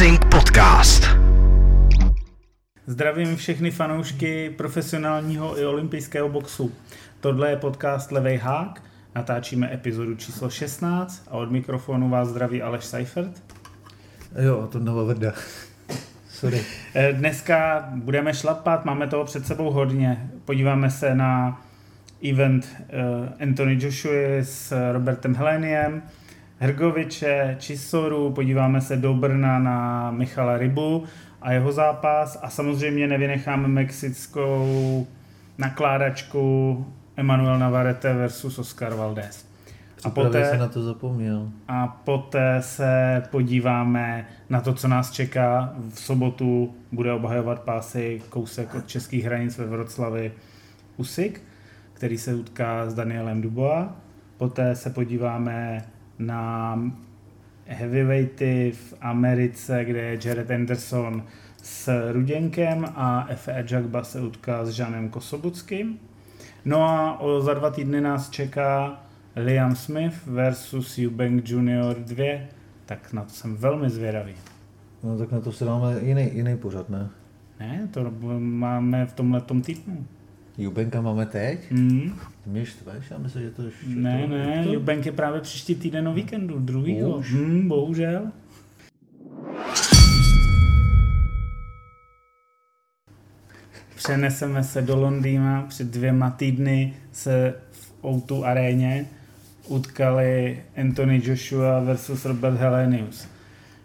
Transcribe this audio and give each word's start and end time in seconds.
Boxing 0.00 0.24
Podcast. 0.24 1.04
Zdravím 2.86 3.36
všechny 3.36 3.70
fanoušky 3.70 4.50
profesionálního 4.50 5.60
i 5.60 5.66
olympijského 5.66 6.28
boxu. 6.28 6.72
Tohle 7.20 7.50
je 7.50 7.56
podcast 7.56 8.12
Levej 8.12 8.36
hák, 8.36 8.82
natáčíme 9.14 9.74
epizodu 9.74 10.14
číslo 10.14 10.50
16 10.50 11.28
a 11.30 11.30
od 11.30 11.50
mikrofonu 11.50 12.08
vás 12.08 12.28
zdraví 12.28 12.62
Aleš 12.62 12.84
Seifert. 12.84 13.42
Jo, 14.42 14.68
to 14.72 14.78
nová 14.78 15.04
vrda. 15.04 15.32
Sorry. 16.28 16.60
Eh, 16.94 17.12
Dneska 17.12 17.88
budeme 17.94 18.34
šlapat, 18.34 18.84
máme 18.84 19.06
toho 19.06 19.24
před 19.24 19.46
sebou 19.46 19.70
hodně. 19.70 20.30
Podíváme 20.44 20.90
se 20.90 21.14
na 21.14 21.62
event 22.30 22.76
eh, 22.78 23.42
Anthony 23.42 23.78
Joshua 23.80 24.42
s 24.42 24.92
Robertem 24.92 25.34
Heleniem, 25.34 26.02
Hrgoviče, 26.62 27.56
Čisoru, 27.58 28.32
podíváme 28.32 28.80
se 28.80 28.96
do 28.96 29.14
Brna 29.14 29.58
na 29.58 30.10
Michala 30.10 30.58
Rybu 30.58 31.04
a 31.42 31.52
jeho 31.52 31.72
zápas 31.72 32.38
a 32.42 32.50
samozřejmě 32.50 33.06
nevynecháme 33.06 33.68
mexickou 33.68 35.06
nakládačku 35.58 36.86
Emanuel 37.16 37.58
Navarrete 37.58 38.14
versus 38.14 38.58
Oscar 38.58 38.94
Valdez. 38.94 39.46
A 40.04 40.10
poté 40.10 40.50
se 40.50 40.58
na 40.58 40.68
to 40.68 40.82
zapomněl. 40.82 41.48
A 41.68 41.86
poté 41.86 42.56
se 42.62 43.22
podíváme 43.30 44.26
na 44.50 44.60
to, 44.60 44.74
co 44.74 44.88
nás 44.88 45.10
čeká. 45.10 45.74
V 45.94 46.00
sobotu 46.00 46.74
bude 46.92 47.12
obhajovat 47.12 47.60
pásy 47.60 48.22
kousek 48.30 48.74
od 48.74 48.86
českých 48.86 49.24
hranic 49.24 49.58
ve 49.58 49.66
Vroclavi 49.66 50.32
Usik, 50.96 51.42
který 51.92 52.18
se 52.18 52.34
utká 52.34 52.90
s 52.90 52.94
Danielem 52.94 53.42
Dubois. 53.42 53.86
Poté 54.36 54.76
se 54.76 54.90
podíváme 54.90 55.84
na 56.20 56.78
heavyweighty 57.66 58.72
v 58.72 58.94
Americe, 59.00 59.84
kde 59.84 60.00
je 60.00 60.18
Jared 60.24 60.50
Anderson 60.50 61.24
s 61.62 62.12
Ruděnkem 62.12 62.84
a 62.94 63.26
Efe 63.28 63.52
Ajagba 63.52 64.04
se 64.04 64.20
utká 64.20 64.64
s 64.64 64.68
Žanem 64.68 65.08
Kosobuckým. 65.08 65.98
No 66.64 66.82
a 66.82 67.20
o, 67.20 67.40
za 67.40 67.54
dva 67.54 67.70
týdny 67.70 68.00
nás 68.00 68.30
čeká 68.30 69.00
Liam 69.36 69.76
Smith 69.76 70.26
versus 70.26 70.98
Eubank 70.98 71.48
Junior 71.48 71.96
2, 71.96 72.40
tak 72.86 73.12
na 73.12 73.24
to 73.24 73.30
jsem 73.30 73.56
velmi 73.56 73.90
zvědavý. 73.90 74.34
No 75.02 75.18
tak 75.18 75.32
na 75.32 75.40
to 75.40 75.52
si 75.52 75.64
dáme 75.64 76.00
jiný, 76.02 76.30
jiný 76.32 76.56
pořad, 76.56 76.88
ne? 76.88 77.08
Ne, 77.60 77.88
to 77.90 78.12
máme 78.38 79.06
v 79.06 79.12
tomhle 79.12 79.40
týdnu. 79.62 80.06
Jubenka 80.60 81.00
máme 81.00 81.26
teď? 81.26 81.70
Mm. 81.70 82.12
Mě 82.46 82.66
štveš? 82.66 83.10
Já 83.10 83.18
myslím, 83.18 83.42
že 83.42 83.50
to 83.50 83.62
už... 83.62 83.74
Ne, 83.86 84.22
to, 84.22 84.28
ne, 84.28 84.64
to... 84.64 84.72
Jubenk 84.72 85.06
je 85.06 85.12
právě 85.12 85.40
příští 85.40 85.74
týden 85.74 86.08
o 86.08 86.14
víkendu, 86.14 86.58
druhýho. 86.58 87.16
Už? 87.16 87.32
Hmm, 87.32 87.68
bohužel. 87.68 88.32
Přeneseme 93.96 94.64
se 94.64 94.82
do 94.82 94.96
Londýna. 94.96 95.62
Před 95.68 95.86
dvěma 95.86 96.30
týdny 96.30 96.94
se 97.12 97.54
v 97.70 98.02
O2 98.02 98.44
aréně 98.44 99.06
utkali 99.68 100.62
Anthony 100.76 101.22
Joshua 101.24 101.80
versus 101.80 102.24
Robert 102.24 102.56
Helenius. 102.56 103.28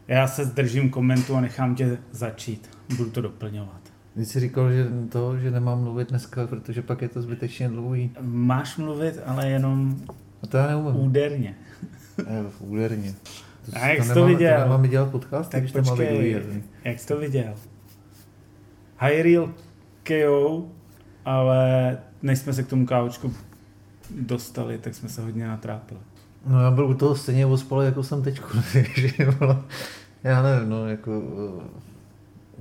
Já 0.08 0.28
se 0.28 0.46
zdržím 0.46 0.90
komentu 0.90 1.36
a 1.36 1.42
nechám 1.42 1.76
tě 1.76 1.98
začít. 2.12 2.70
Budu 2.98 3.10
to 3.10 3.22
doplňovat. 3.22 3.85
Ty 4.16 4.26
jsi 4.26 4.40
říkal, 4.40 4.72
že 4.72 4.88
to, 5.10 5.38
že 5.38 5.52
nemám 5.52 5.84
mluvit 5.84 6.10
dneska, 6.10 6.48
protože 6.48 6.82
pak 6.82 7.02
je 7.02 7.10
to 7.10 7.22
zbytečně 7.22 7.70
dlouhý. 7.70 8.12
Máš 8.22 8.78
mluvit, 8.78 9.20
ale 9.26 9.50
jenom 9.50 9.98
A 10.44 10.48
to 10.48 10.58
já 10.58 10.68
neumím. 10.68 10.96
úderně. 11.02 11.56
Ne, 12.30 12.44
úderně. 12.60 13.14
To, 13.66 13.72
A 13.82 13.88
jak 13.88 14.04
jsi 14.04 14.08
to 14.10 14.16
nemáme, 14.16 14.34
viděl? 14.34 14.54
To 14.56 14.60
nemáme 14.64 14.88
dělat 14.88 15.10
podcast, 15.12 15.52
Tak 15.52 15.60
když 15.62 15.72
to 15.72 15.84
počkej, 15.84 16.30
úderný. 16.30 16.64
jak 16.84 17.00
jsi 17.00 17.08
to 17.08 17.18
viděl? 17.18 17.54
High 19.00 19.22
Real 19.22 19.50
KO, 20.08 20.66
ale 21.26 21.98
než 22.24 22.40
jsme 22.40 22.54
se 22.54 22.64
k 22.64 22.68
tomu 22.68 22.86
kávočku 22.86 23.34
dostali, 24.22 24.78
tak 24.78 24.96
jsme 24.96 25.10
se 25.10 25.22
hodně 25.22 25.48
natrápili. 25.48 26.00
No 26.48 26.62
já 26.62 26.72
byl 26.72 26.86
u 26.88 26.94
toho 26.94 27.16
stejně 27.16 27.46
ospalý, 27.46 27.86
jako 27.86 28.04
jsem 28.04 28.24
teď, 28.24 28.42
takže 28.74 29.10
já 30.24 30.42
nevím, 30.42 30.70
no 30.70 30.88
jako, 30.88 31.22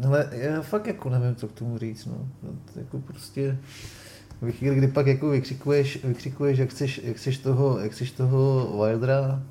ale 0.07 0.29
já 0.33 0.63
fakt 0.63 0.87
jako 0.87 1.11
nevím, 1.11 1.35
co 1.35 1.49
k 1.49 1.53
tomu 1.53 1.79
říct, 1.79 2.07
no, 2.07 2.29
To 2.73 2.79
jako 2.79 2.99
prostě, 2.99 3.59
ve 4.41 4.53
chvíli, 4.53 4.77
kdy 4.77 4.89
pak 4.89 5.07
jako 5.07 5.29
vykřikuješ, 5.29 6.05
vykřikuješ 6.05 6.59
jak, 6.59 6.71
chceš, 6.71 7.01
jak 7.05 7.17
chceš 7.17 7.39
toho, 7.39 7.79
jak 7.79 7.93
chceš 7.93 8.11
toho 8.11 8.73
Wildera, 8.77 9.43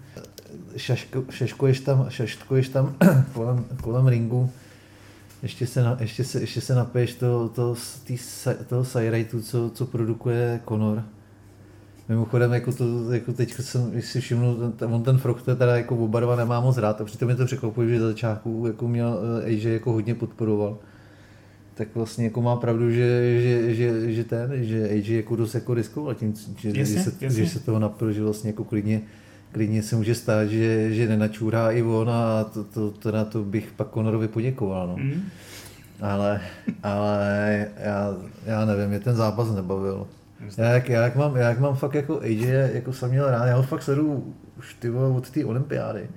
šaško, 0.78 1.24
šaškuješ 1.30 1.80
tam, 1.80 2.06
šaškuješ 2.10 2.70
tam 2.70 2.96
kolem, 3.34 3.66
kolem 3.82 4.08
ringu, 4.08 4.50
ještě 5.44 5.68
se, 5.68 5.84
na, 5.84 5.98
ještě 6.00 6.24
se, 6.24 6.40
ještě 6.40 6.62
se 6.62 6.76
napiješ 6.76 7.14
to, 7.14 7.50
to, 7.50 7.76
tý, 8.04 8.18
toho 8.68 8.86
sajrajtu, 8.86 9.42
co, 9.42 9.70
co 9.70 9.86
produkuje 9.86 10.62
Conor. 10.68 11.04
Mimochodem, 12.10 12.54
jako 12.54 12.72
to, 12.72 13.14
jako 13.14 13.34
teď 13.34 13.54
jsem 13.54 14.02
si 14.02 14.22
všiml, 14.22 14.74
ten, 14.76 14.94
on 14.94 15.04
ten 15.04 15.18
Frog 15.18 15.42
teda 15.42 15.78
jako 15.78 15.96
oba 15.96 16.20
dva 16.20 16.36
nemá 16.36 16.60
moc 16.60 16.78
rád, 16.78 17.02
a 17.02 17.06
přitom 17.06 17.26
mě 17.26 17.36
to 17.36 17.46
překvapuje, 17.46 17.90
že 17.90 18.00
za 18.00 18.08
začátku 18.08 18.64
jako 18.68 18.88
měl 18.88 19.20
eh, 19.42 19.46
AJ 19.46 19.74
jako 19.74 19.92
hodně 19.92 20.16
podporoval. 20.16 20.78
Tak 21.74 21.88
vlastně 21.96 22.24
jako 22.26 22.42
má 22.42 22.56
pravdu, 22.56 22.92
že, 22.92 23.40
že, 23.42 23.76
že, 23.76 24.12
že 24.14 24.24
ten, 24.24 24.52
že 24.56 24.90
AJ 24.90 25.16
jako 25.16 25.36
dost 25.36 25.56
jako 25.56 25.74
riskoval 25.74 26.14
tím, 26.14 26.34
že, 26.58 26.70
Jasně, 26.70 26.86
že, 26.86 27.04
se, 27.04 27.12
jasně. 27.22 27.46
že 27.46 27.50
se 27.50 27.60
toho 27.60 27.80
napil, 27.80 28.12
že 28.12 28.24
vlastně 28.24 28.50
jako 28.50 28.64
klidně, 28.64 29.02
klidně 29.52 29.84
se 29.84 29.96
může 29.96 30.16
stát, 30.16 30.48
že, 30.48 30.94
že 30.94 31.08
nenačůrá 31.08 31.72
i 31.72 31.82
on 31.82 32.10
a 32.10 32.44
to, 32.44 32.64
to, 32.64 32.92
to, 32.92 33.12
na 33.12 33.26
to 33.26 33.44
bych 33.44 33.72
pak 33.76 33.94
Conorovi 33.94 34.28
poděkoval. 34.28 34.88
No. 34.88 34.98
Mm. 34.98 35.22
Ale, 36.02 36.42
ale 36.84 37.68
já, 37.78 38.16
já 38.46 38.66
nevím, 38.66 38.88
mě 38.90 39.00
ten 39.00 39.16
zápas 39.16 39.56
nebavil. 39.56 40.08
Já 40.58 40.66
jak, 40.66 40.90
já 40.90 41.04
jak, 41.04 41.16
mám, 41.16 41.36
já 41.36 41.50
jak 41.50 41.60
mám 41.60 41.76
fakt 41.76 41.94
jako 41.94 42.22
AJ, 42.22 42.48
jako 42.74 42.94
jsem 42.94 43.10
měl 43.10 43.32
rád, 43.32 43.46
já 43.46 43.56
ho 43.56 43.64
fakt 43.64 43.84
sleduju 43.84 44.36
už 44.58 44.74
ty 44.74 44.90
vole, 44.90 45.10
od 45.10 45.30
té 45.30 45.46
olympiády. 45.46 46.10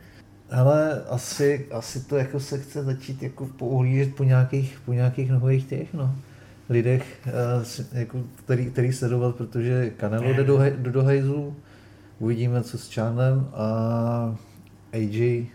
Ale 0.50 1.03
asi, 1.09 1.66
asi 1.70 2.04
to 2.04 2.16
jako 2.16 2.41
se 2.41 2.59
chce 2.59 2.84
začít 2.84 3.22
jako 3.22 3.47
pouhlížet 3.47 4.15
po 4.15 4.25
nějakých, 4.25 4.78
po 4.84 4.92
nějakých 4.92 5.31
nových 5.31 5.66
těch, 5.66 5.94
no, 5.94 6.15
lidech, 6.69 7.03
eh, 7.26 7.98
jako, 7.98 8.22
který, 8.44 8.70
který 8.70 8.92
sledovat, 8.92 9.36
protože 9.36 9.92
Canelo 10.00 10.32
jde 10.32 10.44
do, 10.44 10.59
do, 10.76 10.91
do 10.91 11.03
hejzu, 11.03 11.56
uvidíme, 12.19 12.62
co 12.62 12.78
s 12.78 12.94
Charnem 12.94 13.48
a 13.54 14.36
AJ, 14.92 15.47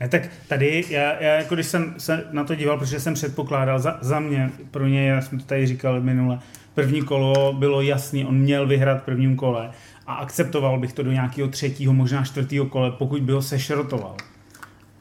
Ne, 0.00 0.08
tak 0.08 0.22
tady, 0.48 0.84
já, 0.90 1.22
já 1.22 1.34
jako 1.34 1.54
když 1.54 1.66
jsem 1.66 1.94
se 1.98 2.24
na 2.30 2.44
to 2.44 2.54
díval, 2.54 2.78
protože 2.78 3.00
jsem 3.00 3.14
předpokládal, 3.14 3.78
za, 3.78 3.98
za 4.00 4.20
mě, 4.20 4.50
pro 4.70 4.86
něj, 4.86 5.06
já 5.06 5.22
jsem 5.22 5.38
to 5.38 5.44
tady 5.44 5.66
říkal 5.66 6.00
minule, 6.00 6.38
první 6.78 7.02
kolo 7.02 7.52
bylo 7.52 7.80
jasný, 7.82 8.24
on 8.24 8.34
měl 8.34 8.66
vyhrát 8.66 9.02
v 9.02 9.04
prvním 9.04 9.36
kole 9.36 9.70
a 10.06 10.14
akceptoval 10.14 10.78
bych 10.78 10.92
to 10.92 11.02
do 11.02 11.12
nějakého 11.12 11.48
třetího, 11.48 11.92
možná 11.92 12.24
čtvrtého 12.24 12.66
kole, 12.66 12.90
pokud 12.90 13.22
by 13.22 13.32
ho 13.32 13.42
sešrotoval. 13.42 14.16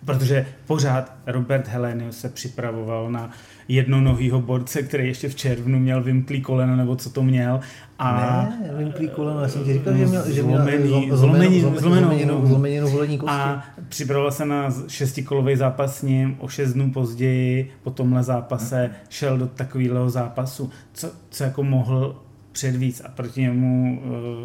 Protože 0.05 0.45
pořád 0.67 1.13
Robert 1.25 1.67
Helenius 1.67 2.19
se 2.19 2.29
připravoval 2.29 3.11
na 3.11 3.31
jednonohýho 3.67 4.41
borce, 4.41 4.83
který 4.83 5.07
ještě 5.07 5.29
v 5.29 5.35
červnu 5.35 5.79
měl 5.79 6.03
vymklý 6.03 6.41
koleno, 6.41 6.75
nebo 6.75 6.95
co 6.95 7.09
to 7.09 7.23
měl. 7.23 7.59
A 7.99 8.41
ne, 8.61 8.71
vymklý 8.77 9.09
koleno, 9.09 9.41
já 9.41 9.47
jsem 9.47 9.63
ti 9.63 9.73
říkal, 9.73 9.93
že 9.93 10.05
měl, 10.05 10.31
že 10.31 10.43
měl 10.43 10.57
Zlomený- 10.59 10.89
zlom- 10.89 11.15
zlomený- 11.15 11.61
zlomenou, 11.79 12.45
zlomeninu, 12.47 12.87
kosti. 12.91 13.17
A 13.27 13.63
připravoval 13.89 14.31
se 14.31 14.45
na 14.45 14.73
šestikolový 14.87 15.55
zápas 15.55 15.97
s 15.97 16.01
ním, 16.01 16.35
o 16.39 16.47
šest 16.47 16.73
dnů 16.73 16.91
později 16.91 17.71
po 17.83 17.91
tomhle 17.91 18.23
zápase 18.23 18.89
šel 19.09 19.37
do 19.37 19.47
takového 19.47 20.09
zápasu, 20.09 20.69
co, 20.93 21.11
co 21.29 21.43
jako 21.43 21.63
mohl 21.63 22.15
předvíc 22.51 23.01
a 23.05 23.09
proti 23.09 23.41
němu 23.41 24.01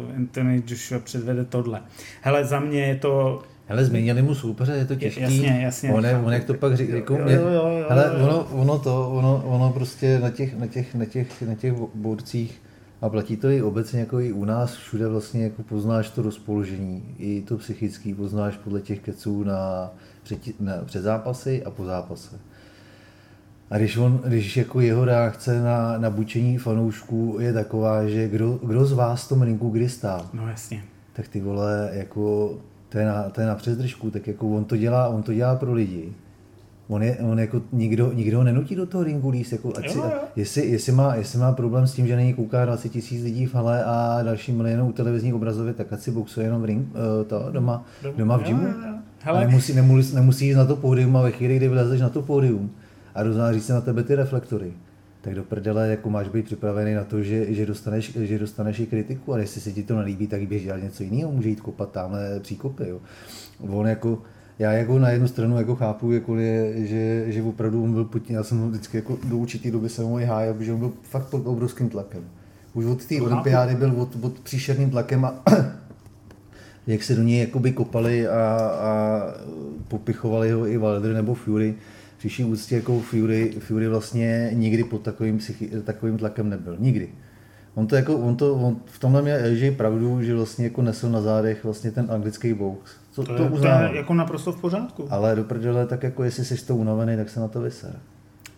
uh, 0.09 0.15
Anthony 0.17 0.63
Joshua 0.67 0.99
předvede 0.99 1.45
tohle. 1.45 1.81
Hele, 2.21 2.45
za 2.45 2.59
mě 2.59 2.79
je 2.81 2.95
to 2.95 3.41
Hele, 3.67 3.85
změnili 3.85 4.21
mu 4.21 4.35
soupeře, 4.35 4.71
je 4.73 4.85
to 4.85 4.95
těžký. 4.95 5.21
jasně, 5.21 5.59
jasně, 5.63 5.93
On, 5.93 6.05
je, 6.05 6.17
on 6.17 6.33
jak 6.33 6.43
to 6.43 6.53
pak 6.53 6.77
říká, 6.77 6.95
jako 6.95 7.13
Jo, 7.13 7.25
mě, 7.25 7.33
jo, 7.33 7.41
jo, 7.47 7.67
jo, 7.79 7.85
hele, 7.89 8.11
jo. 8.19 8.25
ono, 8.25 8.43
ono 8.61 8.79
to, 8.79 9.09
ono, 9.11 9.43
ono 9.45 9.69
prostě 9.71 10.19
na 10.19 10.29
těch, 10.29 10.57
na 10.59 10.67
těch, 10.67 10.95
na 10.95 11.05
těch, 11.05 11.41
na 11.41 11.55
těch 11.55 11.73
borcích, 11.95 12.61
a 13.01 13.09
platí 13.09 13.37
to 13.37 13.49
i 13.49 13.61
obecně 13.61 13.99
jako 13.99 14.19
i 14.19 14.31
u 14.31 14.45
nás, 14.45 14.73
všude 14.75 15.07
vlastně 15.07 15.43
jako 15.43 15.63
poznáš 15.63 16.09
to 16.09 16.21
rozpoložení, 16.21 17.03
i 17.17 17.41
to 17.41 17.57
psychický 17.57 18.13
poznáš 18.13 18.57
podle 18.57 18.81
těch 18.81 18.99
keců 18.99 19.43
na, 19.43 19.91
před, 20.23 20.39
na, 20.61 20.73
před 20.85 21.01
zápasy 21.01 21.63
a 21.63 21.71
po 21.71 21.85
zápase. 21.85 22.35
A 23.69 23.77
když, 23.77 23.97
on, 23.97 24.21
když 24.27 24.57
jako 24.57 24.81
jeho 24.81 25.05
reakce 25.05 25.61
na, 25.61 25.97
na 25.97 26.09
bučení 26.09 26.57
fanoušků 26.57 27.37
je 27.39 27.53
taková, 27.53 28.07
že 28.07 28.27
kdo, 28.27 28.59
kdo 28.63 28.85
z 28.85 28.91
vás 28.93 29.25
v 29.25 29.29
tom 29.29 29.41
rinku 29.41 29.69
kdy 29.69 29.89
stál, 29.89 30.29
No 30.33 30.47
jasně. 30.49 30.83
tak 31.13 31.27
ty 31.27 31.41
vole, 31.41 31.89
jako, 31.93 32.53
to 32.93 32.99
je 32.99 33.05
na, 33.05 33.29
to 33.29 33.41
je 33.41 33.47
na 33.47 33.55
přezdržku, 33.55 34.11
tak 34.11 34.27
jako 34.27 34.49
on 34.49 34.65
to 34.65 34.77
dělá, 34.77 35.07
on 35.07 35.23
to 35.23 35.33
dělá 35.33 35.55
pro 35.55 35.73
lidi. 35.73 36.13
On, 36.87 37.03
je, 37.03 37.17
on 37.17 37.39
jako 37.39 37.61
nikdo, 37.71 38.11
nikdo 38.13 38.37
ho 38.37 38.43
nenutí 38.43 38.75
do 38.75 38.85
toho 38.85 39.03
ringu 39.03 39.29
líst, 39.29 39.51
jako 39.51 39.73
ať 39.77 39.89
si, 39.91 39.97
Jo, 39.97 40.03
jo. 40.03 40.11
jestli, 40.35 40.65
jestli, 40.65 40.91
má, 40.91 41.15
jestli 41.15 41.39
má 41.39 41.51
problém 41.51 41.87
s 41.87 41.93
tím, 41.93 42.07
že 42.07 42.15
není 42.15 42.33
kouká 42.33 42.65
20 42.65 42.89
tisíc 42.89 43.23
lidí 43.23 43.45
v 43.45 43.55
hale 43.55 43.83
a 43.83 44.19
další 44.23 44.51
milionou 44.51 44.91
televizních 44.91 45.33
obrazovek, 45.33 45.75
tak 45.75 45.93
ať 45.93 45.99
si 45.99 46.11
boxuje 46.11 46.45
jenom 46.45 46.61
v 46.61 46.65
ring, 46.65 46.87
uh, 46.87 47.25
to, 47.27 47.47
doma, 47.51 47.85
doma 48.17 48.37
v 48.37 48.43
gymu. 48.43 48.63
jo, 48.63 48.73
jo. 48.87 48.93
Hele. 49.19 49.45
Nemusí, 49.47 49.73
nemusí, 49.73 50.15
nemusí 50.15 50.47
jít 50.47 50.55
na 50.55 50.65
to 50.65 50.75
pódium 50.75 51.17
a 51.17 51.21
ve 51.21 51.31
chvíli, 51.31 51.57
kdy 51.57 51.67
vylezeš 51.67 52.01
na 52.01 52.09
to 52.09 52.21
pódium 52.21 52.71
a 53.15 53.23
roznáří 53.23 53.59
se 53.61 53.73
na 53.73 53.81
tebe 53.81 54.03
ty 54.03 54.15
reflektory, 54.15 54.73
tak 55.23 55.35
do 55.35 55.43
prdele 55.43 55.89
jako 55.89 56.09
máš 56.09 56.27
být 56.27 56.45
připravený 56.45 56.93
na 56.93 57.03
to, 57.03 57.23
že, 57.23 57.53
že, 57.53 57.65
dostaneš, 57.65 58.17
že 58.17 58.39
dostaneš 58.39 58.79
i 58.79 58.85
kritiku 58.85 59.33
a 59.33 59.37
jestli 59.37 59.61
se 59.61 59.71
ti 59.71 59.83
to 59.83 59.97
nelíbí, 59.97 60.27
tak 60.27 60.47
běž 60.47 60.63
dělat 60.63 60.83
něco 60.83 61.03
jiného, 61.03 61.31
může 61.31 61.49
jít 61.49 61.61
kopat 61.61 61.91
tamhle 61.91 62.39
příkopy. 62.39 62.89
Jo. 62.89 62.99
On 63.59 63.87
jako, 63.87 64.21
já 64.59 64.71
jako 64.71 64.99
na 64.99 65.09
jednu 65.09 65.27
stranu 65.27 65.57
jako 65.57 65.75
chápu, 65.75 66.11
jako 66.11 66.37
je, 66.37 66.87
že, 66.87 67.31
že 67.31 67.43
opravdu 67.43 67.83
on 67.83 67.93
byl 67.93 68.05
Putin, 68.05 68.35
já 68.35 68.43
jsem 68.43 68.69
vždycky 68.69 68.97
jako 68.97 69.17
do 69.23 69.37
určitý 69.37 69.71
doby 69.71 69.89
jsem 69.89 70.05
ho 70.05 70.25
hájil, 70.25 70.53
protože 70.53 70.73
on 70.73 70.79
byl 70.79 70.91
fakt 71.01 71.25
pod 71.25 71.47
obrovským 71.47 71.89
tlakem. 71.89 72.23
Už 72.73 72.85
od 72.85 73.05
té 73.05 73.21
olympiády 73.21 73.75
byl 73.75 74.01
od, 74.01 74.17
od 74.21 74.39
příšerným 74.39 74.89
tlakem 74.89 75.25
a 75.25 75.43
jak 76.87 77.03
se 77.03 77.15
do 77.15 77.23
něj 77.23 77.39
jakoby 77.39 77.71
kopali 77.71 78.27
a, 78.27 78.57
a 78.81 79.21
popichovali 79.87 80.51
ho 80.51 80.67
i 80.67 80.77
Wilder 80.77 81.13
nebo 81.13 81.33
Fury, 81.33 81.75
přišli 82.23 82.43
úctě 82.43 82.75
jako 82.75 82.99
Fury, 82.99 83.53
Fury 83.59 83.87
vlastně 83.87 84.49
nikdy 84.53 84.83
pod 84.83 85.01
takovým, 85.01 85.37
psychi, 85.37 85.69
takovým 85.83 86.17
tlakem 86.17 86.49
nebyl. 86.49 86.75
Nikdy. 86.79 87.09
On 87.75 87.87
to 87.87 87.95
jako, 87.95 88.15
on 88.15 88.35
to, 88.35 88.55
on 88.55 88.77
v 88.85 88.99
tomhle 88.99 89.21
měl 89.21 89.55
že 89.55 89.71
pravdu, 89.71 90.21
že 90.21 90.35
vlastně 90.35 90.65
jako 90.65 90.81
nesl 90.81 91.09
na 91.09 91.21
zádech 91.21 91.63
vlastně 91.63 91.91
ten 91.91 92.07
anglický 92.11 92.53
box. 92.53 92.91
Co, 93.11 93.23
to, 93.23 93.35
to, 93.35 93.43
je, 93.43 93.49
to 93.49 93.67
je 93.67 93.89
jako 93.93 94.13
naprosto 94.13 94.51
v 94.51 94.61
pořádku. 94.61 95.07
Ale 95.09 95.35
do 95.35 95.43
prdele, 95.43 95.87
tak 95.87 96.03
jako 96.03 96.23
jestli 96.23 96.45
jsi 96.45 96.65
to 96.65 96.75
unavený, 96.75 97.17
tak 97.17 97.29
se 97.29 97.39
na 97.39 97.47
to 97.47 97.61
vyser. 97.61 97.99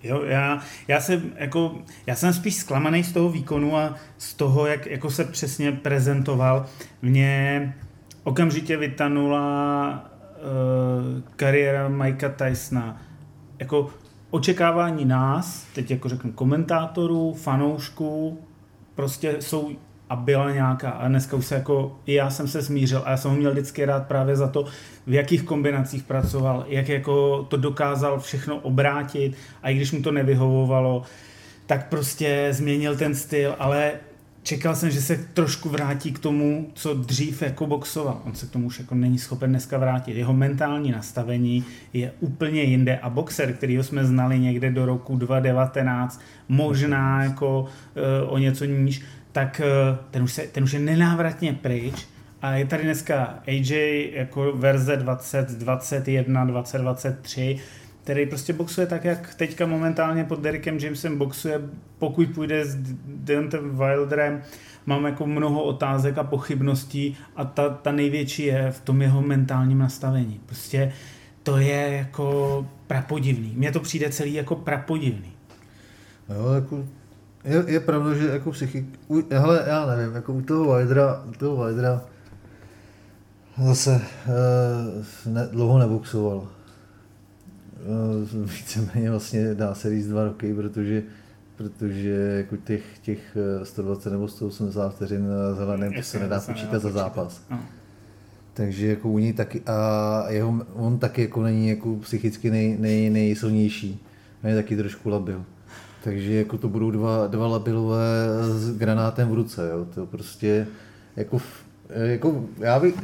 Jo, 0.04 0.24
já, 0.24 0.62
já, 0.88 1.02
jsem, 1.02 1.22
jako, 1.36 1.76
já 2.08 2.16
jsem 2.16 2.34
spíš 2.34 2.56
zklamaný 2.56 3.04
z 3.04 3.14
toho 3.14 3.30
výkonu 3.30 3.78
a 3.78 3.96
z 4.18 4.34
toho, 4.34 4.66
jak 4.68 4.86
jako 4.88 5.12
se 5.12 5.24
přesně 5.24 5.72
prezentoval. 5.72 6.66
Mě 7.02 7.74
okamžitě 8.24 8.78
vytanula 8.78 10.12
uh, 10.36 11.22
kariéra 11.36 11.90
Mikea 11.90 12.30
Tysona. 12.30 13.02
Jako 13.60 13.90
očekávání 14.30 15.06
nás, 15.06 15.66
teď 15.76 15.92
jako 15.92 16.10
řeknu 16.10 16.32
komentátorů, 16.32 17.34
fanoušků, 17.34 18.40
prostě 18.96 19.36
jsou 19.40 19.72
a 20.10 20.16
byla 20.16 20.52
nějaká. 20.52 20.90
A 20.90 21.08
dneska 21.08 21.38
už 21.38 21.46
se 21.46 21.56
jako, 21.56 22.00
i 22.06 22.14
já 22.14 22.30
jsem 22.30 22.48
se 22.48 22.62
smířil 22.62 23.02
a 23.06 23.12
já 23.12 23.18
jsem 23.18 23.32
ho 23.32 23.38
měl 23.38 23.52
vždycky 23.52 23.86
rád 23.86 24.08
právě 24.08 24.36
za 24.36 24.48
to, 24.48 24.66
v 25.08 25.14
jakých 25.14 25.44
kombinacích 25.44 26.04
pracoval, 26.04 26.66
jak 26.68 26.90
jako 26.90 27.44
to 27.44 27.58
dokázal 27.58 28.20
všechno 28.20 28.56
obrátit 28.56 29.36
a 29.64 29.70
i 29.70 29.76
když 29.76 29.92
mu 29.92 30.02
to 30.02 30.12
nevyhovovalo, 30.12 31.04
tak 31.66 31.90
prostě 31.90 32.48
změnil 32.52 32.98
ten 32.98 33.16
styl, 33.16 33.56
ale 33.60 33.92
čekal 34.46 34.76
jsem, 34.76 34.92
že 34.92 35.02
se 35.02 35.18
trošku 35.34 35.70
vrátí 35.70 36.12
k 36.12 36.20
tomu, 36.20 36.72
co 36.74 36.94
dřív 36.94 37.42
jako 37.42 37.68
boxoval. 37.68 38.22
On 38.26 38.36
se 38.36 38.46
k 38.46 38.50
tomu 38.50 38.68
už 38.68 38.80
jako 38.80 38.96
není 38.96 39.20
schopen 39.20 39.50
dneska 39.50 39.78
vrátit. 39.78 40.18
Jeho 40.18 40.34
mentální 40.34 40.92
nastavení 40.92 41.66
je 41.94 42.12
úplně 42.20 42.62
jinde 42.64 42.98
a 42.98 43.10
boxer, 43.10 43.54
kterýho 43.54 43.84
jsme 43.84 44.06
znali 44.06 44.40
někde 44.40 44.72
do 44.72 44.86
roku 44.86 45.18
2019, 45.18 46.22
možná 46.50 47.24
jako 47.24 47.60
uh, 47.62 48.34
o 48.34 48.38
něco 48.38 48.66
níž, 48.66 49.02
tak 49.32 49.62
uh, 49.64 49.98
ten 50.12 50.24
už, 50.24 50.34
se, 50.34 50.42
ten 50.42 50.64
už 50.64 50.74
je 50.74 50.80
nenávratně 50.80 51.54
pryč 51.54 52.08
a 52.42 52.52
je 52.52 52.66
tady 52.66 52.84
dneska 52.84 53.40
AJ 53.48 54.12
jako 54.14 54.52
verze 54.56 54.98
2021, 54.98 56.46
2023, 56.46 57.60
který 58.06 58.26
prostě 58.26 58.54
boxuje 58.54 58.88
tak, 58.88 59.06
jak 59.06 59.36
teďka 59.36 59.66
momentálně 59.66 60.24
pod 60.24 60.40
Derekem 60.40 60.78
Jamesem 60.78 61.18
boxuje, 61.18 61.62
pokud 62.00 62.30
půjde 62.30 62.66
s 62.66 62.76
Deontem 63.06 63.78
Wilderem, 63.78 64.42
mám 64.86 65.06
jako 65.06 65.28
mnoho 65.28 65.64
otázek 65.64 66.18
a 66.18 66.24
pochybností 66.24 67.18
a 67.36 67.46
ta, 67.46 67.70
ta 67.70 67.92
největší 67.92 68.44
je 68.44 68.72
v 68.72 68.82
tom 68.82 69.02
jeho 69.02 69.22
mentálním 69.22 69.78
nastavení. 69.78 70.42
Prostě 70.46 70.94
to 71.44 71.58
je 71.58 71.94
jako 71.98 72.68
prapodivný. 72.88 73.54
Mně 73.56 73.72
to 73.72 73.80
přijde 73.80 74.10
celý 74.10 74.34
jako 74.34 74.56
prapodivný. 74.56 75.34
Jo, 76.30 76.54
jako 76.54 76.86
je, 77.44 77.64
je 77.68 77.80
pravda, 77.80 78.14
že 78.14 78.28
jako 78.28 78.52
psychik... 78.52 78.86
U, 79.08 79.24
hele, 79.32 79.64
já 79.68 79.86
nevím, 79.86 80.16
jako 80.16 80.34
u 80.34 80.42
toho 80.42 80.76
Wilder'a, 80.76 81.24
u 81.24 81.32
toho 81.32 81.66
Wilder'a 81.66 82.02
zase 83.64 84.02
uh, 85.26 85.34
ne, 85.34 85.48
dlouho 85.52 85.80
neboxoval. 85.80 86.48
Uh, 87.86 88.50
víceméně 88.52 89.12
vlastně 89.12 89.56
dá 89.56 89.76
se 89.76 89.90
říct 89.90 90.08
dva 90.08 90.24
roky, 90.24 90.54
protože 90.54 91.04
protože 91.58 92.10
jako 92.38 92.58
těch, 92.58 92.84
těch 93.02 93.38
120 93.64 94.10
nebo 94.10 94.28
180 94.28 94.96
vteřin 94.96 95.28
zeleným 95.54 95.94
to 95.94 96.02
se 96.02 96.20
nedá 96.20 96.40
počítat 96.40 96.82
za 96.82 96.92
zápas. 96.92 97.42
No. 97.50 97.60
Takže 98.54 98.88
jako 98.88 99.10
u 99.10 99.20
něj 99.20 99.34
taky, 99.34 99.62
a 99.66 100.26
jeho, 100.30 100.66
on 100.74 101.00
taky 101.00 101.22
jako 101.22 101.44
není 101.44 101.70
jako 101.70 101.96
psychicky 101.96 102.52
nej, 102.52 102.78
nej, 102.80 103.10
nejsilnější. 103.10 104.04
On 104.44 104.50
je 104.50 104.56
taky 104.56 104.78
trošku 104.78 105.10
labil. 105.10 105.46
Takže 106.04 106.34
jako 106.34 106.58
to 106.58 106.70
budou 106.70 106.92
dva, 106.92 107.28
dva 107.28 107.48
labilové 107.48 108.28
s 108.42 108.78
granátem 108.78 109.30
v 109.30 109.34
ruce, 109.34 109.70
jo. 109.72 109.86
To 109.96 110.06
prostě 110.06 110.68
jako, 111.16 111.42
jako 111.90 112.46
já 112.60 112.80
bych, 112.80 112.96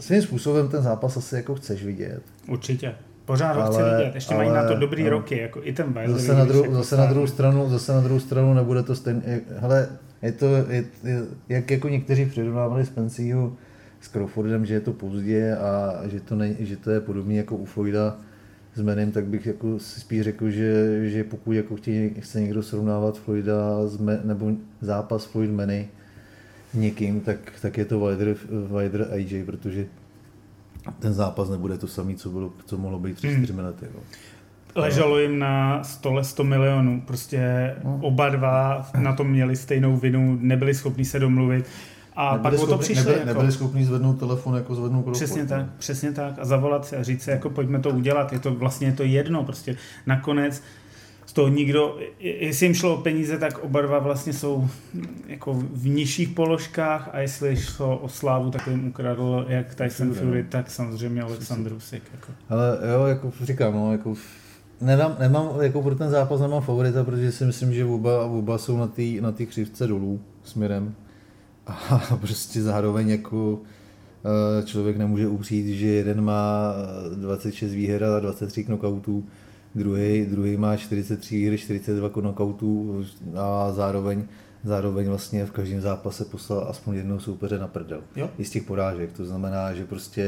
svým 0.00 0.22
způsobem 0.22 0.68
ten 0.68 0.82
zápas 0.82 1.16
asi 1.16 1.34
jako 1.34 1.54
chceš 1.54 1.84
vidět. 1.84 2.22
Určitě. 2.48 2.94
Pořád 3.26 3.56
ho 3.56 3.72
chci 3.72 3.82
vidět, 3.82 4.14
ještě 4.14 4.34
ale, 4.34 4.44
mají 4.44 4.56
na 4.56 4.68
to 4.68 4.74
dobrý 4.74 5.04
no, 5.04 5.10
roky, 5.10 5.38
jako 5.38 5.60
i 5.62 5.72
ten 5.72 5.86
Wilder. 5.86 6.10
Zase, 6.10 6.34
na, 6.34 6.44
dru, 6.44 6.62
jako 6.62 6.74
zase, 6.74 6.96
na 6.96 7.06
druhou 7.06 7.26
stranu, 7.26 7.68
zase 7.68 7.92
na 7.92 8.00
druhou 8.00 8.20
stranu 8.20 8.54
nebude 8.54 8.82
to 8.82 8.96
stejné, 8.96 9.40
hele, 9.56 9.88
je 10.22 10.32
to, 10.32 10.46
je, 10.46 10.84
je, 11.04 11.22
jak 11.48 11.70
jako 11.70 11.88
někteří 11.88 12.26
přirovnávali 12.26 12.86
Spenceryho 12.86 13.52
s 14.00 14.08
Crawfordem, 14.08 14.66
že 14.66 14.74
je 14.74 14.80
to 14.80 14.92
pozdě 14.92 15.56
a 15.56 16.00
že 16.04 16.20
to, 16.20 16.34
ne, 16.34 16.54
že 16.58 16.76
to 16.76 16.90
je 16.90 17.00
podobné 17.00 17.34
jako 17.34 17.56
u 17.56 17.64
Floyda 17.64 18.16
s 18.74 18.82
Menem, 18.82 19.12
tak 19.12 19.24
bych 19.24 19.46
jako 19.46 19.78
si 19.78 20.00
spíš 20.00 20.22
řekl, 20.22 20.50
že, 20.50 21.00
že 21.10 21.24
pokud 21.24 21.52
jako 21.52 21.76
chtějí, 21.76 22.14
chce 22.20 22.40
někdo 22.40 22.62
srovnávat 22.62 23.18
Floyda 23.18 23.86
s 23.86 23.98
Me, 23.98 24.20
nebo 24.24 24.52
zápas 24.80 25.24
Floyd 25.24 25.50
Meny 25.50 25.88
někým, 26.74 27.20
tak, 27.20 27.38
tak 27.62 27.78
je 27.78 27.84
to 27.84 28.00
Wilder, 28.00 28.36
Wilder 28.78 29.08
AJ, 29.12 29.44
protože 29.44 29.86
ten 30.98 31.14
zápas 31.14 31.48
nebude 31.48 31.78
to 31.78 31.86
samý, 31.86 32.14
co, 32.14 32.30
bylo, 32.30 32.52
co 32.66 32.78
mohlo 32.78 32.98
být 32.98 33.16
před 33.16 33.28
hmm. 33.28 33.36
čtyřmi 33.36 33.62
lety. 33.62 33.86
Jo. 33.94 34.00
Leželo 34.74 35.18
jim 35.18 35.38
na 35.38 35.84
stole 35.84 36.24
100 36.24 36.44
milionů. 36.44 37.00
Prostě 37.06 37.74
no. 37.84 37.98
oba 38.02 38.28
dva 38.28 38.86
na 38.98 39.12
tom 39.12 39.30
měli 39.30 39.56
stejnou 39.56 39.96
vinu, 39.96 40.38
nebyli 40.40 40.74
schopni 40.74 41.04
se 41.04 41.18
domluvit. 41.18 41.66
A 42.16 42.32
nebyli 42.32 42.42
pak 42.42 42.54
schopni, 42.54 42.74
o 42.74 42.76
to 42.76 42.82
přišli. 42.82 43.04
Nebyli, 43.04 43.18
jako, 43.18 43.26
nebyli 43.26 43.52
schopni 43.52 43.84
zvednout 43.84 44.18
telefon, 44.18 44.54
jako 44.54 44.74
zvednout 44.74 45.02
krok. 45.02 45.14
Přesně 45.14 45.46
tak, 45.46 45.66
přesně 45.78 46.12
tak. 46.12 46.34
A 46.38 46.44
zavolat 46.44 46.94
a 47.00 47.02
říct 47.02 47.22
si, 47.22 47.30
jako 47.30 47.50
pojďme 47.50 47.78
to 47.80 47.90
udělat. 47.90 48.32
Je 48.32 48.38
to 48.38 48.54
vlastně 48.54 48.86
je 48.86 48.92
to 48.92 49.02
jedno. 49.02 49.44
Prostě 49.44 49.76
nakonec 50.06 50.62
z 51.26 51.32
toho 51.32 51.48
nikdo, 51.48 51.98
jestli 52.20 52.66
jim 52.66 52.74
šlo 52.74 52.94
o 52.94 53.02
peníze, 53.02 53.38
tak 53.38 53.58
oba 53.58 53.80
dva 53.80 53.98
vlastně 53.98 54.32
jsou 54.32 54.68
jako 55.26 55.54
v 55.54 55.88
nižších 55.88 56.28
položkách 56.28 57.08
a 57.12 57.20
jestli 57.20 57.56
šlo 57.56 57.98
o 57.98 58.08
slávu, 58.08 58.50
tak 58.50 58.66
jim 58.66 58.88
ukradl 58.88 59.46
jak 59.48 59.74
Tyson 59.74 60.14
Fury, 60.14 60.42
no. 60.42 60.48
tak 60.48 60.70
samozřejmě 60.70 61.22
Alexander 61.22 61.72
Usyk. 61.72 62.02
Jako. 62.14 62.32
Ale 62.48 62.78
jo, 62.92 63.06
jako 63.06 63.32
říkám, 63.42 63.74
no, 63.74 63.92
jako 63.92 64.14
nemám, 64.80 65.16
nemám, 65.20 65.48
jako 65.60 65.82
pro 65.82 65.94
ten 65.94 66.10
zápas 66.10 66.40
nemám 66.40 66.62
favorita, 66.62 67.04
protože 67.04 67.32
si 67.32 67.44
myslím, 67.44 67.74
že 67.74 67.84
oba, 67.84 68.24
oba 68.24 68.58
jsou 68.58 68.76
na 68.76 68.86
té 68.86 69.02
na 69.20 69.32
tý 69.32 69.46
křivce 69.46 69.86
dolů 69.86 70.20
směrem 70.44 70.94
a 71.66 72.16
prostě 72.20 72.62
zároveň 72.62 73.08
jako 73.08 73.58
eh, 74.24 74.66
člověk 74.66 74.96
nemůže 74.96 75.28
upřít, 75.28 75.66
že 75.66 75.86
jeden 75.86 76.20
má 76.20 76.74
26 77.14 77.72
výher 77.72 78.04
a 78.04 78.20
23 78.20 78.64
knockoutů, 78.64 79.24
druhý, 79.76 80.26
druhý 80.26 80.56
má 80.56 80.76
43 80.76 81.36
výher, 81.36 81.56
42 81.56 82.08
knockoutů 82.08 83.04
a 83.36 83.72
zároveň 83.72 84.24
zároveň 84.64 85.08
vlastně 85.08 85.46
v 85.46 85.50
každém 85.50 85.80
zápase 85.80 86.24
poslal 86.24 86.66
aspoň 86.70 86.96
jednou 86.96 87.18
soupeře 87.18 87.58
na 87.58 87.66
prdel. 87.66 88.00
Jo. 88.16 88.30
I 88.38 88.44
z 88.44 88.50
těch 88.50 88.62
porážek. 88.62 89.12
To 89.12 89.24
znamená, 89.24 89.74
že 89.74 89.84
prostě 89.84 90.24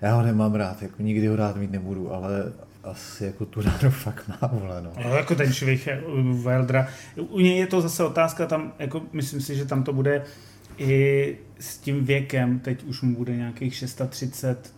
já 0.00 0.14
ho 0.14 0.22
nemám 0.22 0.54
rád, 0.54 0.82
jako 0.82 1.02
nikdy 1.02 1.26
ho 1.26 1.36
rád 1.36 1.56
mít 1.56 1.70
nebudu, 1.70 2.12
ale 2.12 2.52
asi 2.84 3.24
jako 3.24 3.46
tu 3.46 3.62
ránu 3.62 3.90
fakt 3.90 4.28
má, 4.28 4.48
vole, 4.52 4.82
no. 4.82 4.92
no. 5.04 5.16
jako 5.16 5.34
ten 5.34 5.52
člověk 5.52 5.80
u 6.06 6.32
Wildera. 6.32 6.88
U 7.16 7.40
něj 7.40 7.58
je 7.58 7.66
to 7.66 7.80
zase 7.80 8.04
otázka, 8.04 8.46
tam, 8.46 8.72
jako 8.78 9.02
myslím 9.12 9.40
si, 9.40 9.56
že 9.56 9.64
tam 9.64 9.82
to 9.82 9.92
bude 9.92 10.24
i 10.78 11.36
s 11.60 11.78
tím 11.78 12.04
věkem, 12.04 12.58
teď 12.58 12.84
už 12.84 13.02
mu 13.02 13.16
bude 13.16 13.36
nějakých 13.36 13.74
630, 13.74 14.74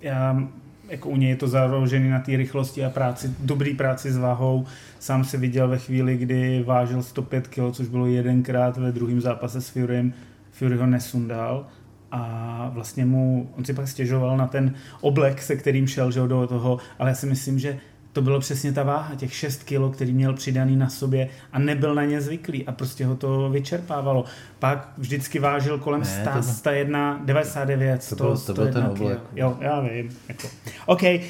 já 0.00 0.48
jako 0.90 1.08
u 1.08 1.16
něj 1.16 1.30
je 1.30 1.36
to 1.36 1.48
založené 1.48 2.10
na 2.10 2.20
té 2.20 2.36
rychlosti 2.36 2.84
a 2.84 2.90
práci, 2.90 3.34
dobrý 3.40 3.74
práci 3.74 4.12
s 4.12 4.16
váhou. 4.16 4.66
Sám 4.98 5.24
se 5.24 5.36
viděl 5.36 5.68
ve 5.68 5.78
chvíli, 5.78 6.16
kdy 6.16 6.62
vážil 6.66 7.02
105 7.02 7.48
kg, 7.48 7.72
což 7.72 7.88
bylo 7.88 8.06
jedenkrát 8.06 8.76
ve 8.76 8.92
druhém 8.92 9.20
zápase 9.20 9.60
s 9.60 9.68
Furym. 9.68 10.12
Fury 10.50 10.76
ho 10.76 10.86
nesundal 10.86 11.66
a 12.12 12.70
vlastně 12.74 13.04
mu, 13.04 13.50
on 13.58 13.64
si 13.64 13.74
pak 13.74 13.88
stěžoval 13.88 14.36
na 14.36 14.46
ten 14.46 14.74
oblek, 15.00 15.42
se 15.42 15.56
kterým 15.56 15.86
šel 15.86 16.10
že 16.10 16.20
do 16.20 16.46
toho, 16.46 16.78
ale 16.98 17.10
já 17.10 17.14
si 17.14 17.26
myslím, 17.26 17.58
že 17.58 17.78
to 18.12 18.22
bylo 18.22 18.40
přesně 18.40 18.72
ta 18.72 18.82
váha, 18.82 19.14
těch 19.14 19.34
6 19.34 19.62
kilo, 19.62 19.90
který 19.90 20.12
měl 20.12 20.32
přidaný 20.34 20.76
na 20.76 20.88
sobě 20.88 21.28
a 21.52 21.58
nebyl 21.58 21.94
na 21.94 22.04
ně 22.04 22.20
zvyklý 22.20 22.66
a 22.66 22.72
prostě 22.72 23.06
ho 23.06 23.16
to 23.16 23.50
vyčerpávalo. 23.50 24.24
Pak 24.58 24.88
vždycky 24.98 25.38
vážil 25.38 25.78
kolem 25.78 26.00
Ne, 26.00 26.06
100, 26.06 26.24
to 26.24 26.30
byl- 26.32 26.42
101, 26.42 27.20
99, 27.24 28.02
100, 28.02 28.16
To 28.16 28.24
byl- 28.24 28.38
to 28.38 28.54
byl 28.54 28.64
ten 28.64 28.72
101 28.72 28.90
oblek. 28.90 29.18
kilo. 29.34 29.48
Jo, 29.50 29.56
já 29.60 29.80
vím. 29.80 30.10
Jako. 30.28 30.48
OK, 30.86 31.02
eh, 31.02 31.20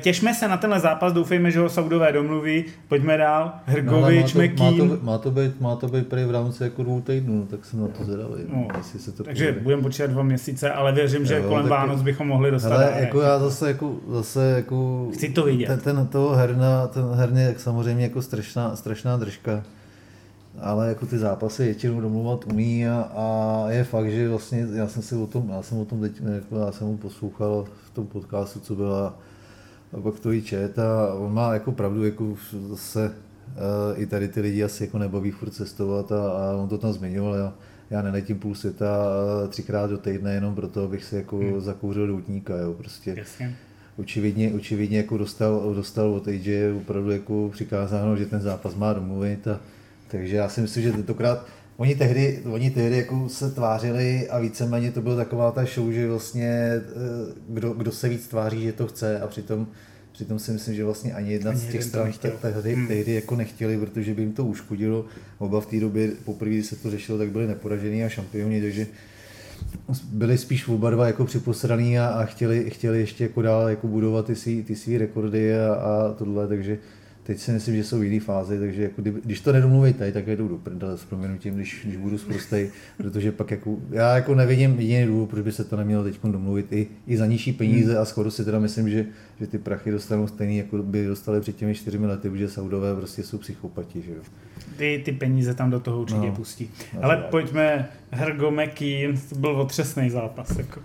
těšme 0.00 0.34
se 0.34 0.48
na 0.48 0.56
tenhle 0.56 0.80
zápas, 0.80 1.12
doufejme, 1.12 1.50
že 1.50 1.60
ho 1.60 1.68
Saudové 1.68 2.12
domluví. 2.12 2.64
Pojďme 2.88 3.16
dál. 3.16 3.52
Hrgovič, 3.66 4.34
No, 4.34 4.40
má, 4.40 4.72
to, 4.72 4.84
má, 4.84 4.88
to, 4.98 4.98
má, 5.04 5.18
to 5.18 5.30
být, 5.30 5.60
má 5.60 5.76
to 5.76 5.88
být 5.88 6.06
prý 6.06 6.24
v 6.24 6.30
rámci 6.30 6.62
jako 6.62 6.82
dvou 6.82 7.00
týdnů, 7.00 7.36
no, 7.40 7.46
tak 7.46 7.64
jsem 7.64 7.80
na 7.80 7.88
to 7.88 8.04
zvědavý, 8.04 8.34
No, 8.48 8.54
no, 8.56 8.68
jestli 8.76 8.98
se 8.98 9.12
to 9.12 9.24
Takže 9.24 9.56
budeme 9.62 9.82
počítat 9.82 10.06
dva 10.10 10.22
měsíce, 10.22 10.70
ale 10.72 10.92
věřím, 10.92 11.26
že 11.26 11.34
Jo, 11.36 11.42
kolem 11.48 11.68
Vánoc 11.68 12.02
bychom 12.02 12.28
mohli 12.28 12.50
dostat 12.50 12.72
Ale 12.72 12.84
dárek. 12.84 13.00
jako 13.00 13.20
já 13.20 13.38
zase 13.38 13.68
jako, 13.68 13.94
zase 14.08 14.52
jako 14.56 15.08
Chci 15.14 15.28
to 15.28 15.44
vidět. 15.44 15.66
Ten, 15.66 15.80
ten 15.80 16.06
toho 16.26 16.38
herna, 16.38 16.86
ten 16.86 17.04
herně 17.04 17.42
je 17.42 17.54
samozřejmě 17.58 18.04
jako 18.04 18.22
strašná, 18.22 18.76
strašná 18.76 19.16
držka. 19.16 19.62
Ale 20.60 20.88
jako 20.88 21.06
ty 21.06 21.18
zápasy 21.18 21.64
většinou 21.64 22.00
domluvat 22.00 22.46
umí 22.46 22.88
a, 22.88 23.10
a, 23.16 23.64
je 23.70 23.84
fakt, 23.84 24.10
že 24.10 24.28
vlastně 24.28 24.66
já 24.72 24.88
jsem 24.88 25.02
si 25.02 25.14
o 25.14 25.26
tom, 25.26 25.48
já 25.48 25.62
jsem 25.62 25.78
o 25.78 25.84
tom 25.84 26.00
teď, 26.00 26.12
jako 26.34 26.58
já 26.58 26.72
jsem 26.72 26.86
mu 26.86 26.96
poslouchal 26.96 27.66
v 27.86 27.90
tom 27.90 28.06
podcastu, 28.06 28.60
co 28.60 28.74
byla 28.74 29.18
a 29.92 30.00
pak 30.00 30.20
to 30.20 30.32
i 30.32 30.42
čet 30.42 30.78
a 30.78 31.14
on 31.14 31.34
má 31.34 31.54
jako 31.54 31.72
pravdu, 31.72 32.04
jako 32.04 32.36
zase 32.68 33.06
uh, 33.10 34.02
i 34.02 34.06
tady 34.06 34.28
ty 34.28 34.40
lidi 34.40 34.64
asi 34.64 34.84
jako 34.84 34.98
nebaví 34.98 35.30
furt 35.30 35.50
cestovat 35.50 36.12
a, 36.12 36.30
a 36.30 36.56
on 36.56 36.68
to 36.68 36.78
tam 36.78 36.92
zmiňoval, 36.92 37.34
já, 37.34 37.52
já 37.90 38.02
neletím 38.02 38.38
půl 38.38 38.54
světa 38.54 38.86
eh, 39.44 39.48
třikrát 39.48 39.90
do 39.90 39.98
týdne 39.98 40.34
jenom 40.34 40.54
proto, 40.54 40.84
abych 40.84 41.04
si 41.04 41.16
jako 41.16 41.36
hmm. 41.36 41.60
zakouřil 41.60 42.06
doutníka, 42.06 42.56
jo, 42.56 42.72
prostě 42.74 43.14
Jasně. 43.18 43.56
Očividně, 43.96 44.52
očividně 44.52 44.96
jako 44.98 45.18
dostal, 45.18 45.74
dostal 45.74 46.14
od 46.14 46.28
AJ 46.28 46.72
opravdu 46.76 47.10
jako 47.10 47.50
přikázáno, 47.52 48.16
že 48.16 48.26
ten 48.26 48.40
zápas 48.40 48.74
má 48.74 48.92
domluvit. 48.92 49.48
A, 49.48 49.60
takže 50.08 50.36
já 50.36 50.48
si 50.48 50.60
myslím, 50.60 50.82
že 50.82 50.92
tentokrát 50.92 51.46
Oni 51.76 51.94
tehdy, 51.94 52.42
oni 52.44 52.70
tehdy 52.70 52.96
jako 52.96 53.28
se 53.28 53.50
tvářili 53.50 54.28
a 54.28 54.38
víceméně 54.38 54.92
to 54.92 55.02
byla 55.02 55.16
taková 55.16 55.50
ta 55.50 55.64
show, 55.64 55.92
že 55.92 56.08
vlastně 56.08 56.48
eh, 56.48 56.82
kdo, 57.48 57.72
kdo 57.72 57.92
se 57.92 58.08
víc 58.08 58.28
tváří, 58.28 58.62
že 58.62 58.72
to 58.72 58.86
chce 58.86 59.20
a 59.20 59.26
přitom, 59.26 59.66
přitom 60.12 60.38
si 60.38 60.52
myslím, 60.52 60.74
že 60.74 60.84
vlastně 60.84 61.12
ani 61.12 61.32
jedna 61.32 61.50
Ani 61.50 61.60
z 61.60 61.66
těch 61.66 61.84
stran 61.84 62.12
tehdy, 62.42 62.74
Hmm. 62.74 62.86
tehdy 62.86 63.12
jako 63.14 63.36
nechtěli, 63.36 63.78
protože 63.78 64.14
by 64.14 64.22
jim 64.22 64.32
to 64.32 64.44
uškodilo. 64.44 65.04
Oba 65.38 65.60
v 65.60 65.66
té 65.66 65.80
době, 65.80 66.10
poprvé, 66.24 66.50
když 66.50 66.66
se 66.66 66.76
to 66.76 66.90
řešilo, 66.90 67.18
tak 67.18 67.30
byli 67.30 67.46
neporažený 67.46 68.04
a 68.04 68.08
šampioni, 68.08 68.60
takže 68.60 68.86
byli 70.12 70.38
spíš 70.38 70.68
oba 70.68 70.90
dva 70.90 71.06
jako 71.06 71.24
připosraný 71.24 71.98
a, 71.98 72.06
a 72.06 72.24
chtěli, 72.24 72.70
chtěli 72.70 72.98
ještě 72.98 73.24
jako 73.24 73.42
dál 73.42 73.68
jako 73.68 73.86
budovat 73.86 74.26
ty 74.26 74.36
svý, 74.36 74.62
ty 74.62 74.76
svý 74.76 74.98
rekordy 74.98 75.58
a, 75.58 75.74
a 75.74 76.12
tohle, 76.12 76.48
takže 76.48 76.78
teď 77.26 77.38
si 77.38 77.52
myslím, 77.52 77.76
že 77.76 77.84
jsou 77.84 77.98
v 77.98 78.04
jiné 78.04 78.20
fázi, 78.20 78.58
takže 78.58 78.82
jako 78.82 79.02
kdyby, 79.02 79.20
když 79.24 79.40
to 79.40 79.52
nedomluví 79.52 79.92
tady, 79.92 80.12
tak 80.12 80.26
je 80.26 80.36
jdou 80.36 80.48
do 80.48 80.56
prdele 80.58 80.98
s 80.98 81.04
proměnutím, 81.04 81.54
když, 81.54 81.80
když 81.84 81.96
budu 81.96 82.18
zprostej, 82.18 82.70
protože 82.96 83.32
pak 83.32 83.50
jako, 83.50 83.76
já 83.90 84.14
jako 84.14 84.34
nevidím 84.34 84.80
jediný 84.80 85.06
důvod, 85.06 85.30
proč 85.30 85.44
by 85.44 85.52
se 85.52 85.64
to 85.64 85.76
nemělo 85.76 86.04
teď 86.04 86.18
domluvit 86.24 86.72
i, 86.72 86.86
i 87.06 87.16
za 87.16 87.26
nižší 87.26 87.52
peníze 87.52 87.98
a 87.98 88.04
skoro 88.04 88.30
si 88.30 88.44
teda 88.44 88.58
myslím, 88.58 88.90
že, 88.90 89.06
že 89.40 89.46
ty 89.46 89.58
prachy 89.58 89.90
dostanou 89.90 90.26
stejný, 90.26 90.56
jako 90.58 90.78
by 90.82 91.06
dostali 91.06 91.40
před 91.40 91.56
těmi 91.56 91.74
čtyřmi 91.74 92.06
lety, 92.06 92.30
protože 92.30 92.48
Saudové 92.48 92.94
prostě 92.96 93.22
jsou 93.22 93.38
psychopati, 93.38 94.02
že 94.02 94.10
jo. 94.12 94.20
Ty, 94.76 95.02
ty 95.04 95.12
peníze 95.12 95.54
tam 95.54 95.70
do 95.70 95.80
toho 95.80 96.00
určitě 96.00 96.26
No. 96.26 96.32
pustí. 96.32 96.70
No, 96.94 97.04
Ale 97.04 97.16
pojďme, 97.30 97.88
Hergo 98.10 98.50
Mekín, 98.50 99.20
to 99.28 99.34
byl 99.34 99.50
otřesný 99.50 100.10
zápas. 100.10 100.58
Jako. 100.58 100.80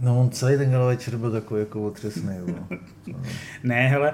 No 0.00 0.20
on 0.20 0.30
celý 0.30 0.56
ten 0.58 0.78
večer 0.86 1.16
byl 1.16 1.30
takový 1.30 1.60
jako 1.60 1.82
otřesný. 1.82 2.34
No. 2.46 2.76
Ne, 3.64 3.88
hele, 3.88 4.12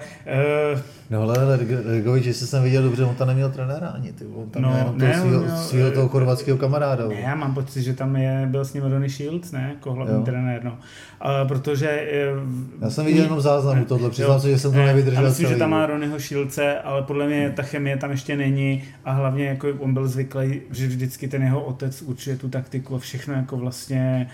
uh, 0.75 0.81
No 1.11 1.23
ale 1.23 1.39
ale 1.39 1.59
Regovič, 1.85 2.25
jestli 2.27 2.47
jsem 2.47 2.63
viděl 2.63 2.83
dobře, 2.83 3.05
on 3.05 3.15
tam 3.15 3.29
neměl 3.29 3.51
trenéra 3.51 3.89
ani, 3.89 4.13
ty. 4.13 4.25
On 4.27 4.51
tam 4.51 4.63
No, 4.63 4.77
jenom 4.79 4.99
ne, 4.99 5.13
toho 5.13 5.23
svýho, 5.23 5.43
měl, 5.43 5.57
svýho 5.57 5.91
toho 5.91 6.07
eh, 6.07 6.09
chorvatského 6.09 6.59
kamaráda. 6.59 7.09
ne, 7.09 7.15
já 7.21 7.35
mám 7.35 7.55
pocit, 7.55 7.83
že 7.83 7.93
tam 7.95 8.17
je, 8.17 8.49
byl 8.51 8.65
s 8.65 8.75
ním 8.75 8.83
Ronnie 8.83 9.09
Shields, 9.11 9.53
ne, 9.53 9.71
jako 9.75 9.93
hlavní 9.93 10.15
Jo. 10.15 10.23
trenér, 10.23 10.65
no. 10.65 10.71
Uh, 10.73 11.49
protože... 11.49 12.09
Uh, 12.43 12.83
Já 12.83 12.91
jsem 12.91 13.07
viděl 13.07 13.25
jenom 13.25 13.41
záznam 13.41 13.83
u 13.83 13.85
tohle, 13.85 14.11
přiznám 14.11 14.41
se, 14.41 14.51
že 14.51 14.59
jsem 14.59 14.73
to 14.73 14.79
Ne, 14.79 14.87
nevydržel 14.87 15.23
Já 15.23 15.29
myslím, 15.29 15.47
celý, 15.47 15.55
že 15.55 15.59
tam 15.59 15.71
má. 15.71 15.87
Ronnieho 15.87 16.19
Šilce, 16.19 16.79
ale 16.79 17.03
podle 17.03 17.27
mě 17.27 17.53
ta 17.57 17.63
chemie 17.63 17.97
tam 17.97 18.11
ještě 18.11 18.37
není 18.37 18.85
a 19.05 19.13
hlavně 19.13 19.45
jako 19.47 19.69
on 19.79 19.95
byl 19.95 20.09
zvyklý, 20.09 20.61
že 20.71 20.87
vždycky 20.87 21.29
ten 21.29 21.43
jeho 21.43 21.65
otec 21.65 22.03
určuje 22.03 22.37
tu 22.37 22.49
taktiku 22.49 22.95
a 22.95 22.99
všechno 22.99 23.35
jako 23.35 23.57
vlastně 23.57 24.31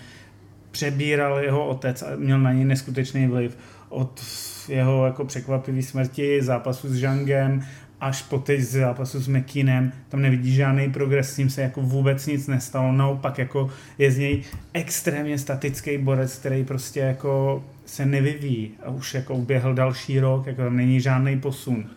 přebíral 0.71 1.39
jeho 1.39 1.67
otec 1.67 2.01
a 2.01 2.05
měl 2.15 2.39
na 2.39 2.53
něj 2.53 2.65
neskutečný 2.65 3.27
vliv. 3.27 3.57
Od 3.89 4.23
jeho 4.67 5.05
jako 5.05 5.25
překvapivý 5.25 5.83
smrti, 5.83 6.41
zápasu 6.41 6.89
s 6.89 6.95
Žangem, 6.95 7.63
až 8.01 8.21
po 8.21 8.39
teď 8.39 8.61
zápasu 8.61 9.19
s 9.19 9.27
Mekinem, 9.27 9.91
tam 10.09 10.21
nevidí 10.21 10.53
žádný 10.53 10.91
progres, 10.91 11.33
s 11.33 11.37
ním 11.37 11.49
se 11.49 11.61
jako 11.61 11.81
vůbec 11.81 12.27
nic 12.27 12.47
nestalo, 12.47 12.91
naopak 12.91 13.37
jako 13.37 13.69
je 13.97 14.11
z 14.11 14.17
něj 14.17 14.43
extrémně 14.73 15.37
statický 15.37 15.97
borec, 15.97 16.35
který 16.35 16.63
prostě 16.63 16.99
jako 16.99 17.63
se 17.85 18.05
nevyvíjí 18.05 18.71
a 18.85 18.89
už 18.89 19.13
jako 19.13 19.35
uběhl 19.35 19.73
další 19.73 20.19
rok, 20.19 20.47
jako 20.47 20.61
tam 20.61 20.77
není 20.77 21.01
žádný 21.01 21.39
posun. 21.39 21.89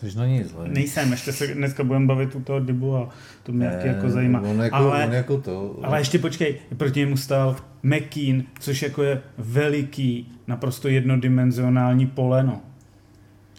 Což 0.00 0.14
na 0.14 0.26
ní 0.26 0.44
zle. 0.44 0.68
Nejsem, 0.68 1.10
ještě 1.10 1.32
se 1.32 1.46
dneska 1.46 1.84
budeme 1.84 2.06
bavit 2.06 2.34
u 2.34 2.40
toho 2.40 2.60
Dybu 2.60 2.96
a 2.96 3.08
to 3.42 3.52
mě 3.52 3.70
taky 3.70 3.88
jako 3.88 4.10
zajímá. 4.10 4.40
On 4.40 4.60
jako, 4.60 4.76
ale, 4.76 5.06
on 5.06 5.12
jako 5.12 5.38
to. 5.40 5.78
ale 5.82 6.00
ještě 6.00 6.18
počkej, 6.18 6.56
proti 6.76 7.00
němu 7.00 7.16
stál 7.16 7.56
McKean, 7.82 8.42
což 8.60 8.82
jako 8.82 9.02
je 9.02 9.22
veliký, 9.38 10.32
naprosto 10.46 10.88
jednodimenzionální 10.88 12.06
poleno. 12.06 12.62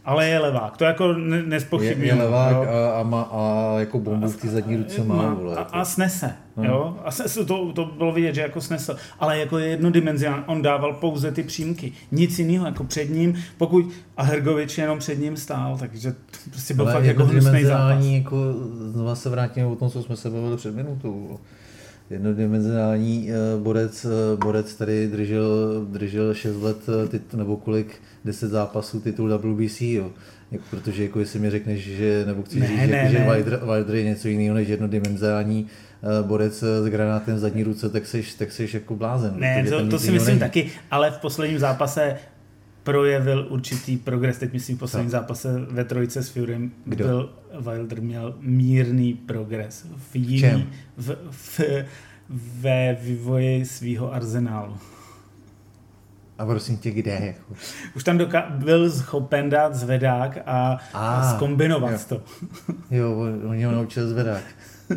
Ale 0.06 0.28
je 0.28 0.40
levák, 0.40 0.78
to 0.78 0.84
jako 0.84 1.14
ne- 1.14 1.60
je, 1.82 1.96
je 2.06 2.14
levák 2.14 2.56
jo. 2.56 2.62
a, 2.70 3.00
a, 3.00 3.04
má, 3.04 3.22
a 3.22 3.74
jako 3.80 4.00
bombu 4.00 4.30
v 4.30 4.38
té 4.38 4.48
zadní 4.48 4.78
ruce 4.78 5.04
má, 5.04 5.16
Má- 5.16 5.34
vole. 5.34 5.56
a, 5.56 5.60
jako. 5.60 5.76
a 5.76 5.86
snese, 5.86 6.34
No. 6.58 6.64
jo. 6.66 6.98
A 7.06 7.12
snese, 7.12 7.46
to, 7.46 7.72
to 7.74 7.86
bylo 7.86 8.12
vidět, 8.12 8.36
že 8.36 8.42
jako 8.42 8.62
snesl. 8.62 8.96
Ale 9.20 9.40
jako 9.40 9.58
je 9.58 9.68
jednodimenzionální, 9.68 10.44
on 10.48 10.62
dával 10.62 10.94
pouze 10.94 11.32
ty 11.32 11.44
přímky. 11.44 11.92
Nic 12.12 12.40
jiného, 12.40 12.66
jako 12.66 12.84
před 12.84 13.10
ním, 13.10 13.36
pokud 13.58 13.86
a 14.18 14.24
Hergovič 14.24 14.78
jenom 14.78 15.00
před 15.00 15.20
ním 15.20 15.38
stál, 15.38 15.78
takže 15.80 16.12
to 16.12 16.18
prostě 16.50 16.74
byl 16.74 16.86
Ale 16.86 16.94
fakt 16.94 17.04
jako 17.06 17.24
hnusný 17.24 17.40
zápas. 17.42 17.54
jednodimenzionální, 17.54 18.18
jako, 18.18 18.38
znova 18.92 19.16
se 19.16 19.30
vrátíme 19.30 19.66
o 19.66 19.76
tom, 19.76 19.90
co 19.90 20.04
jsme 20.04 20.16
se 20.16 20.30
bavili 20.30 20.58
před 20.58 20.76
minutou. 20.76 21.40
Jednodimenzionální 22.10 23.30
eh, 23.32 23.60
borec, 23.64 24.06
eh, 24.06 24.38
borec 24.38 24.76
tady 24.76 25.08
držel, 25.08 25.46
držel 25.90 26.34
6 26.34 26.62
let, 26.62 26.78
eh, 27.06 27.08
tit, 27.08 27.34
nebo 27.34 27.58
kolik, 27.58 28.02
10 28.26 28.50
zápasů 28.50 29.00
titul 29.00 29.38
WBC, 29.38 29.82
jo. 29.82 30.12
Jako, 30.52 30.64
protože 30.70 31.04
jako 31.04 31.20
jestli 31.20 31.40
mi 31.40 31.50
řekneš, 31.50 31.80
že, 31.84 32.24
nebo 32.26 32.44
chci 32.44 32.60
Ne, 32.60 32.68
říct, 32.68 32.78
ne, 32.92 33.10
že. 33.12 33.18
Wilder, 33.18 33.60
Wilder 33.66 33.96
je 33.96 34.04
něco 34.04 34.28
jiného 34.28 34.56
než 34.56 34.68
jednodimenzionální 34.68 35.68
eh, 36.04 36.24
borec 36.28 36.64
eh, 36.64 36.84
s 36.84 36.86
granátem 36.90 37.36
v 37.36 37.40
zadní 37.40 37.64
ruce, 37.64 37.90
tak 37.90 38.06
seš, 38.08 38.34
tak 38.34 38.52
seš 38.52 38.74
jako 38.74 38.96
blázen. 38.96 39.34
Ne, 39.40 39.66
to, 39.70 39.88
to 39.88 40.00
si 40.00 40.12
myslím 40.12 40.28
není. 40.28 40.40
taky, 40.40 40.72
ale 40.92 41.12
v 41.12 41.18
posledním 41.18 41.60
zápase 41.60 42.18
projevil 42.84 43.48
určitý 43.50 43.98
progres, 43.98 44.38
teď 44.38 44.54
myslím 44.54 44.78
v 44.78 44.80
posledním 44.80 45.10
Co? 45.10 45.18
zápase 45.18 45.60
ve 45.70 45.84
trojice 45.84 46.24
s 46.24 46.30
Furym, 46.30 46.72
Kdo? 46.86 47.06
byl 47.06 47.30
Wilder 47.60 48.02
měl 48.02 48.36
mírný 48.40 49.14
progres 49.14 49.86
v 50.12 50.16
jiný, 50.16 50.70
v, 50.98 51.16
v, 51.32 51.60
ve 52.62 52.98
vývoji 53.02 53.66
svého 53.66 54.14
arzenálu. 54.14 54.78
A 56.42 56.46
prosím 56.46 56.78
tě, 56.78 56.92
kde? 56.92 57.12
Jako? 57.12 57.54
Už 57.96 58.04
tam 58.04 58.18
doka- 58.18 58.46
byl 58.58 58.92
schopen 58.92 59.50
dát 59.50 59.76
zvedák 59.76 60.38
a, 60.46 60.78
a 60.94 61.16
A, 61.16 61.36
skombinovat 61.36 61.92
jo. 61.92 61.98
to. 62.10 62.22
Jo, 62.96 63.18
on- 63.20 63.66
ho 63.66 63.72
naučil 63.72 64.08
zvedák. 64.08 64.44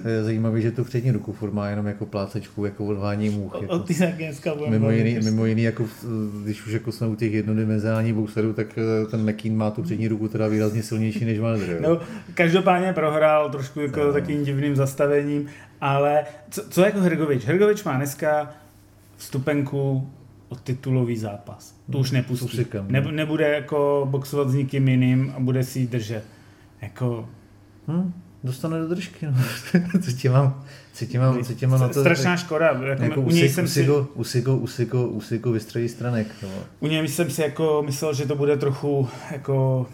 To 0.03 0.09
je 0.09 0.25
zajímavé, 0.25 0.61
že 0.61 0.71
tu 0.71 0.85
přední 0.85 1.11
ruku 1.11 1.33
furt 1.33 1.53
má 1.53 1.69
jenom 1.69 1.87
jako 1.87 2.07
plácečku, 2.07 2.65
jako 2.65 2.85
odvání. 2.87 3.31
O, 3.31 3.61
Jako. 3.61 3.73
o 3.75 3.79
ty 3.79 3.95
taky 3.95 4.25
dneska 4.25 4.55
budeme 4.55 4.71
Mimo 4.79 4.91
jiný, 4.91 5.19
mimo 5.25 5.47
jiný, 5.47 5.63
jako, 5.63 5.85
v- 5.85 6.43
když 6.45 6.67
už 6.67 6.73
jako 6.73 6.93
jsme 6.93 7.07
u 7.07 7.15
těch 7.15 7.33
jednodimenzionálních 7.33 8.15
boxerů, 8.15 8.53
tak 8.53 8.67
eh, 8.79 9.07
ten 9.11 9.31
McKean 9.31 9.57
má 9.57 9.71
tu 9.71 9.83
přední 9.83 10.09
ruku 10.09 10.29
teda 10.29 10.49
výrazně 10.49 10.83
silnější 10.83 11.25
než 11.25 11.39
Wilder. 11.39 11.81
No, 11.81 12.01
každopádně 12.35 12.93
prohrál 12.93 13.51
trošku 13.51 13.81
jako 13.81 14.01
No. 14.01 14.13
takovým 14.13 14.45
divným 14.45 14.77
zastavením, 14.77 15.47
ale 15.81 16.25
co, 16.51 16.63
co 16.69 16.85
jako 16.85 17.01
Hrgovič? 17.01 17.45
Hrgovič 17.45 17.85
má 17.85 17.97
dneska 17.97 18.51
vstupenku 19.17 20.11
o 20.55 20.57
titulový 20.65 21.17
zápas. 21.17 21.75
To 21.93 21.99
už 21.99 22.11
Hmm, 22.11 22.17
nepustí. 22.17 22.45
Usykám, 22.47 22.87
Ne, 22.89 23.01
no. 23.01 23.11
nebude 23.11 23.49
jako 23.55 24.07
boxovat 24.11 24.51
s 24.51 24.55
nikým 24.55 24.89
jiným 24.89 25.33
a 25.37 25.41
bude 25.41 25.65
si 25.65 25.79
ji 25.81 25.87
držet. 25.87 26.25
Jako, 26.83 27.29
Hm, 27.89 28.13
dostane 28.45 28.79
do 28.81 28.89
držky, 28.89 29.27
no. 29.27 29.33
co 30.05 30.13
ti 30.13 30.29
mám, 30.29 30.65
co 30.93 31.07
ti 31.07 31.19
mám, 31.19 31.45
co 31.45 31.55
ti 31.55 31.67
mám 31.67 31.81
na 31.81 31.89
to 31.89 32.01
strašná 32.01 32.37
škoda. 32.37 32.67
Jako, 32.67 33.03
jako 33.03 33.21
u, 33.21 33.31
něj 33.31 33.49
jsem 33.49 33.69
si, 33.69 33.81
usigo, 34.15 34.57
usigo, 34.57 35.07
usigo 35.07 35.53
vystřelí 35.53 35.89
stranek. 35.89 36.27
No. 36.43 36.49
u 36.81 36.87
něj 36.87 37.09
jsem 37.09 37.31
si 37.31 37.43
jako 37.43 37.83
myslel, 37.87 38.15
že 38.15 38.27
to 38.27 38.35
bude 38.37 38.57
trochu 38.57 39.09
jako 39.33 39.87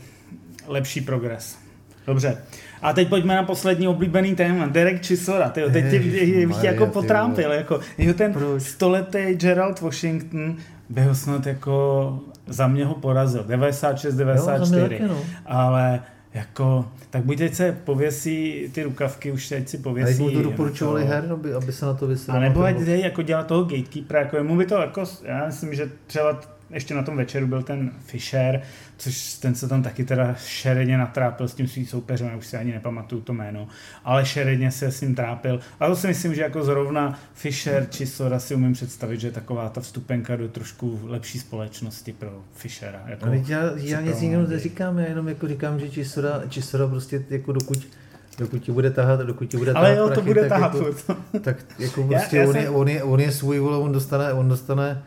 lepší 0.66 1.00
progres. 1.00 1.58
Dobře. 2.06 2.38
A 2.82 2.92
teď 2.92 3.08
pojďme 3.08 3.36
na 3.36 3.42
poslední 3.42 3.88
oblíbený 3.88 4.34
téma. 4.34 4.66
Derek 4.66 5.06
Chisora. 5.06 5.48
Tyjo, 5.48 5.70
teď 5.70 5.90
tě, 5.90 5.98
bych 5.98 6.56
tě 6.60 6.66
jako 6.66 6.86
potrámpil. 6.86 7.52
Jako, 7.52 7.80
jeho 7.98 8.14
ten 8.14 8.34
stoletý 8.58 9.34
Gerald 9.34 9.80
Washington 9.80 10.56
byl 10.88 11.14
snad 11.14 11.46
jako 11.46 12.18
za 12.46 12.68
mě 12.68 12.84
ho 12.84 12.94
porazil. 12.94 13.44
96, 13.48 14.14
94. 14.14 14.98
Jo, 15.02 15.08
no. 15.08 15.18
Ale 15.46 16.00
jako, 16.34 16.84
tak 17.10 17.24
buď 17.24 17.38
teď 17.38 17.54
se 17.54 17.76
pověsí 17.84 18.70
ty 18.72 18.82
rukavky, 18.82 19.32
už 19.32 19.48
teď 19.48 19.68
si 19.68 19.78
pověsí. 19.78 20.26
A 20.26 20.30
to 20.30 20.42
doporučovali 20.42 21.04
her, 21.04 21.28
aby, 21.32 21.54
aby 21.54 21.72
se 21.72 21.86
na 21.86 21.94
to 21.94 22.06
vysadil. 22.06 22.40
A 22.40 22.48
nebo 22.48 22.62
ať 22.62 22.76
jako 22.78 23.22
dělat 23.22 23.46
toho 23.46 23.64
gatekeepera, 23.64 24.20
jako 24.20 24.36
jemu 24.36 24.56
by 24.56 24.66
to 24.66 24.74
jako, 24.74 25.04
já 25.24 25.46
myslím, 25.46 25.74
že 25.74 25.90
třeba 26.06 26.40
ještě 26.70 26.94
na 26.94 27.02
tom 27.02 27.16
večeru 27.16 27.46
byl 27.46 27.62
ten 27.62 27.90
Fisher, 28.06 28.62
což 28.96 29.34
ten 29.34 29.54
se 29.54 29.68
tam 29.68 29.82
taky 29.82 30.04
teda 30.04 30.34
šeredně 30.34 30.98
natrápil 30.98 31.48
s 31.48 31.54
tím 31.54 31.68
svým 31.68 31.86
soupeřem, 31.86 32.28
já 32.28 32.36
už 32.36 32.46
si 32.46 32.56
ani 32.56 32.72
nepamatuju 32.72 33.22
to 33.22 33.32
jméno, 33.32 33.68
ale 34.04 34.26
šeredně 34.26 34.70
se 34.70 34.92
s 34.92 35.00
ním 35.00 35.14
trápil. 35.14 35.60
A 35.80 35.86
to 35.86 35.96
si 35.96 36.06
myslím, 36.06 36.34
že 36.34 36.42
jako 36.42 36.64
zrovna 36.64 37.18
Fisher 37.34 37.86
či 37.90 38.06
Sora 38.06 38.38
si 38.38 38.54
umím 38.54 38.72
představit, 38.72 39.20
že 39.20 39.28
je 39.28 39.32
taková 39.32 39.68
ta 39.68 39.80
vstupenka 39.80 40.36
do 40.36 40.48
trošku 40.48 41.00
lepší 41.04 41.38
společnosti 41.38 42.12
pro 42.12 42.42
Fishera. 42.54 43.02
Jako 43.06 43.26
ale 43.26 43.42
já, 43.46 43.62
já 43.76 44.00
nic 44.00 44.22
jiného 44.22 44.46
neříkám, 44.46 44.98
já 44.98 45.06
jenom 45.06 45.28
jako 45.28 45.48
říkám, 45.48 45.80
že 45.80 45.88
Chisora, 45.88 46.42
Chisora 46.50 46.86
prostě 46.86 47.24
jako 47.30 47.52
dokud 47.52 47.86
dokud 48.38 48.58
ti 48.58 48.72
bude 48.72 48.90
tahat, 48.90 49.20
dokud 49.20 49.48
ti 49.48 49.56
bude 49.56 49.72
tahat 49.72 49.86
Ale 49.86 49.96
jo, 49.96 50.06
prachy, 50.06 50.20
to 50.20 50.26
bude 50.26 50.40
tak 50.40 50.48
tahat. 50.48 50.74
Jako, 50.74 50.94
tak 51.40 51.56
jako 51.78 52.02
prostě 52.08 52.36
já, 52.36 52.42
já 52.42 52.48
on, 52.48 52.54
jsem... 52.54 52.62
je, 52.62 52.70
on, 52.70 52.88
je, 52.88 53.02
on 53.02 53.20
je 53.20 53.32
svůj 53.32 53.58
vole, 53.58 53.78
on 53.78 53.92
dostane, 53.92 54.32
on 54.32 54.48
dostane 54.48 55.02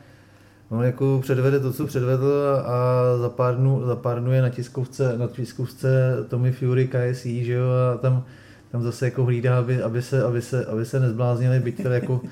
On 0.73 0.83
jako 0.83 1.19
předvede 1.21 1.59
to, 1.59 1.73
co 1.73 1.87
předvedl 1.87 2.61
a 2.65 3.03
za 3.17 3.29
pár 3.29 3.55
dnů, 3.55 3.85
za 3.85 3.95
pár 3.95 4.19
dnů 4.19 4.31
je 4.31 4.41
na 4.41 4.49
tiskovce, 4.49 5.17
na 5.17 5.27
tiskovce 5.27 6.15
Tommy 6.27 6.51
Fury 6.51 6.87
KSI, 6.87 7.45
že 7.45 7.53
jo, 7.53 7.65
a 7.93 7.97
tam, 7.97 8.25
tam 8.71 8.83
zase 8.83 9.05
jako 9.05 9.25
hlídá, 9.25 9.59
aby, 9.59 9.81
aby, 9.81 10.01
se, 10.01 10.23
aby, 10.23 10.41
se, 10.41 10.65
aby 10.65 10.85
se 10.85 10.99
nezbláznili, 10.99 11.59
byť 11.59 11.83
teda 11.83 11.95
jako 11.95 12.13
uh, 12.13 12.29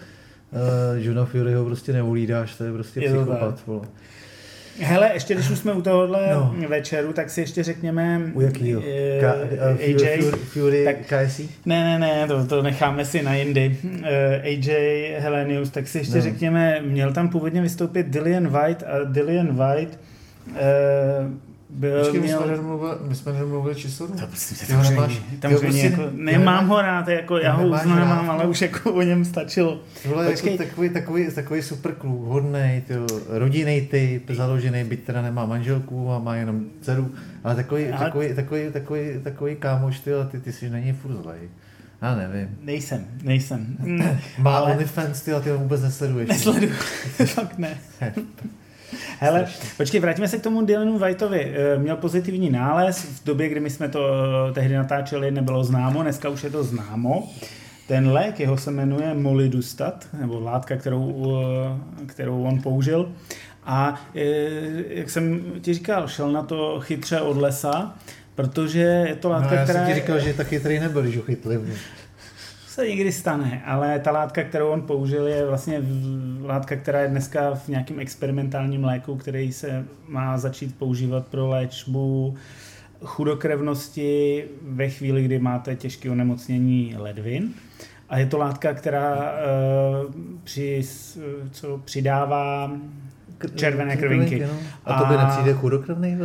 Johna 0.95 1.25
Furyho 1.25 1.65
prostě 1.65 1.93
neulídáš, 1.93 2.55
to 2.55 2.63
je 2.63 2.73
prostě 2.73 3.01
psychopat. 3.01 3.63
Hele, 4.81 5.09
ještě 5.13 5.33
když 5.33 5.49
už 5.49 5.59
jsme 5.59 5.73
u 5.73 5.81
tohohle 5.81 6.29
no. 6.33 6.55
večeru, 6.67 7.13
tak 7.13 7.29
si 7.29 7.41
ještě 7.41 7.63
řekněme... 7.63 8.21
U 8.33 8.41
jakýho? 8.41 8.79
Uh, 8.79 8.85
Ka- 9.21 9.35
uh, 9.53 9.79
AJ. 9.79 10.21
Fury, 10.21 10.37
Fury 10.37 10.85
tak, 10.85 10.95
KSI? 11.27 11.49
Ne, 11.65 11.83
ne, 11.83 11.99
ne, 11.99 12.27
to, 12.27 12.45
to 12.45 12.61
necháme 12.61 13.05
si 13.05 13.23
na 13.23 13.35
jindy. 13.35 13.77
Uh, 13.83 14.07
AJ 14.43 14.69
Helenius, 15.19 15.69
tak 15.69 15.87
si 15.87 15.97
ještě 15.97 16.15
no. 16.15 16.21
řekněme, 16.21 16.81
měl 16.81 17.13
tam 17.13 17.29
původně 17.29 17.61
vystoupit 17.61 18.07
Dillian 18.07 18.47
White 18.47 18.83
a 18.83 19.03
Dillian 19.03 19.47
White 19.47 19.99
uh, 20.47 21.50
byl, 21.71 21.99
Počkej, 21.99 22.21
měl... 22.21 22.39
my 22.39 22.45
jsme 22.45 22.57
nemluvili, 22.57 22.95
my 23.07 23.15
jsme 23.15 23.33
nemluvili 23.33 23.75
Čisoru. 23.75 24.13
To 24.13 24.27
prostě 24.27 24.65
tam 24.65 24.83
nemáš, 24.83 25.21
tam 25.39 25.55
prostě 25.55 25.85
jako, 25.85 26.03
nemám 26.11 26.67
ho 26.67 26.81
rád, 26.81 27.07
jako, 27.07 27.37
já 27.37 27.53
ho 27.53 27.67
uznávám, 27.67 28.29
ale 28.29 28.45
už 28.45 28.61
jako 28.61 28.93
o 28.93 29.01
něm 29.01 29.25
stačilo. 29.25 29.79
Tohle 30.03 30.25
je 30.25 30.31
jako 30.31 30.57
takový, 30.57 30.89
takový, 30.89 31.31
takový 31.35 31.61
super 31.61 31.91
kluk, 31.93 32.27
hodnej, 32.27 32.83
rodinný 33.27 33.81
typ, 33.81 34.29
založený, 34.29 34.83
byť 34.83 35.03
teda 35.03 35.21
nemá 35.21 35.45
manželku 35.45 36.11
a 36.11 36.19
má 36.19 36.35
jenom 36.35 36.65
dceru, 36.81 37.11
ale 37.43 37.55
takový, 37.55 37.89
ale... 37.89 38.05
takový, 38.05 38.33
takový, 38.33 38.71
takový, 38.71 39.01
takový 39.23 39.55
kámoš, 39.55 39.99
ty, 39.99 40.11
ty, 40.31 40.39
ty 40.39 40.53
jsi 40.53 40.69
není 40.69 40.93
furt 40.93 41.21
zlej. 41.21 41.39
Já 42.01 42.15
nevím. 42.15 42.57
Nejsem, 42.61 43.05
nejsem. 43.23 43.77
Má 44.37 44.57
ale... 44.57 44.71
OnlyFans, 44.71 45.21
ty, 45.21 45.33
a 45.33 45.39
ty 45.39 45.49
ho 45.49 45.57
vůbec 45.57 45.81
nesleduješ. 45.81 46.29
Nesleduju, 46.29 46.71
fakt 47.25 47.57
ne. 47.57 47.77
Hele, 49.19 49.47
počkej, 49.77 49.99
vrátíme 49.99 50.27
se 50.27 50.37
k 50.37 50.43
tomu 50.43 50.65
Dylanu 50.65 50.99
Whiteovi. 50.99 51.53
Eh, 51.55 51.77
měl 51.77 51.95
pozitivní 51.95 52.49
nález, 52.49 53.03
v 53.03 53.25
době, 53.25 53.49
kdy 53.49 53.59
my 53.59 53.69
jsme 53.69 53.89
to 53.89 54.07
eh, 54.49 54.53
tehdy 54.53 54.75
natáčeli, 54.75 55.31
nebylo 55.31 55.63
známo, 55.63 56.01
dneska 56.01 56.29
už 56.29 56.43
je 56.43 56.49
to 56.49 56.63
známo. 56.63 57.29
Ten 57.87 58.11
lék, 58.11 58.39
jeho 58.39 58.57
se 58.57 58.71
jmenuje 58.71 59.13
molidustat, 59.13 60.07
nebo 60.19 60.39
látka, 60.39 60.75
kterou, 60.75 61.35
eh, 62.01 62.05
kterou 62.05 62.43
on 62.43 62.61
použil. 62.61 63.11
A 63.65 64.01
jak 64.87 65.09
jsem 65.09 65.41
ti 65.61 65.73
říkal, 65.73 66.07
šel 66.07 66.31
na 66.31 66.43
to 66.43 66.79
chytře 66.79 67.21
od 67.21 67.37
lesa, 67.37 67.95
protože 68.35 68.79
je 68.79 69.15
to 69.15 69.29
látka, 69.29 69.49
no, 69.49 69.55
já 69.55 69.63
která... 69.63 69.79
jsem 69.79 69.93
ti 69.93 70.01
říkal, 70.01 70.19
že 70.19 70.33
taky 70.33 70.59
tady 70.59 70.79
nebyl, 70.79 71.01
když 71.01 71.17
ho 71.17 71.23
chytli 71.23 71.59
se 72.81 72.89
někdy 72.89 73.11
stane, 73.11 73.61
ale 73.65 73.99
ta 73.99 74.11
látka, 74.11 74.43
kterou 74.43 74.69
on 74.69 74.81
použil, 74.81 75.27
je 75.27 75.45
vlastně 75.45 75.81
látka, 76.43 76.75
která 76.75 76.99
je 76.99 77.07
dneska 77.07 77.55
v 77.55 77.67
nějakém 77.67 77.99
experimentálním 77.99 78.83
léku, 78.83 79.15
který 79.15 79.53
se 79.53 79.85
má 80.07 80.37
začít 80.37 80.75
používat 80.77 81.27
pro 81.27 81.49
léčbu 81.49 82.35
chudokrevnosti 83.03 84.45
ve 84.61 84.89
chvíli, 84.89 85.23
kdy 85.23 85.39
máte 85.39 85.75
těžké 85.75 86.09
onemocnění 86.09 86.95
ledvin. 86.97 87.53
A 88.09 88.17
je 88.17 88.25
to 88.25 88.37
látka, 88.37 88.73
která 88.73 89.15
uh, 89.15 90.13
při, 90.43 90.81
co 91.51 91.81
přidává 91.85 92.71
červené 93.55 93.97
krvinky. 93.97 94.39
No. 94.39 94.53
A 94.85 94.99
to 94.99 95.05
by 95.05 95.17
nepřijde 95.17 95.53
chudokrevný 95.53 96.15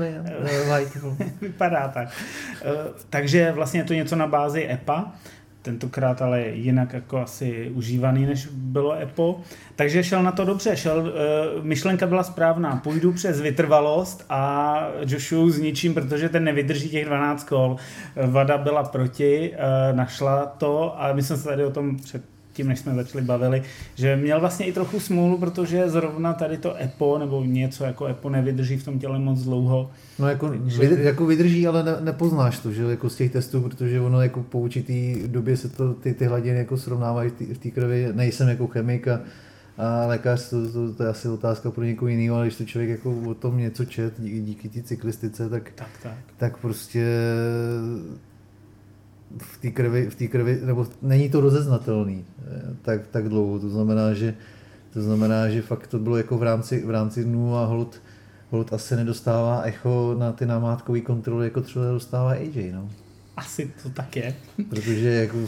Vypadá 1.40 1.88
tak. 1.88 2.08
Uh, 2.08 2.70
takže 3.10 3.52
vlastně 3.52 3.80
je 3.80 3.84
to 3.84 3.94
něco 3.94 4.16
na 4.16 4.26
bázi 4.26 4.68
EPA 4.70 5.12
tentokrát 5.66 6.22
ale 6.22 6.42
jinak 6.42 6.92
jako 6.92 7.18
asi 7.18 7.70
užívaný, 7.74 8.26
než 8.26 8.48
bylo 8.52 8.92
EPO. 8.92 9.40
Takže 9.76 10.04
šel 10.04 10.22
na 10.22 10.32
to 10.32 10.44
dobře, 10.44 10.76
šel, 10.76 10.98
uh, 10.98 11.64
myšlenka 11.64 12.06
byla 12.06 12.22
správná, 12.22 12.76
půjdu 12.76 13.12
přes 13.12 13.40
vytrvalost 13.40 14.24
a 14.28 14.88
Joshua 15.06 15.50
zničím, 15.50 15.94
protože 15.94 16.28
ten 16.28 16.44
nevydrží 16.44 16.88
těch 16.88 17.04
12 17.04 17.44
kol. 17.44 17.76
Vada 18.26 18.58
byla 18.58 18.82
proti, 18.84 19.50
uh, 19.50 19.96
našla 19.96 20.46
to 20.46 21.02
a 21.02 21.12
my 21.12 21.22
jsme 21.22 21.36
se 21.36 21.44
tady 21.44 21.64
o 21.64 21.70
tom 21.70 21.96
před 21.96 22.35
tím, 22.56 22.68
než 22.68 22.78
jsme 22.78 22.94
začali 22.94 23.24
bavili, 23.24 23.62
že 23.94 24.16
měl 24.16 24.40
vlastně 24.40 24.66
i 24.66 24.72
trochu 24.72 25.00
smůlu, 25.00 25.38
protože 25.38 25.88
zrovna 25.88 26.32
tady 26.32 26.58
to 26.58 26.76
EPO 26.76 27.18
nebo 27.18 27.44
něco 27.44 27.84
jako 27.84 28.06
EPO 28.06 28.30
nevydrží 28.30 28.76
v 28.76 28.84
tom 28.84 28.98
těle 28.98 29.18
moc 29.18 29.42
dlouho. 29.42 29.90
No 30.18 30.28
jako, 30.28 30.48
vydr, 30.78 31.00
jako 31.00 31.26
vydrží, 31.26 31.66
ale 31.66 31.82
ne, 31.82 31.96
nepoznáš 32.00 32.58
to, 32.58 32.72
že 32.72 32.82
jako 32.82 33.10
z 33.10 33.16
těch 33.16 33.32
testů, 33.32 33.60
protože 33.60 34.00
ono 34.00 34.22
jako 34.22 34.42
po 34.42 34.58
určitý 34.58 35.22
době 35.26 35.56
se 35.56 35.68
to, 35.68 35.94
ty, 35.94 36.14
ty 36.14 36.24
hladiny 36.24 36.58
jako 36.58 36.76
srovnávají 36.76 37.30
v 37.30 37.58
té 37.58 37.70
krvi, 37.70 38.08
nejsem 38.12 38.48
jako 38.48 38.66
chemik 38.66 39.08
a, 39.08 39.20
a 39.78 40.06
lékař, 40.06 40.50
to, 40.50 40.72
to, 40.72 40.94
to, 40.94 41.02
je 41.02 41.08
asi 41.08 41.28
otázka 41.28 41.70
pro 41.70 41.84
někoho 41.84 42.08
jiného, 42.08 42.36
ale 42.36 42.46
když 42.46 42.56
to 42.56 42.64
člověk 42.64 42.90
jako 42.90 43.20
o 43.26 43.34
tom 43.34 43.58
něco 43.58 43.84
čet 43.84 44.14
díky, 44.18 44.40
díky 44.40 44.68
té 44.68 44.82
cyklistice, 44.82 45.48
tak, 45.48 45.72
tak, 45.74 45.88
tak. 46.02 46.18
tak 46.36 46.56
prostě 46.56 47.06
v 49.38 49.58
té 49.58 49.70
krvi, 49.70 50.10
v 50.10 50.14
té 50.14 50.26
krvi, 50.26 50.60
nebo 50.64 50.86
není 51.02 51.30
to 51.30 51.40
rozeznatelný 51.40 52.24
eh, 52.24 52.76
tak, 52.82 53.06
tak 53.06 53.28
dlouho. 53.28 53.58
To 53.58 53.68
znamená, 53.68 54.14
že 54.14 54.34
to 54.92 55.02
znamená, 55.02 55.48
že 55.48 55.62
fakt 55.62 55.86
to 55.86 55.98
bylo 55.98 56.16
jako 56.16 56.38
v 56.38 56.42
rámci, 56.42 56.82
v 56.86 56.90
rámci 56.90 57.24
dnů 57.24 57.56
a 57.56 57.64
hold, 57.64 58.02
hold 58.50 58.72
asi 58.72 58.96
nedostává 58.96 59.62
echo 59.62 60.16
na 60.18 60.32
ty 60.32 60.46
namátkové 60.46 61.00
kontroly, 61.00 61.46
jako 61.46 61.60
třeba 61.60 61.84
dostává 61.84 62.30
AJ, 62.30 62.72
no. 62.72 62.90
Asi 63.36 63.72
to 63.82 63.90
tak 63.90 64.16
je. 64.16 64.34
Protože 64.68 65.08
jako 65.08 65.38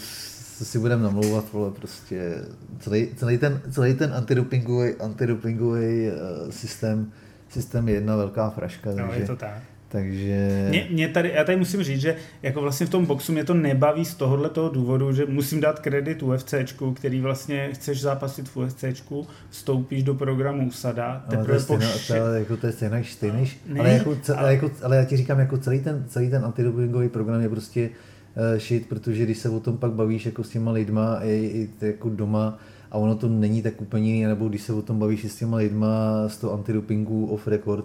si 0.64 0.78
budeme 0.78 1.02
namlouvat, 1.02 1.52
vole, 1.52 1.70
prostě 1.70 2.44
celý, 2.80 3.08
celý 3.16 3.38
ten, 3.38 3.60
celý 3.70 3.94
ten 3.94 4.12
antidopingový, 4.14 4.94
antidopingový 4.94 6.08
uh, 6.08 6.50
systém, 6.50 7.12
systém 7.48 7.88
je 7.88 7.94
jedna 7.94 8.16
velká 8.16 8.50
fraška. 8.50 8.90
No, 8.90 8.96
takže, 8.96 9.20
je 9.20 9.26
to 9.26 9.36
tak. 9.36 9.62
Takže... 9.88 10.66
Mě, 10.68 10.88
mě 10.90 11.08
tady, 11.08 11.32
já 11.34 11.44
tady 11.44 11.58
musím 11.58 11.82
říct, 11.82 12.00
že 12.00 12.16
jako 12.42 12.60
vlastně 12.60 12.86
v 12.86 12.90
tom 12.90 13.06
boxu 13.06 13.32
mě 13.32 13.44
to 13.44 13.54
nebaví 13.54 14.04
z 14.04 14.14
tohohle 14.14 14.48
toho 14.48 14.68
důvodu, 14.68 15.12
že 15.12 15.26
musím 15.26 15.60
dát 15.60 15.78
kredit 15.78 16.22
UFCčku, 16.22 16.94
který 16.94 17.20
vlastně 17.20 17.68
chceš 17.72 18.00
zápasit 18.00 18.48
v 18.48 18.56
UFCčku, 18.56 19.26
vstoupíš 19.50 20.02
do 20.02 20.14
programu 20.14 20.66
USADA, 20.66 21.24
ale 21.26 21.44
to 21.44 21.78
je 22.12 22.20
ale 22.20 22.38
jako 22.38 22.56
to 22.56 22.66
je 22.66 22.72
stejný, 22.72 23.04
stejný 23.04 23.50
no, 23.66 23.80
ale, 23.80 23.90
jako, 23.90 24.10
ale, 24.10 24.38
ale, 24.38 24.54
jako, 24.54 24.70
ale 24.82 24.96
já 24.96 25.04
ti 25.04 25.16
říkám, 25.16 25.38
jako 25.38 25.58
celý 25.58 25.80
ten, 25.80 26.04
celý 26.08 26.30
ten 26.30 26.44
antidopingový 26.44 27.08
program 27.08 27.40
je 27.40 27.48
prostě 27.48 27.90
uh, 27.90 28.58
shit, 28.58 28.88
protože 28.88 29.24
když 29.24 29.38
se 29.38 29.48
o 29.48 29.60
tom 29.60 29.76
pak 29.76 29.92
bavíš 29.92 30.26
jako 30.26 30.44
s 30.44 30.48
těma 30.48 30.72
lidma 30.72 31.20
i, 31.22 31.30
i 31.30 31.86
jako 31.86 32.08
doma, 32.08 32.58
a 32.90 32.98
ono 32.98 33.14
to 33.14 33.28
není 33.28 33.62
tak 33.62 33.80
úplně 33.80 34.14
jiný, 34.14 34.24
nebo 34.24 34.48
když 34.48 34.62
se 34.62 34.72
o 34.72 34.82
tom 34.82 34.98
bavíš 34.98 35.24
s 35.24 35.36
těma 35.36 35.56
lidma 35.56 36.24
z 36.28 36.36
toho 36.36 36.52
antidopingu 36.52 37.26
off 37.26 37.46
record, 37.46 37.84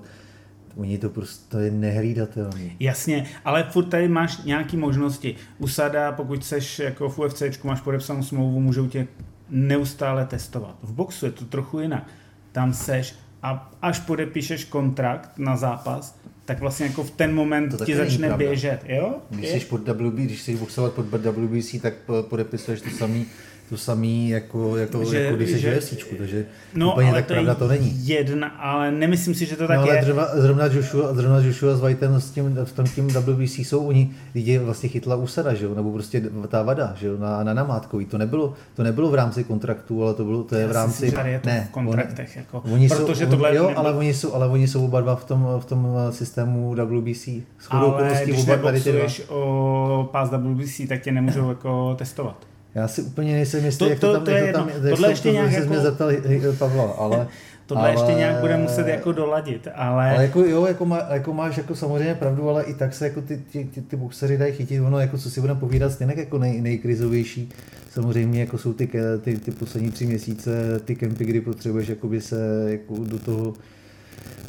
Oni 0.76 0.98
to 0.98 1.10
prostě 1.10 1.58
je 1.58 1.72
nehlídatelné. 1.72 2.70
Jasně, 2.80 3.26
ale 3.46 3.64
furt 3.64 3.86
tady 3.86 4.08
máš 4.08 4.44
nějaké 4.44 4.78
možnosti. 4.78 5.36
Usada, 5.60 6.12
pokud 6.12 6.46
seš 6.46 6.80
jako 6.80 7.10
v 7.10 7.20
UFC, 7.20 7.64
máš 7.64 7.82
podepsanou 7.82 8.24
smlouvu, 8.24 8.60
můžou 8.60 8.88
tě 8.88 9.08
neustále 9.50 10.26
testovat. 10.26 10.76
V 10.84 10.94
boxu 10.94 11.26
je 11.26 11.32
to 11.32 11.46
trochu 11.46 11.80
jinak. 11.80 12.08
Tam 12.52 12.74
seš 12.74 13.16
a 13.44 13.72
až 13.82 14.00
podepíšeš 14.00 14.66
kontrakt 14.66 15.30
na 15.38 15.58
zápas, 15.58 16.20
tak 16.46 16.60
vlastně 16.60 16.86
jako 16.86 17.04
v 17.04 17.12
ten 17.12 17.36
moment 17.36 17.78
to 17.78 17.86
ti 17.86 17.96
začne 17.96 18.34
běžet, 18.34 18.80
jo? 18.88 19.16
Když 19.30 19.50
jsi 19.50 19.60
pod 19.60 19.88
WB, 19.88 20.14
když 20.14 20.42
jsi 20.42 20.56
boxovat 20.56 20.94
pod 20.94 21.06
WBC, 21.06 21.82
tak 21.82 21.94
podepisuješ 22.22 22.82
to 22.82 22.90
samý 22.90 23.26
to 23.70 23.78
samý, 23.78 24.30
jako, 24.30 24.78
jako, 24.78 25.06
Že- 25.06 25.20
jako 25.24 25.36
když 25.36 25.56
že- 25.56 25.72
v 25.72 25.78
UFCčku, 25.78 26.16
takže 26.18 26.46
No, 26.74 26.92
úplně 26.92 27.12
tak 27.12 27.26
pravda 27.26 27.52
je 27.52 27.56
to 27.56 27.68
není. 27.68 28.08
Jedna, 28.08 28.48
ale 28.48 28.92
nemyslím 28.92 29.36
si, 29.36 29.46
že 29.46 29.56
to 29.56 29.68
tak 29.68 29.78
no, 29.78 29.84
ale 29.84 29.96
je. 29.96 30.04
zrovna, 30.04 30.28
zrovna, 30.34 30.66
Joshua, 30.66 31.14
zrovna 31.14 31.38
Joshua 31.40 31.76
s 31.76 31.82
Whiteem 31.82 32.22
s 32.22 32.32
tím, 32.32 32.58
v 32.64 32.72
tom 32.74 32.86
tím 32.86 33.08
WBC 33.08 33.60
jsou 33.60 33.86
oni, 33.88 34.12
lidi 34.36 34.58
vlastně 34.58 34.90
chytla 34.90 35.16
úsada, 35.16 35.54
že 35.54 35.66
jo? 35.66 35.76
nebo 35.76 35.92
prostě 35.92 36.22
ta 36.48 36.64
vada, 36.64 36.96
že 37.00 37.08
jo? 37.08 37.18
na, 37.18 37.44
na 37.44 37.54
namátkový. 37.54 38.06
To 38.06 38.18
nebylo, 38.18 38.54
to 38.76 38.84
nebylo 38.84 39.10
v 39.10 39.16
rámci 39.16 39.44
kontraktu, 39.44 40.04
ale 40.04 40.14
to, 40.14 40.24
bylo, 40.26 40.44
to 40.44 40.56
je 40.56 40.68
v 40.68 40.72
rámci... 40.72 41.06
myslím, 41.06 41.26
je 41.26 41.40
to 41.40 41.50
ne, 41.50 41.68
v 41.70 41.74
kontraktech. 41.74 42.36
Jako, 42.36 42.64
Oni 42.74 42.90
protože 42.90 43.26
jsou, 43.26 43.30
tohle 43.32 43.56
jo, 43.56 43.64
nebylo- 43.64 43.80
ale 43.80 43.94
oni 43.94 44.14
jsou, 44.14 44.34
ale 44.34 44.48
oni 44.48 44.68
jsou 44.68 44.86
oba 44.86 45.02
dva 45.02 45.16
v 45.16 45.26
tom, 45.26 45.48
v 45.60 45.66
tom 45.66 45.88
systému 46.10 46.76
WBC. 46.76 47.28
Shodou 47.62 47.94
ale 47.96 48.22
když 48.24 48.40
oba 48.44 48.58
tady 48.58 48.82
ty 48.82 48.94
o 49.30 50.10
pás 50.12 50.30
WBC, 50.30 50.88
tak 50.88 51.02
tě 51.02 51.12
nemůžou 51.12 51.50
jako 51.50 51.96
testovat. 52.00 52.53
Já 52.76 52.88
si 52.88 53.02
úplně 53.02 53.34
nejsem 53.34 53.66
jistý, 53.66 53.80
To- 53.86 53.90
jak 53.90 54.00
to- 54.00 54.08
to, 54.08 54.14
tam, 54.14 54.24
to 54.24 54.32
je 54.32 54.38
jak 54.38 54.52
to 54.52 54.58
tam, 54.58 54.70
jedno. 54.70 54.88
jak 54.88 54.96
Tohle 54.96 55.08
to- 55.08 55.12
ještě 55.12 55.30
to, 55.30 55.34
nějak 55.34 55.52
jako- 55.52 55.70
mě 55.70 55.80
zeptal 55.80 56.12
Pavla, 56.60 56.84
ale... 56.84 57.28
Tohle 57.66 57.84
ale, 57.84 57.94
ještě 57.94 58.14
nějak 58.14 58.36
bude 58.36 58.58
muset 58.58 58.88
jako 58.88 59.12
doladit, 59.12 59.68
ale, 59.76 60.12
Ale 60.12 60.24
jako, 60.24 60.40
jo, 60.40 60.66
jako, 60.66 60.86
má, 60.86 61.00
jako, 61.10 61.34
máš 61.34 61.58
jako 61.58 61.76
samozřejmě 61.76 62.16
pravdu, 62.16 62.50
ale 62.50 62.64
i 62.64 62.74
tak 62.74 62.94
se 62.94 63.06
jako 63.06 63.22
ty, 63.22 63.38
ty, 63.52 63.70
ty, 63.74 63.82
ty 63.82 63.96
boxery 63.96 64.38
dají 64.38 64.54
chytit, 64.54 64.82
ono 64.82 65.00
jako 65.00 65.18
co 65.18 65.30
si 65.30 65.42
budeme 65.42 65.60
povídat, 65.60 65.92
stejně 65.92 66.14
jako 66.18 66.38
nej, 66.38 66.62
nejkrizovější, 66.62 67.50
samozřejmě 67.92 68.40
jako 68.40 68.58
jsou 68.58 68.74
ty, 68.74 68.90
ty, 69.22 69.38
ty 69.38 69.52
poslední 69.52 69.92
tři 69.92 70.06
měsíce, 70.06 70.80
ty 70.86 70.96
kempy, 70.96 71.26
kdy 71.26 71.42
potřebuješ 71.42 71.88
jakoby 71.90 72.22
se 72.22 72.66
jako 72.68 72.96
do 73.04 73.20
toho 73.20 73.54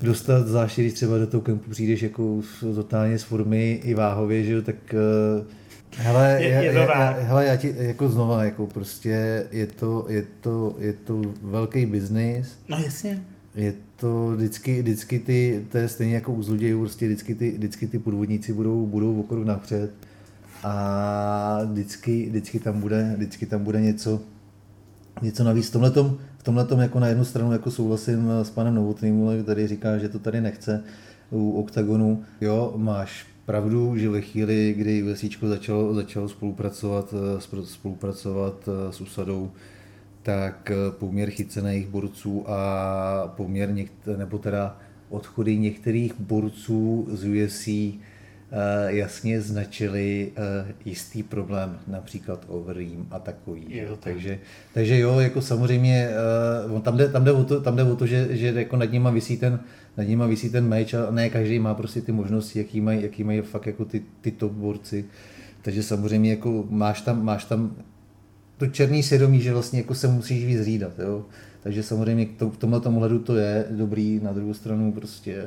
dostat, 0.03 0.47
zvláště 0.47 0.83
když 0.83 0.93
třeba 0.95 1.19
do 1.19 1.27
toho 1.27 1.41
kempu 1.41 1.71
přijdeš 1.71 2.03
jako 2.03 2.41
totálně 2.75 3.19
z 3.19 3.23
formy 3.23 3.81
i 3.85 3.95
váhově, 3.95 4.45
že 4.45 4.53
jo, 4.53 4.63
tak 4.63 4.77
eh, 4.95 5.45
Hele, 5.97 6.37
Je- 6.41 6.49
já, 6.49 6.61
je 6.61 6.73
to 6.73 6.79
já, 6.79 7.11
hele, 7.21 7.47
já 7.47 7.57
ti 7.57 7.75
jako 7.79 8.09
znova, 8.09 8.45
jako 8.45 8.67
prostě 8.67 9.47
je 9.51 9.67
to, 9.67 10.07
je 10.09 10.25
to, 10.41 10.77
je 10.79 10.93
to 10.93 11.23
velký 11.43 11.87
biznis, 11.87 12.59
no 12.69 12.77
jasně. 12.79 13.23
je 13.55 13.75
to 13.97 14.33
vždycky, 14.37 14.83
vždycky 14.83 15.19
ty, 15.19 15.65
to 15.73 15.79
je 15.79 15.89
stejně 15.89 16.15
jako 16.15 16.33
u 16.33 16.43
zlodějů, 16.43 16.81
prostě 16.81 17.07
vždycky 17.07 17.35
ty, 17.35 17.51
vždycky 17.51 17.87
ty 17.87 17.99
podvodníci 17.99 18.53
budou, 18.53 18.87
budou 18.87 19.21
o 19.21 19.23
krok 19.23 19.45
napřed 19.45 19.91
a 20.65 21.61
vždycky, 21.65 22.27
vždycky, 22.27 22.59
tam 22.59 22.81
bude, 22.81 23.13
vždycky 23.17 23.47
tam 23.47 23.65
bude 23.65 23.81
něco, 23.81 24.21
něco 25.23 25.45
navíc. 25.45 25.69
V 25.69 25.73
tomhletom, 25.73 26.19
v 26.39 26.43
tomhletom 26.43 26.81
jako 26.81 27.01
na 27.01 27.07
jednu 27.09 27.25
stranu 27.25 27.53
jako 27.53 27.71
souhlasím 27.71 28.31
s 28.43 28.51
panem 28.51 28.75
Novotným, 28.75 29.43
který 29.43 29.67
říká, 29.67 29.99
že 29.99 30.09
to 30.09 30.19
tady 30.19 30.41
nechce 30.41 30.85
u 31.31 31.51
OKTAGONu. 31.53 32.23
Jo, 32.41 32.73
máš 32.77 33.27
pravdu, 33.47 33.97
že 33.99 34.09
ve 34.09 34.21
chvíli, 34.21 34.75
kdy 34.79 35.03
USCčko 35.03 35.49
začalo, 35.49 35.95
začalo 35.95 36.29
spolupracovat, 36.29 37.15
eh, 37.39 37.65
spolupracovat 37.65 38.69
eh, 38.69 38.93
s 38.93 39.01
USADou, 39.01 39.51
tak 40.23 40.71
eh, 40.71 40.75
poměr 40.99 41.31
chycených 41.31 41.87
borců 41.89 42.45
a 42.51 43.35
poměr 43.37 43.73
někt- 43.73 44.17
nebo 44.17 44.39
teda 44.39 44.79
odchody 45.09 45.57
některých 45.57 46.21
borců 46.21 47.09
z 47.11 47.25
UFC 47.25 47.69
jasně 48.87 49.41
značili 49.41 50.33
eh, 50.37 50.75
jistý 50.85 51.23
problém, 51.23 51.79
například 51.87 52.45
overeem 52.49 53.07
a 53.11 53.19
takový. 53.19 53.67
Je 53.69 53.87
to 53.87 53.97
tak. 53.97 54.05
takže, 54.05 54.39
takže 54.75 54.99
jo, 54.99 55.19
jako 55.19 55.41
samozřejmě, 55.41 56.09
tam 56.83 56.97
jde, 56.97 57.09
tam 57.09 57.25
jde 57.25 57.33
o 57.33 57.45
to, 57.45 57.61
tam 57.61 57.77
jde 57.77 57.83
o 57.83 57.97
to 57.97 58.07
že, 58.07 58.37
že 58.37 58.47
jako 58.47 58.77
nad 58.77 58.93
nima 58.93 59.11
visí 59.11 59.37
ten, 59.37 59.61
nad 59.97 60.09
nima 60.09 60.27
visí 60.27 60.51
ten 60.51 60.69
meč 60.69 60.95
a 60.95 61.11
ne 61.11 61.31
každý 61.31 61.59
má 61.59 61.75
prostě 61.75 62.01
ty 62.01 62.13
možnosti, 62.13 62.59
jaký 62.59 62.81
mají, 62.81 63.03
jaký 63.03 63.25
mají 63.25 63.41
fakt 63.41 63.67
jako 63.67 63.85
ty, 63.85 64.03
ty 64.21 64.31
top 64.31 64.53
borci. 64.53 65.05
Takže 65.63 65.83
samozřejmě 65.83 66.31
jako 66.31 66.67
máš 66.71 67.01
tam, 67.01 67.25
máš 67.25 67.45
tam 67.45 67.77
to 68.59 68.67
černý 68.67 69.03
svědomí, 69.03 69.41
že 69.41 69.53
vlastně 69.53 69.79
jako 69.79 69.95
se 69.95 70.09
musíš 70.09 70.45
víc 70.45 70.61
hlídat, 70.61 70.99
jo. 70.99 71.25
Takže 71.63 71.83
samozřejmě 71.83 72.27
to, 72.27 72.51
v 72.51 72.57
tomhle 72.57 72.81
hledu 72.85 73.19
to 73.19 73.37
je 73.37 73.65
dobrý, 73.71 74.21
na 74.23 74.33
druhou 74.33 74.55
stranu 74.55 74.93
prostě 74.93 75.43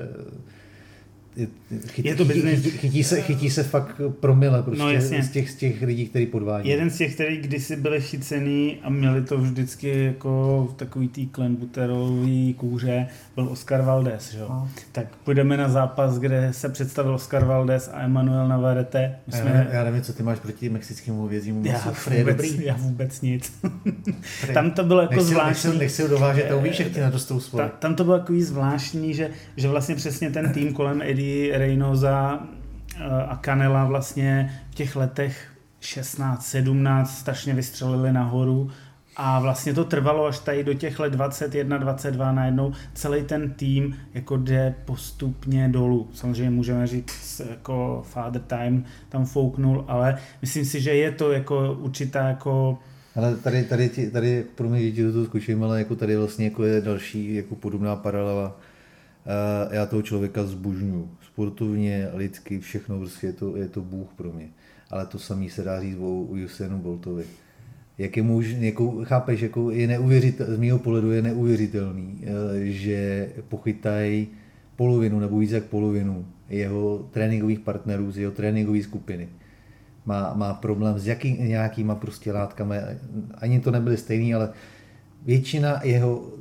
je, 1.37 1.47
chyt, 1.87 2.05
Je 2.05 2.15
to 2.15 2.25
chytí, 2.25 2.39
business. 2.41 2.63
chytí, 2.63 2.77
chytí, 2.77 3.03
se, 3.03 3.21
chytí 3.21 3.49
se 3.49 3.63
fakt 3.63 4.01
promile 4.19 4.63
prostě 4.63 4.83
No, 4.83 4.91
jasně. 4.91 5.23
z, 5.23 5.29
těch, 5.31 5.49
z 5.49 5.55
těch 5.55 5.81
lidí, 5.81 6.07
kteří 6.07 6.25
podvádí. 6.25 6.69
Jeden 6.69 6.89
z 6.89 6.97
těch, 6.97 7.13
který 7.13 7.37
kdysi 7.37 7.75
byli 7.75 8.01
chycený 8.01 8.77
a 8.83 8.89
měli 8.89 9.21
to 9.21 9.37
vždycky 9.37 10.03
jako 10.03 10.67
v 10.71 10.73
takový 10.73 11.07
tý 11.07 11.27
klenbuterový 11.27 12.53
kůře, 12.53 13.07
byl 13.35 13.47
Oscar 13.49 13.81
Valdez, 13.81 14.31
že 14.31 14.39
jo? 14.39 14.45
No. 14.49 14.69
Tak 14.91 15.07
půjdeme 15.23 15.57
na 15.57 15.69
zápas, 15.69 16.19
kde 16.19 16.49
se 16.51 16.69
představil 16.69 17.13
Oscar 17.13 17.45
Valdez 17.45 17.89
a 17.93 18.01
Emanuel 18.01 18.47
Navarrete. 18.47 19.15
My 19.27 19.33
Já, 19.33 19.41
jsme, 19.41 19.53
nevím, 19.53 19.67
já 19.71 19.83
nevím, 19.83 20.01
co 20.01 20.13
ty 20.13 20.23
máš 20.23 20.39
proti 20.39 20.69
mexickému 20.69 21.27
vězímu 21.27 21.61
já, 21.65 21.93
je 22.11 22.23
dobrý. 22.23 22.65
já 22.65 22.75
vůbec 22.75 23.21
nic. 23.21 23.53
Tam 24.53 24.71
to 24.71 24.83
bylo 24.83 25.01
jako 25.01 25.13
nechci, 25.13 25.29
zvláštní. 25.29 25.69
Nechci, 25.69 25.79
nechci 25.79 26.01
ho 26.01 26.07
dovážet 26.07 26.51
a 26.51 26.55
uvíš, 26.55 26.79
jak 26.79 26.91
ti 26.91 26.99
na 26.99 27.11
to 27.11 27.17
tam 27.79 27.95
to 27.95 28.03
bylo 28.03 28.19
takový 28.19 28.43
zvláštní, 28.43 29.13
že, 29.13 29.29
že 29.57 29.67
vlastně 29.67 29.95
přesně 29.95 30.29
ten 30.29 30.53
tým 30.53 30.73
kolem 30.73 31.01
Eddie 31.01 31.26
Reynosa 31.53 32.47
eh, 32.95 33.03
a 33.27 33.39
Canela 33.45 33.85
vlastně 33.85 34.61
v 34.71 34.75
těch 34.75 34.95
letech 34.95 35.47
16, 35.79 36.45
17 36.45 37.17
strašně 37.17 37.53
vystřelili 37.53 38.13
nahoru 38.13 38.71
a 39.19 39.39
vlastně 39.39 39.73
to 39.73 39.85
trvalo 39.85 40.25
až 40.25 40.39
tady 40.39 40.63
do 40.63 40.73
těch 40.73 40.99
let 40.99 41.13
21, 41.13 41.77
22 41.77 42.31
najednou 42.31 42.73
celý 42.93 43.23
ten 43.23 43.51
tým 43.53 43.95
jako 44.13 44.37
jde 44.37 44.75
postupně 44.85 45.69
dolů. 45.69 46.07
Samozřejmě 46.13 46.49
můžeme 46.49 46.87
říct 46.87 47.41
jako 47.49 48.03
father 48.07 48.41
time 48.41 48.85
tam 49.09 49.25
fouknul, 49.25 49.85
ale 49.87 50.17
myslím 50.41 50.65
si, 50.65 50.81
že 50.81 50.93
je 50.93 51.11
to 51.11 51.31
jako 51.31 51.77
určitá 51.79 52.27
jako 52.27 52.77
Ale 53.15 53.35
tady, 53.35 53.63
tady, 53.63 53.89
ti- 53.89 54.11
tady 54.11 54.45
pro 54.55 54.69
mě 54.69 54.81
děti 54.81 55.11
toho 55.11 55.25
skočím, 55.25 55.63
ale 55.63 55.79
jako 55.79 55.95
tady 55.95 56.15
vlastně 56.17 56.45
jako 56.45 56.63
je 56.63 56.81
další 56.81 57.35
jako 57.35 57.55
podobná 57.55 57.95
paralela. 57.95 58.59
Uh, 59.27 59.73
já 59.73 59.85
toho 59.85 60.01
člověka 60.01 60.43
zbožňuju. 60.43 61.09
Sportovně, 61.27 62.09
lidsky, 62.13 62.59
všechno, 62.59 62.97
prostě 62.97 63.27
je 63.27 63.33
to, 63.33 63.57
je 63.57 63.67
to 63.67 63.81
bůh 63.81 64.07
pro 64.15 64.31
mě. 64.31 64.49
Ale 64.89 65.05
to 65.05 65.19
samý 65.19 65.49
se 65.49 65.63
dá 65.63 65.81
říct 65.81 65.97
o 65.97 66.21
Usainu 66.21 66.77
Boltovi. 66.77 67.23
Jak 67.97 68.17
je 68.17 68.23
muž, 68.23 68.47
jako, 68.47 69.05
chápeš, 69.05 69.41
jako 69.41 69.71
je 69.71 69.87
neuvěřitel, 69.87 70.55
z 70.55 70.59
mého 70.59 70.79
pohledu 70.79 71.11
je 71.11 71.21
neuvěřitelný, 71.21 72.23
eh, 72.23 72.65
že 72.65 73.29
pochytají 73.47 74.27
polovinu 74.75 75.19
nebo 75.19 75.39
víc 75.39 75.51
jak 75.51 75.63
polovinu 75.63 76.25
jeho 76.49 77.09
tréninkových 77.11 77.59
partnerů 77.59 78.11
z 78.11 78.17
jeho 78.17 78.31
tréninkové 78.31 78.83
skupiny 78.83 79.29
má, 80.07 80.33
má 80.33 80.53
problém 80.53 80.99
s 80.99 81.07
jaký, 81.07 81.33
nějakýma 81.33 81.95
prostě 81.95 82.31
látkami, 82.31 82.77
ani 83.37 83.59
to 83.59 83.71
nebyly 83.71 83.97
stejný, 83.97 84.33
ale 84.33 84.49
většina 85.25 85.79
jeho 85.83 86.31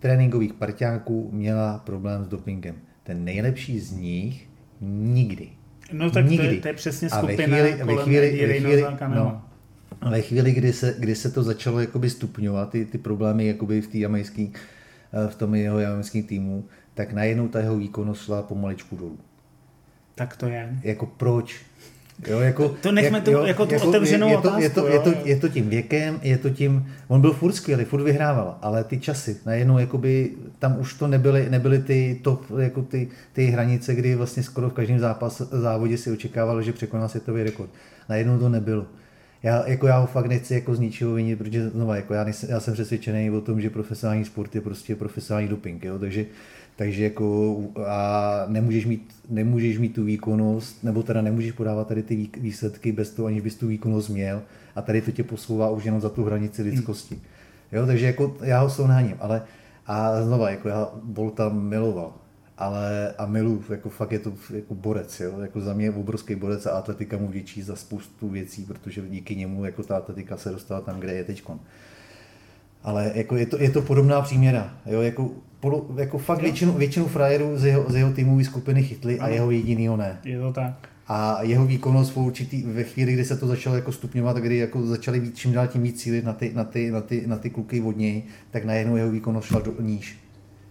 tréninkových 0.00 0.52
parťáků 0.52 1.30
měla 1.32 1.78
problém 1.78 2.24
s 2.24 2.28
dopingem. 2.28 2.74
Ten 3.02 3.24
nejlepší 3.24 3.80
z 3.80 3.92
nich 3.92 4.48
nikdy. 4.80 5.48
No 5.92 6.10
tak 6.10 6.24
to 6.24 6.30
nikdy. 6.30 6.54
je, 6.54 6.60
to 6.60 6.68
je 6.68 6.74
přesně 6.74 7.08
A 7.08 7.20
ve 7.20 7.32
skupina 7.34 7.56
chvíli- 7.56 7.72
ve 7.76 7.84
kolem 7.84 8.04
chvíli- 8.04 8.28
Eddie 8.28 8.46
ve 8.48 8.60
chvíli- 8.60 8.84
a 8.84 8.96
Canela. 8.96 9.24
no. 9.24 9.42
A 10.00 10.10
ve 10.10 10.22
chvíli, 10.22 10.52
kdy 10.52 10.72
se, 10.72 10.94
kdy 10.98 11.14
se 11.14 11.30
to 11.30 11.42
začalo 11.42 11.80
jakoby 11.80 12.10
stupňovat, 12.10 12.70
ty, 12.70 12.84
ty 12.84 12.98
problémy 12.98 13.46
jakoby 13.46 13.80
v 13.80 13.86
té 13.88 13.98
jamajský, 13.98 14.52
v 15.28 15.34
tom 15.34 15.54
jeho 15.54 15.78
jamajském 15.78 16.22
týmu, 16.22 16.64
tak 16.94 17.12
najednou 17.12 17.48
ta 17.48 17.60
jeho 17.60 17.76
výkonnost 17.76 18.22
šla 18.22 18.42
pomaličku 18.42 18.96
dolů. 18.96 19.18
Tak 20.14 20.36
to 20.36 20.46
je. 20.46 20.78
Jako 20.82 21.06
proč? 21.06 21.60
Jo, 22.26 22.40
jako, 22.40 22.68
To 22.68 22.92
nechme 22.92 23.20
tu- 23.20 23.30
jako 23.30 23.66
tu 23.66 23.74
otevřenou 23.88 24.28
je, 24.28 24.32
je, 24.34 24.38
to, 24.40 24.58
je, 24.58 24.70
to, 24.70 24.84
otázku, 24.84 24.92
je, 24.92 25.00
to, 25.00 25.10
jo. 25.10 25.24
je 25.24 25.36
to 25.36 25.48
tím 25.48 25.68
věkem, 25.68 26.18
je 26.22 26.38
to 26.38 26.50
tím, 26.50 26.86
on 27.08 27.20
byl 27.20 27.32
furt 27.32 27.52
skvělý, 27.52 27.84
furt 27.84 28.02
vyhrával, 28.02 28.58
ale 28.62 28.84
ty 28.84 28.98
časy, 29.00 29.36
najednou 29.46 29.78
jakoby, 29.78 30.30
tam 30.58 30.76
už 30.80 30.94
to 30.94 31.06
nebyly, 31.06 31.46
nebyly 31.50 31.78
ty 31.78 32.20
top, 32.22 32.44
jako 32.58 32.82
ty, 32.82 33.08
ty 33.32 33.46
hranice, 33.46 33.94
kdy 33.94 34.14
vlastně 34.14 34.42
skoro 34.42 34.70
v 34.70 34.72
každém 34.72 34.98
zápas, 34.98 35.42
závodě 35.50 35.98
si 35.98 36.10
očekával, 36.12 36.62
že 36.62 36.72
překoná 36.72 37.08
světový 37.08 37.42
rekord. 37.42 37.70
Najednou 38.08 38.38
to 38.38 38.48
nebylo. 38.48 38.86
Já, 39.42 39.64
jako 39.66 39.86
já 39.86 39.98
ho 39.98 40.06
fakt 40.06 40.26
nechci 40.26 40.54
jako 40.54 40.74
z 40.74 40.80
ničeho 40.80 41.14
vinit, 41.14 41.38
protože 41.38 41.68
znova, 41.70 41.96
jako 41.96 42.14
já, 42.14 42.24
nejsem, 42.24 42.50
já 42.50 42.60
jsem 42.60 42.74
přesvědčený 42.74 43.30
o 43.30 43.40
tom, 43.40 43.60
že 43.60 43.70
profesionální 43.70 44.24
sport 44.24 44.54
je 44.54 44.60
prostě 44.60 44.96
profesionální 44.96 45.48
doping, 45.48 45.84
jo? 45.84 45.98
takže 45.98 46.24
takže 46.76 47.04
jako 47.04 47.56
a 47.86 48.44
nemůžeš 48.48 48.86
mít, 48.86 49.14
nemůžeš 49.28 49.78
mít 49.78 49.94
tu 49.94 50.04
výkonnost, 50.04 50.84
nebo 50.84 51.02
teda 51.02 51.22
nemůžeš 51.22 51.52
podávat 51.52 51.88
tady 51.88 52.02
ty 52.02 52.16
vý- 52.16 52.30
výsledky 52.40 52.92
bez 52.92 53.10
toho, 53.10 53.28
aniž 53.28 53.42
bys 53.42 53.54
tu 53.54 53.66
výkonnost 53.66 54.08
měl. 54.08 54.42
A 54.76 54.82
tady 54.82 55.02
to 55.02 55.10
tě 55.10 55.24
posouvá 55.24 55.70
už 55.70 55.84
jenom 55.84 56.00
za 56.00 56.08
tu 56.08 56.24
hranici 56.24 56.62
lidskosti. 56.62 57.18
Jo, 57.72 57.86
takže 57.86 58.06
jako 58.06 58.36
já 58.42 58.60
ho 58.60 58.70
s 58.70 58.76
tou 58.76 58.86
naháním, 58.86 59.16
ale 59.20 59.42
a 59.86 60.22
znova, 60.22 60.50
jako 60.50 60.68
já 60.68 60.88
Bolta 61.02 61.48
miloval, 61.48 62.12
ale 62.58 63.14
a 63.18 63.26
miluju, 63.26 63.64
jako 63.70 63.88
fakt 63.90 64.12
je 64.12 64.18
to 64.18 64.32
jako 64.54 64.74
borec, 64.74 65.20
jo? 65.20 65.40
jako 65.40 65.60
za 65.60 65.72
mě 65.74 65.86
je 65.86 65.90
obrovský 65.90 66.34
borec 66.34 66.66
a 66.66 66.70
atletika 66.70 67.16
mu 67.16 67.28
vděčí 67.28 67.62
za 67.62 67.76
spoustu 67.76 68.28
věcí, 68.28 68.64
protože 68.64 69.02
díky 69.08 69.36
němu 69.36 69.64
jako 69.64 69.82
ta 69.82 69.96
atletika 69.96 70.36
se 70.36 70.50
dostala 70.50 70.80
tam, 70.80 71.00
kde 71.00 71.12
je 71.12 71.24
teďkon. 71.24 71.60
Ale 72.82 73.12
jako 73.14 73.36
je, 73.36 73.46
to, 73.46 73.62
je 73.62 73.70
to 73.70 73.82
podobná 73.82 74.20
příměra. 74.22 74.74
Jo? 74.86 75.00
Jako, 75.00 75.30
polo, 75.60 75.86
jako 75.96 76.18
fakt 76.18 76.42
většinu, 76.42 76.72
většinu 76.72 77.06
frajerů 77.06 77.58
z 77.58 77.64
jeho, 77.64 77.84
z 77.88 77.94
jeho 77.94 78.12
týmové 78.12 78.44
skupiny 78.44 78.82
chytli 78.82 79.18
a 79.18 79.24
Ano. 79.24 79.34
jeho 79.34 79.50
jedinýho 79.50 79.96
ne. 79.96 80.18
Je 80.24 80.38
to 80.40 80.52
tak. 80.52 80.88
a 81.08 81.38
jeho 81.42 81.66
výkonnost 81.66 82.12
v 82.12 82.16
určitý, 82.16 82.62
ve 82.62 82.84
chvíli, 82.84 83.12
kdy 83.12 83.24
se 83.24 83.36
to 83.36 83.46
začalo 83.46 83.76
jako 83.76 83.92
stupňovat, 83.92 84.36
kdy 84.36 84.56
jako 84.56 84.86
začaly 84.86 85.20
být 85.20 85.36
čím 85.36 85.52
dál 85.52 85.66
tím 85.66 85.82
víc 85.82 86.02
cílit 86.02 86.24
na 86.24 86.32
ty, 86.32 86.52
na 86.54 86.64
ty, 86.64 86.90
na 86.90 87.00
ty, 87.00 87.26
na 87.26 87.36
ty 87.36 87.50
kluky 87.50 87.80
od 87.80 87.96
něj, 87.96 88.22
tak 88.50 88.64
najednou 88.64 88.96
jeho 88.96 89.10
výkonnost 89.10 89.48
šla 89.48 89.60
do, 89.60 89.74
níž. 89.80 90.18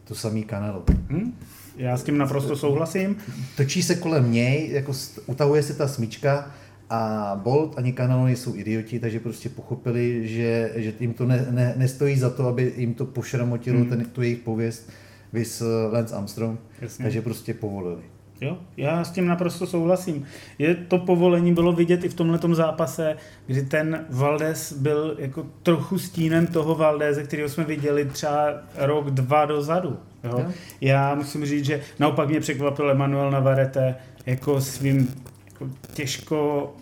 To 0.04 0.15
samý 0.15 0.45
Canelo. 0.50 0.84
Hm? 1.10 1.34
Já 1.78 1.98
s 1.98 2.04
tím 2.04 2.17
naprosto 2.17 2.56
souhlasím. 2.56 3.15
Točí 3.58 3.84
se 3.84 3.95
kolem 3.95 4.32
něj, 4.32 4.69
jako 4.72 4.91
utahuje 5.26 5.63
se 5.63 5.74
ta 5.74 5.88
smyčka 5.88 6.52
a 6.89 7.32
Bolt 7.43 7.78
ani 7.78 7.93
Canelo 7.93 8.25
nejsou 8.25 8.56
idioti, 8.56 8.99
takže 8.99 9.19
prostě 9.19 9.49
pochopili, 9.49 10.28
že, 10.28 10.71
že 10.75 10.93
jim 10.99 11.13
to 11.13 11.25
ne, 11.25 11.47
ne, 11.49 11.73
nestojí 11.78 12.19
za 12.19 12.30
to, 12.30 12.47
aby 12.47 12.73
jim 12.78 12.93
to 12.93 13.06
pošramotilo 13.06 13.80
hmm. 13.80 13.89
ten, 13.89 14.06
tu 14.06 14.21
jejich 14.21 14.39
pověst, 14.39 14.91
vys 15.34 15.63
Lance 15.91 16.15
Armstrong, 16.15 16.60
Jasně. 16.82 17.04
takže 17.04 17.21
prostě 17.21 17.54
povolili. 17.54 18.02
Jo, 18.41 18.58
já 18.78 19.04
s 19.04 19.12
tím 19.12 19.28
naprosto 19.28 19.67
souhlasím. 19.67 20.25
Je, 20.60 20.75
to 20.75 20.97
povolení 20.97 21.54
bylo 21.54 21.71
vidět 21.71 22.04
i 22.04 22.10
v 22.10 22.13
tomhle 22.13 22.39
zápase, 22.54 23.15
kdy 23.47 23.62
ten 23.62 24.06
Valdez 24.10 24.73
byl 24.73 25.15
jako 25.19 25.45
trochu 25.63 25.99
stínem 25.99 26.47
toho 26.47 26.75
Valdeze, 26.75 27.23
kterého 27.23 27.49
jsme 27.49 27.63
viděli 27.63 28.06
třeba 28.06 28.47
rok, 28.78 29.12
dva 29.12 29.45
dozadu. 29.45 29.97
Jo? 30.23 30.39
Jo. 30.39 30.52
Já 30.82 31.15
musím 31.15 31.45
říct, 31.45 31.65
že 31.65 31.82
naopak 31.99 32.30
mě 32.30 32.39
překvapil 32.39 32.91
Emanuel 32.91 33.32
Navarrete 33.32 33.95
jako 34.25 34.62
svým 34.62 35.13
jako 35.60 35.76
těžko 35.93 36.74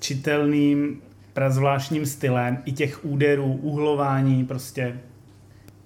čitelným, 0.00 1.02
prazvláštním 1.32 2.06
stylem, 2.06 2.58
i 2.64 2.72
těch 2.72 3.04
úderů, 3.04 3.52
uhlování, 3.62 4.44
prostě 4.44 5.00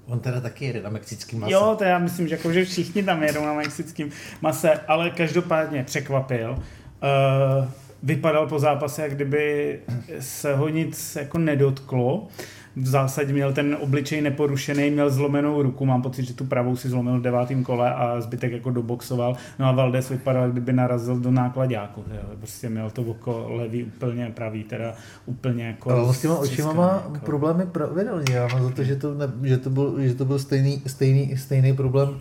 On 0.06 0.20
teda 0.20 0.40
taky 0.40 0.64
jede 0.64 0.82
na 0.82 0.90
mexickém 0.90 1.40
mase. 1.40 1.52
Jo, 1.52 1.74
to 1.78 1.84
já 1.84 1.98
myslím, 1.98 2.28
že, 2.28 2.34
jako, 2.34 2.52
že 2.52 2.64
všichni 2.64 3.02
tam 3.02 3.22
jedou 3.22 3.44
na 3.44 3.54
mexickém 3.54 4.10
mase, 4.40 4.72
ale 4.72 5.10
každopádně 5.10 5.84
překvapil. 5.84 6.50
Uh, 6.52 7.68
vypadal 8.02 8.46
po 8.46 8.58
zápase, 8.58 9.02
jak 9.02 9.14
kdyby 9.14 9.80
se 10.20 10.54
ho 10.54 10.68
nic 10.68 11.16
jako 11.16 11.38
nedotklo 11.38 12.28
v 12.76 12.86
zásadě 12.86 13.32
měl 13.32 13.52
ten 13.52 13.76
obličej 13.80 14.22
neporušený, 14.22 14.90
měl 14.90 15.10
zlomenou 15.10 15.62
ruku, 15.62 15.86
mám 15.86 16.02
pocit, 16.02 16.24
že 16.24 16.34
tu 16.34 16.44
pravou 16.44 16.76
si 16.76 16.88
zlomil 16.88 17.18
v 17.18 17.22
devátém 17.22 17.64
kole 17.64 17.94
a 17.94 18.20
zbytek 18.20 18.52
jako 18.52 18.70
doboxoval. 18.70 19.36
No 19.58 19.66
a 19.66 19.72
Valdez 19.72 20.10
vypadal, 20.10 20.50
kdyby 20.50 20.72
narazil 20.72 21.16
do 21.16 21.30
nákladáku. 21.30 22.04
Prostě 22.38 22.68
měl 22.68 22.90
to 22.90 23.02
oko 23.02 23.46
levý 23.48 23.84
úplně 23.84 24.32
pravý, 24.34 24.64
teda 24.64 24.94
úplně 25.26 25.66
jako... 25.66 25.90
Ale 25.90 26.14
s 26.14 26.20
těma 26.20 26.36
očima 26.36 26.72
má 26.72 27.02
jako... 27.12 27.26
problémy 27.26 27.66
pravidelně. 27.66 28.34
Já 28.34 28.48
mám 28.48 28.62
za 28.62 28.70
to, 28.70 28.84
že 28.84 28.96
to, 28.96 29.14
ne, 29.14 29.32
že 29.42 29.58
to 29.58 29.70
byl, 29.70 29.94
že 30.00 30.14
to 30.14 30.24
byl 30.24 30.38
stejný, 30.38 30.82
stejný, 30.86 31.36
stejný 31.36 31.76
problém 31.76 32.20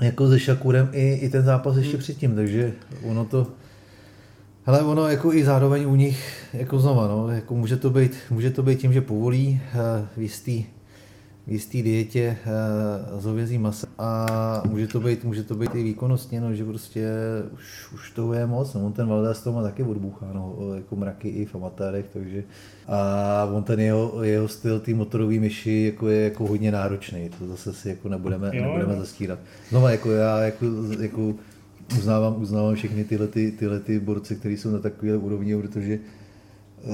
jako 0.00 0.28
se 0.28 0.40
Šakurem 0.40 0.88
i, 0.92 1.12
i 1.12 1.28
ten 1.28 1.42
zápas 1.42 1.76
ještě 1.76 1.92
hmm. 1.92 2.02
předtím, 2.02 2.34
takže 2.34 2.72
ono 3.02 3.24
to 3.24 3.46
ale 4.66 4.82
ono 4.82 5.08
jako 5.08 5.32
i 5.32 5.44
zároveň 5.44 5.86
u 5.86 5.94
nich, 5.94 6.46
jako 6.52 6.78
znova, 6.78 7.08
no, 7.08 7.28
jako 7.28 7.54
může, 7.54 7.76
to 7.76 7.90
být, 7.90 8.16
může 8.30 8.50
to 8.50 8.62
být 8.62 8.78
tím, 8.78 8.92
že 8.92 9.00
povolí 9.00 9.60
uh, 9.74 9.80
v 10.16 10.18
jistý, 10.18 10.64
v 11.46 11.52
jistý 11.52 11.82
dietě 11.82 12.36
uh, 12.46 13.20
z 13.20 13.24
hovězí 13.24 13.58
masa 13.58 13.86
a 13.98 14.26
může 14.68 14.86
to 14.86 15.00
být, 15.00 15.24
může 15.24 15.42
to 15.42 15.54
být 15.54 15.74
i 15.74 15.82
výkonnostně, 15.82 16.40
no, 16.40 16.54
že 16.54 16.64
prostě 16.64 17.08
už, 17.54 17.92
už 17.94 18.10
to 18.10 18.32
je 18.32 18.46
moc, 18.46 18.74
no, 18.74 18.86
on 18.86 18.92
ten 18.92 19.08
Valdez 19.08 19.42
to 19.42 19.52
má 19.52 19.62
taky 19.62 19.82
odbůchá, 19.82 20.26
no, 20.32 20.56
jako 20.74 20.96
mraky 20.96 21.28
i 21.28 21.44
v 21.44 21.54
amatérech, 21.54 22.06
takže 22.12 22.44
a 22.88 23.48
on 23.52 23.62
ten 23.62 23.80
jeho, 23.80 24.22
jeho 24.22 24.48
styl, 24.48 24.80
ty 24.80 24.94
motorové 24.94 25.34
myši 25.34 25.84
jako 25.84 26.08
je 26.08 26.24
jako 26.24 26.46
hodně 26.46 26.72
náročný, 26.72 27.30
to 27.38 27.46
zase 27.46 27.72
si 27.72 27.88
jako 27.88 28.08
nebudeme, 28.08 28.50
nebudeme 28.50 28.96
zastírat. 28.96 29.38
Znova, 29.70 29.90
jako 29.90 30.10
já 30.10 30.40
jako, 30.40 30.66
jako 31.00 31.34
uznávám, 31.98 32.42
uznávám 32.42 32.74
všechny 32.74 33.04
tyhle, 33.04 33.26
ty, 33.26 33.52
tyhle 33.52 33.80
ty 33.80 34.00
borce, 34.00 34.34
kteří 34.34 34.56
jsou 34.56 34.70
na 34.70 34.78
takové 34.78 35.16
úrovni, 35.16 35.56
protože 35.56 35.98
uh, 36.84 36.92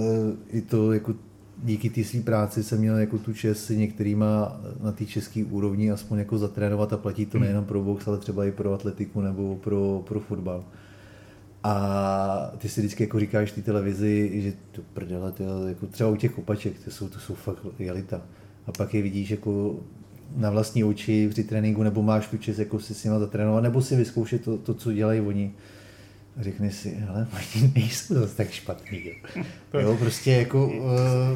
i 0.48 0.60
to 0.60 0.92
jako 0.92 1.14
díky 1.62 1.90
té 1.90 2.04
své 2.04 2.20
práci 2.20 2.62
jsem 2.62 2.78
měl 2.78 2.96
jako 2.96 3.18
tu 3.18 3.32
čest 3.32 3.64
si 3.64 3.76
některýma 3.76 4.60
na 4.82 4.92
té 4.92 5.04
české 5.06 5.44
úrovni 5.44 5.90
aspoň 5.90 6.18
jako 6.18 6.38
zatrénovat 6.38 6.92
a 6.92 6.96
platí 6.96 7.26
to 7.26 7.38
hmm. 7.38 7.42
nejenom 7.42 7.64
pro 7.64 7.82
box, 7.82 8.08
ale 8.08 8.18
třeba 8.18 8.44
i 8.44 8.52
pro 8.52 8.74
atletiku 8.74 9.20
nebo 9.20 9.56
pro, 9.56 10.02
pro 10.08 10.20
fotbal. 10.20 10.64
A 11.62 12.52
ty 12.58 12.68
si 12.68 12.80
vždycky 12.80 13.02
jako 13.02 13.20
říkáš 13.20 13.52
té 13.52 13.62
televizi, 13.62 14.42
že 14.42 14.52
to 14.72 14.82
prdele, 14.94 15.32
to, 15.32 15.68
jako 15.68 15.86
třeba 15.86 16.10
u 16.10 16.16
těch 16.16 16.34
kopaček, 16.34 16.84
to 16.84 16.90
jsou, 16.90 17.08
to 17.08 17.18
jsou 17.18 17.34
fakt 17.34 17.66
jelita. 17.78 18.22
A 18.66 18.72
pak 18.72 18.94
je 18.94 19.02
vidíš 19.02 19.30
jako 19.30 19.76
na 20.36 20.50
vlastní 20.50 20.84
oči 20.84 21.28
při 21.30 21.44
tréninku, 21.44 21.82
nebo 21.82 22.02
máš 22.02 22.26
tu 22.26 22.36
čest 22.36 22.58
jako 22.58 22.78
si 22.78 22.94
s 22.94 23.04
nima 23.04 23.18
zatrénovat, 23.18 23.62
nebo 23.62 23.82
si 23.82 23.96
vyzkoušet 23.96 24.44
to, 24.44 24.58
to 24.58 24.74
co 24.74 24.92
dělají 24.92 25.20
oni. 25.20 25.52
A 26.36 26.42
řekne 26.42 26.70
si, 26.70 26.98
ale 27.08 27.26
oni 27.56 27.72
nejsou 27.74 28.14
zase 28.14 28.36
tak 28.36 28.50
špatný. 28.50 29.02
Jo. 29.06 29.44
jo 29.80 29.96
prostě 30.00 30.32
jako... 30.32 30.70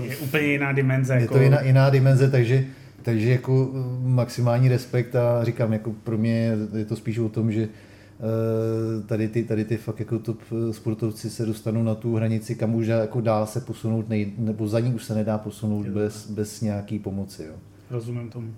Je, 0.03 0.11
je 0.11 0.17
úplně 0.17 0.47
jiná 0.47 0.73
dimenze. 0.73 1.15
Je 1.15 1.21
jako... 1.21 1.35
to 1.35 1.41
jiná, 1.41 1.61
jiná 1.61 1.91
dimenze, 1.91 2.31
takže, 2.31 2.65
takže 3.03 3.31
jako 3.31 3.71
eh, 3.75 4.09
maximální 4.09 4.69
respekt 4.69 5.17
a 5.17 5.45
říkám, 5.45 5.73
jako 5.73 5.93
pro 6.05 6.19
mě 6.19 6.57
je 6.77 6.85
to 6.85 6.97
spíš 6.97 7.19
o 7.19 7.29
tom, 7.29 7.53
že 7.53 7.63
eh, 7.63 9.03
tady 9.07 9.29
ty, 9.29 9.45
tady 9.45 9.65
ty 9.65 9.77
fakt 9.77 10.01
jako 10.01 10.19
top 10.19 10.41
eh, 10.53 10.73
sportovci 10.73 11.31
se 11.31 11.47
dostanou 11.47 11.83
na 11.83 11.95
tu 11.95 12.17
hranici, 12.17 12.55
kam 12.55 12.75
už 12.75 12.87
jako 12.87 13.21
dá 13.21 13.47
se 13.47 13.61
posunout, 13.61 14.09
nej, 14.09 14.33
nebo 14.39 14.69
za 14.69 14.81
ní 14.81 14.95
už 14.95 15.05
se 15.05 15.15
nedá 15.15 15.39
posunout 15.39 15.87
bez, 15.87 16.31
bez 16.31 16.61
nějaký 16.61 16.99
pomoci. 16.99 17.45
Jo. 17.45 17.55
Rozumím 17.91 18.31
tomu. 18.31 18.55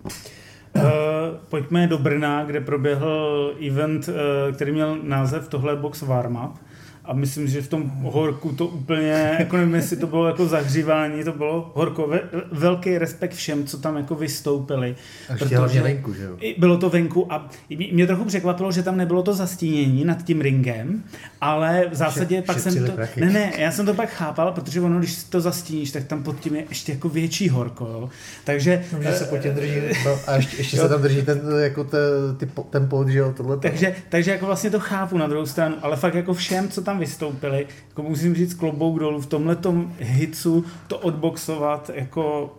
Uh, 0.76 0.82
pojďme 1.48 1.86
do 1.86 1.98
Brna, 1.98 2.44
kde 2.44 2.60
proběhl 2.60 3.54
event, 3.66 4.08
uh, 4.08 4.14
který 4.54 4.72
měl 4.72 4.98
název 5.02 5.48
Tohle 5.48 5.76
box 5.76 6.02
warm-up 6.02 6.52
a 7.10 7.14
myslím, 7.14 7.48
že 7.48 7.62
v 7.62 7.68
tom 7.68 7.90
horku 8.02 8.52
to 8.52 8.66
úplně, 8.66 9.36
jako 9.38 9.56
nevím, 9.56 9.74
jestli 9.74 9.96
to 9.96 10.06
bylo 10.06 10.26
jako 10.26 10.46
zahřívání, 10.46 11.24
to 11.24 11.32
bylo 11.32 11.72
horko, 11.74 12.06
ve, 12.06 12.20
velký 12.52 12.98
respekt 12.98 13.34
všem, 13.34 13.64
co 13.66 13.78
tam 13.78 13.96
jako 13.96 14.14
vystoupili. 14.14 14.96
A 15.28 15.32
ještě 15.32 15.56
hlavně 15.56 15.82
venku, 15.82 16.14
že 16.14 16.24
jo? 16.24 16.36
Bylo 16.58 16.78
to 16.78 16.90
venku 16.90 17.32
a 17.32 17.50
mě 17.92 18.06
trochu 18.06 18.24
překvapilo, 18.24 18.72
že 18.72 18.82
tam 18.82 18.96
nebylo 18.96 19.22
to 19.22 19.34
zastínění 19.34 20.04
nad 20.04 20.22
tím 20.22 20.40
ringem, 20.40 21.02
ale 21.40 21.86
v 21.90 21.94
zásadě 21.94 22.36
Vše, 22.36 22.46
pak 22.46 22.58
jsem 22.60 22.86
to, 22.86 22.92
prachy. 22.92 23.20
ne, 23.20 23.30
ne, 23.30 23.52
já 23.58 23.72
jsem 23.72 23.86
to 23.86 23.94
pak 23.94 24.10
chápal, 24.10 24.52
protože 24.52 24.80
ono, 24.80 24.98
když 24.98 25.24
to 25.24 25.40
zastíníš, 25.40 25.90
tak 25.90 26.04
tam 26.04 26.22
pod 26.22 26.40
tím 26.40 26.56
je 26.56 26.64
ještě 26.68 26.92
jako 26.92 27.08
větší 27.08 27.48
horko, 27.48 27.84
jo. 27.84 28.10
Takže... 28.44 28.84
No, 28.92 29.02
že 29.02 29.12
se 29.12 29.24
pod 29.24 29.38
tím 29.38 29.54
drží, 29.54 29.80
no, 30.04 30.18
a 30.26 30.36
ještě, 30.36 30.56
ještě 30.56 30.76
se 30.76 30.88
tam 30.88 31.02
drží 31.02 31.22
ten, 31.22 31.40
jako 31.58 31.84
te, 31.84 31.98
ty, 32.36 32.48
ten 32.70 32.88
pod, 32.88 33.08
že 33.08 33.18
jo, 33.18 33.34
tohle. 33.36 33.56
Takže, 33.56 33.94
takže 34.08 34.30
jako 34.30 34.46
vlastně 34.46 34.70
to 34.70 34.80
chápu 34.80 35.18
na 35.18 35.26
druhou 35.26 35.46
stranu, 35.46 35.76
ale 35.82 35.96
fakt 35.96 36.14
jako 36.14 36.34
všem, 36.34 36.68
co 36.68 36.82
tam 36.82 36.99
vystoupili, 37.00 37.66
jako 37.88 38.02
musím 38.02 38.34
říct 38.34 38.54
klobouk 38.54 38.98
dolů 38.98 39.20
v 39.20 39.26
tomhle 39.26 39.56
hitsu 39.98 40.64
to 40.86 40.98
odboxovat, 40.98 41.90
jako 41.94 42.56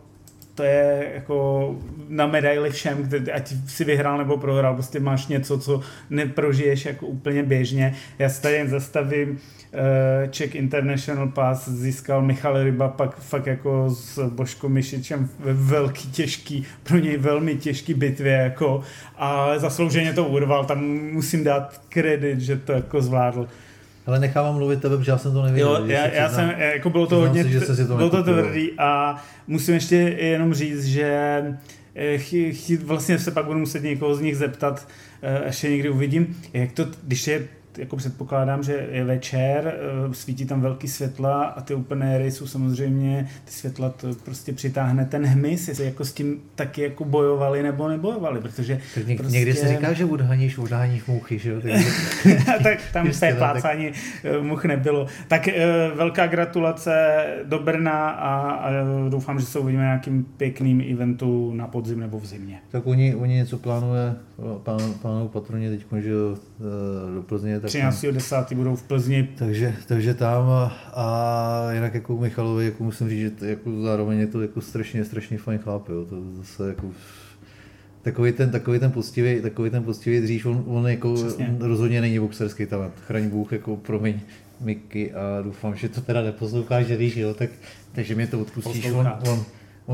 to 0.56 0.63
je 0.63 1.12
jako 1.13 1.75
na 2.10 2.27
medaili 2.27 2.69
všem, 2.69 3.10
ať 3.34 3.54
si 3.67 3.84
vyhrál 3.84 4.17
nebo 4.17 4.38
prohrál, 4.38 4.73
prostě 4.73 4.99
máš 4.99 5.27
něco, 5.27 5.60
co 5.60 5.82
neprožiješ 6.10 6.86
jako 6.86 7.08
úplně 7.08 7.43
běžně. 7.43 7.95
Já 8.19 8.30
se 8.30 8.41
tady 8.41 8.56
jen 8.56 8.69
zastavím, 8.69 9.39
eh, 9.73 10.27
Czech 10.27 10.56
International 10.56 11.27
Pass 11.27 11.69
získal 11.69 12.21
Michal 12.21 12.63
Ryba 12.63 12.88
pak 12.88 13.19
fakt 13.19 13.47
jako 13.47 13.89
s 13.89 14.30
Božkou 14.30 14.69
Myšičem 14.69 15.30
ve 15.39 15.54
velký 15.54 16.12
těžký, 16.12 16.65
pro 16.84 16.97
něj 16.97 17.17
velmi 17.17 17.56
těžký 17.56 17.93
bitvě 17.93 18.34
jako 18.34 18.82
a 19.17 19.60
zaslouženě 19.60 20.13
to 20.13 20.27
urval, 20.27 20.65
tam 20.65 20.86
musím 21.13 21.43
dát 21.43 21.82
kredit, 21.89 22.39
že 22.39 22.58
to 22.58 22.71
jako 22.71 23.01
zvládl. 23.01 23.47
Ale 24.06 24.20
nechávám 24.20 24.56
mluvit 24.56 24.82
tebe, 24.82 24.98
protože 24.98 25.12
já 25.12 25.18
jsem 25.18 25.34
to 25.34 25.44
nevěděl. 25.44 25.76
Jo, 25.76 25.86
já, 25.86 26.08
já 26.08 26.30
jsem, 26.30 26.50
jako 26.60 26.90
bylo 26.90 27.08
to 27.08 27.16
hodně, 27.16 27.44
si, 27.44 27.50
že 27.50 27.62
si 27.62 27.88
to 27.88 27.96
bylo 27.96 28.10
to 28.10 28.24
tvrdý 28.24 28.72
a 28.78 29.16
musím 29.48 29.74
ještě 29.74 29.96
jenom 29.96 30.54
říct, 30.54 30.86
že 30.86 31.44
eh, 31.96 32.18
vlastně 32.84 33.20
se 33.20 33.32
pak 33.32 33.46
budu 33.46 33.60
muset 33.60 33.84
někoho 33.84 34.16
z 34.16 34.22
nich 34.22 34.38
zeptat, 34.38 34.88
eh, 35.22 35.42
ještě 35.46 35.70
někdy 35.70 35.90
uvidím, 35.90 36.38
jak 36.54 36.72
to, 36.72 36.86
když 37.04 37.28
je 37.28 37.48
jako 37.78 37.96
předpokládám, 37.96 38.64
že 38.64 38.88
je 38.92 39.04
večer, 39.04 39.76
eh, 39.76 40.14
svítí 40.14 40.46
tam 40.46 40.62
velký 40.62 40.88
světla 40.88 41.44
a 41.44 41.62
ty 41.62 41.74
open 41.74 42.04
airy 42.04 42.32
jsou 42.32 42.48
samozřejmě, 42.48 43.28
ty 43.46 43.52
světla 43.52 43.90
to 43.90 44.08
prostě 44.26 44.54
přitáhne 44.54 45.06
ten 45.06 45.26
hmyz, 45.26 45.68
jestli 45.68 45.86
jako 45.86 46.06
s 46.06 46.14
tím 46.14 46.42
taky 46.56 46.82
jako 46.82 47.06
bojovali 47.06 47.64
nebo 47.64 47.88
nebojovali, 47.88 48.42
protože 48.42 48.80
tak 48.96 49.08
něk, 49.08 49.18
prostě... 49.18 49.38
Někdy 49.38 49.54
se 49.54 49.68
říká, 49.68 49.94
že 49.94 50.06
odhaníš, 50.06 50.58
odhaníš 50.58 51.06
muchy, 51.06 51.40
že 51.40 51.50
jo? 51.50 51.62
tak 52.64 52.80
tam 52.94 53.12
té 53.12 53.34
plácání 53.34 53.92
tak... 53.92 53.96
Eh, 54.24 54.42
much 54.42 54.66
nebylo. 54.66 55.08
Tak 55.28 55.48
eh, 55.48 55.66
velká 55.96 56.28
gratulace 56.28 57.26
do 57.44 57.60
Brna 57.60 58.10
a, 58.10 58.52
a 58.52 58.70
doufám, 59.10 59.40
že 59.40 59.46
se 59.46 59.60
uvidíme 59.60 59.84
nějakým 59.84 60.24
pěkným 60.38 60.84
eventu 60.94 61.54
na 61.54 61.68
podzim 61.68 62.00
nebo 62.00 62.20
v 62.20 62.26
zimě. 62.26 62.60
Tak 62.70 62.88
oni, 62.88 63.16
oni 63.16 63.34
něco 63.34 63.58
plánuje, 63.58 64.16
plán, 64.64 64.94
plánují 65.02 65.30
patroně 65.30 65.70
teď, 65.70 65.86
že 66.00 66.12
do 67.15 67.24
Plzně 67.24 67.60
13.10. 67.60 68.56
budou 68.56 68.76
v 68.76 68.84
Plzni. 68.84 69.30
Takže, 69.38 69.76
takže 69.88 70.13
tam 70.13 70.43
a, 70.93 71.67
jinak 71.71 71.93
jako 71.93 72.17
Michalovi 72.17 72.65
jako 72.65 72.84
musím 72.84 73.10
říct, 73.10 73.19
že 73.19 73.30
to, 73.30 73.45
jako 73.45 73.82
zároveň 73.82 74.19
je 74.19 74.28
to 74.28 74.41
jako 74.41 74.62
strašně, 74.62 75.06
strašně 75.06 75.38
fajn 75.38 75.60
chlap, 75.60 75.89
jo. 75.89 76.06
To 76.06 76.15
zase 76.38 76.67
jako 76.67 76.88
Takový 78.02 78.32
ten, 78.32 78.50
takový 78.50 78.80
ten 78.80 78.91
poctivý, 78.91 79.41
takový 79.41 79.69
ten 79.69 79.84
poctivý 79.84 80.21
dřív, 80.21 80.45
on, 80.45 80.63
on 80.67 80.88
jako 80.88 81.13
Přesně. 81.13 81.56
rozhodně 81.60 82.02
není 82.02 82.19
boxerský 82.19 82.65
talent. 82.65 82.93
Chraň 83.08 83.30
Bůh, 83.30 83.52
jako 83.52 83.78
promiň 83.78 84.19
Miky 84.62 85.13
a 85.13 85.41
doufám, 85.41 85.76
že 85.76 85.89
to 85.89 86.02
teda 86.02 86.21
neposloucháš, 86.21 86.86
že 86.86 86.95
když 86.95 87.15
jo, 87.15 87.34
tak, 87.34 87.50
takže 87.91 88.15
mě 88.15 88.28
to 88.28 88.39
odpustíš. 88.39 88.84
Poslouchá. 88.84 89.19
on, 89.28 89.30
on, 89.30 89.45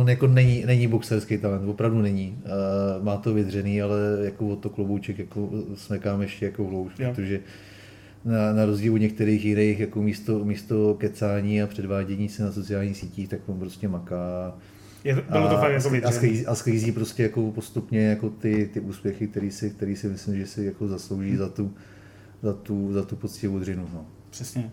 jako 0.08 0.28
není, 0.28 0.65
není 0.65 0.88
boxerský 0.88 1.38
talent, 1.38 1.69
opravdu 1.69 2.02
není. 2.02 2.39
Uh, 3.00 3.06
má 3.06 3.17
to 3.17 3.34
vydřený, 3.34 3.82
ale 3.82 3.97
jako 4.21 4.47
od 4.47 4.56
to 4.60 4.69
klobouček 4.69 5.19
jako 5.19 5.50
smekám 5.76 6.21
ještě 6.21 6.45
jako 6.45 6.63
hlouš, 6.67 6.93
Jo. 7.00 7.10
protože 7.15 7.39
na, 8.26 8.54
na 8.54 8.65
rozdíl 8.65 8.93
od 8.93 8.97
některých 8.97 9.45
jiných, 9.45 9.80
jako 9.80 10.02
místo, 10.02 10.45
místo 10.45 10.93
kecání 11.00 11.62
a 11.62 11.67
předvádění 11.67 12.30
se 12.30 12.43
na 12.43 12.52
sociálních 12.52 12.97
sítích, 12.97 13.30
tak 13.30 13.39
on 13.45 13.60
prostě 13.60 13.88
maká 13.88 14.56
Je, 15.04 15.15
to- 15.15 15.21
bylo 15.32 15.47
to 15.50 15.58
a, 15.58 15.62
fakt 15.62 15.71
jako 15.71 16.08
a, 16.08 16.12
sklízí, 16.12 16.45
a 16.45 16.56
sklízí 16.56 16.91
prostě 16.91 17.23
jako 17.23 17.52
postupně 17.52 18.02
jako 18.08 18.30
ty, 18.30 18.69
ty 18.73 18.80
úspěchy, 18.80 19.28
který 19.28 19.52
si, 19.52 19.69
který 19.69 19.95
si 19.95 20.08
myslím, 20.08 20.36
že 20.38 20.45
si 20.47 20.65
jako 20.65 20.88
zaslouží 20.88 21.36
za 21.36 21.50
tu, 21.50 21.73
za 22.41 22.54
tu, 22.54 22.93
za 22.93 23.06
tu 23.06 23.15
poctivou 23.15 23.60
dřinu. 23.60 23.88
No. 23.93 24.06
Přesně. 24.30 24.71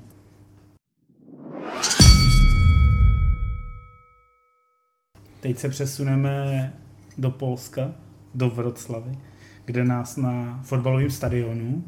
Teď 5.45 5.59
se 5.59 5.69
přesuneme 5.69 6.73
do 7.19 7.31
Polska, 7.31 7.91
do 8.35 8.51
Vroclavy, 8.51 9.19
kde 9.65 9.85
nás 9.85 10.17
na 10.17 10.61
fotbalovém 10.63 11.11
stadionu 11.11 11.85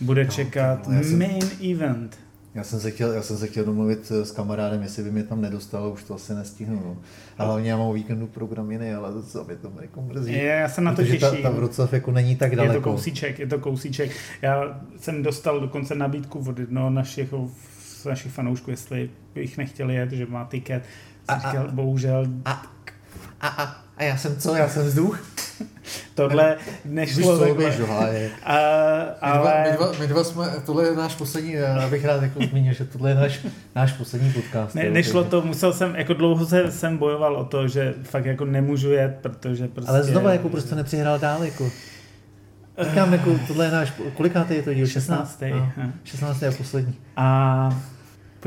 bude 0.00 0.26
čekat 0.26 0.88
no, 0.88 1.02
jsem- 1.02 1.18
main 1.18 1.44
event. 1.72 2.18
Já 2.54 2.64
jsem, 2.64 2.80
se 2.80 2.90
chtěl, 2.90 3.12
já 3.12 3.22
jsem 3.22 3.36
se 3.36 3.46
chtěl 3.46 3.64
domluvit 3.64 4.10
s 4.10 4.30
kamarádem, 4.32 4.82
jestli 4.82 5.02
by 5.02 5.10
mě 5.10 5.22
tam 5.24 5.40
nedostalo, 5.40 5.90
už 5.92 6.02
to 6.04 6.14
asi 6.14 6.34
nestihnu. 6.34 6.82
No. 6.84 6.96
A 7.38 7.44
hlavně 7.44 7.70
já 7.70 7.76
mám 7.76 7.86
o 7.86 7.92
víkendu 7.92 8.26
program 8.26 8.70
jiný, 8.70 8.90
ale 8.90 9.12
to 9.12 9.22
co 9.22 9.44
mě 9.44 9.56
to 9.56 9.72
jako 9.80 10.02
mrzí. 10.02 10.32
Je, 10.32 10.44
já 10.44 10.68
se 10.68 10.80
na 10.80 10.90
to 10.92 10.96
Protože 10.96 11.18
ta, 11.18 11.30
těším. 11.30 11.42
ta 11.42 11.50
Wroclaw 11.50 11.94
jako 11.94 12.10
není 12.12 12.36
tak 12.36 12.50
Je 12.52 12.58
to 12.58 12.64
daleko. 12.64 12.90
kousíček, 12.90 13.38
je 13.38 13.46
to 13.46 13.58
kousíček. 13.58 14.10
Já 14.42 14.80
jsem 14.96 15.22
dostal 15.22 15.60
dokonce 15.60 15.94
nabídku 15.94 16.44
od 16.48 16.58
jednoho 16.58 16.90
našich, 16.90 17.34
našich 18.08 18.32
fanoušků, 18.32 18.70
jestli 18.70 19.10
bych 19.34 19.58
nechtěl 19.58 19.90
jet, 19.90 20.12
že 20.12 20.26
má 20.26 20.44
tiket. 20.44 20.82
Jsem 20.82 20.88
A- 21.28 21.32
a- 21.34 21.50
říkal, 21.50 21.68
bohužel, 21.72 22.26
A, 22.44 22.66
a, 23.40 23.48
a, 23.48 23.76
a 23.96 24.02
já 24.02 24.16
jsem 24.16 24.36
co? 24.36 24.54
Já 24.54 24.68
jsem 24.68 24.86
vzduch? 24.86 25.20
tohle 26.14 26.56
Víš 26.84 26.84
nešlo 27.16 27.38
co, 27.38 27.44
takhle. 27.44 27.70
A, 28.44 28.56
My 29.26 29.38
dva, 29.38 29.50
ale 29.50 29.70
my, 29.70 29.76
dva, 29.76 29.92
my 30.00 30.06
dva 30.06 30.24
jsme, 30.24 30.46
tohle 30.66 30.84
je 30.84 30.96
náš 30.96 31.14
poslední, 31.14 31.52
já 31.52 31.88
bych 31.88 32.04
rád 32.04 32.22
jako 32.22 32.40
zmínil, 32.50 32.74
že 32.74 32.84
tohle 32.84 33.10
je 33.10 33.14
náš, 33.14 33.40
náš 33.74 33.92
poslední 33.92 34.32
podcast. 34.32 34.74
ne, 34.74 34.90
nešlo 34.90 35.24
to, 35.24 35.42
musel 35.42 35.72
jsem, 35.72 35.96
jako 35.96 36.14
dlouho 36.14 36.46
se, 36.46 36.72
jsem 36.72 36.98
bojoval 36.98 37.36
o 37.36 37.44
to, 37.44 37.68
že 37.68 37.94
fakt 38.02 38.24
jako 38.24 38.44
nemůžu 38.44 38.90
jet, 38.90 39.18
protože 39.22 39.68
prostě... 39.68 39.90
Ale 39.90 40.02
znova 40.04 40.32
jako 40.32 40.48
prostě 40.48 40.74
nepřihrál 40.74 41.18
dál, 41.18 41.44
jako. 41.44 41.70
Říkám, 42.88 43.12
jako 43.12 43.30
tohle 43.48 43.64
je 43.64 43.70
náš, 43.70 43.92
kolikátý 44.14 44.54
je 44.54 44.62
to 44.62 44.74
díl? 44.74 44.86
16. 44.86 45.42
No, 45.50 45.72
Hm. 45.76 45.92
16. 46.04 46.42
a 46.42 46.52
poslední. 46.58 46.94
A 47.16 47.80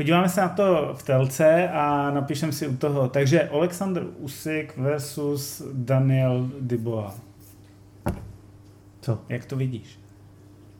podíváme 0.00 0.28
se 0.28 0.40
na 0.40 0.48
to 0.48 0.94
v 0.98 1.02
telce 1.02 1.68
a 1.68 2.10
napíšem 2.10 2.52
si 2.52 2.68
u 2.68 2.76
toho. 2.76 3.08
Takže 3.08 3.48
Alexander 3.48 4.02
Usyk 4.18 4.76
versus 4.76 5.62
Daniel 5.72 6.50
Dubois. 6.60 7.12
Co? 9.00 9.18
Jak 9.28 9.44
to 9.44 9.56
vidíš? 9.56 9.98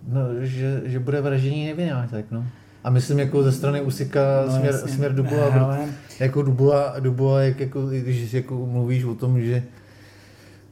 No, 0.08 0.20
že, 0.40 0.82
že 0.84 0.98
bude 0.98 1.20
vraždění 1.20 1.66
nevinátek, 1.66 2.26
no. 2.30 2.46
A 2.84 2.90
myslím 2.90 3.18
jako 3.18 3.42
ze 3.42 3.52
strany 3.52 3.80
Usika 3.80 4.20
no, 4.46 4.52
směr, 4.52 4.74
jasně. 4.74 4.92
směr 4.92 5.14
Dubois, 5.14 5.52
Hele, 5.52 5.88
jako 6.20 6.42
Dubois, 6.42 6.84
Dubois 7.00 7.48
jak, 7.48 7.60
jako, 7.60 7.86
když 7.86 8.32
jako 8.32 8.66
mluvíš 8.66 9.04
o 9.04 9.14
tom, 9.14 9.40
že 9.40 9.62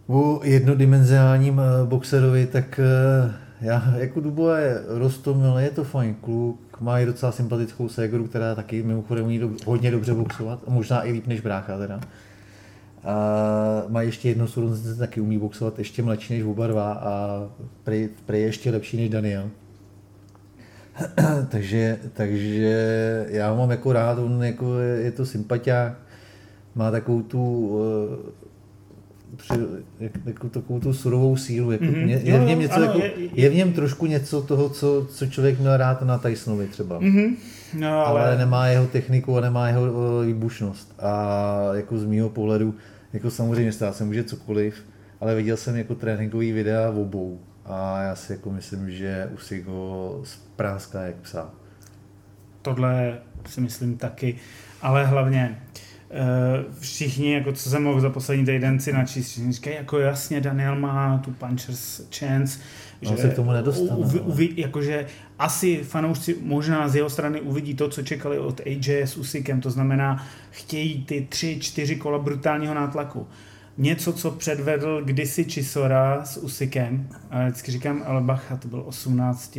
o 0.07 0.41
jednodimenzionálním 0.45 1.61
eh, 1.61 1.87
boxerovi, 1.87 2.47
tak 2.47 2.81
eh, 2.81 3.35
já 3.61 3.95
jako 3.97 4.21
Dubois 4.21 4.65
je 4.65 4.83
rostomil, 4.89 5.59
je 5.59 5.71
to 5.71 5.85
fajn 5.85 6.15
kluk, 6.15 6.68
má 6.81 7.01
i 7.01 7.07
docela 7.07 7.33
sympatickou 7.33 7.89
ségru, 7.89 8.27
která 8.27 8.55
taky 8.55 8.83
mimochodem 8.83 9.25
umí 9.25 9.39
do, 9.39 9.51
hodně 9.67 9.91
dobře 9.91 10.15
boxovat, 10.15 10.69
možná 10.69 11.07
i 11.07 11.13
líp 11.13 11.27
než 11.27 11.41
brácha 11.41 11.79
teda. 11.79 12.01
A 13.05 13.17
má 13.89 14.03
ještě 14.03 14.29
jednu 14.29 14.47
sourozenci, 14.47 14.99
taky 14.99 15.21
umí 15.21 15.39
boxovat, 15.39 15.79
ještě 15.79 16.03
mladší 16.03 16.35
než 16.35 16.43
oba 16.43 16.67
dva 16.67 16.93
a 16.93 17.43
prej, 17.85 18.11
ještě 18.33 18.71
lepší 18.71 18.97
než 18.97 19.09
Daniel. 19.09 19.51
takže, 21.49 21.99
takže 22.13 23.27
já 23.29 23.51
ho 23.51 23.57
mám 23.57 23.71
jako 23.71 23.93
rád, 23.93 24.19
on 24.19 24.45
jako 24.45 24.79
je, 24.79 25.01
je 25.01 25.13
to 25.13 25.27
sympatiák, 25.27 25.93
má 26.75 26.91
takovou 26.91 27.23
tu 27.23 27.69
uh, 27.69 27.81
při, 29.39 29.53
jak, 30.01 30.13
jako 30.27 30.49
takovou 30.49 30.81
tu 30.81 30.95
surovou 30.95 31.37
sílu. 31.37 31.71
Jako, 31.73 31.85
Mhm. 31.85 31.95
mm-hmm. 31.95 32.21
je, 32.25 32.39
v 32.41 32.45
něm 32.47 32.59
něco, 32.59 32.75
ano, 32.75 32.85
jako, 32.85 32.99
je- 32.99 33.13
je, 33.17 33.29
je, 33.35 33.49
v 33.51 33.55
něm 33.55 33.73
trošku 33.73 34.07
něco 34.07 34.43
toho, 34.43 34.69
co, 34.69 35.07
co 35.11 35.27
člověk 35.27 35.59
měl 35.61 35.77
rád 35.77 36.03
na 36.03 36.19
Tysonovi 36.19 36.67
třeba. 36.67 36.99
Mhm. 37.01 37.37
No, 37.79 38.07
ale, 38.07 38.21
Ale 38.27 38.39
nemá 38.39 38.67
jeho 38.67 38.87
techniku 38.87 39.37
a 39.37 39.41
nemá 39.41 39.69
jeho 39.69 39.83
uh, 39.83 40.25
výbušnost. 40.27 40.95
A 40.99 41.59
jako 41.75 41.99
z 41.99 42.05
mýho 42.05 42.29
pohledu, 42.31 42.75
jako 43.13 43.31
samozřejmě 43.31 43.73
stát 43.73 43.97
se 43.97 44.05
může 44.05 44.25
cokoliv, 44.25 44.75
ale 45.21 45.35
viděl 45.35 45.57
jsem 45.57 45.77
jako 45.77 45.95
tréninkový 45.95 46.53
videa 46.53 46.91
v 46.91 46.99
obou. 46.99 47.41
A 47.65 48.03
já 48.03 48.15
si 48.15 48.33
jako 48.33 48.51
myslím, 48.51 48.91
že 48.91 49.29
Usyk 49.35 49.67
ho 49.67 50.21
spráská 50.25 51.03
jak 51.03 51.17
psa. 51.17 51.51
tohle 52.63 53.19
si 53.47 53.61
myslím 53.61 53.97
taky. 53.99 54.37
Ale 54.83 55.07
hlavně 55.07 55.59
eh, 55.61 55.81
všichni, 56.81 57.35
jako 57.35 57.53
co 57.53 57.71
jsem 57.71 57.83
mohl 57.83 58.01
za 58.01 58.11
poslední 58.11 58.45
týden 58.45 58.81
si 58.81 58.93
načíst, 58.93 59.31
všichni 59.31 59.53
říkají, 59.53 59.77
jako 59.77 59.99
jasně, 59.99 60.41
Daniel 60.41 60.77
má 60.77 61.19
tu 61.19 61.31
puncher's 61.31 62.09
chance, 62.19 62.59
On 63.07 63.17
se 63.17 63.29
k 63.29 63.35
tomu 63.35 63.53
nedostane, 63.53 63.91
Uvi, 63.91 64.21
ale. 64.21 64.29
uvi, 64.29 64.49
jakože 64.57 65.07
asi 65.39 65.77
fanoušci 65.77 66.37
možná 66.43 66.89
z 66.89 66.97
jeho 66.97 67.11
strany 67.11 67.41
uvidí 67.41 67.75
to, 67.75 67.89
co 67.89 68.03
čekali 68.03 68.39
od 68.39 68.61
AJ 68.61 68.89
s 68.89 69.17
Usykem, 69.17 69.61
to 69.61 69.71
znamená, 69.71 70.27
chtějí 70.51 71.05
ty 71.05 71.27
tři, 71.29 71.59
čtyři 71.61 71.97
kola 71.97 72.19
brutálního 72.19 72.75
nátlaku. 72.75 73.27
Něco, 73.81 74.13
co 74.13 74.31
předvedl 74.31 75.03
kdysi 75.05 75.45
Chisora 75.45 76.25
s 76.25 76.37
Usykem. 76.37 77.09
A 77.31 77.45
vždycky 77.45 77.73
říkám, 77.73 78.03
ale 78.07 78.21
bacha, 78.21 78.57
to 78.57 78.69
byl 78.69 78.83
18 78.87 79.59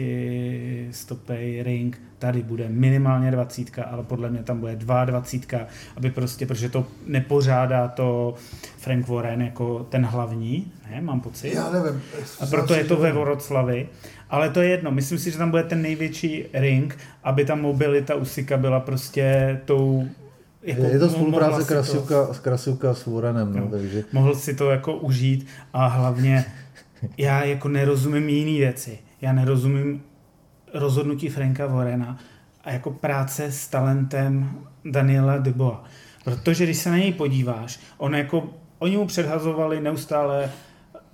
stopej 0.92 1.64
ring, 1.64 2.02
tady 2.20 2.44
bude 2.44 2.70
minimálně 2.70 3.32
20, 3.32 3.80
ale 3.86 4.04
podle 4.04 4.30
mě 4.30 4.44
tam 4.44 4.60
bude 4.60 4.76
22, 4.76 5.68
aby 5.98 6.12
prostě, 6.12 6.46
protože 6.46 6.70
to 6.70 6.86
nepořádá 7.06 7.88
to 7.88 8.34
Frank 8.78 9.08
Warren 9.08 9.42
jako 9.42 9.84
ten 9.90 10.06
hlavní, 10.06 10.72
ne, 10.92 11.02
mám 11.02 11.22
pocit. 11.22 11.56
nevím. 11.74 12.02
A 12.40 12.46
proto 12.46 12.74
je 12.74 12.84
to 12.84 12.98
ve 12.98 13.12
Voroclavi. 13.12 13.90
Ale 14.30 14.50
to 14.50 14.62
je 14.62 14.70
jedno, 14.70 14.92
myslím 14.92 15.20
si, 15.20 15.32
že 15.32 15.38
tam 15.38 15.50
bude 15.50 15.64
ten 15.64 15.82
největší 15.82 16.46
ring, 16.54 16.98
aby 17.24 17.46
ta 17.46 17.56
mobilita 17.56 18.16
Usika 18.16 18.58
byla 18.58 18.80
prostě 18.80 19.60
tou... 19.66 20.08
Jako 20.64 20.82
je 20.82 21.00
to 21.00 21.10
spolupráce 21.10 21.62
si 21.62 21.68
to- 21.68 21.74
Krasivka, 21.74 22.34
s 22.34 22.40
Krasivka 22.40 22.94
s 22.94 23.06
Warrenem, 23.06 23.54
no, 23.54 23.60
No. 23.62 23.68
takže 23.72 24.04
mohl 24.14 24.36
si 24.36 24.54
to 24.56 24.70
jako 24.70 24.98
užít 24.98 25.48
a 25.74 25.88
hlavně 25.88 26.46
já 27.18 27.44
jako 27.44 27.68
nerozumím 27.70 28.30
jiný 28.30 28.58
věci. 28.60 29.00
Já 29.22 29.34
nerozumím 29.34 30.04
rozhodnutí 30.74 31.30
Franka 31.30 31.66
Vorena 31.68 32.18
a 32.64 32.72
jako 32.72 32.92
práce 32.92 33.52
s 33.52 33.68
talentem 33.68 34.52
Daniela 34.86 35.38
Dubois. 35.38 35.78
Protože 36.24 36.64
když 36.64 36.78
se 36.78 36.90
na 36.90 36.98
něj 36.98 37.14
podíváš, 37.14 37.80
on 37.98 38.16
jako, 38.16 38.50
oni 38.80 38.98
mu 38.98 39.08
předhazovali 39.08 39.82
neustále 39.82 40.52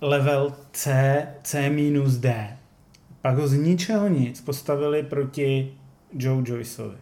level 0.00 0.52
C, 0.72 1.22
C 1.42 1.70
minus 1.70 2.16
D. 2.16 2.56
Pak 3.22 3.36
ho 3.38 3.48
z 3.48 3.52
ničeho 3.54 4.08
nic 4.08 4.40
postavili 4.40 5.02
proti 5.02 5.72
Joe 6.12 6.42
Joyceovi. 6.46 6.96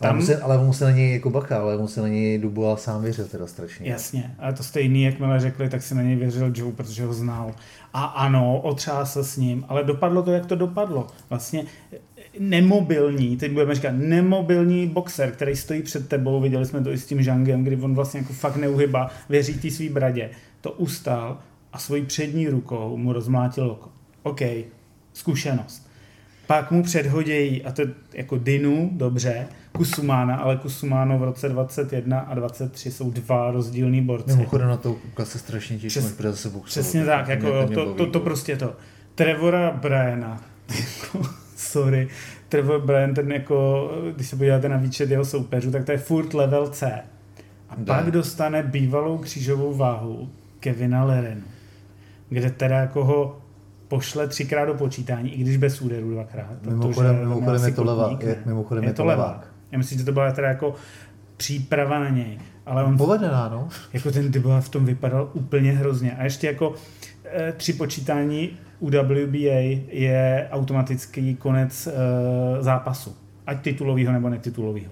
Ale, 0.00 0.08
Tam, 0.08 0.16
mu 0.16 0.22
se, 0.22 0.40
ale 0.40 0.72
se 0.72 0.84
na 0.84 0.90
něj 0.90 1.12
jako 1.12 1.30
bacha, 1.30 1.58
ale 1.58 1.78
mu 1.78 1.88
se 1.88 2.00
na 2.00 2.08
něj 2.08 2.38
Dubois 2.38 2.80
sám 2.80 3.02
věřil 3.02 3.24
teda 3.24 3.46
strašně. 3.46 3.90
Jasně, 3.90 4.34
ale 4.38 4.52
to 4.52 4.62
stejný, 4.62 5.02
jakmile 5.02 5.40
řekli, 5.40 5.68
tak 5.68 5.82
si 5.82 5.94
na 5.94 6.02
něj 6.02 6.16
věřil 6.16 6.52
Joe, 6.54 6.72
protože 6.72 7.04
ho 7.04 7.12
znal. 7.12 7.54
A 7.92 8.04
ano, 8.04 8.60
otřásl 8.60 9.24
s 9.24 9.36
ním, 9.36 9.64
ale 9.68 9.84
dopadlo 9.84 10.22
to, 10.22 10.32
jak 10.32 10.46
to 10.46 10.56
dopadlo. 10.56 11.06
Vlastně 11.30 11.64
nemobilní, 12.38 13.36
teď 13.36 13.52
budeme 13.52 13.74
říkat, 13.74 13.90
nemobilní 13.90 14.86
boxer, 14.86 15.30
který 15.30 15.56
stojí 15.56 15.82
před 15.82 16.08
tebou, 16.08 16.40
viděli 16.40 16.66
jsme 16.66 16.80
to 16.80 16.92
i 16.92 16.98
s 16.98 17.06
tím 17.06 17.22
Žangem, 17.22 17.64
kdy 17.64 17.76
on 17.76 17.94
vlastně 17.94 18.20
jako 18.20 18.32
fakt 18.32 18.56
neuhyba, 18.56 19.10
věří 19.28 19.54
té 19.54 19.70
svý 19.70 19.88
bradě, 19.88 20.30
to 20.60 20.70
ustál 20.70 21.38
a 21.72 21.78
svojí 21.78 22.06
přední 22.06 22.48
rukou 22.48 22.96
mu 22.96 23.12
rozmlátil 23.12 23.70
oko. 23.70 23.90
OK, 24.22 24.40
zkušenost. 25.12 25.90
Pak 26.46 26.70
mu 26.70 26.82
předhodějí, 26.82 27.64
a 27.64 27.72
to 27.72 27.82
je 27.82 27.88
jako 28.14 28.38
Dinu, 28.38 28.90
dobře, 28.92 29.46
Kusumána, 29.72 30.36
ale 30.36 30.56
Kusumáno 30.56 31.18
v 31.18 31.22
roce 31.22 31.48
21 31.48 32.20
a 32.20 32.34
23 32.34 32.90
jsou 32.90 33.10
dva 33.10 33.50
rozdílní 33.50 34.00
borci. 34.02 34.30
Mimochodem 34.36 34.68
na 34.68 34.76
to 34.76 34.92
koukat 34.94 35.28
se 35.28 35.38
strašně 35.38 35.78
těším, 35.78 36.02
Přes- 36.02 36.16
zase 36.22 36.48
boxovat. 36.50 36.64
Přesně 36.64 37.04
tak, 37.04 37.28
jako 37.28 37.46
mě 37.66 37.74
to, 37.76 37.84
to, 37.86 37.94
to 37.94 38.02
jako. 38.04 38.20
prostě 38.20 38.56
to. 38.56 38.72
Trevora 39.14 39.70
Bryana, 39.70 40.42
jako, 40.80 41.28
sorry, 41.56 42.08
Trevor 42.48 42.80
Bryan, 42.80 43.14
ten 43.14 43.32
jako, 43.32 43.90
když 44.14 44.26
se 44.28 44.36
podíváte 44.36 44.68
na 44.68 44.76
výčet 44.76 45.10
jeho 45.10 45.24
soupeřů, 45.24 45.70
tak 45.70 45.84
to 45.84 45.92
je 45.92 45.98
furt 45.98 46.34
level 46.34 46.68
C. 46.68 46.92
A 47.68 47.74
Da. 47.78 47.94
pak 47.94 48.10
dostane 48.10 48.62
bývalou 48.62 49.18
křížovou 49.18 49.74
váhu 49.74 50.28
Kevina 50.60 51.04
Lerenu. 51.04 51.42
kde 52.28 52.50
teda 52.50 52.76
jako 52.78 53.04
ho 53.04 53.38
pošle 53.88 54.28
třikrát 54.28 54.64
do 54.66 54.74
počítání, 54.74 55.34
i 55.34 55.38
když 55.42 55.56
bez 55.56 55.80
úderu 55.82 56.10
dvakrát. 56.10 56.62
Mimochodem, 56.66 57.18
mimochodem 57.18 57.64
je 57.64 57.72
to 57.72 57.84
levák. 57.84 58.22
Je, 58.22 58.36
mimochodem 58.46 58.84
je, 58.84 58.90
je 58.90 58.94
to 58.94 59.04
levák. 59.04 59.49
Já 59.72 59.78
myslím, 59.78 59.98
že 59.98 60.04
to 60.04 60.12
byla 60.12 60.32
teda 60.32 60.48
jako 60.48 60.74
příprava 61.36 61.98
na 61.98 62.08
něj. 62.08 62.38
Ale 62.66 62.84
on, 62.84 62.96
Povedená, 62.96 63.48
no. 63.48 63.68
Jako 63.92 64.10
ten 64.10 64.30
Dybola 64.30 64.60
v 64.60 64.68
tom 64.68 64.84
vypadal 64.84 65.30
úplně 65.32 65.72
hrozně. 65.72 66.16
A 66.16 66.24
ještě 66.24 66.46
jako 66.46 66.74
e, 67.24 67.52
při 67.52 67.72
počítání 67.72 68.50
u 68.78 68.90
WBA 68.90 69.60
je 69.88 70.48
automatický 70.50 71.34
konec 71.34 71.86
e, 71.86 71.92
zápasu. 72.62 73.16
Ať 73.46 73.60
titulového 73.60 74.12
nebo 74.12 74.28
netitulového. 74.28 74.90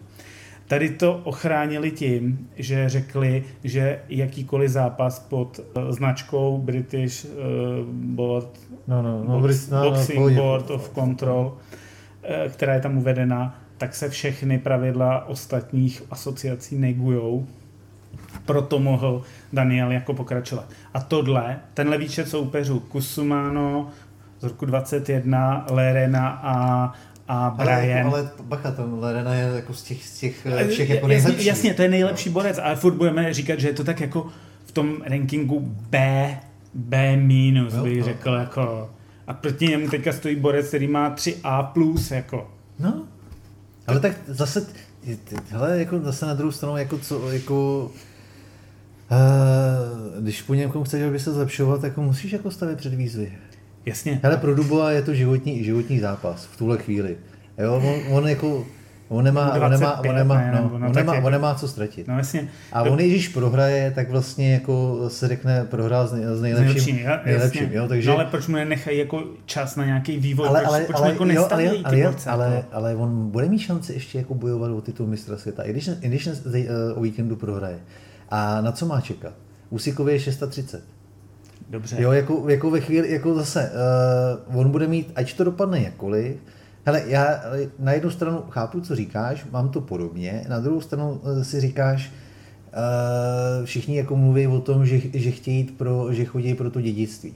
Tady 0.69 0.91
to 0.91 1.21
ochránili 1.25 1.91
tím, 1.91 2.49
že 2.57 2.89
řekli, 2.89 3.45
že 3.65 3.99
jakýkoliv 4.09 4.71
zápas 4.71 5.19
pod 5.19 5.61
uh, 5.61 5.91
značkou 5.91 6.59
British 6.59 7.25
uh, 7.25 7.31
Board, 7.93 8.61
no, 8.89 9.03
no, 9.03 9.25
no, 9.25 9.41
Box, 9.41 9.71
no, 9.71 9.85
no, 9.85 9.91
Boxing 9.91 10.19
no, 10.19 10.31
Board 10.31 10.71
of 10.71 10.95
Control, 10.95 11.57
která 12.49 12.75
je 12.75 12.81
tam 12.81 12.99
uvedena, 12.99 13.61
tak 13.79 13.95
se 13.95 14.09
všechny 14.09 14.59
pravidla 14.59 15.29
ostatních 15.29 16.03
asociací 16.11 16.79
negujou. 16.79 17.47
Proto 18.45 18.79
mohl 18.79 19.23
Daniel 19.53 19.93
jako 19.93 20.15
pokračovat. 20.15 20.69
A 20.95 21.01
tohle, 21.01 21.59
tenhle 21.75 21.99
výčet 21.99 22.29
soupeřů, 22.29 22.81
Kusumano 22.81 23.89
z 24.41 24.45
roku 24.45 24.67
21, 24.67 25.67
Lerena 25.71 26.29
a 26.29 26.93
a 27.29 27.55
Brian. 27.57 28.07
Ale, 28.07 28.21
ale 28.21 28.31
bacha, 28.43 28.71
ten 28.71 28.95
Lerena 28.95 29.35
je 29.35 29.51
jako 29.55 29.75
z 29.75 29.83
těch, 29.83 30.07
z 30.07 30.19
těch 30.19 30.47
eh, 30.47 30.69
všech 30.69 30.91
jako 30.91 31.07
nejlepší. 31.07 31.47
Jasně, 31.47 31.75
to 31.75 31.83
je 31.83 31.89
nejlepší 31.89 32.31
borec, 32.31 32.59
ale 32.63 32.77
furt 32.77 32.95
budeme 32.95 33.35
říkat, 33.35 33.61
že 33.61 33.69
je 33.69 33.75
to 33.75 33.85
tak 33.85 34.01
jako 34.01 34.27
v 34.67 34.73
tom 34.73 34.97
rankingu 35.05 35.61
B, 35.91 36.39
B 36.75 37.17
minus, 37.17 37.75
bych 37.75 37.99
no. 37.99 38.05
řekl, 38.05 38.31
jako. 38.31 38.91
A 39.27 39.35
proti 39.35 39.67
němu 39.67 39.89
teďka 39.89 40.13
stojí 40.13 40.37
borec, 40.37 40.69
který 40.69 40.87
má 40.87 41.15
3A+, 41.15 41.67
plus, 41.73 42.11
jako. 42.11 42.51
No, 42.79 43.03
ale 43.89 44.01
tak 44.01 44.13
zase, 44.27 44.67
hele, 45.49 45.79
jako 45.79 46.01
zase 46.01 46.27
na 46.27 46.35
druhou 46.35 46.53
stranu, 46.53 46.77
jako 46.77 46.99
co, 46.99 47.31
jako, 47.31 47.91
Uh, 49.11 50.23
když 50.23 50.43
po 50.43 50.55
někom 50.55 50.85
chceš, 50.85 51.03
aby 51.03 51.21
se 51.21 51.33
zlepšoval, 51.33 51.79
tak 51.79 51.97
musíš 51.97 52.33
jako 52.33 52.51
stavit 52.51 52.79
před 52.79 52.95
výzvy. 52.95 53.33
Jasně. 53.87 54.21
Hele, 54.23 54.37
pro 54.37 54.55
Dubois 54.55 54.95
je 54.95 55.03
to 55.03 55.15
životní, 55.15 55.65
životní 55.65 56.01
zápas 56.01 56.45
v 56.45 56.57
tuhle 56.57 56.79
chvíli. 56.79 57.17
Jo, 57.59 57.75
on, 57.75 58.17
on 58.17 58.29
jako 58.29 58.67
On 59.09 59.25
nemá, 59.25 59.59
25, 59.59 59.61
on 59.61 59.71
nemá, 59.71 59.95
on 60.09 60.15
nemá, 60.15 60.35
ne, 60.37 60.53
no, 60.53 60.71
on, 60.75 60.93
nemá, 60.93 61.15
jako, 61.15 61.27
on 61.27 61.33
nemá 61.33 61.55
co 61.55 61.69
ztratit. 61.69 62.09
No, 62.09 62.19
jasně. 62.19 62.49
A 62.73 62.83
on, 62.83 62.99
když 62.99 63.29
prohraje, 63.29 63.91
tak 63.91 64.11
vlastně 64.11 64.53
jako 64.53 65.05
se 65.09 65.29
řekne 65.29 65.65
prohrál 65.65 66.07
s, 66.09 66.13
nej, 66.13 66.25
s 66.25 66.41
nejlepším. 66.41 66.97
Nejlepší, 66.97 67.27
nejlepším 67.27 67.73
jo, 67.73 67.89
takže... 67.89 68.11
No 68.11 68.17
ale 68.17 68.25
proč 68.25 68.47
mu 68.47 68.57
nenechají 68.57 68.99
jako 68.99 69.25
čas 69.45 69.77
na 69.77 69.85
nějaký 69.85 70.19
vývoj? 70.19 70.49
Ale, 70.49 70.61
proč, 70.61 70.69
ale, 70.69 70.85
proč 70.85 70.97
ale, 70.97 71.11
jako 71.11 71.25
jo, 71.25 71.49
ale, 71.51 71.69
ale, 71.69 71.83
ale, 71.85 72.15
ale, 72.27 72.57
jako? 72.57 72.69
ale, 72.73 72.95
on 72.97 73.31
bude 73.31 73.49
mít 73.49 73.59
šanci 73.59 73.93
ještě 73.93 74.19
jako 74.19 74.35
bojovat 74.35 74.71
o 74.71 74.81
titul 74.81 75.07
mistra 75.07 75.37
světa, 75.37 75.63
i 75.63 75.73
když, 75.73 75.91
i 76.01 76.09
když 76.09 76.27
uh, 76.27 76.33
o 76.95 77.01
víkendu 77.01 77.37
prohraje. 77.37 77.79
A 78.31 78.61
na 78.61 78.73
co 78.73 78.87
má 78.87 79.01
čekat? 79.01 79.33
Usikově 79.71 80.15
je 80.15 80.21
630. 80.21 80.85
Dobře. 81.71 81.97
Jo, 81.99 82.13
jako, 82.13 82.45
jako 82.49 82.71
ve 82.71 82.81
chvíli, 82.81 83.13
jako 83.13 83.35
zase, 83.35 83.71
uh, 84.49 84.61
on 84.61 84.71
bude 84.71 84.87
mít, 84.87 85.13
ať 85.15 85.35
to 85.35 85.45
dopadne 85.45 85.83
jakkoliv, 85.83 86.37
Hele, 86.85 87.03
já 87.07 87.41
na 87.79 87.93
jednu 87.93 88.11
stranu 88.11 88.45
chápu, 88.51 88.81
co 88.81 88.97
říkáš, 88.97 89.47
mám 89.51 89.69
to 89.69 89.81
podobně, 89.81 90.45
na 90.49 90.61
druhou 90.61 90.81
stranu 90.81 91.21
eh, 91.25 91.45
si 91.45 91.61
říkáš, 91.61 92.13
uh, 92.69 93.65
všichni 93.67 93.97
jako 93.97 94.17
mluví 94.17 94.47
o 94.47 94.61
tom, 94.61 94.87
že, 94.87 95.01
že 95.15 95.31
chtějí 95.31 95.65
pro, 95.65 96.13
že 96.13 96.25
chodí 96.25 96.55
pro 96.55 96.71
to 96.71 96.81
dědictví. 96.81 97.35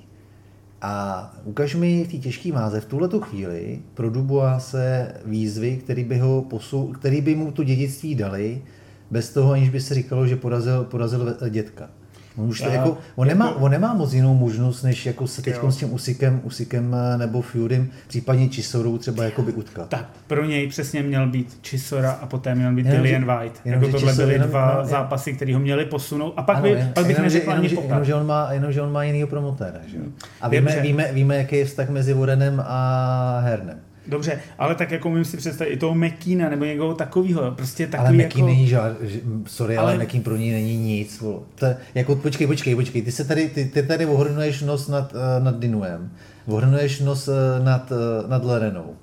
A 0.83 1.35
ukaž 1.45 1.75
mi 1.75 2.05
v 2.05 2.11
té 2.11 2.17
těžké 2.17 2.53
váze 2.53 2.81
v 2.81 2.87
tuhle 2.87 3.09
chvíli 3.21 3.81
pro 3.95 4.11
Dubois 4.11 4.67
se 4.67 5.15
výzvy, 5.25 5.77
který 5.77 6.05
by, 6.05 6.19
ho 6.19 6.43
posu, 6.43 6.87
který 6.87 7.21
by 7.21 7.35
mu 7.35 7.53
to 7.53 7.65
dědictví 7.65 8.15
dali, 8.15 8.63
bez 9.11 9.31
toho, 9.31 9.53
aniž 9.53 9.69
by 9.69 9.81
se 9.81 9.95
říkalo, 9.95 10.27
že 10.27 10.37
porazil, 10.37 10.85
porazil 10.85 11.37
dětka. 11.51 11.91
On, 12.37 12.49
už 12.49 12.61
to 12.61 12.69
jako, 12.69 12.89
on, 12.91 12.97
jako, 12.97 13.25
nemá, 13.25 13.57
on 13.57 13.71
nemá 13.71 13.95
moc 13.95 14.13
jinou 14.13 14.35
možnost, 14.35 14.83
než 14.83 15.07
jako 15.07 15.27
se 15.27 15.43
teď 15.43 15.55
s 15.69 15.77
tím 15.77 15.93
Usikem, 15.93 16.41
Usikem 16.45 16.97
eh, 17.15 17.19
nebo 17.19 17.43
Furym, 17.43 17.91
případně 18.09 18.49
Chisorou 18.49 18.99
třeba 18.99 19.25
jakoby 19.25 19.53
utkat. 19.53 19.89
Tak 19.89 20.11
pro 20.27 20.45
něj 20.45 20.67
přesně 20.67 21.03
měl 21.03 21.27
být 21.27 21.59
Chisora 21.67 22.11
a 22.11 22.27
poté 22.27 22.55
měl 22.55 22.75
být 22.75 22.87
jenom, 22.87 23.03
Dillian 23.03 23.25
White. 23.25 23.61
Jenom, 23.65 23.83
jako 23.83 23.99
tohle 23.99 24.15
byly 24.15 24.33
jenom, 24.33 24.49
dva 24.49 24.71
jenom, 24.71 24.87
zápasy, 24.87 25.33
které 25.33 25.55
ho 25.55 25.61
měli 25.61 25.85
posunout. 25.85 26.35
A 26.37 26.43
pak, 26.43 26.57
ano, 26.57 26.63
by, 26.63 26.71
jen, 26.71 26.91
pak 26.95 27.07
bych 27.07 27.17
jenom, 27.17 27.25
neřekl 27.25 27.51
jenom, 27.51 27.65
ani 27.65 27.89
jenom, 27.89 28.05
že 28.05 28.15
on 28.15 28.27
má, 28.27 28.53
jenom, 28.53 28.73
že 28.73 28.83
on 28.83 28.93
má 28.93 29.05
jinýho 29.05 29.29
promotéra. 29.29 29.79
Že? 29.87 29.99
A 30.41 30.49
víme, 30.49 30.81
víme, 30.81 31.13
víme, 31.13 31.37
jaký 31.37 31.57
je 31.57 31.65
vztah 31.65 31.89
mezi 31.89 32.13
Vorenem 32.13 32.63
a 32.67 33.41
Hernem. 33.45 33.79
Dobře, 34.07 34.41
ale 34.59 34.75
tak 34.75 34.91
jako 34.91 35.11
můžu 35.11 35.25
si 35.25 35.37
představit 35.37 35.71
i 35.71 35.77
toho 35.77 35.95
Mekína 35.95 36.49
nebo 36.49 36.65
někoho 36.65 36.95
takového, 36.95 37.51
prostě 37.51 37.87
takový 37.87 38.09
Ale 38.09 38.17
Mekín 38.17 38.45
jako... 38.45 38.55
není 38.55 38.67
žád, 38.69 38.93
sorry, 39.47 39.77
ale, 39.77 39.93
ale 39.93 39.99
Mekín 39.99 40.23
pro 40.23 40.37
ní 40.37 40.51
není 40.51 40.77
nic. 40.77 41.19
To, 41.55 41.67
jako, 41.95 42.17
počkej, 42.17 42.47
počkej, 42.47 42.75
počkej, 42.75 43.03
ty 43.03 43.13
se 43.13 43.25
tady, 43.25 43.49
ty, 43.49 43.65
ty 43.65 43.83
tady 43.83 44.07
ohrnuješ 44.07 44.63
nos 44.63 44.89
nad, 44.89 45.13
uh, 45.13 45.45
nad 45.45 45.59
Dinuem, 45.59 46.11
ohrnuješ 46.47 47.01
nos 47.01 47.29
uh, 47.29 47.35
nad, 47.65 47.93
uh, 47.93 48.31
nad 48.31 48.45
Lerenou. 48.45 48.97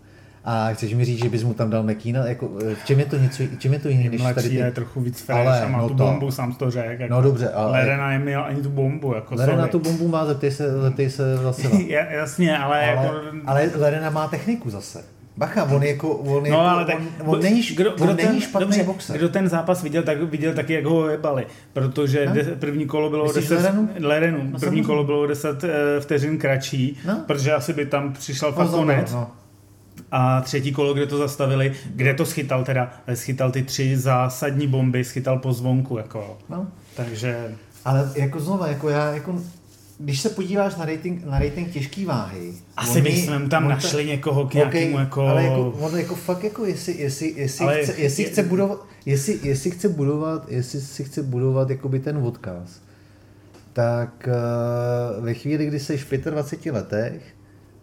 A 0.45 0.69
chceš 0.73 0.93
mi 0.93 1.05
říct, 1.05 1.23
že 1.23 1.29
bys 1.29 1.43
mu 1.43 1.53
tam 1.53 1.69
dal 1.69 1.83
Mekína? 1.83 2.25
Jako, 2.25 2.47
v 2.73 2.85
čem 2.85 2.99
je 2.99 3.05
to 3.05 3.17
něco, 3.17 3.43
čem 3.57 3.73
je 3.73 3.79
to 3.79 3.89
jiné, 3.89 4.09
než 4.09 4.21
tady 4.21 4.49
ty... 4.49 4.55
je 4.55 4.71
trochu 4.71 5.01
víc 5.01 5.21
fresh 5.21 5.39
ale, 5.39 5.61
a 5.61 5.67
má 5.67 5.77
no 5.77 5.89
tu 5.89 5.95
to... 5.95 6.03
bombu, 6.03 6.31
sám 6.31 6.53
to 6.53 6.71
řekl. 6.71 7.01
Jako 7.01 7.13
no 7.13 7.21
dobře, 7.21 7.49
ale... 7.49 7.71
Lerena 7.71 8.09
neměl 8.09 8.43
ani 8.43 8.61
tu 8.61 8.69
bombu, 8.69 9.15
jako 9.15 9.35
Lerena 9.35 9.57
sorry. 9.57 9.71
tu 9.71 9.79
bombu 9.79 10.07
má, 10.07 10.25
zeptej 10.25 10.51
se, 10.51 10.81
zeptej 10.81 11.09
se 11.09 11.37
zase. 11.37 11.69
Jasně, 12.09 12.57
ale, 12.57 12.95
ale, 12.95 13.05
jako... 13.05 13.15
ale 13.45 13.69
Lerena 13.75 14.09
má 14.09 14.27
techniku 14.27 14.69
zase. 14.69 15.03
Bacha, 15.39 15.63
on 15.63 15.83
jako, 15.83 16.09
on, 16.09 16.43
no, 16.43 16.49
jako, 16.49 16.59
ale 16.59 16.85
tak, 16.85 16.95
on, 17.19 17.29
on 17.35 17.41
není, 17.41 17.63
kdo, 17.63 17.89
on 17.89 17.95
kdo 17.95 18.05
není 18.05 18.27
ten, 18.27 18.41
špatný 18.41 18.65
dobře, 18.65 18.83
boxer. 18.83 19.17
Kdo 19.17 19.29
ten 19.29 19.49
zápas 19.49 19.83
viděl, 19.83 20.03
tak 20.03 20.21
viděl 20.21 20.53
taky, 20.53 20.73
jak 20.73 20.85
ho 20.85 21.09
jebali, 21.09 21.47
protože 21.73 22.25
no? 22.25 22.33
de, 22.33 22.43
první 22.43 22.85
kolo 22.85 23.09
bylo 23.09 23.25
Myslíš 23.25 23.49
10, 23.49 23.63
Lerenu? 23.63 23.89
Lerenu 23.99 24.49
no, 24.51 24.59
první 24.59 24.83
kolo 24.83 25.03
bylo 25.03 25.27
10 25.27 25.63
uh, 25.63 25.69
vteřin 25.99 26.37
kratší, 26.37 26.97
no? 27.07 27.23
protože 27.27 27.53
asi 27.53 27.73
by 27.73 27.85
tam 27.85 28.13
přišel 28.13 28.51
fakt 28.51 28.71
no, 28.71 28.77
konec. 28.77 29.13
No. 29.13 29.31
A 30.11 30.41
třetí 30.41 30.71
kolo, 30.71 30.93
kde 30.93 31.05
to 31.05 31.17
zastavili, 31.17 31.73
kde 31.95 32.13
to 32.13 32.25
schytal 32.25 32.63
teda, 32.63 32.93
schytal 33.13 33.51
ty 33.51 33.63
tři 33.63 33.97
zásadní 33.97 34.67
bomby, 34.67 35.03
schytal 35.03 35.39
po 35.39 35.53
zvonku, 35.53 35.97
jako. 35.97 36.37
No. 36.49 36.67
Takže... 36.95 37.55
Ale 37.85 38.11
jako 38.15 38.39
znova, 38.39 38.67
jako 38.67 38.89
já 38.89 39.13
jako 39.13 39.41
když 39.99 40.21
se 40.21 40.29
podíváš 40.29 40.75
na 40.75 40.85
rating, 40.85 41.25
na 41.25 41.39
rating 41.39 41.71
těžký 41.71 42.05
váhy... 42.05 42.53
Asi 42.77 43.01
bychom 43.01 43.49
tam 43.49 43.69
našli 43.69 44.03
ta, 44.03 44.09
někoho 44.09 44.47
k 44.47 44.53
nějakému 44.53 44.93
okay, 44.93 45.03
jako... 45.03 45.21
Ale 45.21 45.43
jako, 45.43 45.69
on 45.79 45.97
jako 45.97 46.15
fakt 46.15 46.43
jako, 46.43 46.65
jestli, 46.65 46.97
jestli, 46.97 47.33
jestli, 47.35 47.65
ale 47.65 47.83
chce, 47.83 47.93
jestli 47.97 48.23
je, 48.23 48.29
chce 48.29 48.43
budovat, 48.43 48.85
jestli, 49.05 49.39
jestli 49.43 49.71
chce 49.71 49.89
budovat, 49.89 50.51
jestli 50.51 50.81
si 50.81 51.03
chce 51.03 51.23
budovat 51.23 51.69
jakoby 51.69 51.99
ten 51.99 52.17
odkaz, 52.17 52.81
tak 53.73 54.29
uh, 55.17 55.25
ve 55.25 55.33
chvíli, 55.33 55.65
kdy 55.65 55.79
jsi 55.79 55.97
v 55.97 56.11
25 56.11 56.71
letech, 56.71 57.21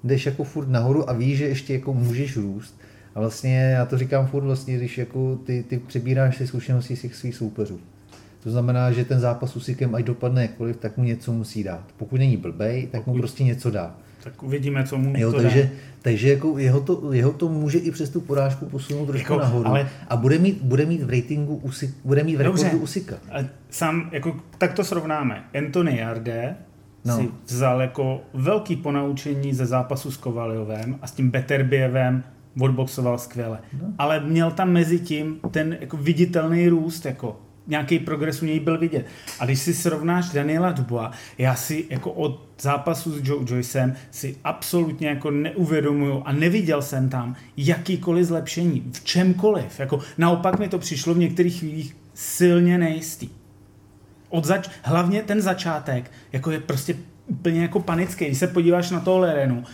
jdeš 0.06 0.26
jako 0.26 0.44
furt 0.44 0.68
nahoru 0.68 1.10
a 1.10 1.12
víš, 1.12 1.38
že 1.38 1.44
ještě 1.44 1.72
jako 1.72 1.94
můžeš 1.94 2.36
růst. 2.36 2.80
A 3.14 3.20
vlastně 3.20 3.56
já 3.56 3.86
to 3.86 3.98
říkám 3.98 4.26
furt 4.26 4.44
vlastně, 4.44 4.76
když 4.76 4.98
jako 4.98 5.36
ty, 5.36 5.64
ty 5.68 5.78
přebíráš 5.78 6.36
si 6.36 6.46
zkušenosti 6.46 6.96
z 6.96 7.12
svých 7.12 7.34
soupeřů. 7.34 7.80
To 8.42 8.50
znamená, 8.50 8.92
že 8.92 9.04
ten 9.04 9.20
zápas 9.20 9.50
s 9.50 9.56
Usikem, 9.56 9.94
ať 9.94 10.04
dopadne 10.04 10.42
jakkoliv, 10.42 10.76
tak 10.76 10.96
mu 10.96 11.04
něco 11.04 11.32
musí 11.32 11.64
dát. 11.64 11.84
Pokud 11.96 12.16
není 12.16 12.36
blbej, 12.36 12.86
tak 12.92 13.00
Pokud... 13.00 13.16
mu 13.16 13.18
prostě 13.18 13.44
něco 13.44 13.70
dá. 13.70 13.96
Tak 14.24 14.42
uvidíme, 14.42 14.84
co 14.84 14.98
mu 14.98 15.12
jo, 15.16 15.32
to 15.32 15.42
takže, 15.42 15.62
dá. 15.62 15.68
takže 16.02 16.30
jako 16.30 16.58
jeho, 16.58 16.80
to, 16.80 17.12
jeho 17.12 17.32
to 17.32 17.48
může 17.48 17.78
i 17.78 17.90
přes 17.90 18.10
tu 18.10 18.20
porážku 18.20 18.66
posunout 18.66 19.06
trošku 19.06 19.32
jako, 19.32 19.44
nahoru. 19.44 19.68
Ale... 19.68 19.88
A 20.08 20.16
bude 20.16 20.38
mít, 20.38 20.62
bude 20.62 20.86
mít 20.86 21.02
v 21.02 21.10
ratingu 21.10 21.56
Usik, 21.56 21.90
bude 22.04 22.24
mít 22.24 22.36
v 22.36 22.42
Dobře, 22.42 22.70
Usika. 22.70 23.16
Sám, 23.70 24.10
jako, 24.12 24.36
tak 24.58 24.72
to 24.72 24.84
srovnáme. 24.84 25.44
Anthony 25.54 25.96
Jarde 25.96 26.56
no. 27.06 27.16
si 27.16 27.28
vzal 27.46 27.80
jako 27.80 28.20
velký 28.34 28.76
ponaučení 28.76 29.54
ze 29.54 29.66
zápasu 29.66 30.10
s 30.10 30.16
Kovaliovem 30.16 30.98
a 31.02 31.06
s 31.06 31.12
tím 31.12 31.30
Beterbievem 31.30 32.22
odboxoval 32.60 33.18
skvěle. 33.18 33.58
No. 33.82 33.88
Ale 33.98 34.20
měl 34.20 34.50
tam 34.50 34.70
mezi 34.70 34.98
tím 34.98 35.40
ten 35.50 35.76
jako 35.80 35.96
viditelný 35.96 36.68
růst, 36.68 37.04
jako 37.04 37.36
nějaký 37.66 37.98
progres 37.98 38.42
u 38.42 38.46
něj 38.46 38.60
byl 38.60 38.78
vidět. 38.78 39.06
A 39.40 39.44
když 39.44 39.58
si 39.58 39.74
srovnáš 39.74 40.30
Daniela 40.30 40.72
Dubois, 40.72 41.10
já 41.38 41.54
si 41.54 41.84
jako 41.90 42.12
od 42.12 42.48
zápasu 42.60 43.10
s 43.10 43.28
Joe 43.28 43.44
Joycem 43.48 43.94
si 44.10 44.36
absolutně 44.44 45.08
jako 45.08 45.30
neuvědomuju 45.30 46.22
a 46.24 46.32
neviděl 46.32 46.82
jsem 46.82 47.08
tam 47.08 47.36
jakýkoliv 47.56 48.26
zlepšení 48.26 48.90
v 48.92 49.04
čemkoliv. 49.04 49.80
Jako 49.80 50.00
naopak 50.18 50.58
mi 50.58 50.68
to 50.68 50.78
přišlo 50.78 51.14
v 51.14 51.18
některých 51.18 51.58
chvílích 51.58 51.96
silně 52.14 52.78
nejistý. 52.78 53.28
Od 54.36 54.44
zač- 54.44 54.70
hlavně 54.82 55.22
ten 55.22 55.40
začátek 55.40 56.10
jako 56.32 56.50
je 56.50 56.60
prostě 56.60 56.94
úplně 57.26 57.62
jako 57.62 57.80
panický. 57.80 58.24
Když 58.24 58.38
se 58.38 58.46
podíváš 58.46 58.90
na 58.90 59.00
toho 59.00 59.18
Lerenu 59.18 59.64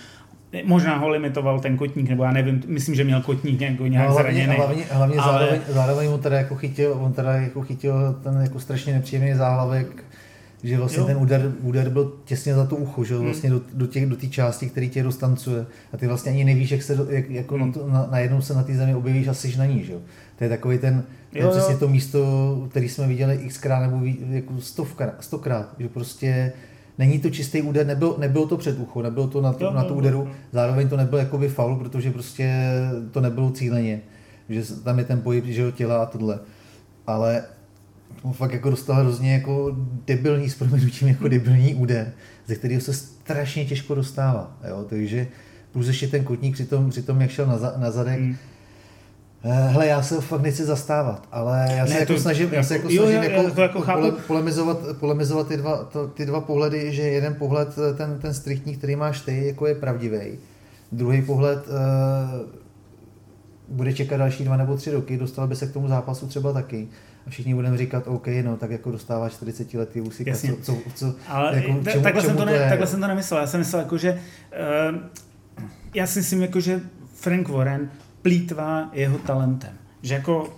Možná 0.65 0.97
ho 0.97 1.09
limitoval 1.09 1.61
ten 1.61 1.77
kotník, 1.77 2.09
nebo 2.09 2.25
já 2.25 2.33
nevím, 2.33 2.63
myslím, 2.67 2.95
že 2.95 3.05
měl 3.05 3.21
kotník 3.21 3.61
jako 3.61 3.87
nějak 3.87 4.09
no, 4.09 4.15
hlavně, 4.15 4.33
zraněný. 4.33 4.57
Hlavně, 4.57 4.85
hlavně 4.91 5.19
ale... 5.19 5.33
zároveň, 5.33 5.61
zároveň 5.69 6.11
mu 6.11 6.19
teda 6.19 6.37
jako 6.37 6.55
chytil, 6.55 6.97
on 7.01 7.13
teda 7.13 7.33
jako 7.33 7.63
chytil 7.63 8.21
ten 8.23 8.41
jako 8.43 8.61
strašně 8.61 8.93
nepříjemný 8.93 9.35
záhlavek 9.35 10.05
že 10.63 10.79
vlastně 10.79 10.99
Jo. 11.01 11.05
ten 11.07 11.17
úder, 11.17 11.53
úder 11.63 11.89
byl 11.89 12.13
těsně 12.25 12.55
za 12.55 12.67
to 12.67 12.77
ucho, 12.77 13.05
že 13.05 13.15
jo, 13.15 13.21
Hmm. 13.21 13.29
vlastně 13.29 13.51
do, 13.51 13.61
do, 13.75 13.87
těch, 13.87 14.07
do 14.07 14.17
té 14.17 14.27
části, 14.27 14.69
který 14.69 14.91
tě 14.91 15.03
dostancuje 15.03 15.67
a 15.93 15.97
ty 15.97 16.07
vlastně 16.07 16.33
ani 16.33 16.45
nevíš, 16.45 16.71
jak 16.71 16.83
se, 16.83 16.97
do, 16.97 17.07
jak, 17.11 17.31
jako 17.31 17.55
Hmm. 17.55 17.67
na 17.67 17.73
to, 17.73 17.89
na, 17.89 18.09
najednou 18.11 18.41
se 18.41 18.55
na 18.55 18.63
té 18.63 18.75
zemi 18.75 18.95
objevíš 18.95 19.29
a 19.29 19.35
jsi 19.35 19.57
na 19.59 19.67
ní, 19.67 19.85
že 19.85 19.93
jo. 19.93 19.99
To 20.39 20.45
je 20.45 20.51
takový 20.51 20.79
ten, 20.79 21.05
je 21.33 21.41
Jo, 21.43 21.47
jo. 21.49 21.53
přesně 21.53 21.77
to 21.77 21.89
místo, 21.89 22.67
který 22.71 22.89
jsme 22.89 23.07
viděli 23.07 23.39
xkrát 23.49 23.83
nebo 23.83 24.01
ví, 24.01 24.19
jako 24.31 24.61
stovkrát, 24.61 25.15
stokrát, 25.21 25.75
že 25.79 25.89
prostě 25.89 26.53
není 26.99 27.19
to 27.19 27.31
čistý 27.31 27.63
úder, 27.63 27.87
nebyl, 27.87 28.15
nebylo 28.19 28.47
to 28.47 28.57
před 28.57 28.79
ucho, 28.79 29.03
nebylo 29.03 29.27
to 29.27 29.41
na, 29.41 29.53
to, 29.53 29.65
Jo, 29.65 29.71
na 29.73 29.83
jo, 29.83 29.89
tu 29.89 29.95
jo, 29.95 29.99
úderu, 29.99 30.19
jo. 30.19 30.29
zároveň 30.53 30.89
to 30.89 30.97
nebyl 30.97 31.19
jakoby 31.19 31.49
faul, 31.49 31.77
protože 31.77 32.11
prostě 32.11 32.55
to 33.11 33.21
nebylo 33.21 33.51
cíleně, 33.51 34.01
že 34.49 34.63
tam 34.85 34.99
je 34.99 35.05
ten 35.05 35.21
pohyb 35.21 35.45
že 35.45 35.63
jo, 35.63 35.71
těla 35.71 36.03
a 36.03 36.07
tohle. 36.07 36.39
Ale 37.07 37.45
on 38.23 38.33
fakt 38.33 38.53
jako 38.53 38.71
dostal 38.71 38.97
hrozně 38.97 39.33
jako 39.33 39.77
debilní, 40.07 40.51
s 40.51 40.55
proměnutím 40.55 41.09
jako 41.09 41.29
debilní 41.29 41.75
úder, 41.75 42.13
ze 42.47 42.55
kterého 42.55 42.81
se 42.81 42.93
strašně 42.93 43.65
těžko 43.65 43.95
dostává. 43.95 44.57
Jo? 44.69 44.85
Takže 44.89 45.27
plus 45.73 45.87
ještě 45.87 46.09
ten 46.09 46.25
kotník 46.25 46.55
při 46.55 46.65
tom, 46.67 46.91
při 46.91 47.03
tom 47.03 47.21
jak 47.21 47.31
šel 47.31 47.47
na, 47.47 47.59
za, 47.59 47.75
na 47.77 47.91
zadek. 47.91 48.21
Eh, 49.45 49.69
Hele, 49.69 49.87
já 49.87 50.03
se 50.03 50.15
ho 50.15 50.21
fakt 50.21 50.43
nechci 50.43 50.65
zastávat, 50.65 51.29
ale 51.33 51.67
já 51.77 51.87
se 51.87 51.93
Ne, 51.95 52.01
jako 52.01 52.15
to- 52.15 52.21
snažím, 52.21 52.49
já 52.53 52.63
se 52.63 52.75
jako 52.77 52.89
jo, 52.91 53.03
snažím 53.03 53.23
jo, 53.23 53.31
jako, 53.31 53.43
já 53.49 53.55
to 53.55 53.63
jako 53.63 53.81
chápu. 53.81 54.01
pole, 54.01 54.13
polemizovat, 54.27 54.79
polemizovat 55.01 55.49
ty, 55.49 55.57
dva, 55.57 55.85
to, 55.85 56.09
ty 56.09 56.27
dva 56.27 56.41
pohledy, 56.41 56.93
že 56.95 57.03
jeden 57.03 57.35
pohled, 57.35 57.69
eh, 57.91 57.95
ten, 57.95 58.19
ten 58.23 58.35
striktní, 58.35 58.77
který 58.77 58.97
máš 58.97 59.21
ty, 59.21 59.47
jako 59.47 59.67
je 59.67 59.75
pravdivý. 59.75 60.19
Druhý 60.93 61.23
pohled 61.23 61.59
uh, 61.69 61.75
bude 63.69 63.93
čekat 63.93 64.17
další 64.17 64.45
dva 64.45 64.57
nebo 64.57 64.77
tři 64.77 64.91
roky, 64.91 65.17
dostal 65.17 65.47
by 65.47 65.57
se 65.57 65.67
k 65.67 65.73
tomu 65.73 65.89
zápasu 65.89 66.27
třeba 66.27 66.53
taky. 66.53 66.89
A 67.27 67.31
všichni 67.31 67.55
budeme 67.55 67.79
říkat, 67.79 68.05
OK, 68.07 68.27
no 68.45 68.57
tak 68.57 68.71
jako 68.71 68.91
dostává 68.91 69.29
40 69.29 69.75
letý 69.75 70.01
úsik, 70.01 70.27
Jasně. 70.27 70.53
co, 70.53 70.57
co, 70.63 70.79
co, 70.95 71.15
Ale 71.29 71.57
jako, 71.57 71.67
čemu- 71.91 72.03
takhle, 72.03 72.23
jsem 72.23 72.29
čemu 72.31 72.39
to 72.39 72.45
to 72.45 72.51
ne, 72.51 72.53
je? 72.53 72.69
takhle 72.69 72.87
jsem 72.87 73.01
to 73.01 73.07
nemyslel. 73.07 73.41
Já 73.41 73.47
jsem 73.47 73.61
myslel, 73.61 73.83
jako, 73.83 73.99
že 73.99 74.13
uh, 74.93 74.99
já 75.95 76.07
si 76.07 76.19
myslím, 76.19 76.43
jako, 76.43 76.61
že 76.61 76.81
Frank 77.15 77.49
Warren 77.49 77.91
plítvá 78.23 78.91
jeho 78.93 79.19
talentem. 79.19 79.73
Že 80.03 80.15
jako, 80.15 80.55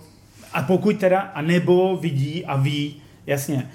a 0.53 0.61
pokud 0.61 0.99
teda, 0.99 1.19
a 1.19 1.41
nebo 1.41 1.97
vidí 1.97 2.45
a 2.45 2.57
ví, 2.57 3.01
jasně, 3.27 3.69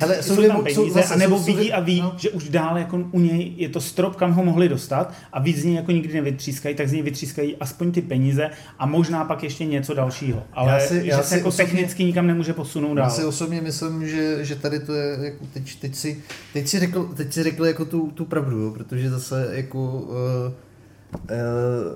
Hele, 0.00 0.22
jsou 0.22 0.34
jsou, 0.36 0.42
tam 0.48 0.56
jsou 0.56 0.80
peníze, 0.82 1.00
zase- 1.00 1.14
a 1.14 1.16
nebo 1.16 1.36
jsou- 1.38 1.44
jsou 1.44 1.56
vidí 1.56 1.72
a 1.72 1.80
ví, 1.80 2.00
no. 2.00 2.14
že 2.16 2.30
už 2.30 2.48
dál 2.48 2.78
jako 2.78 2.96
u 3.12 3.20
něj 3.20 3.52
je 3.56 3.68
to 3.68 3.80
strop, 3.80 4.16
kam 4.16 4.32
ho 4.32 4.44
mohli 4.44 4.68
dostat 4.68 5.12
a 5.32 5.40
víc 5.40 5.58
z 5.60 5.64
něj 5.64 5.74
jako 5.74 5.90
nikdy 5.92 6.14
nevytřískají, 6.14 6.74
tak 6.74 6.88
z 6.88 6.92
něj 6.92 7.02
vytřískají 7.02 7.56
aspoň 7.56 7.92
ty 7.92 8.02
peníze 8.02 8.50
a 8.78 8.86
možná 8.86 9.24
pak 9.24 9.42
ještě 9.42 9.64
něco 9.64 9.94
dalšího. 9.94 10.42
Ale 10.52 10.72
Já 10.72 10.80
si- 10.80 10.94
že 11.04 11.10
já 11.10 11.22
se 11.22 11.28
si 11.28 11.34
jako 11.34 11.48
osobně- 11.48 11.66
technicky 11.72 12.04
nikam 12.04 12.26
nemůže 12.26 12.52
posunout 12.52 12.88
Já 12.96 13.02
dál. 13.02 13.10
si 13.10 13.24
osobně 13.24 13.60
myslím, 13.60 14.08
že, 14.08 14.44
že 14.44 14.56
tady 14.56 14.80
to 14.80 14.94
je, 14.94 15.18
jako 15.24 15.44
teď, 15.54 15.76
teď, 15.80 15.94
si, 15.94 16.22
teď, 16.52 16.68
si 16.68 16.78
řekl, 16.80 17.10
teď 17.16 17.32
si 17.32 17.42
řekl 17.42 17.66
jako 17.66 17.84
tu, 17.84 18.10
tu 18.14 18.24
pravdu, 18.24 18.58
jo, 18.60 18.70
protože 18.70 19.10
zase 19.10 19.48
jako 19.52 19.92
uh, 19.92 20.12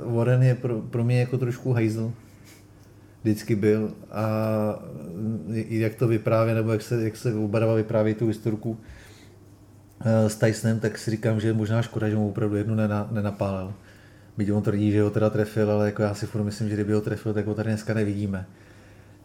uh, 0.07 0.17
Warren 0.17 0.43
je 0.43 0.55
pro, 0.55 0.75
pro 0.81 1.05
mě 1.05 1.21
jako 1.21 1.39
trošku 1.39 1.73
hajzl. 1.73 2.13
Vždycky 3.23 3.57
byl 3.57 3.93
a 4.11 4.27
i 5.53 5.79
jak 5.79 5.95
to 5.95 6.09
vyprávět, 6.09 6.57
nebo 6.57 6.73
jak 6.73 6.83
se, 6.83 7.05
jak 7.05 7.17
se 7.17 7.35
oba 7.35 7.59
dva 7.59 7.75
vypráví 7.75 8.15
tu 8.15 8.27
historku 8.27 8.71
uh, 8.71 8.77
s 10.29 10.37
Tysonem, 10.37 10.81
tak 10.81 10.99
si 10.99 11.11
říkám, 11.11 11.41
že 11.41 11.49
je 11.49 11.53
možná 11.53 11.83
škoda, 11.83 12.09
že 12.09 12.17
mu 12.17 12.29
opravdu 12.29 12.57
jednu 12.57 12.75
nena, 12.75 13.09
nenapálil. 13.13 13.73
Byť 14.37 14.53
on 14.53 14.63
tvrdí, 14.63 14.93
že 14.93 15.03
ho 15.03 15.11
teda 15.11 15.31
trefil, 15.31 15.71
ale 15.71 15.87
jako 15.87 16.03
já 16.03 16.15
si 16.15 16.27
furt 16.27 16.43
myslím, 16.43 16.69
že 16.69 16.75
kdyby 16.75 16.93
ho 16.93 17.01
trefil, 17.01 17.35
tak 17.35 17.47
ho 17.47 17.55
tady 17.55 17.69
dneska 17.69 17.95
nevidíme 17.95 18.47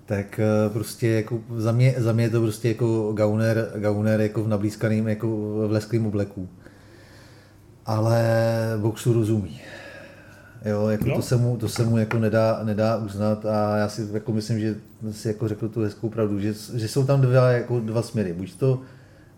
tak 0.06 0.40
eh, 0.40 0.70
prostě 0.70 1.08
jako 1.08 1.40
za 1.58 1.72
mě, 1.72 1.96
za 1.98 2.14
mě 2.14 2.24
je 2.24 2.30
to 2.30 2.42
prostě 2.42 2.68
jako 2.68 3.14
gauner, 3.14 3.72
gauner 3.76 4.22
jako 4.22 4.44
v 4.44 4.48
nablízkaným, 4.48 5.08
jako 5.08 5.28
v 5.68 5.72
lesklým 5.72 6.06
obleku. 6.06 6.50
Ale 7.86 8.24
boxu 8.82 9.14
rozumí. 9.14 9.62
Jo, 10.66 10.88
jako 10.88 11.10
Jo. 11.10 11.16
To, 11.16 11.22
se 11.22 11.38
mu, 11.38 11.58
to 11.58 11.70
se 11.70 11.86
mu 11.86 11.98
jako 11.98 12.20
nedá, 12.20 12.60
nedá 12.64 12.98
uznat 12.98 13.46
a 13.46 13.78
já 13.78 13.90
si 13.90 14.08
jako 14.14 14.34
myslím, 14.34 14.60
že 14.60 14.76
si 15.12 15.28
jako 15.28 15.48
řekl 15.48 15.70
tu 15.70 15.82
hezkou 15.82 16.10
pravdu, 16.10 16.40
že, 16.40 16.54
že 16.74 16.88
jsou 16.88 17.06
tam 17.06 17.22
dva, 17.22 17.52
jako 17.52 17.80
dva 17.80 18.02
směry. 18.02 18.34
Buď 18.34 18.56
to, 18.56 18.82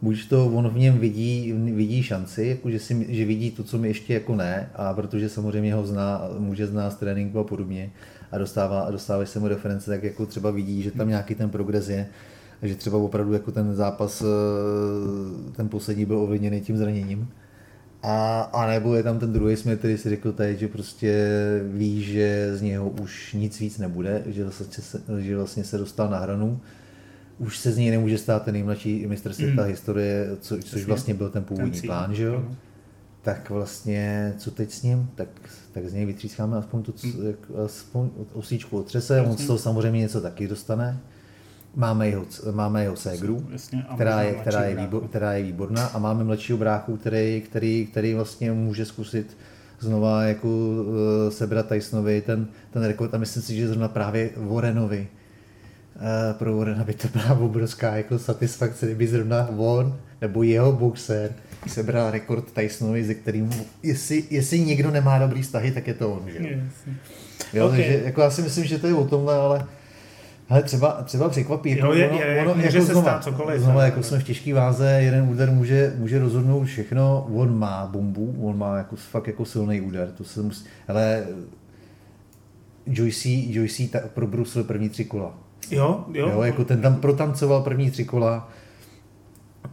buď 0.02 0.30
to 0.30 0.46
on 0.46 0.70
v 0.70 0.78
něm 0.78 0.98
vidí, 0.98 1.54
vidí 1.54 2.04
šanci, 2.04 2.46
jako 2.46 2.70
že, 2.70 2.80
si, 2.80 3.06
že 3.10 3.26
vidí 3.26 3.52
to, 3.52 3.64
co 3.64 3.78
mi 3.78 3.88
ještě 3.88 4.14
jako 4.14 4.36
ne, 4.36 4.70
a 4.76 4.94
protože 4.94 5.30
samozřejmě 5.30 5.74
ho 5.74 5.86
zná, 5.86 6.22
může 6.40 6.68
znát 6.68 6.90
z 6.90 6.96
tréninku 6.96 7.40
a 7.40 7.44
podobně 7.44 7.92
a 8.32 8.38
dostává, 8.38 8.82
a 8.82 8.92
dostávají 8.92 9.28
se 9.28 9.40
mu 9.40 9.48
reference, 9.48 9.92
tak 9.92 10.04
jako 10.04 10.26
třeba 10.26 10.52
vidí, 10.52 10.84
že 10.84 10.92
tam 10.92 11.10
nějaký 11.10 11.36
ten 11.36 11.50
progres 11.50 11.90
je, 11.90 12.08
a 12.62 12.68
že 12.68 12.76
třeba 12.76 12.98
opravdu 12.98 13.34
jako 13.34 13.52
ten 13.52 13.76
zápas, 13.76 14.22
eh, 14.22 15.52
ten 15.52 15.70
poslední 15.70 16.06
byl 16.06 16.20
ovlivněný 16.20 16.62
tím 16.62 16.78
zraněním. 16.78 17.28
A, 18.08 18.42
a 18.42 18.68
nebo 18.68 18.96
je 18.96 19.04
tam 19.04 19.20
ten 19.20 19.34
druhý 19.34 19.56
směr, 19.56 19.78
který 19.78 19.98
si 19.98 20.10
řekl 20.10 20.32
tady, 20.32 20.58
že 20.58 20.68
prostě 20.68 21.30
ví, 21.64 22.04
že 22.04 22.58
z 22.58 22.62
něho 22.62 22.90
už 22.90 23.34
nic 23.34 23.60
víc 23.60 23.78
nebude, 23.78 24.24
že 24.26 24.44
vlastně 24.44 24.66
se, 24.84 25.02
že 25.20 25.38
vlastně 25.38 25.64
se 25.64 25.78
dostal 25.78 26.10
na 26.10 26.20
hranu. 26.20 26.60
Už 27.38 27.58
se 27.58 27.72
z 27.72 27.78
něj 27.78 27.92
nemůže 27.92 28.18
stát 28.18 28.44
ten 28.44 28.54
nejmladší 28.54 29.08
mistr 29.08 29.34
světa 29.34 29.62
Mm. 29.64 29.68
historie, 29.70 30.28
co, 30.40 30.58
což 30.58 30.86
vlastně 30.86 31.14
byl 31.14 31.30
ten 31.30 31.44
původní 31.44 31.72
Ten 31.72 31.82
plán, 31.82 32.16
že 32.16 32.24
jo? 32.24 32.40
Mhm. 32.40 32.56
Tak 33.22 33.50
vlastně, 33.50 34.34
co 34.38 34.52
teď 34.52 34.72
s 34.72 34.84
ním, 34.84 35.10
tak, 35.16 35.28
tak 35.72 35.90
z 35.90 35.94
něj 35.94 36.06
vytřískáme 36.06 36.58
aspoň 36.58 36.84
tu 36.84 36.94
jak, 37.28 37.36
aspoň 37.66 38.10
osíčku 38.34 38.78
otřese, 38.78 39.22
on 39.22 39.38
z 39.38 39.48
toho 39.48 39.60
samozřejmě 39.60 40.00
něco 40.00 40.22
taky 40.22 40.48
dostane. 40.48 41.00
Máme 41.76 42.08
jeho, 42.10 42.26
máme 42.52 42.84
jeho 42.84 42.96
ségru, 42.96 43.48
Jasně, 43.52 43.86
která 43.96 44.22
je, 44.22 44.34
která, 44.34 44.64
je 44.64 44.76
výbor, 44.76 45.08
která 45.08 45.34
je 45.34 45.44
výborná 45.44 45.86
a 45.86 46.00
máme 46.00 46.24
mladšího 46.24 46.58
bráchu, 46.58 46.98
který, 46.98 47.42
který, 47.42 47.88
který 47.92 48.14
vlastně 48.14 48.52
může 48.52 48.86
zkusit 48.86 49.38
znova 49.80 50.24
jako 50.24 50.48
uh, 50.48 50.86
sebrat 51.30 51.68
Tysonovi 51.68 52.22
ten, 52.22 52.48
ten 52.72 52.84
rekord 52.84 53.14
a 53.14 53.18
myslím 53.18 53.44
si, 53.44 53.56
že 53.56 53.68
zrovna 53.68 53.88
právě 53.88 54.30
Warrenovi 54.38 55.08
uh, 55.96 56.38
pro 56.38 56.58
Warrena 56.58 56.84
by 56.84 56.94
to 56.94 57.08
byla 57.08 57.40
obrovská 57.40 57.96
jako 57.96 58.20
satisfakce, 58.20 58.86
kdyby 58.86 59.08
zrovna 59.08 59.50
on 59.58 60.00
nebo 60.22 60.44
jeho 60.44 60.72
boxer 60.72 61.32
sebral 61.68 62.12
rekord 62.12 62.52
Tysonovi, 62.52 63.04
ze 63.04 63.14
kterým, 63.14 63.50
jestli, 63.84 64.24
jestli 64.30 64.60
někdo 64.60 64.92
nemá 64.92 65.20
dobrý 65.20 65.42
vztahy, 65.42 65.72
tak 65.72 65.88
je 65.88 65.94
to 65.94 66.14
on. 66.14 66.30
Že? 66.30 66.38
jo? 66.40 66.46
Jasně. 66.50 66.98
Jo, 67.54 67.66
Ok. 67.66 67.72
takže 67.72 68.02
jako 68.06 68.22
já 68.22 68.30
si 68.30 68.42
myslím, 68.42 68.66
že 68.66 68.80
to 68.80 68.88
je 68.88 68.94
o 68.94 69.08
tomhle, 69.08 69.36
ale 69.36 69.66
ale 70.50 70.64
třeba, 70.64 70.92
třeba 71.04 71.30
překvapí. 71.30 71.70
Jako 71.70 71.86
Jo, 71.88 71.94
je- 71.94 72.10
je- 72.28 72.56
může 72.56 72.82
se 72.82 72.96
stát 72.96 73.24
cokoliv, 73.24 73.62
Znova, 73.62 73.84
jako 73.84 74.04
jsme 74.04 74.20
v 74.20 74.24
těžké 74.24 74.54
váze, 74.54 74.92
jeden 74.92 75.30
úder 75.30 75.52
může, 75.52 75.94
může 75.98 76.20
rozhodnout 76.20 76.64
všechno. 76.64 77.28
On 77.34 77.60
má 77.60 77.86
bombu, 77.92 78.36
on 78.42 78.58
má 78.58 78.78
jako, 78.78 78.96
fakt 78.96 79.28
jako 79.28 79.46
silný 79.46 79.82
úder. 79.82 80.12
To 80.18 80.24
se 80.24 80.42
musí, 80.42 80.66
ale 80.88 81.24
Joyce, 82.86 83.30
Joyce 83.30 83.84
ta, 83.88 84.00
probrusil 84.14 84.64
první 84.64 84.90
tři 84.90 85.06
kola. 85.06 85.38
Jo, 85.72 86.06
jo. 86.14 86.30
Jo, 86.30 86.42
jako 86.42 86.66
ten 86.66 86.82
tam 86.82 86.96
protancoval 86.96 87.62
první 87.62 87.92
tři 87.92 88.06
kola 88.06 88.50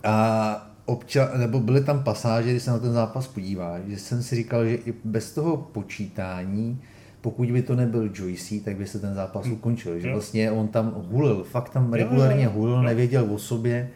a 0.05 0.71
obča, 0.87 1.31
nebo 1.37 1.61
byly 1.61 1.85
tam 1.85 2.05
pasáže, 2.05 2.51
když 2.51 2.63
se 2.63 2.71
na 2.71 2.79
ten 2.79 2.93
zápas 2.93 3.27
podíváš, 3.29 3.81
že 3.87 3.99
jsem 3.99 4.23
si 4.23 4.37
říkal, 4.37 4.65
že 4.65 4.75
i 4.75 4.95
bez 5.05 5.33
toho 5.33 5.57
počítání, 5.57 6.81
pokud 7.23 7.51
by 7.51 7.63
to 7.63 7.77
nebyl 7.77 8.11
Joyce, 8.15 8.55
tak 8.65 8.77
by 8.77 8.87
se 8.87 8.99
ten 8.99 9.15
zápas 9.15 9.47
ukončil. 9.47 9.99
Že 9.99 10.13
vlastně 10.13 10.51
on 10.51 10.69
tam 10.69 10.95
hulil, 11.11 11.45
fakt 11.45 11.71
tam 11.71 11.93
regulárně 11.93 12.47
hulil, 12.47 12.83
nevěděl 12.83 13.27
o 13.35 13.39
sobě 13.39 13.91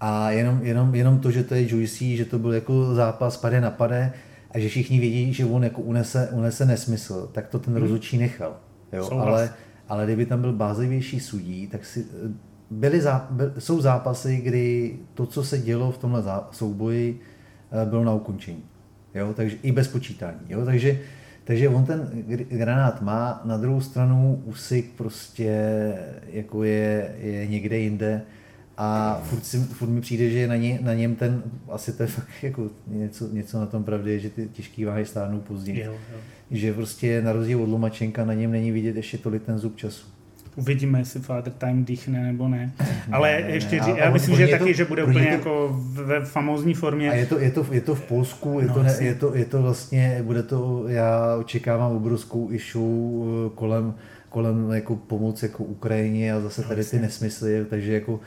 a 0.00 0.30
jenom, 0.30 0.60
jenom, 0.62 0.94
jenom 0.94 1.18
to, 1.18 1.30
že 1.30 1.44
to 1.44 1.54
je 1.54 1.70
Joyce, 1.70 2.04
že 2.04 2.24
to 2.24 2.38
byl 2.38 2.52
jako 2.52 2.94
zápas 2.94 3.36
pade 3.36 3.60
na 3.60 3.70
pade 3.70 4.12
a 4.50 4.58
že 4.58 4.68
všichni 4.68 5.00
vědí, 5.00 5.34
že 5.34 5.44
on 5.44 5.64
jako 5.64 5.82
unese, 5.82 6.28
unese 6.32 6.64
nesmysl, 6.64 7.28
tak 7.32 7.48
to 7.48 7.58
ten 7.58 7.76
rozhodčí 7.76 8.18
nechal. 8.18 8.56
Jo? 8.92 9.04
Souhlas. 9.04 9.28
Ale, 9.28 9.50
ale 9.88 10.04
kdyby 10.04 10.26
tam 10.26 10.40
byl 10.40 10.52
bázlivější 10.52 11.20
sudí, 11.20 11.66
tak 11.66 11.84
si, 11.84 12.06
byly 12.70 13.00
zá, 13.00 13.26
by, 13.30 13.44
jsou 13.58 13.80
zápasy, 13.80 14.36
kdy 14.36 14.96
to, 15.14 15.26
co 15.26 15.44
se 15.44 15.58
dělo 15.58 15.92
v 15.92 15.98
tomhle 15.98 16.22
zá, 16.22 16.48
souboji, 16.52 17.20
eh, 17.72 17.86
bylo 17.86 18.04
na 18.04 18.14
ukončení. 18.14 18.62
Jo? 19.14 19.32
Takže 19.36 19.56
i 19.62 19.72
bez 19.72 19.88
počítání. 19.88 20.40
Jo? 20.48 20.64
Takže, 20.64 21.00
takže 21.50 21.68
on 21.68 21.84
ten 21.84 22.00
gr- 22.28 22.46
granát 22.48 23.02
má, 23.02 23.40
na 23.44 23.56
druhou 23.56 23.80
stranu 23.80 24.42
Usik 24.44 24.90
prostě 24.96 25.52
jako 26.26 26.64
je, 26.64 27.14
je 27.20 27.46
někde 27.46 27.78
jinde 27.78 28.22
a 28.76 29.20
furt, 29.24 29.44
si, 29.44 29.58
furt 29.58 29.88
mi 29.88 30.00
přijde, 30.00 30.30
že 30.30 30.38
je 30.38 30.48
na, 30.48 30.56
ně, 30.56 30.78
na 30.82 30.94
něm 30.94 31.14
ten, 31.14 31.42
asi 31.68 31.92
to 31.92 32.02
je 32.02 32.06
fakt 32.06 32.42
jako 32.42 32.70
něco, 32.86 33.28
něco 33.28 33.60
na 33.60 33.66
tom 33.66 33.84
pravdy, 33.84 34.20
že 34.20 34.30
ty 34.30 34.48
těžký 34.52 34.84
váhy 34.84 35.06
stárnou 35.06 35.40
později. 35.40 35.80
Jo, 35.80 35.92
jo. 35.92 36.18
Že 36.50 36.74
prostě 36.74 37.22
na 37.22 37.32
rozdíl 37.32 37.62
od 37.62 37.68
Lomačenka 37.68 38.24
na 38.24 38.34
něm 38.34 38.50
není 38.50 38.70
vidět 38.70 38.96
ještě 38.96 39.18
tolik 39.18 39.42
ten 39.42 39.58
zub 39.58 39.76
času. 39.76 40.06
Uvidíme, 40.56 40.98
jestli 40.98 41.20
Father 41.20 41.52
Time 41.52 41.84
dýchne 41.84 42.22
nebo 42.22 42.48
ne. 42.48 42.72
Ale 43.12 43.40
ne, 43.42 43.50
ještě, 43.50 43.76
ne, 43.76 43.82
a 43.82 43.98
já 43.98 44.10
myslím, 44.10 44.36
že 44.36 44.46
taky, 44.48 44.64
to- 44.64 44.72
že 44.72 44.84
bude 44.84 45.04
úplně 45.04 45.20
ně 45.20 45.26
to- 45.26 45.32
jako 45.32 45.80
ve 45.92 46.24
famózní 46.24 46.74
formě. 46.74 47.10
A 47.10 47.14
je 47.14 47.26
to, 47.26 47.38
je 47.38 47.50
to, 47.50 47.66
je 47.70 47.80
to 47.80 47.94
v 47.94 48.00
Polsku, 48.02 48.60
je, 48.60 48.66
No, 48.66 48.74
to, 48.74 48.82
ne, 48.82 48.96
je, 49.00 49.14
to, 49.14 49.34
je 49.34 49.44
to 49.44 49.62
vlastně, 49.62 50.18
bude 50.22 50.42
to, 50.42 50.84
já 50.88 51.36
očekávám 51.36 51.92
obrovskou 51.92 52.50
issue 52.50 53.46
eh, 53.46 53.50
kolem, 53.54 53.94
kolem 54.28 54.70
jako 54.70 54.96
pomoc 54.96 55.42
jako 55.42 55.64
Ukrajině 55.64 56.32
a 56.34 56.40
zase 56.40 56.62
No, 56.62 56.68
tady 56.68 56.84
ty 56.84 56.98
nesmysly, 56.98 57.64
takže 57.70 57.92
jako 57.94 58.20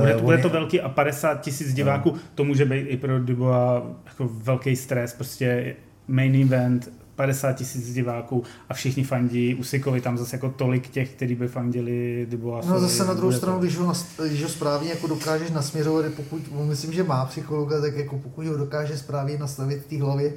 Bude, 0.00 0.14
to, 0.14 0.20
bude 0.22 0.38
to 0.38 0.48
velký 0.48 0.80
a 0.80 0.88
50 0.88 1.40
tisíc 1.40 1.74
diváků, 1.74 2.10
no. 2.10 2.18
to 2.34 2.44
může 2.44 2.64
být 2.64 2.86
i 2.88 2.96
pro 2.96 3.18
Dubois 3.18 3.82
jako 4.06 4.30
velký 4.42 4.76
stres, 4.76 5.12
prostě 5.14 5.76
main 6.08 6.42
event, 6.42 6.92
50 7.20 7.52
tisíc 7.52 7.94
diváků 7.94 8.42
a 8.68 8.74
všichni 8.74 9.04
fandí 9.04 9.54
Usikovi, 9.54 10.00
tam 10.00 10.18
zase 10.18 10.36
jako 10.36 10.48
tolik 10.48 10.88
těch, 10.88 11.10
kteří 11.10 11.34
by 11.34 11.48
fandili 11.48 12.26
Duboisovi. 12.30 12.72
No 12.72 12.80
zase 12.80 13.04
na 13.04 13.14
druhou 13.14 13.32
stranu, 13.32 13.58
když 13.58 13.76
ho, 13.76 13.92
když 14.26 14.42
ho 14.42 14.48
správně 14.48 14.90
jako 14.90 15.06
dokážeš 15.06 15.50
nasměrovat, 15.50 16.04
pokud, 16.16 16.42
myslím, 16.64 16.92
že 16.92 17.04
má 17.04 17.24
psychologa, 17.24 17.80
tak 17.80 17.96
jako 17.96 18.18
pokud 18.18 18.46
ho 18.46 18.56
dokáže 18.56 18.98
správně 18.98 19.38
nastavit 19.38 19.82
v 19.82 19.86
té 19.86 20.02
hlavě, 20.02 20.32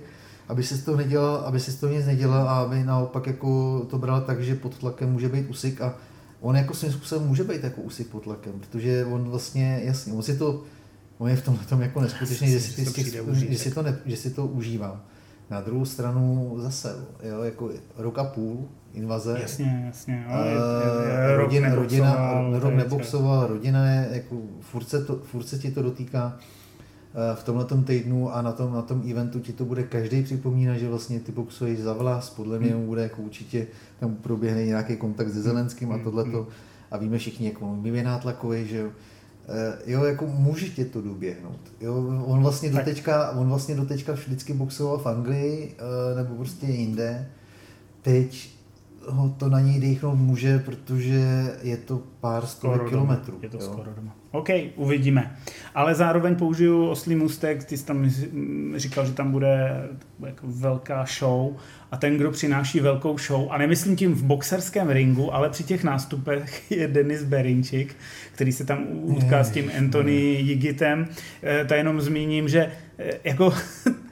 aby 0.48 0.64
si 0.64 0.82
to 0.82 0.96
nedělal, 0.96 1.36
aby 1.36 1.60
si 1.60 1.80
to 1.80 1.88
nic 1.88 2.06
nedělal 2.06 2.50
a 2.50 2.60
aby 2.60 2.84
naopak 2.84 3.28
jako 3.28 3.80
to 3.90 3.98
bral 3.98 4.22
tak, 4.22 4.44
že 4.44 4.56
pod 4.56 4.78
tlakem 4.78 5.12
může 5.12 5.30
být 5.30 5.50
Usik 5.50 5.82
a 5.82 5.96
on 6.42 6.56
jako 6.56 6.74
svým 6.74 6.92
způsobem 6.92 7.28
může 7.28 7.44
být 7.44 7.64
jako 7.64 7.82
Usik 7.82 8.08
pod 8.08 8.24
tlakem, 8.24 8.54
protože 8.60 9.06
on 9.06 9.24
vlastně, 9.24 9.82
jasně, 9.84 10.14
on 10.14 10.24
si 10.24 10.38
to, 10.38 10.64
on 11.18 11.30
je 11.30 11.36
v 11.36 11.46
tom, 11.46 11.58
tom 11.58 11.82
jako 11.82 12.02
neskutečný, 12.02 12.52
že 12.52 12.60
si, 12.60 12.86
ty, 12.86 13.12
že, 13.50 13.58
si 13.58 13.72
to 13.72 13.82
ne, 13.82 14.00
že 14.06 14.18
si 14.18 14.30
to 14.30 14.46
užívá. 14.46 15.13
Na 15.50 15.62
druhou 15.62 15.86
stranu 15.86 16.54
zase, 16.58 16.96
jo, 17.24 17.44
jako 17.44 17.70
rok 17.98 18.20
a 18.20 18.24
půl 18.24 18.68
invaze. 18.94 19.38
Jasně, 19.42 19.84
jasně. 19.86 20.26
Jo, 20.30 20.38
je, 20.44 20.52
je, 20.52 21.32
je, 21.32 21.38
rodina, 21.38 21.76
rodina, 21.76 22.44
rok 22.60 22.74
neboxoval, 22.74 23.48
rodina 23.48 23.92
je, 23.92 24.10
jako, 24.12 24.36
furt 24.62 24.90
se, 24.90 25.06
to, 25.06 25.16
furt 25.16 25.44
se 25.44 25.60
ti 25.60 25.72
to 25.72 25.82
dotýká 25.82 26.38
v 27.36 27.44
tomhle 27.44 27.66
týdnu 27.86 28.36
a 28.36 28.42
na 28.42 28.52
tom, 28.52 28.74
na 28.74 28.82
tom 28.82 29.04
eventu 29.12 29.40
ti 29.40 29.54
to 29.54 29.66
bude 29.66 29.84
každý 29.84 30.24
připomínat, 30.24 30.78
že 30.78 30.90
vlastně 30.90 31.20
ty 31.20 31.32
boxuješ 31.32 31.80
za 31.80 31.94
vlas, 31.94 32.30
podle 32.30 32.60
mě 32.60 32.72
hmm. 32.72 32.86
bude 32.86 33.04
jako 33.04 33.22
určitě, 33.22 33.68
tam 34.00 34.16
proběhne 34.16 34.66
nějaký 34.66 34.98
kontakt 34.98 35.30
se 35.30 35.42
Zelenským 35.42 35.92
a 35.92 35.96
hmm. 35.96 36.04
tohleto 36.04 36.48
a 36.92 36.98
víme 36.98 37.18
všichni, 37.18 37.48
jak 37.48 37.62
on 37.62 37.86
je 37.86 38.04
nátlakový, 38.04 38.68
že 38.68 38.78
jo. 38.78 38.90
Eh, 39.48 39.78
jo, 39.86 40.04
jako 40.04 40.28
může 40.28 40.70
tě 40.70 40.86
to 40.86 41.02
doběhnout. 41.02 41.60
Jo, 41.82 41.96
on 42.26 42.42
vlastně 42.42 42.70
dotečka, 42.70 43.32
on 43.32 43.50
vlastně 43.50 43.76
dotečka 43.76 44.14
vždycky 44.14 44.54
boxoval 44.54 44.98
v 44.98 45.06
Anglii 45.06 45.76
eh, 45.78 46.16
nebo 46.16 46.36
prostě 46.36 46.66
jinde. 46.66 47.30
Teď 48.02 48.50
ho 49.08 49.30
to 49.30 49.50
na 49.50 49.60
něj 49.60 49.80
dechnout 49.80 50.16
může, 50.16 50.60
protože 50.60 51.56
je 51.62 51.78
to 51.78 52.02
pár 52.20 52.46
stovek 52.46 52.90
kilometrů. 52.90 53.40
Je 53.42 53.50
to 53.50 53.58
jo. 53.58 53.64
skoro 53.64 53.94
doma. 53.96 54.16
OK, 54.34 54.50
uvidíme. 54.76 55.36
Ale 55.76 55.96
zároveň 55.96 56.36
použiju 56.36 56.88
oslý 56.88 57.16
mustek, 57.16 57.64
ty 57.64 57.78
jsi 57.78 57.86
tam 57.86 58.12
říkal, 58.76 59.06
že 59.06 59.12
tam 59.12 59.32
bude 59.32 59.70
jako 60.26 60.48
velká 60.48 61.06
show 61.20 61.56
a 61.92 61.98
ten, 61.98 62.18
kdo 62.18 62.32
přináší 62.32 62.80
velkou 62.80 63.18
show, 63.18 63.48
a 63.52 63.58
nemyslím 63.58 63.96
tím 63.96 64.14
v 64.14 64.24
boxerském 64.24 64.90
ringu, 64.90 65.34
ale 65.34 65.50
při 65.50 65.64
těch 65.64 65.84
nástupech 65.84 66.72
je 66.72 66.88
Denis 66.88 67.24
Berinčik, 67.24 67.96
který 68.32 68.52
se 68.52 68.66
tam 68.66 68.86
utká 68.90 69.44
s 69.44 69.52
tím 69.52 69.72
Anthony 69.78 70.22
Jigitem. 70.22 71.08
Eh, 71.44 71.66
to 71.66 71.74
jenom 71.74 72.02
zmíním, 72.02 72.50
že 72.50 72.72
eh, 73.00 73.12
jako 73.24 73.54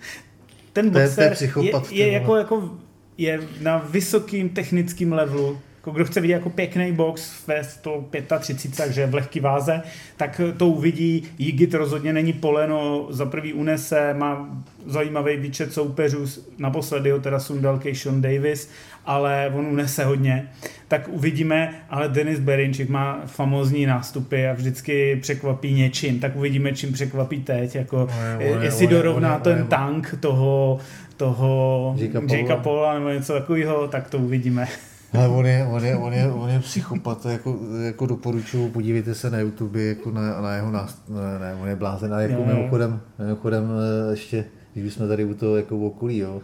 ten 0.73 0.89
boxer 0.89 1.35
je, 1.41 1.51
je, 1.61 1.73
je 1.91 2.11
jako, 2.11 2.35
jako 2.35 2.77
je 3.17 3.39
na 3.61 3.77
vysokým 3.77 4.49
technickém 4.49 5.13
levelu, 5.13 5.59
jako 5.81 5.91
kdo 5.91 6.05
chce 6.05 6.21
vidět 6.21 6.33
jako 6.33 6.49
pěkný 6.49 6.91
box 6.91 7.47
ve 7.47 7.63
135, 7.63 8.77
takže 8.77 9.05
v 9.05 9.15
lehký 9.15 9.39
váze, 9.39 9.81
tak 10.17 10.41
to 10.57 10.67
uvidí. 10.67 11.23
Jigit 11.37 11.73
rozhodně 11.73 12.13
není 12.13 12.33
poleno, 12.33 13.07
za 13.09 13.25
prvý 13.25 13.53
unese, 13.53 14.13
má 14.13 14.49
zajímavý 14.85 15.37
výčet 15.37 15.73
soupeřů, 15.73 16.25
naposledy 16.57 17.11
ho 17.11 17.19
teda 17.19 17.39
sundal 17.39 17.79
Sean 17.93 18.21
Davis, 18.21 18.69
ale 19.05 19.51
on 19.55 19.65
unese 19.65 20.05
hodně. 20.05 20.49
Tak 20.87 21.07
uvidíme, 21.07 21.73
ale 21.89 22.09
Denis 22.09 22.39
Berinčik 22.39 22.89
má 22.89 23.21
famózní 23.25 23.85
nástupy 23.85 24.47
a 24.47 24.53
vždycky 24.53 25.15
překvapí 25.21 25.73
něčím, 25.73 26.19
tak 26.19 26.35
uvidíme, 26.35 26.71
čím 26.71 26.93
překvapí 26.93 27.43
teď, 27.43 27.75
jako 27.75 28.07
oje, 28.37 28.37
oje, 28.37 28.65
jestli 28.65 28.87
oje, 28.87 28.95
dorovná 28.95 29.35
oje, 29.35 29.43
ten 29.43 29.53
oje, 29.53 29.63
tank 29.63 30.15
toho, 30.19 30.79
toho 31.17 31.95
Jakea 32.31 32.57
Paula 32.57 32.93
nebo 32.93 33.09
něco 33.09 33.33
takového, 33.33 33.87
tak 33.87 34.09
to 34.09 34.17
uvidíme. 34.17 34.67
Ale 35.13 35.27
on 35.27 35.45
je, 35.45 35.65
on 35.65 35.85
je, 35.85 35.95
on 35.95 36.13
je, 36.13 36.31
on 36.31 36.49
je 36.49 36.59
psychopat, 36.59 37.25
jako, 37.25 37.59
jako 37.81 38.05
doporučuju, 38.05 38.69
podívejte 38.69 39.15
se 39.15 39.29
na 39.29 39.39
YouTube 39.39 39.81
jako 39.81 40.11
na, 40.11 40.41
na 40.41 40.55
jeho 40.55 40.71
nást... 40.71 41.09
Ne, 41.09 41.39
ne, 41.39 41.55
on 41.61 41.67
je 41.67 41.75
blázen, 41.75 42.13
a 42.13 42.21
jako 42.21 42.45
mimochodem, 42.45 43.01
mimochodem 43.19 43.71
eh, 43.71 44.11
ještě, 44.11 44.45
když 44.73 44.93
jsme 44.93 45.07
tady 45.07 45.25
u 45.25 45.33
toho 45.33 45.57
jako 45.57 45.77
v 45.77 45.83
okolí, 45.83 46.17
jo, 46.17 46.41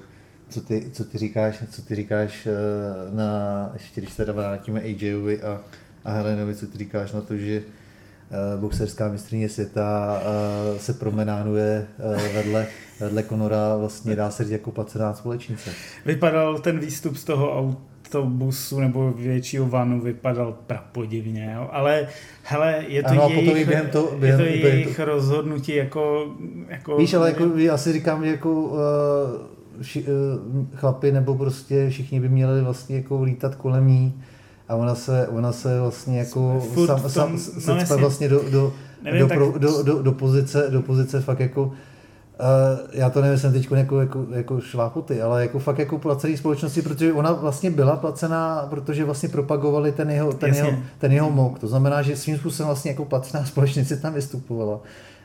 co 0.50 0.62
ty, 0.62 0.90
co 0.92 1.04
ty 1.04 1.18
říkáš, 1.18 1.64
co 1.70 1.82
ty 1.82 1.96
říkáš 1.96 2.48
eh, 2.48 3.16
na, 3.16 3.70
ještě 3.74 4.02
když 4.02 4.14
se 4.14 4.26
vrátíme 4.26 4.82
AJovi 4.82 5.42
a, 5.42 5.62
a 6.06 6.12
Helenovi, 6.12 6.56
co 6.56 6.68
ty 6.68 6.78
říkáš 6.78 7.12
na 7.12 7.22
to, 7.22 7.38
že 7.38 7.62
uh, 7.62 8.62
boxerská 8.62 9.08
mistrně 9.08 9.50
světa 9.50 10.22
se 10.78 10.94
promenánuje 10.94 11.88
vedle, 12.34 12.68
vedle 13.00 13.24
Conora, 13.24 13.76
vlastně 13.76 14.16
dá 14.16 14.32
se 14.32 14.44
říct 14.44 14.52
jako 14.52 14.72
placená 14.72 15.14
společnice. 15.14 15.70
Vypadal 16.06 16.60
ten 16.60 16.80
výstup 16.80 17.16
z 17.16 17.24
toho 17.24 17.60
auta 17.60 17.97
autobusu 18.16 18.80
nebo 18.80 19.12
většího 19.12 19.66
vanu 19.66 20.02
vypadal 20.02 20.58
prapodivně, 20.68 21.54
jo? 21.56 21.70
ale 21.72 22.08
hele, 22.44 22.86
je 22.88 23.04
to 23.04 23.10
ano, 23.10 23.30
jejich, 23.30 23.68
během 23.68 23.88
to, 23.88 24.12
během, 24.20 24.40
je 24.40 24.48
to 24.48 24.54
během 24.54 24.78
jejich 24.80 24.96
to... 24.96 25.06
rozhodnutí 25.06 25.76
jako, 25.76 26.34
jako... 26.70 26.98
Víš, 26.98 27.14
ale 27.14 27.30
jako, 27.30 27.44
já 27.56 27.78
si 27.78 27.94
říkám, 27.94 28.24
že 28.24 28.32
jako 28.32 28.62
uh, 28.62 28.80
ši, 29.82 30.04
uh, 30.04 30.66
chlapi 30.76 31.12
nebo 31.12 31.36
prostě 31.36 31.90
všichni 31.90 32.20
by 32.20 32.30
měli 32.30 32.62
vlastně 32.62 32.96
jako 32.96 33.24
lítat 33.24 33.56
kolem 33.56 33.88
ní 33.88 34.22
a 34.68 34.76
ona 34.76 34.96
se, 34.96 35.28
ona 35.28 35.52
se 35.52 35.80
vlastně 35.80 36.20
jako 36.20 36.64
sam, 36.86 37.10
sam, 37.10 37.38
sam, 37.38 37.78
no, 37.90 37.98
vlastně 37.98 38.30
do, 38.30 38.42
do, 38.52 38.74
nevím, 39.04 39.20
do, 39.20 39.28
tak... 39.28 39.40
do, 39.40 39.84
do, 39.84 40.02
do, 40.02 40.12
pozice, 40.12 40.68
do 40.70 40.82
pozice 40.82 41.22
fakt 41.22 41.40
jako 41.40 41.72
Uh, 42.40 42.80
já 42.92 43.10
to 43.10 43.22
nemyslím 43.22 43.54
teď 43.54 43.72
jako, 43.72 44.00
jako, 44.00 44.26
jako 44.32 44.62
šlápoty, 44.62 45.22
ale 45.22 45.42
jako 45.42 45.60
fakt 45.60 45.80
jako 45.80 45.98
placený 45.98 46.38
společnosti, 46.38 46.82
protože 46.82 47.14
ona 47.14 47.32
vlastně 47.32 47.72
byla 47.72 47.96
placená, 47.96 48.68
protože 48.70 49.06
vlastně 49.06 49.30
propagovali 49.30 49.92
ten 49.92 50.10
jeho, 50.10 50.34
ten 50.34 50.54
jeho, 50.54 50.72
ten 50.98 51.12
jeho 51.12 51.32
mok. 51.32 51.60
To 51.60 51.68
znamená, 51.68 52.02
že 52.02 52.16
svým 52.16 52.38
způsobem 52.38 52.68
vlastně 52.68 52.92
jako 52.92 53.06
placená 53.06 53.46
společnice 53.52 53.98
tam 53.98 54.14
vystupovala. 54.14 54.80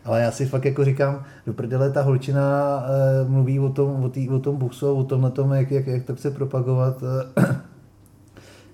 Ale 0.05 0.21
já 0.21 0.31
si 0.31 0.47
fakt 0.47 0.65
jako 0.65 0.85
říkám, 0.85 1.25
do 1.47 1.53
prdele 1.53 1.91
ta 1.91 2.03
holčina 2.03 2.77
uh, 3.25 3.31
mluví 3.31 3.61
o 3.61 3.69
tom, 3.69 4.05
o, 4.05 4.09
tý, 4.09 4.29
o 4.29 4.39
tom 4.39 4.57
boxu 4.57 4.89
a 4.89 4.93
o 4.93 5.05
tomhle 5.05 5.31
tom, 5.31 5.53
jak, 5.53 5.71
jak, 5.71 5.87
jak 5.87 6.05
to 6.05 6.15
chce 6.15 6.31
propagovat. 6.31 7.03
Uh, 7.03 7.45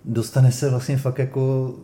dostane 0.05 0.53
se 0.53 0.71
vlastně 0.71 0.97
fakt 0.97 1.19
jako 1.19 1.75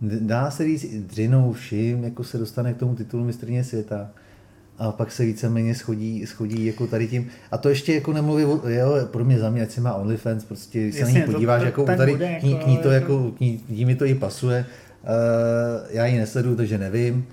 dá 0.00 0.50
se 0.50 0.64
říct 0.64 1.06
dřinou 1.06 1.52
vším, 1.52 2.04
jako 2.04 2.24
se 2.24 2.38
dostane 2.38 2.74
k 2.74 2.76
tomu 2.76 2.94
titulu 2.94 3.24
mistrně 3.24 3.64
světa 3.64 4.10
a 4.78 4.92
pak 4.92 5.12
se 5.12 5.24
víceméně 5.24 5.74
schodí, 5.74 6.26
schodí 6.26 6.66
jako 6.66 6.86
tady 6.86 7.08
tím. 7.08 7.28
A 7.50 7.58
to 7.58 7.68
ještě 7.68 7.94
jako 7.94 8.12
nemluví, 8.12 8.42
jo, 8.42 8.98
pro 9.10 9.24
mě 9.24 9.38
za 9.38 9.50
mě, 9.50 9.62
ať 9.62 9.70
si 9.70 9.80
má 9.80 9.94
OnlyFans, 9.94 10.44
prostě 10.44 10.82
když 10.82 10.94
se 10.94 11.04
na 11.04 11.10
ní 11.10 11.22
podíváš, 11.22 11.58
to, 11.58 11.62
to, 11.62 11.66
jako 11.66 11.84
tady, 11.84 12.12
bude, 12.12 12.34
k, 12.34 12.42
ní, 12.42 12.54
k 12.54 12.66
ní 12.66 12.78
to 12.78 12.90
jako, 12.90 13.30
k 13.36 13.40
ní, 13.40 13.58
k 13.58 13.68
ní 13.68 13.84
mi 13.84 13.94
to 13.94 14.04
i 14.04 14.14
pasuje. 14.14 14.66
Uh, 15.02 15.86
já 15.90 16.06
ji 16.06 16.18
nesleduju, 16.18 16.56
takže 16.56 16.78
nevím. 16.78 17.26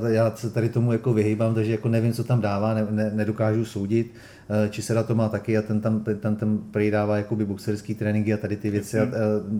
Uh, 0.00 0.10
já 0.10 0.32
se 0.36 0.50
tady 0.50 0.68
tomu 0.68 0.92
jako 0.92 1.12
vyhýbám, 1.12 1.54
takže 1.54 1.72
jako 1.72 1.88
nevím, 1.88 2.12
co 2.12 2.24
tam 2.24 2.40
dává, 2.40 2.74
ne, 2.74 2.86
ne, 2.90 3.10
nedokážu 3.14 3.64
soudit. 3.64 4.12
Uh, 4.48 4.70
či 4.70 4.82
se 4.82 5.04
to 5.04 5.14
má 5.14 5.28
taky 5.28 5.58
a 5.58 5.62
ten 5.62 5.80
tam 5.80 6.00
ten, 6.00 6.18
ten, 6.18 6.36
ten 6.36 6.58
dává 6.90 7.16
jakoby 7.16 7.44
boxerský 7.44 7.94
tréninky 7.94 8.34
a 8.34 8.36
tady 8.36 8.56
ty 8.56 8.70
věci 8.70 8.98
a, 8.98 9.02
a 9.02 9.06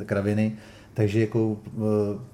kraviny. 0.07 0.53
Uh, 0.55 0.80
takže 0.95 1.21
jako 1.21 1.57
eh, 1.67 1.81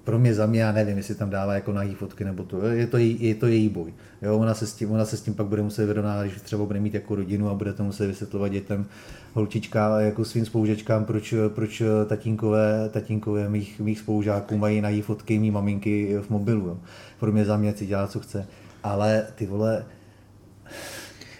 pro 0.04 0.18
mě 0.18 0.34
za 0.34 0.46
mě, 0.46 0.60
já 0.60 0.72
nevím, 0.72 0.96
jestli 0.96 1.14
tam 1.14 1.30
dává 1.30 1.54
jako 1.54 1.72
nahý 1.72 1.94
fotky 1.94 2.24
nebo 2.24 2.44
to, 2.44 2.66
je 2.66 2.86
to, 2.86 2.98
její, 2.98 3.16
je 3.20 3.34
to 3.34 3.46
její 3.46 3.68
boj. 3.68 3.94
Jo, 4.22 4.38
ona, 4.38 4.54
se 4.54 4.66
s 4.66 4.74
tím, 4.74 4.90
ona 4.90 5.04
se 5.04 5.16
s 5.16 5.22
tím 5.22 5.34
pak 5.34 5.46
bude 5.46 5.62
muset 5.62 5.86
vyrovnávat, 5.86 6.26
když 6.26 6.42
třeba 6.42 6.64
bude 6.64 6.80
mít 6.80 6.94
jako 6.94 7.14
rodinu 7.14 7.48
a 7.48 7.54
bude 7.54 7.72
to 7.72 7.84
muset 7.84 8.06
vysvětlovat 8.06 8.48
dětem, 8.48 8.86
holčička 9.34 10.00
jako 10.00 10.24
svým 10.24 10.46
spolužečkám, 10.46 11.04
proč, 11.04 11.34
proč 11.48 11.82
tatínkové, 12.06 12.88
tatínkové 12.88 13.48
mých, 13.48 13.80
mých 13.80 13.98
spolužáků 13.98 14.56
mají 14.56 14.80
nahý 14.80 15.02
fotky 15.02 15.38
mý 15.38 15.50
maminky 15.50 16.18
v 16.20 16.30
mobilu. 16.30 16.66
Jo. 16.66 16.78
Pro 17.20 17.32
mě 17.32 17.44
za 17.44 17.56
mě 17.56 17.72
si 17.72 17.86
dělá, 17.86 18.06
co 18.06 18.20
chce. 18.20 18.46
Ale 18.82 19.26
ty 19.34 19.46
vole, 19.46 19.84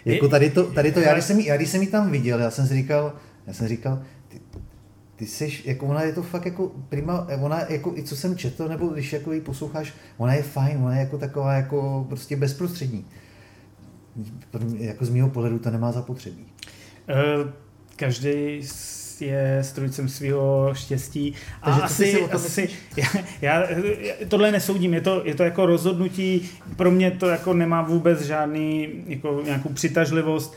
jako 0.05 0.27
tady 0.27 0.49
to, 0.49 0.63
tady 0.63 0.91
to 0.91 0.99
já, 0.99 1.13
když 1.13 1.25
jsem, 1.25 1.39
já 1.39 1.57
když 1.57 1.69
jsem 1.69 1.81
ji 1.81 1.87
tam 1.87 2.11
viděl, 2.11 2.39
já 2.39 2.51
jsem 2.51 2.67
si 2.67 2.73
říkal, 2.73 3.13
já 3.47 3.53
jsem 3.53 3.67
říkal, 3.67 4.03
ty, 5.17 5.25
jsi, 5.25 5.61
jako 5.65 5.85
ona 5.85 6.01
je 6.01 6.13
to 6.13 6.23
fakt 6.23 6.45
jako 6.45 6.71
prima, 6.89 7.27
ona 7.41 7.61
jako 7.69 7.93
i 7.95 8.03
co 8.03 8.15
jsem 8.15 8.37
četl, 8.37 8.67
nebo 8.67 8.87
když 8.87 9.13
jako 9.13 9.33
ji 9.33 9.41
posloucháš, 9.41 9.93
ona 10.17 10.33
je 10.33 10.43
fajn, 10.43 10.77
ona 10.83 10.93
je 10.95 10.99
jako 10.99 11.17
taková 11.17 11.53
jako 11.53 12.05
prostě 12.09 12.35
bezprostřední. 12.35 13.05
Jako 14.77 15.05
z 15.05 15.09
mého 15.09 15.29
pohledu 15.29 15.59
to 15.59 15.71
nemá 15.71 15.91
zapotřebí. 15.91 16.45
Uh, 17.41 17.49
každý 17.95 18.61
je 19.19 19.59
strujcem 19.61 20.09
svého 20.09 20.69
štěstí. 20.73 21.33
A 21.61 21.71
Takže 21.71 21.83
asi, 21.83 22.23
asi 22.23 22.69
já, 22.97 23.07
já, 23.41 23.63
tohle 24.27 24.51
nesoudím, 24.51 24.93
je 24.93 25.01
to, 25.01 25.21
je 25.25 25.35
to 25.35 25.43
jako 25.43 25.65
rozhodnutí, 25.65 26.49
pro 26.75 26.91
mě 26.91 27.11
to 27.11 27.27
jako 27.27 27.53
nemá 27.53 27.81
vůbec 27.81 28.21
žádný, 28.21 28.89
jako 29.07 29.41
nějakou 29.45 29.69
přitažlivost. 29.69 30.55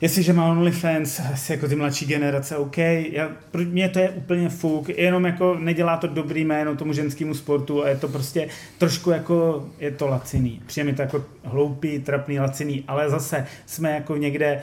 Jestliže 0.00 0.32
má 0.32 0.50
OnlyFans, 0.50 1.20
asi 1.32 1.52
jako 1.52 1.68
ty 1.68 1.76
mladší 1.76 2.06
generace, 2.06 2.56
OK, 2.56 2.78
já, 2.78 3.30
pro 3.50 3.62
mě 3.62 3.88
to 3.88 3.98
je 3.98 4.10
úplně 4.10 4.48
fuk, 4.48 4.88
jenom 4.88 5.24
jako 5.24 5.54
nedělá 5.58 5.96
to 5.96 6.06
dobrý 6.06 6.44
jméno 6.44 6.76
tomu 6.76 6.92
ženskému 6.92 7.34
sportu 7.34 7.84
a 7.84 7.88
je 7.88 7.96
to 7.96 8.08
prostě 8.08 8.48
trošku 8.78 9.10
jako, 9.10 9.68
je 9.78 9.90
to 9.90 10.06
laciný. 10.06 10.62
Přijde 10.66 10.84
mi 10.84 10.92
to 10.92 11.02
jako 11.02 11.24
hloupý, 11.44 11.98
trapný, 11.98 12.40
laciný, 12.40 12.84
ale 12.88 13.10
zase 13.10 13.46
jsme 13.66 13.90
jako 13.90 14.16
někde, 14.16 14.62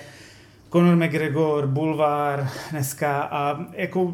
Conor 0.71 0.95
McGregor, 0.95 1.67
Bulvár 1.67 2.49
dneska 2.71 3.21
a 3.21 3.65
jako 3.73 4.13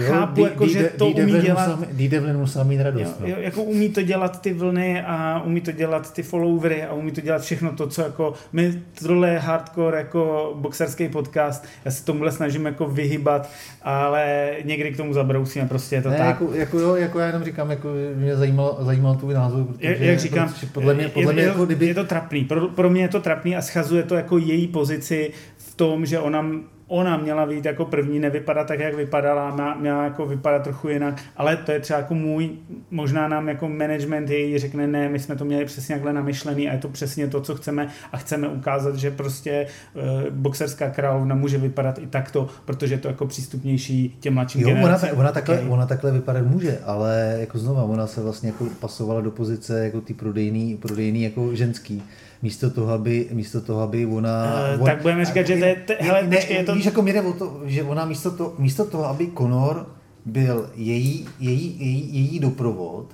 chápu, 0.00 0.40
jo, 0.40 0.46
jako, 0.46 0.66
že 0.66 0.90
to 0.98 1.08
umí 1.08 1.40
dělat. 1.40 1.78
D-Devlin 1.92 2.36
musel 2.36 2.64
mít 2.64 2.82
radost. 2.82 3.02
Jo, 3.02 3.14
no. 3.20 3.26
jo, 3.28 3.36
jako 3.38 3.62
umí 3.62 3.88
to 3.88 4.02
dělat 4.02 4.42
ty 4.42 4.52
vlny 4.52 5.02
a 5.02 5.42
umí 5.44 5.60
to 5.60 5.72
dělat 5.72 6.12
ty 6.12 6.22
followery 6.22 6.82
a 6.82 6.92
umí 6.92 7.12
to 7.12 7.20
dělat 7.20 7.42
všechno 7.42 7.72
to, 7.72 7.86
co 7.86 8.02
jako 8.02 8.34
my, 8.52 8.82
tohle 9.02 9.30
je 9.30 9.38
hardcore 9.38 9.98
jako 9.98 10.52
boxerský 10.56 11.08
podcast, 11.08 11.64
já 11.84 11.90
se 11.90 12.04
tomuhle 12.04 12.32
snažím 12.32 12.66
jako 12.66 12.86
vyhybat, 12.86 13.50
ale 13.82 14.50
někdy 14.64 14.92
k 14.92 14.96
tomu 14.96 15.12
zabrousíme, 15.12 15.68
prostě 15.68 15.96
je 15.96 16.02
to 16.02 16.10
ne, 16.10 16.16
tak. 16.16 16.26
Jako, 16.26 16.54
jako, 16.54 16.78
jo, 16.78 16.96
jako 16.96 17.18
já 17.18 17.26
jenom 17.26 17.44
říkám, 17.44 17.70
jako 17.70 17.88
mě 18.14 18.36
zajímal, 18.36 18.78
zajímal 18.80 19.14
tvůj 19.14 19.34
názor, 19.34 19.64
protože 19.64 19.88
jak, 19.88 20.00
jak 20.00 20.18
říkám, 20.18 20.48
protože 20.48 20.66
podle 20.66 20.94
mě, 20.94 21.08
podle 21.08 21.30
je, 21.30 21.34
mě 21.34 21.42
je, 21.42 21.48
jako 21.48 21.66
kdyby... 21.66 21.86
je 21.86 21.94
to 21.94 22.04
trapný, 22.04 22.44
pro, 22.44 22.68
pro 22.68 22.90
mě 22.90 23.02
je 23.02 23.08
to 23.08 23.20
trapný 23.20 23.56
a 23.56 23.62
schazuje 23.62 24.02
to 24.02 24.14
jako 24.14 24.38
její 24.38 24.68
pozici 24.68 25.30
v 25.56 25.74
tom, 25.74 26.06
že 26.06 26.18
ona 26.18 26.46
ona 26.92 27.16
měla 27.16 27.46
být 27.46 27.64
jako 27.64 27.84
první, 27.84 28.18
nevypadat 28.18 28.66
tak, 28.66 28.80
jak 28.80 28.94
vypadala, 28.94 29.74
měla 29.80 30.04
jako 30.04 30.26
vypadat 30.26 30.62
trochu 30.62 30.88
jinak, 30.88 31.22
ale 31.36 31.56
to 31.56 31.72
je 31.72 31.80
třeba 31.80 31.98
jako 31.98 32.14
můj, 32.14 32.50
možná 32.90 33.28
nám 33.28 33.48
jako 33.48 33.68
management 33.68 34.30
její 34.30 34.58
řekne, 34.58 34.86
ne, 34.86 35.08
my 35.08 35.18
jsme 35.18 35.36
to 35.36 35.44
měli 35.44 35.64
přesně 35.64 35.94
takhle 35.94 36.12
namyšlený 36.12 36.68
a 36.68 36.72
je 36.72 36.78
to 36.78 36.88
přesně 36.88 37.28
to, 37.28 37.40
co 37.40 37.54
chceme 37.54 37.88
a 38.12 38.16
chceme 38.16 38.48
ukázat, 38.48 38.96
že 38.96 39.10
prostě 39.10 39.66
uh, 39.94 40.02
boxerská 40.30 40.90
královna 40.90 41.34
může 41.34 41.58
vypadat 41.58 41.98
i 41.98 42.06
takto, 42.06 42.48
protože 42.64 42.94
je 42.94 42.98
to 42.98 43.08
jako 43.08 43.26
přístupnější 43.26 44.16
těm 44.20 44.34
mladším 44.34 44.60
jo, 44.60 44.76
ona, 44.82 44.98
ona, 45.16 45.32
takhle, 45.32 45.58
okay. 45.58 45.70
ona 45.70 45.86
takhle 45.86 46.12
vypadat 46.12 46.46
může, 46.46 46.78
ale 46.84 47.36
jako 47.40 47.58
znova, 47.58 47.82
ona 47.82 48.06
se 48.06 48.20
vlastně 48.20 48.48
jako 48.48 48.66
pasovala 48.80 49.20
do 49.20 49.30
pozice 49.30 49.84
jako 49.84 50.00
ty 50.00 50.14
prodejný, 50.14 50.76
prodejný 50.76 51.22
jako 51.22 51.54
ženský 51.54 52.02
místo 52.42 52.70
toho, 52.70 52.92
aby, 52.92 53.28
místo 53.32 53.60
toho, 53.60 53.80
aby 53.80 54.06
ona... 54.06 54.44
Uh, 54.74 54.80
on, 54.80 54.86
tak 54.86 55.02
budeme 55.02 55.24
říkat, 55.24 55.46
že 55.46 55.56
to 55.56 55.64
je... 55.64 55.74
Te, 55.74 55.96
hele, 56.00 56.22
ne, 56.22 56.36
počkej, 56.36 56.56
je 56.56 56.64
to... 56.64 56.74
Víš, 56.74 56.84
jako 56.84 57.02
mi 57.02 57.12
jde 57.12 57.22
o 57.22 57.32
to, 57.32 57.60
že 57.64 57.82
ona 57.82 58.04
místo, 58.04 58.30
to, 58.30 58.54
místo 58.58 58.84
toho, 58.84 59.06
aby 59.06 59.30
Conor 59.38 59.86
byl 60.24 60.70
její, 60.74 61.28
její, 61.40 61.76
její, 61.78 62.14
její 62.14 62.38
doprovod, 62.38 63.06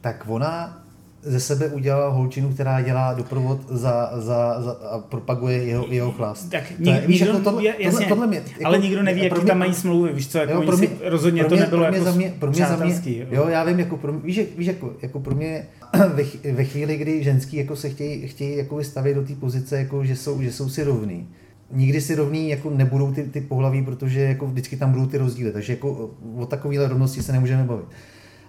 tak 0.00 0.24
ona 0.28 0.81
ze 1.22 1.40
sebe 1.40 1.68
udělala 1.68 2.08
holčinu, 2.08 2.48
která 2.48 2.80
dělá 2.80 3.14
doprovod 3.14 3.60
za, 3.68 4.10
za, 4.14 4.62
za 4.62 4.72
a 4.72 4.98
propaguje 4.98 5.64
jeho, 5.64 5.86
jeho 5.90 6.12
chlast. 6.12 6.50
Tak 6.50 6.78
nik, 6.78 6.94
je, 6.94 7.06
víš, 7.06 7.20
nikdo, 7.20 7.32
jako 7.32 7.44
tohle, 7.44 7.64
jasně, 7.64 7.90
tohle, 7.90 8.06
tohle 8.06 8.26
mě, 8.26 8.36
jako, 8.36 8.64
ale 8.64 8.78
nikdo 8.78 9.02
neví, 9.02 9.24
jak 9.24 9.44
tam 9.44 9.58
mají 9.58 9.74
smlouvy, 9.74 10.12
víš 10.12 10.28
co, 10.28 10.38
jako 10.38 10.52
jo, 10.52 10.62
pro 10.62 10.76
mě, 10.76 10.88
rozhodně 11.04 11.44
pro 11.44 11.56
mě, 11.56 11.66
to 11.66 11.70
nebylo 11.70 11.82
pro 11.82 11.90
mě, 11.90 11.98
jako 11.98 12.10
za 12.10 12.16
mě, 12.16 12.34
pro 12.38 12.50
mě, 12.50 12.66
za 12.66 12.76
mě, 12.76 13.00
jo. 13.06 13.26
jo. 13.30 13.48
já 13.48 13.64
vím, 13.64 13.78
jako 13.78 13.96
pro 13.96 14.12
mě, 14.12 14.22
víš, 14.24 14.40
víš 14.58 14.66
jako, 14.66 14.92
jako 15.02 15.20
pro 15.20 15.34
mě 15.34 15.66
ve, 16.14 16.52
ve 16.52 16.64
chvíli, 16.64 16.96
kdy 16.96 17.24
ženský 17.24 17.56
jako 17.56 17.76
se 17.76 17.90
chtějí, 17.90 18.28
chtějí 18.28 18.56
jako 18.56 18.76
vystavit 18.76 19.14
do 19.14 19.24
té 19.24 19.34
pozice, 19.34 19.78
jako 19.78 20.04
že 20.04 20.16
jsou, 20.16 20.42
že 20.42 20.52
jsou 20.52 20.68
si 20.68 20.84
rovní, 20.84 21.28
nikdy 21.72 22.00
si 22.00 22.14
rovní 22.14 22.48
jako 22.50 22.70
nebudou 22.70 23.12
ty, 23.12 23.22
ty 23.22 23.40
pohlaví, 23.40 23.82
protože 23.82 24.20
jako 24.20 24.46
vždycky 24.46 24.76
tam 24.76 24.92
budou 24.92 25.06
ty 25.06 25.18
rozdíly, 25.18 25.52
takže 25.52 25.72
jako 25.72 26.10
o 26.36 26.46
takovéhle 26.46 26.88
rovnosti 26.88 27.22
se 27.22 27.32
nemůžeme 27.32 27.64
bavit. 27.64 27.86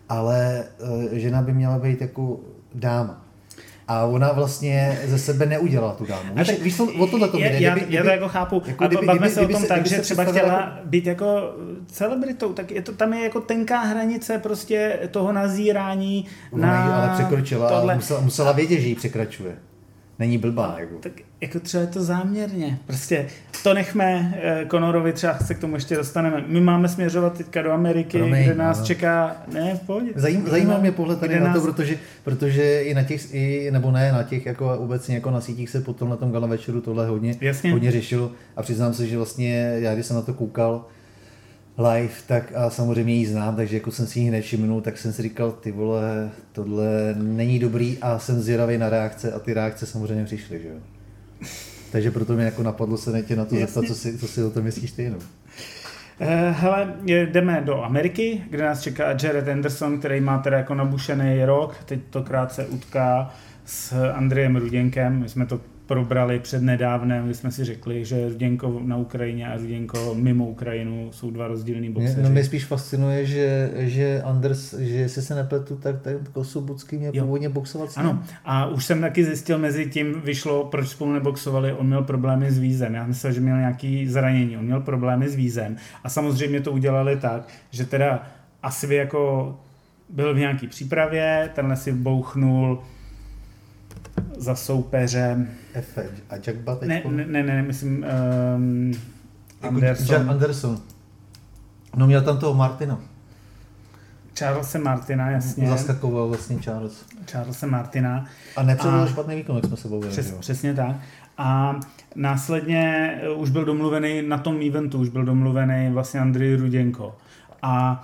Ale 0.10 0.64
uh, 0.82 1.04
žena 1.12 1.42
by 1.42 1.54
měla 1.54 1.80
být 1.80 2.02
jako 2.02 2.40
dáma. 2.76 3.26
A 3.88 4.06
ona 4.06 4.32
vlastně 4.32 5.00
ze 5.06 5.20
sebe 5.20 5.46
neudělala 5.46 5.94
tu 5.94 6.06
dámu. 6.06 6.36
Víš, 6.36 6.62
víš 6.62 6.78
to, 6.78 6.88
o 7.00 7.08
tohle 7.08 7.30
to 7.30 7.38
jde. 7.38 7.56
Já, 7.60 7.76
kdyby, 7.76 7.96
já 7.96 8.04
to 8.04 8.10
jako 8.10 8.28
chápu. 8.28 8.62
Jako 8.66 8.88
kdyby, 8.88 9.06
bavíme 9.06 9.30
se 9.30 9.42
o 9.42 9.48
tom 9.48 9.66
tak, 9.66 9.86
že 9.86 10.02
třeba 10.02 10.24
chtěla 10.24 10.54
jako... 10.54 10.86
být 10.86 11.08
jako 11.08 11.56
celebritou, 11.88 12.54
tak 12.54 12.72
je 12.72 12.82
to, 12.82 12.94
tam 12.94 13.14
je 13.14 13.24
jako 13.24 13.42
tenká 13.42 13.80
hranice 13.80 14.38
prostě 14.38 15.00
toho 15.12 15.32
nazírání 15.32 16.26
ona 16.52 16.68
na... 16.68 16.96
ale 16.96 17.14
překročila 17.14 17.70
tohle. 17.70 17.96
musela, 17.96 18.22
musela 18.22 18.52
vědět, 18.52 18.80
že 18.80 18.88
ji 18.88 18.96
překračuje 18.96 19.56
není 20.20 20.38
blbá. 20.38 20.76
Jako. 20.80 20.96
Tak 20.96 21.12
jako 21.42 21.60
třeba 21.60 21.82
je 21.82 21.88
to 21.88 22.04
záměrně. 22.04 22.80
Prostě 22.86 23.28
to 23.64 23.74
nechme 23.74 24.34
eh, 24.42 24.66
Conorovi, 24.72 25.14
třeba 25.14 25.38
se 25.40 25.54
k 25.54 25.60
tomu 25.60 25.76
ještě 25.76 25.96
dostaneme. 25.96 26.44
My 26.48 26.62
máme 26.62 26.90
směřovat 26.90 27.38
teďka 27.38 27.62
do 27.62 27.72
Ameriky, 27.72 28.18
Promiň, 28.18 28.44
kde 28.44 28.56
nás 28.56 28.80
no. 28.80 28.86
čeká, 28.86 29.36
ne, 29.54 29.76
v 29.76 29.86
pohodě. 29.86 30.12
Zajím, 30.16 30.48
zajímá 30.48 30.78
mě 30.78 30.92
pohled 30.92 31.20
tady 31.20 31.40
na 31.40 31.46
nás... 31.48 31.56
to, 31.56 31.72
protože, 31.72 31.98
protože 32.24 32.82
i 32.84 32.94
na 32.94 33.04
těch, 33.04 33.34
i, 33.34 33.72
nebo 33.72 33.92
ne, 33.92 34.12
na 34.12 34.24
těch 34.24 34.46
jako 34.46 34.78
obecně 34.78 35.16
jako 35.16 35.32
na 35.32 35.42
sítích 35.42 35.70
se 35.70 35.82
potom 35.82 36.10
na 36.10 36.16
tom 36.16 36.32
gala 36.32 36.48
večeru 36.48 36.82
tohle 36.82 37.08
hodně, 37.08 37.36
Jasně. 37.42 37.72
hodně 37.72 37.92
řešilo 37.92 38.32
a 38.56 38.62
přiznám 38.62 38.94
se, 38.94 39.08
že 39.08 39.18
vlastně 39.18 39.76
já 39.78 39.94
když 39.94 40.06
jsem 40.06 40.16
na 40.16 40.22
to 40.22 40.34
koukal, 40.34 40.86
live, 41.78 42.14
tak 42.28 42.54
a 42.56 42.70
samozřejmě 42.70 43.14
ji 43.14 43.26
znám, 43.26 43.56
takže 43.56 43.76
jako 43.76 43.92
jsem 43.92 44.08
si 44.08 44.20
ji 44.20 44.32
nevšimnul, 44.32 44.82
tak 44.82 44.98
jsem 44.98 45.14
si 45.14 45.22
říkal, 45.22 45.52
ty 45.52 45.72
vole, 45.72 46.30
tohle 46.52 47.16
není 47.18 47.60
dobrý 47.60 47.98
a 48.02 48.20
jsem 48.20 48.42
zvědavý 48.42 48.78
na 48.78 48.90
reakce 48.90 49.32
a 49.32 49.40
ty 49.40 49.54
reakce 49.54 49.86
samozřejmě 49.86 50.26
přišly, 50.26 50.62
že 50.62 50.68
jo. 50.68 50.76
Takže 51.92 52.12
proto 52.12 52.34
mě 52.34 52.46
jako 52.46 52.64
napadlo 52.64 52.98
se 52.98 53.12
netě 53.12 53.36
na 53.36 53.46
to 53.46 53.56
zeptat, 53.56 53.86
co 53.88 53.96
si, 53.96 54.18
co 54.18 54.28
si 54.28 54.44
o 54.44 54.50
tom 54.50 54.64
myslíš 54.64 54.92
ty 54.92 55.04
jenom. 55.04 55.20
Eh, 56.20 56.52
hele, 56.52 56.94
jdeme 57.06 57.62
do 57.66 57.84
Ameriky, 57.84 58.44
kde 58.50 58.64
nás 58.64 58.82
čeká 58.82 59.10
Jared 59.10 59.48
Anderson, 59.48 60.00
který 60.00 60.22
má 60.22 60.38
teda 60.38 60.58
jako 60.58 60.76
nabušený 60.76 61.46
rok, 61.46 61.76
teď 61.86 62.00
to 62.10 62.24
krátce 62.24 62.66
utká 62.66 63.34
s 63.66 64.12
Andrejem 64.14 64.56
Ruděnkem, 64.56 65.20
my 65.20 65.30
jsme 65.30 65.46
to 65.46 65.62
probrali 65.86 66.40
před 66.40 66.62
nedávnem, 66.62 67.26
kdy 67.26 67.34
jsme 67.34 67.52
si 67.52 67.66
řekli, 67.66 68.06
že 68.06 68.30
Ruděnko 68.30 68.82
na 68.84 68.98
Ukrajině 68.98 69.48
a 69.48 69.58
Ruděnko 69.58 70.16
mimo 70.16 70.46
Ukrajinu 70.46 71.12
jsou 71.12 71.32
dva 71.32 71.48
rozdílný 71.48 71.90
boxeři. 71.90 72.24
No 72.24 72.30
mě 72.30 72.44
spíš 72.44 72.66
fascinuje, 72.66 73.26
že, 73.26 73.72
že 73.76 74.22
Anders, 74.22 74.74
že 74.74 74.96
jestli 74.96 75.22
se 75.22 75.36
nepletu, 75.36 75.76
tak 75.76 76.02
ten 76.02 76.20
Kosobucký 76.34 76.98
mě 76.98 77.12
jo. 77.14 77.24
původně 77.24 77.50
boxoval 77.50 77.88
s 77.88 77.98
Ano, 77.98 78.24
a 78.46 78.66
už 78.66 78.86
jsem 78.86 79.02
taky 79.02 79.26
zjistil, 79.26 79.58
mezi 79.58 79.86
tím 79.86 80.22
vyšlo, 80.22 80.66
proč 80.66 80.90
spolu 80.90 81.14
neboxovali, 81.14 81.74
on 81.74 81.88
měl 81.88 82.04
problémy 82.04 82.52
s 82.52 82.60
vízem. 82.60 82.94
Já 82.94 83.06
myslel, 83.06 83.34
že 83.34 83.42
měl 83.42 83.58
nějaký 83.58 84.08
zranění, 84.08 84.58
on 84.58 84.66
měl 84.66 84.82
problémy 84.82 85.30
s 85.30 85.36
vízem. 85.36 85.76
A 86.04 86.10
samozřejmě 86.10 86.62
to 86.62 86.72
udělali 86.72 87.18
tak, 87.18 87.48
že 87.72 87.86
teda 87.86 88.24
asi 88.64 88.96
jako 88.96 89.56
byl 90.10 90.34
v 90.34 90.38
nějaký 90.38 90.68
přípravě, 90.68 91.50
tenhle 91.56 91.76
si 91.76 91.92
bouchnul 91.92 92.80
za 94.38 94.56
soupeřem. 94.56 95.50
F. 95.74 95.98
A 96.30 96.36
Jack 96.36 96.58
Bat 96.58 96.82
ne, 96.82 97.04
ne, 97.10 97.26
ne, 97.26 97.44
ne, 97.44 97.62
myslím 97.62 98.06
um, 98.56 98.92
Anderson. 99.62 100.30
Anderson. 100.30 100.80
No 101.96 102.08
měl 102.08 102.22
tam 102.22 102.38
toho 102.38 102.54
Martina. 102.54 103.00
Charlesa 104.40 104.80
Martina, 104.80 105.32
jasně. 105.32 105.70
Zaskakoval 105.70 106.28
vlastně 106.28 106.58
Charles. 106.60 107.06
Charlesa 107.32 107.68
Martina. 107.68 108.26
A 108.58 108.64
nepředal 108.64 109.08
špatný 109.08 109.36
výkon, 109.36 109.56
jak 109.56 109.66
jsme 109.66 109.78
se 109.78 109.88
bavili. 109.88 110.12
Přes, 110.12 110.32
přesně 110.32 110.74
tak. 110.74 110.96
A 111.38 111.80
následně 112.16 113.16
už 113.36 113.50
byl 113.50 113.66
domluvený 113.66 114.22
na 114.22 114.38
tom 114.38 114.62
eventu, 114.68 115.00
už 115.00 115.10
byl 115.10 115.26
domluvený 115.26 115.90
vlastně 115.92 116.20
Andrej 116.20 116.56
Ruděnko. 116.56 117.16
A 117.62 118.04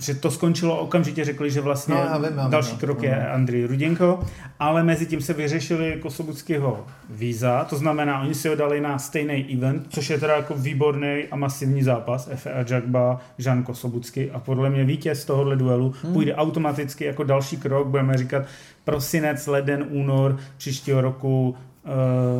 že 0.00 0.14
to 0.14 0.30
skončilo 0.30 0.80
okamžitě, 0.80 1.24
řekli, 1.24 1.50
že 1.50 1.60
vlastně 1.60 1.94
no, 1.94 2.20
vím, 2.28 2.38
já 2.38 2.48
další 2.48 2.70
vím, 2.70 2.78
krok 2.78 2.98
no. 2.98 3.04
je 3.04 3.28
Andrej 3.28 3.64
Ruděnko, 3.64 4.20
ale 4.58 4.82
mezi 4.82 5.06
tím 5.06 5.20
se 5.20 5.32
vyřešili 5.32 5.98
Kosobuckého 6.02 6.86
víza, 7.10 7.64
to 7.64 7.76
znamená, 7.76 8.20
oni 8.20 8.34
si 8.34 8.48
ho 8.48 8.54
dali 8.54 8.80
na 8.80 8.98
stejný 8.98 9.54
event, 9.56 9.86
což 9.88 10.10
je 10.10 10.18
teda 10.18 10.36
jako 10.36 10.54
výborný 10.54 11.24
a 11.30 11.36
masivní 11.36 11.82
zápas, 11.82 12.28
Efe 12.32 12.52
a 12.52 12.64
Jagba, 12.68 13.20
Žan 13.38 13.62
Kosobucký 13.62 14.30
a 14.30 14.38
podle 14.38 14.70
mě 14.70 14.84
vítěz 14.84 15.24
tohohle 15.24 15.56
duelu 15.56 15.94
hmm. 16.02 16.12
půjde 16.12 16.34
automaticky 16.34 17.04
jako 17.04 17.24
další 17.24 17.56
krok, 17.56 17.86
budeme 17.86 18.18
říkat 18.18 18.42
prosinec, 18.84 19.46
leden, 19.46 19.86
únor 19.90 20.38
příštího 20.56 21.00
roku 21.00 21.50
uh, 21.50 21.90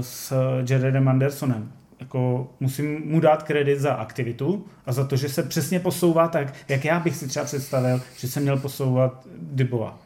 s 0.01 0.33
Jaredem 0.69 1.09
Andersonem 1.09 1.73
jako 2.11 2.51
musím 2.61 3.03
mu 3.05 3.21
dát 3.21 3.43
kredit 3.43 3.81
za 3.81 3.93
aktivitu 3.93 4.67
a 4.87 4.93
za 4.93 5.05
to, 5.05 5.17
že 5.17 5.29
se 5.29 5.43
přesně 5.43 5.81
posouvá 5.81 6.29
tak, 6.29 6.55
jak 6.69 6.85
já 6.85 7.01
bych 7.01 7.17
si 7.17 7.29
třeba 7.29 7.45
představil, 7.45 8.01
že 8.17 8.29
se 8.29 8.41
měl 8.41 8.59
posouvat 8.59 9.27
Dybova. 9.43 9.99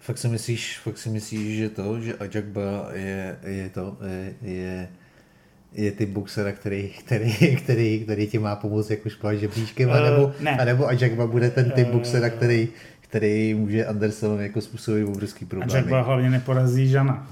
Fakt 0.00 0.18
si 0.18 0.28
myslíš, 0.28 0.78
fakt 0.78 0.98
si 0.98 1.08
myslíš, 1.10 1.58
že 1.58 1.68
to, 1.68 2.00
že 2.00 2.14
Ajakba 2.14 2.88
je, 2.92 3.38
je 3.46 3.68
to, 3.68 3.96
je, 4.06 4.34
je 4.42 4.88
je 5.72 5.92
ty 5.92 6.06
boxera, 6.06 6.52
který, 6.52 6.88
který, 6.88 7.56
který, 7.56 8.00
který 8.04 8.26
ti 8.26 8.38
má 8.38 8.56
pomoct 8.56 8.90
jako 8.90 9.08
šplat 9.08 9.36
žebříčkem, 9.36 9.88
uh, 9.88 9.96
anebo, 9.96 10.32
ne. 10.40 10.58
anebo 10.58 10.88
Ajakba 10.88 11.26
bude 11.26 11.50
ten 11.50 11.70
typ 11.70 11.88
uh, 11.88 11.92
boxera, 11.92 12.30
který, 12.30 12.68
který 13.00 13.54
může 13.54 13.86
Andersonovi 13.86 14.42
jako 14.42 14.60
způsobit 14.60 15.06
obrovský 15.08 15.44
problém. 15.44 15.70
Ajakba 15.70 16.02
hlavně 16.02 16.30
neporazí 16.30 16.88
Žana. 16.88 17.30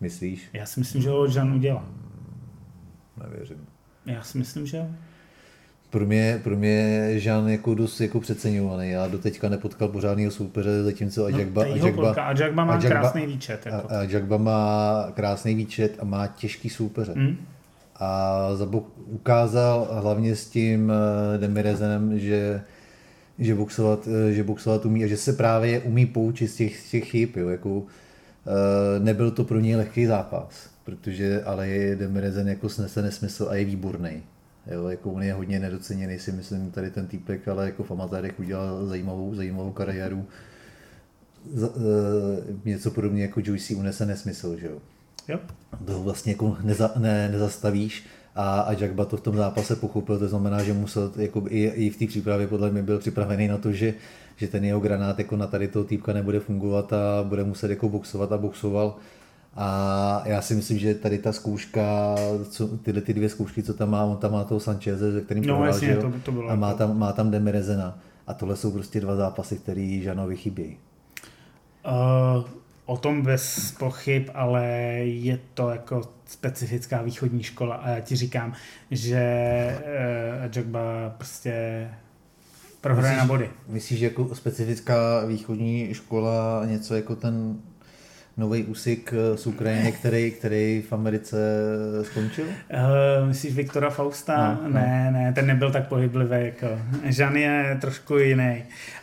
Myslíš? 0.00 0.48
Já 0.52 0.66
si 0.66 0.80
myslím, 0.80 1.02
že 1.02 1.10
ho 1.10 1.28
Žan 1.28 1.52
udělá 1.52 1.86
nevěřím. 3.22 3.66
Já 4.06 4.22
si 4.22 4.38
myslím, 4.38 4.66
že 4.66 4.86
pro 5.90 6.06
mě, 6.06 6.40
pro 6.44 6.56
mě 6.56 6.68
je 6.68 7.20
Žán 7.20 7.48
jako 7.48 7.74
dost 7.74 8.00
jako 8.00 8.20
přeceňovaný. 8.20 8.90
Já 8.90 9.08
doteďka 9.08 9.48
nepotkal 9.48 9.88
pořádného 9.88 10.30
soupeře, 10.30 10.82
zatímco 10.82 11.24
Ajakba, 11.24 11.64
no, 11.64 11.72
Ajakba, 11.72 12.12
Ajakba 12.12 12.64
má 12.64 12.72
Ajakba, 12.72 12.88
krásný 12.88 13.26
výčet. 13.26 13.66
Jako. 13.66 13.88
Ajakba 13.90 14.36
má 14.36 15.06
krásný 15.14 15.54
výčet 15.54 15.96
a 16.00 16.04
má 16.04 16.26
těžký 16.26 16.70
soupeře. 16.70 17.12
Mm. 17.16 17.36
A 17.96 18.48
Zabok 18.54 18.92
ukázal 18.96 19.88
hlavně 19.92 20.36
s 20.36 20.50
tím 20.50 20.92
eh, 20.92 21.38
Demirezenem, 21.38 22.18
že 22.18 22.62
že 23.40 23.54
boxovat, 23.54 24.08
eh, 24.28 24.32
že 24.32 24.44
boxovat 24.44 24.86
umí 24.86 25.04
a 25.04 25.06
že 25.06 25.16
se 25.16 25.32
právě 25.32 25.80
umí 25.80 26.06
poučit 26.06 26.48
z 26.48 26.56
těch, 26.56 26.80
z 26.80 26.90
těch 26.90 27.04
chyb. 27.04 27.28
Jo. 27.36 27.48
Jako, 27.48 27.82
e, 28.46 29.00
nebyl 29.00 29.30
to 29.30 29.44
pro 29.44 29.60
něj 29.60 29.76
lehký 29.76 30.06
zápas, 30.06 30.70
protože 30.90 31.42
ale 31.44 31.68
je 31.68 31.96
Demirezen 31.96 32.48
jako 32.48 32.68
snese 32.68 33.02
nesmysl 33.02 33.46
a 33.50 33.54
je 33.54 33.64
výborný. 33.64 34.22
Jo, 34.66 34.88
jako 34.88 35.12
on 35.12 35.22
je 35.22 35.32
hodně 35.32 35.60
nedoceněný, 35.60 36.18
si 36.18 36.32
myslím, 36.32 36.70
tady 36.70 36.90
ten 36.90 37.06
týpek, 37.06 37.48
ale 37.48 37.66
jako 37.66 37.82
v 37.82 37.90
amatérech 37.90 38.40
udělal 38.40 38.86
zajímavou, 38.86 39.34
zajímavou 39.34 39.72
kariéru. 39.72 40.26
Z, 41.54 41.64
e, 41.64 41.68
něco 42.64 42.90
podobně 42.90 43.22
jako 43.22 43.40
Joyce 43.44 43.74
unese 43.74 44.06
nesmysl, 44.06 44.56
že 44.58 44.66
jo. 44.66 44.78
Jo. 45.28 45.38
To 45.86 46.02
vlastně 46.02 46.32
jako 46.32 46.56
neza, 46.62 46.90
ne, 46.96 47.28
nezastavíš 47.28 48.06
a, 48.34 48.60
a 48.60 48.74
Jack 48.74 48.94
to 49.08 49.16
v 49.16 49.20
tom 49.20 49.36
zápase 49.36 49.76
pochopil, 49.76 50.18
to 50.18 50.28
znamená, 50.28 50.62
že 50.62 50.72
musel 50.72 51.12
jako 51.16 51.42
i, 51.48 51.64
i 51.64 51.90
v 51.90 51.96
té 51.96 52.06
přípravě 52.06 52.46
podle 52.46 52.70
mě 52.70 52.82
byl 52.82 52.98
připravený 52.98 53.48
na 53.48 53.58
to, 53.58 53.72
že, 53.72 53.94
že 54.36 54.48
ten 54.48 54.64
jeho 54.64 54.80
granát 54.80 55.18
jako 55.18 55.36
na 55.36 55.46
tady 55.46 55.68
toho 55.68 55.84
týpka 55.84 56.12
nebude 56.12 56.40
fungovat 56.40 56.92
a 56.92 57.22
bude 57.22 57.44
muset 57.44 57.70
jako 57.70 57.88
boxovat 57.88 58.32
a 58.32 58.38
boxoval. 58.38 58.96
A 59.54 60.22
já 60.24 60.42
si 60.42 60.54
myslím, 60.54 60.78
že 60.78 60.94
tady 60.94 61.18
ta 61.18 61.32
zkouška, 61.32 62.16
co, 62.50 62.68
tyhle 62.68 63.02
ty 63.02 63.14
dvě 63.14 63.28
zkoušky, 63.28 63.62
co 63.62 63.74
tam 63.74 63.90
má, 63.90 64.04
on 64.04 64.16
tam 64.16 64.32
má 64.32 64.44
toho 64.44 64.60
Sancheze, 64.60 65.12
ze 65.12 65.20
kterým 65.20 65.46
no, 65.46 65.54
prohrál, 65.54 65.74
jasně, 65.74 65.96
to, 65.96 66.12
to 66.24 66.32
bylo 66.32 66.50
a 66.50 66.54
má 66.54 66.66
jako- 66.66 66.78
tam, 66.78 66.98
má 66.98 67.12
tam 67.12 67.30
Demirezena. 67.30 67.98
A 68.26 68.34
tohle 68.34 68.56
jsou 68.56 68.70
prostě 68.70 69.00
dva 69.00 69.16
zápasy, 69.16 69.56
které 69.56 70.00
Žanovi 70.02 70.36
chybějí. 70.36 70.76
Uh, 71.86 72.44
o 72.86 72.96
tom 72.96 73.22
bez 73.22 73.74
pochyb, 73.78 74.28
ale 74.34 74.66
je 75.02 75.38
to 75.54 75.70
jako 75.70 76.02
specifická 76.26 77.02
východní 77.02 77.42
škola 77.42 77.74
a 77.76 77.88
já 77.90 78.00
ti 78.00 78.16
říkám, 78.16 78.52
že 78.90 79.78
uh, 80.42 80.56
Jogba 80.56 81.14
prostě 81.16 81.88
prohraje 82.80 83.16
na 83.16 83.24
body. 83.24 83.50
Myslíš, 83.68 83.98
že 83.98 84.04
jako 84.04 84.34
specifická 84.34 85.24
východní 85.26 85.94
škola 85.94 86.66
něco 86.66 86.94
jako 86.94 87.16
ten 87.16 87.56
nový 88.40 88.64
úsik 88.64 89.14
eh, 89.16 89.36
z 89.36 89.46
Ukrajiny, 89.46 89.92
který, 89.92 90.30
který 90.30 90.82
v 90.88 90.92
Americe 90.92 91.36
skončil? 92.02 92.44
Uh, 92.44 93.28
myslíš 93.28 93.54
Viktora 93.54 93.90
Fausta? 93.90 94.58
No, 94.62 94.68
no. 94.68 94.74
Ne, 94.74 95.10
ne, 95.12 95.32
ten 95.32 95.46
nebyl 95.46 95.70
tak 95.70 95.88
pohyblivý. 95.88 96.36
Jako. 96.36 96.66
Žan 97.04 97.36
je 97.36 97.78
trošku 97.80 98.16
jiný. 98.18 98.62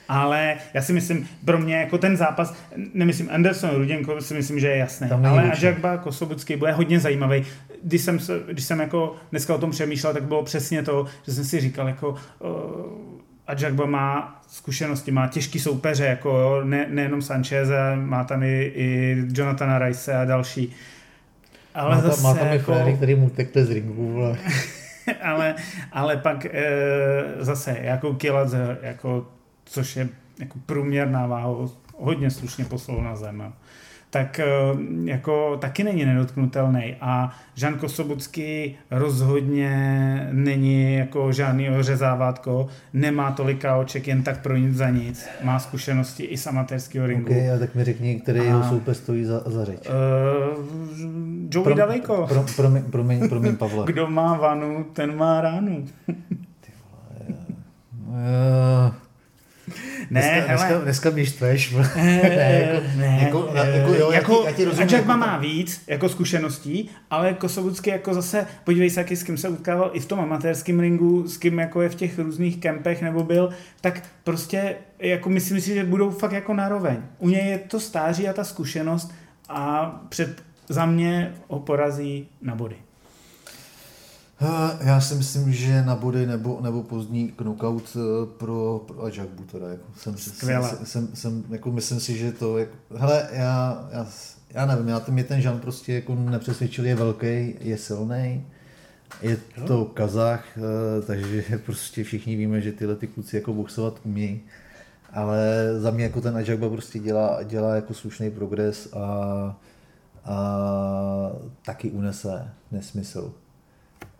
Ale 0.09 0.55
já 0.73 0.81
si 0.81 0.93
myslím, 0.93 1.27
pro 1.45 1.57
mě 1.57 1.75
jako 1.75 1.97
ten 1.97 2.17
zápas, 2.17 2.55
nemyslím 2.93 3.29
Anderson, 3.31 3.69
Ruděnko 3.69 4.21
si 4.21 4.33
myslím, 4.33 4.59
že 4.59 4.67
je 4.67 4.77
jasný. 4.77 5.09
Ale 5.09 5.51
Ažakba 5.51 5.97
Kosobucký 5.97 6.55
bude 6.55 6.71
hodně 6.71 6.99
zajímavý. 6.99 7.45
Když 7.83 8.01
jsem, 8.01 8.19
když 8.51 8.65
jsem 8.65 8.79
jako 8.79 9.15
dneska 9.31 9.55
o 9.55 9.57
tom 9.57 9.71
přemýšlel, 9.71 10.13
tak 10.13 10.23
bylo 10.23 10.43
přesně 10.43 10.83
to, 10.83 11.05
že 11.25 11.33
jsem 11.33 11.43
si 11.43 11.59
říkal, 11.59 11.87
jako 11.87 12.09
uh, 12.09 13.17
a 13.47 13.53
Jackba 13.53 13.85
má 13.85 14.41
zkušenosti, 14.47 15.11
má 15.11 15.27
těžký 15.27 15.59
soupeře, 15.59 16.05
jako 16.05 16.29
jo, 16.29 16.61
ne, 16.63 16.85
nejenom 16.89 17.21
Sanchez, 17.21 17.69
má 17.95 18.23
tam 18.23 18.43
i, 18.43 18.71
i 18.75 19.17
Jonathana 19.33 19.79
Rice 19.79 20.17
a 20.17 20.25
další. 20.25 20.75
Ale 21.73 21.95
má, 21.95 22.01
zase, 22.01 22.21
má 22.21 22.33
tam 22.33 22.47
jako, 22.47 22.71
i 22.71 22.75
Fréry, 22.75 22.93
který 22.93 23.15
mu 23.15 23.29
tekle 23.29 23.65
z 23.65 23.71
ringu. 23.71 24.23
Ale... 24.25 24.37
ale, 25.23 25.55
ale 25.91 26.17
pak 26.17 26.45
e, 26.45 26.71
zase 27.39 27.77
jako 27.81 28.13
Kiladze, 28.13 28.77
jako, 28.81 29.27
což 29.65 29.95
je 29.95 30.09
jako 30.39 30.59
průměrná 30.65 31.27
váha, 31.27 31.47
hodně 31.97 32.31
slušně 32.31 32.65
poslou 32.65 33.01
na 33.01 33.15
zem. 33.15 33.53
Tak 34.09 34.39
eh, 34.39 34.45
jako 35.03 35.57
taky 35.57 35.83
není 35.83 36.05
nedotknutelný. 36.05 36.95
A 37.01 37.31
Žan 37.55 37.73
Kosobucký 37.73 38.75
rozhodně 38.91 39.71
není 40.31 40.95
jako 40.95 41.31
žádný 41.31 41.69
ořezávátko, 41.69 42.67
nemá 42.93 43.31
tolika 43.31 43.77
oček 43.77 44.07
jen 44.07 44.23
tak 44.23 44.41
pro 44.41 44.57
nic 44.57 44.75
za 44.75 44.89
nic. 44.89 45.27
Má 45.43 45.59
zkušenosti 45.59 46.23
i 46.23 46.37
z 46.37 46.47
amatérského 46.47 47.07
ringu. 47.07 47.31
Okay, 47.31 47.51
a 47.51 47.59
tak 47.59 47.75
mi 47.75 47.83
řekni, 47.83 48.19
který 48.19 48.39
a, 48.39 48.43
jeho 48.43 48.63
soupeř 48.63 48.97
stojí 48.97 49.25
za, 49.25 49.41
za 49.45 49.65
řeč. 49.65 49.79
Uh, 49.89 49.93
Joey 51.51 51.63
pro, 51.63 51.75
Dalejko. 51.75 52.27
Pro, 52.27 52.45
promiň, 52.55 52.83
promiň, 52.83 53.29
promiň, 53.29 53.55
Pavle. 53.55 53.85
Kdo 53.85 54.07
má 54.07 54.37
vanu, 54.37 54.85
ten 54.93 55.17
má 55.17 55.41
ránu. 55.41 55.85
Ty 56.61 56.71
vole, 56.91 57.37
uh, 58.07 58.93
ne, 59.67 59.73
dneska, 60.09 60.31
hele. 60.31 60.47
dneska, 60.47 60.79
dneska 60.79 61.09
mě 61.09 61.25
štveš. 61.25 61.75
ne, 61.95 62.67
jako, 62.67 62.85
ne, 62.97 63.19
jako, 63.21 63.49
jako, 63.55 63.93
jo, 63.93 64.11
jako, 64.11 64.33
já 64.33 64.39
ti, 64.39 64.47
já 64.47 64.51
ti 64.51 64.65
rozumím, 64.65 64.89
jako 64.89 65.17
má 65.17 65.37
víc 65.37 65.81
jako 65.87 66.09
zkušeností, 66.09 66.89
ale 67.09 67.33
Kosovucký 67.33 67.89
jako 67.89 68.13
zase, 68.13 68.47
podívej 68.63 68.89
se, 68.89 68.99
jaký 68.99 69.15
s 69.15 69.23
kým 69.23 69.37
se 69.37 69.49
utkával 69.49 69.91
i 69.93 69.99
v 69.99 70.05
tom 70.05 70.19
amatérském 70.19 70.79
ringu, 70.79 71.27
s 71.27 71.37
kým 71.37 71.59
jako 71.59 71.81
je 71.81 71.89
v 71.89 71.95
těch 71.95 72.19
různých 72.19 72.57
kempech 72.57 73.01
nebo 73.01 73.23
byl, 73.23 73.49
tak 73.81 74.03
prostě 74.23 74.75
jako 74.99 75.29
myslím 75.29 75.61
si, 75.61 75.73
že 75.73 75.83
budou 75.83 76.11
fakt 76.11 76.31
jako 76.31 76.53
naroveň. 76.53 76.97
U 77.19 77.29
něj 77.29 77.47
je 77.47 77.57
to 77.57 77.79
stáří 77.79 78.27
a 78.27 78.33
ta 78.33 78.43
zkušenost 78.43 79.13
a 79.49 79.85
před, 80.09 80.43
za 80.69 80.85
mě 80.85 81.33
ho 81.47 81.59
porazí 81.59 82.27
na 82.41 82.55
body. 82.55 82.75
Já 84.79 85.01
si 85.01 85.15
myslím, 85.15 85.53
že 85.53 85.81
na 85.81 85.95
body 85.95 86.25
nebo, 86.25 86.59
nebo 86.61 86.83
pozdní 86.83 87.27
knockout 87.27 87.97
eh, 87.97 88.25
pro, 88.37 88.83
pro 88.87 89.03
Ajaxbu 89.03 89.43
teda. 89.43 89.69
Jako 89.69 89.83
jsem, 89.97 90.17
Skvěle. 90.17 90.69
Jsem, 90.69 90.85
jsem, 90.85 91.07
jsem, 91.13 91.43
jako 91.49 91.71
myslím 91.71 91.99
si, 91.99 92.17
že 92.17 92.31
to, 92.31 92.57
jako, 92.57 92.75
hele, 92.95 93.27
já, 93.31 93.87
já, 93.91 94.07
já 94.53 94.65
nevím, 94.65 94.87
já 94.87 95.01
mě 95.09 95.23
ten 95.23 95.41
Žan 95.41 95.59
prostě 95.59 95.93
jako 95.93 96.15
nepřesvědčil, 96.15 96.85
je 96.85 96.95
velký, 96.95 97.55
je 97.59 97.77
silný, 97.77 98.45
je 99.21 99.37
to 99.67 99.85
Kazach, 99.85 100.57
eh, 100.57 101.01
takže 101.01 101.43
prostě 101.65 102.03
všichni 102.03 102.35
víme, 102.35 102.61
že 102.61 102.71
tyhle 102.71 102.95
ty 102.95 103.07
kluci 103.07 103.35
jako 103.35 103.53
boxovat 103.53 103.99
umí. 104.03 104.41
Ale 105.13 105.69
za 105.77 105.91
mě 105.91 106.03
jako 106.03 106.21
ten 106.21 106.37
Ajaxba 106.37 106.69
prostě 106.69 106.99
dělá, 106.99 107.43
dělá 107.43 107.75
jako 107.75 107.93
slušný 107.93 108.31
progres 108.31 108.93
a, 108.93 108.99
a 110.25 110.35
taky 111.65 111.91
unese 111.91 112.51
nesmysl 112.71 113.33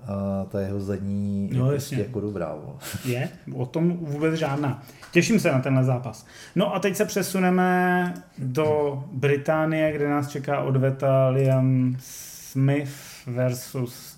a 0.07 0.45
ta 0.49 0.61
jeho 0.61 0.79
zadní 0.79 1.49
no, 1.53 1.65
je 1.65 1.71
prostě 1.71 1.95
jako 1.95 2.19
dobrá. 2.19 2.55
Bo. 2.65 2.77
Je, 3.05 3.29
o 3.53 3.65
tom 3.65 3.97
vůbec 3.97 4.35
žádná. 4.35 4.83
Těším 5.11 5.39
se 5.39 5.51
na 5.51 5.59
tenhle 5.59 5.83
zápas. 5.83 6.25
No 6.55 6.75
a 6.75 6.79
teď 6.79 6.95
se 6.95 7.05
přesuneme 7.05 8.13
do 8.37 9.03
Británie, 9.11 9.93
kde 9.93 10.09
nás 10.09 10.27
čeká 10.27 10.61
odveta 10.61 11.29
Liam 11.29 11.97
Smith 11.99 12.91
versus 13.27 14.17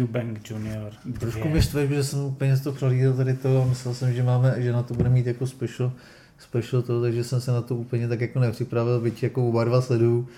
Eubank 0.00 0.50
Junior. 0.50 0.92
Trošku 1.18 1.48
mě 1.48 1.62
štve, 1.62 1.86
že 1.86 2.04
jsem 2.04 2.20
úplně 2.20 2.56
z 2.56 2.60
toho 2.60 2.76
přehlídal 2.76 3.12
tady 3.12 3.34
to 3.34 3.62
a 3.62 3.66
myslel 3.66 3.94
jsem, 3.94 4.14
že, 4.14 4.22
máme, 4.22 4.54
že 4.56 4.72
na 4.72 4.82
to 4.82 4.94
bude 4.94 5.08
mít 5.08 5.26
jako 5.26 5.46
special, 5.46 5.92
special 6.38 6.82
to, 6.82 7.02
takže 7.02 7.24
jsem 7.24 7.40
se 7.40 7.52
na 7.52 7.62
to 7.62 7.76
úplně 7.76 8.08
tak 8.08 8.20
jako 8.20 8.38
nepřipravil, 8.38 9.00
byť 9.00 9.22
jako 9.22 9.48
oba 9.48 9.64
dva 9.64 9.82
sleduju 9.82 10.28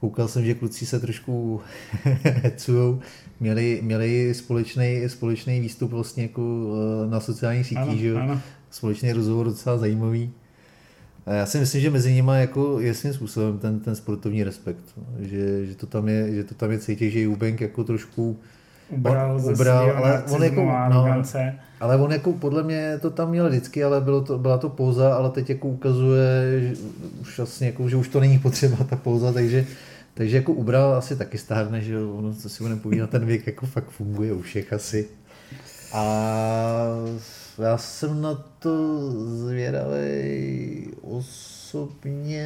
Koukal 0.00 0.28
jsem, 0.28 0.44
že 0.44 0.54
kluci 0.54 0.86
se 0.86 1.00
trošku 1.00 1.60
hecujou. 2.24 3.00
Měli, 3.40 3.80
měli 3.82 4.34
společný, 4.34 5.02
společný 5.06 5.60
výstup 5.60 5.90
vlastně 5.90 6.22
jako 6.22 6.72
eh, 7.04 7.10
na 7.10 7.20
sociálních 7.20 7.66
sítích, 7.66 7.78
ano, 7.78 7.96
že 7.96 8.14
Ano. 8.14 8.40
Společný 8.70 9.12
rozhovor 9.12 9.46
docela 9.46 9.78
zajímavý. 9.78 10.32
A 11.26 11.32
já 11.32 11.46
si 11.46 11.58
myslím, 11.58 11.80
že 11.80 11.90
mezi 11.90 12.12
nimi 12.12 12.32
jako 12.34 12.80
je 12.80 12.94
svým 12.94 13.12
způsobem 13.12 13.58
ten, 13.58 13.80
ten 13.80 13.94
sportovní 13.94 14.44
respekt. 14.44 14.84
Že, 15.18 15.66
že, 15.66 15.74
to 15.74 15.86
tam 15.86 16.08
je, 16.08 16.34
že 16.34 16.44
to 16.44 16.54
tam 16.54 16.70
je 16.70 16.78
cítit, 16.78 17.10
že 17.10 17.20
Jubenk 17.20 17.60
jako 17.60 17.84
trošku 17.84 18.38
ubral, 18.88 19.36
on, 19.44 19.52
ubral 19.52 19.90
ale 19.96 20.22
on 20.22 20.42
jako, 20.44 20.72
no, 20.90 21.22
ale 21.80 21.96
on 21.96 22.12
jako 22.12 22.32
podle 22.32 22.62
mě 22.62 22.98
to 23.02 23.10
tam 23.10 23.30
měl 23.30 23.48
vždycky, 23.48 23.84
ale 23.84 24.00
bylo 24.00 24.20
to, 24.20 24.38
byla 24.38 24.58
to 24.58 24.68
pouza, 24.68 25.14
ale 25.14 25.30
teď 25.30 25.50
jako 25.50 25.68
ukazuje, 25.68 26.60
že 26.60 26.82
už, 27.20 27.38
vlastně 27.38 27.66
jako, 27.66 27.88
že 27.88 27.96
už 27.96 28.08
to 28.08 28.20
není 28.20 28.38
potřeba 28.38 28.76
ta 28.84 28.96
pouza, 28.96 29.32
takže 29.32 29.66
takže 30.14 30.36
jako 30.36 30.52
ubral 30.52 30.94
asi 30.94 31.16
taky 31.16 31.38
stárne, 31.38 31.80
že 31.80 31.98
ono, 31.98 32.34
co 32.34 32.48
si 32.48 32.62
budeme 32.62 32.80
povídat, 32.80 33.10
ten 33.10 33.26
věk 33.26 33.46
jako 33.46 33.66
fakt 33.66 33.90
funguje 33.90 34.32
u 34.32 34.42
všech 34.42 34.72
asi. 34.72 35.08
A 35.92 36.04
já 37.62 37.78
jsem 37.78 38.22
na 38.22 38.34
to 38.58 39.10
zvědavý 39.10 40.90
osobně, 41.02 42.44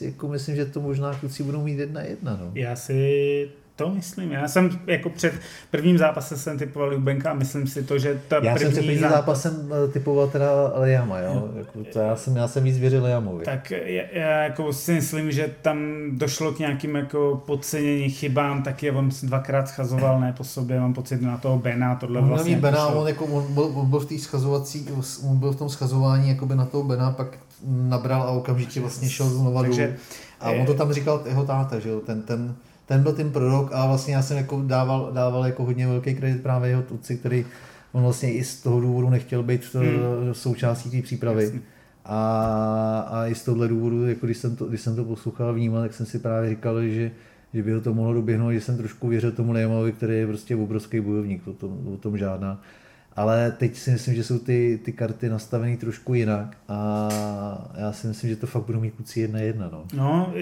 jako 0.00 0.28
myslím, 0.28 0.56
že 0.56 0.64
to 0.64 0.80
možná 0.80 1.14
kluci 1.14 1.42
budou 1.42 1.62
mít 1.62 1.78
jedna 1.78 2.02
jedna. 2.02 2.38
No. 2.40 2.50
Já 2.54 2.76
si 2.76 3.48
To 3.76 3.90
myslím. 3.90 4.32
Já 4.32 4.48
jsem 4.48 4.78
jako 4.86 5.10
před 5.10 5.34
prvním 5.70 5.98
zápasem 5.98 6.38
jsem 6.38 6.58
typoval 6.58 6.92
Jubenka 6.92 7.30
a 7.30 7.34
myslím 7.34 7.66
si 7.66 7.82
to, 7.82 7.98
že 7.98 8.20
ta 8.28 8.36
Já 8.36 8.40
první 8.40 8.58
jsem 8.58 8.70
před 8.70 8.80
prvním 8.80 8.98
zápas... 9.00 9.16
zápasem 9.16 9.72
eh, 9.84 9.92
typoval 9.92 10.28
teda 10.28 10.50
Lejama, 10.74 11.18
jo? 11.18 11.48
Jako, 11.56 11.84
to 11.92 11.98
já, 11.98 12.16
jsem, 12.16 12.36
já 12.36 12.48
jsem 12.48 12.64
víc 12.64 12.78
věřil 12.78 13.02
Lejamovi. 13.02 13.44
Tak 13.44 13.70
já, 13.70 14.02
já 14.12 14.42
jako 14.42 14.72
si 14.72 14.92
myslím, 14.92 15.32
že 15.32 15.50
tam 15.62 15.78
došlo 16.12 16.52
k 16.52 16.58
nějakým 16.58 16.96
jako 16.96 17.42
podcenění 17.46 18.10
chybám, 18.10 18.62
taky 18.62 18.90
on 18.90 19.10
dvakrát 19.22 19.68
schazoval 19.68 20.20
ne 20.20 20.32
po 20.36 20.44
sobě, 20.44 20.80
mám 20.80 20.94
pocit 20.94 21.22
na 21.22 21.36
toho 21.36 21.58
Bena, 21.58 21.94
tohle 21.94 22.20
On 22.20 22.28
vlastně. 22.28 22.56
Bena, 22.56 22.84
došlo. 22.84 23.00
on, 23.00 23.08
jako, 23.08 23.24
on, 23.24 23.54
byl, 23.54 23.64
on 23.74 23.90
byl 23.90 24.00
v 24.00 24.06
té 24.06 24.18
schazovací, 24.18 24.88
on 25.30 25.36
byl 25.36 25.52
v 25.52 25.56
tom 25.56 25.68
schazování 25.68 26.28
jakoby 26.28 26.54
na 26.54 26.64
toho 26.64 26.84
Bena, 26.84 27.10
pak 27.10 27.38
nabral 27.66 28.22
a 28.22 28.30
okamžitě 28.30 28.80
vlastně 28.80 29.10
šel 29.10 29.28
znova 29.28 29.62
dolů. 29.62 29.74
Takže 29.76 29.96
A 30.40 30.50
on 30.50 30.66
to 30.66 30.74
tam 30.74 30.92
říkal 30.92 31.22
jeho 31.26 31.44
táta, 31.44 31.78
že 31.78 31.88
jo, 31.88 32.00
ten, 32.00 32.22
ten, 32.22 32.54
ten 32.86 33.02
byl 33.02 33.12
tím 33.12 33.32
prorok 33.32 33.70
a 33.72 33.86
vlastně 33.86 34.14
já 34.14 34.22
jsem 34.22 34.36
jako 34.36 34.62
dával, 34.66 35.10
dával 35.12 35.46
jako 35.46 35.64
hodně 35.64 35.86
velký 35.86 36.14
kredit 36.14 36.42
právě 36.42 36.70
jeho 36.70 36.82
tutci, 36.82 37.16
který 37.16 37.46
on 37.92 38.02
vlastně 38.02 38.32
i 38.32 38.44
z 38.44 38.62
toho 38.62 38.80
důvodu 38.80 39.10
nechtěl 39.10 39.42
být 39.42 39.64
v 39.64 39.74
Hmm. 39.74 39.86
hmm. 39.86 40.34
součástí 40.34 40.90
té 40.90 41.02
přípravy. 41.02 41.44
Jasně. 41.44 41.60
A, 42.04 43.08
a 43.10 43.26
i 43.26 43.34
z 43.34 43.44
tohohle 43.44 43.68
důvodu, 43.68 44.06
jako 44.06 44.26
když 44.26 44.38
jsem 44.38 44.56
to, 44.56 44.64
když 44.64 44.80
jsem 44.80 44.96
to 44.96 45.04
poslouchal 45.04 45.48
a 45.48 45.52
vnímal, 45.52 45.82
tak 45.82 45.94
jsem 45.94 46.06
si 46.06 46.18
právě 46.18 46.50
říkal, 46.50 46.82
že, 46.82 47.10
že 47.54 47.62
by 47.62 47.72
ho 47.72 47.80
to 47.80 47.94
mohlo 47.94 48.14
doběhnout, 48.14 48.52
že 48.52 48.60
jsem 48.60 48.76
trošku 48.76 49.08
věřil 49.08 49.32
tomu 49.32 49.52
Nejemovi, 49.52 49.92
který 49.92 50.14
je 50.14 50.26
prostě 50.26 50.56
obrovský 50.56 51.00
bojovník, 51.00 51.48
o 51.48 51.52
tom, 51.52 51.88
o 51.94 51.96
tom 51.96 52.18
žádná. 52.18 52.62
Ale 53.16 53.50
teď 53.50 53.76
si 53.76 53.90
myslím, 53.90 54.14
že 54.14 54.24
jsou 54.24 54.38
ty, 54.38 54.80
ty 54.84 54.92
karty 54.92 55.28
nastavené 55.28 55.76
trošku 55.76 56.14
jinak 56.14 56.56
a 56.68 57.08
já 57.78 57.92
si 57.92 58.06
myslím, 58.06 58.30
že 58.30 58.36
to 58.36 58.46
fakt 58.46 58.66
budou 58.66 58.80
mít 58.80 58.94
kluci 58.94 59.20
jedna 59.20 59.40
jedna. 59.40 59.68
No. 59.72 59.84
No, 59.94 60.32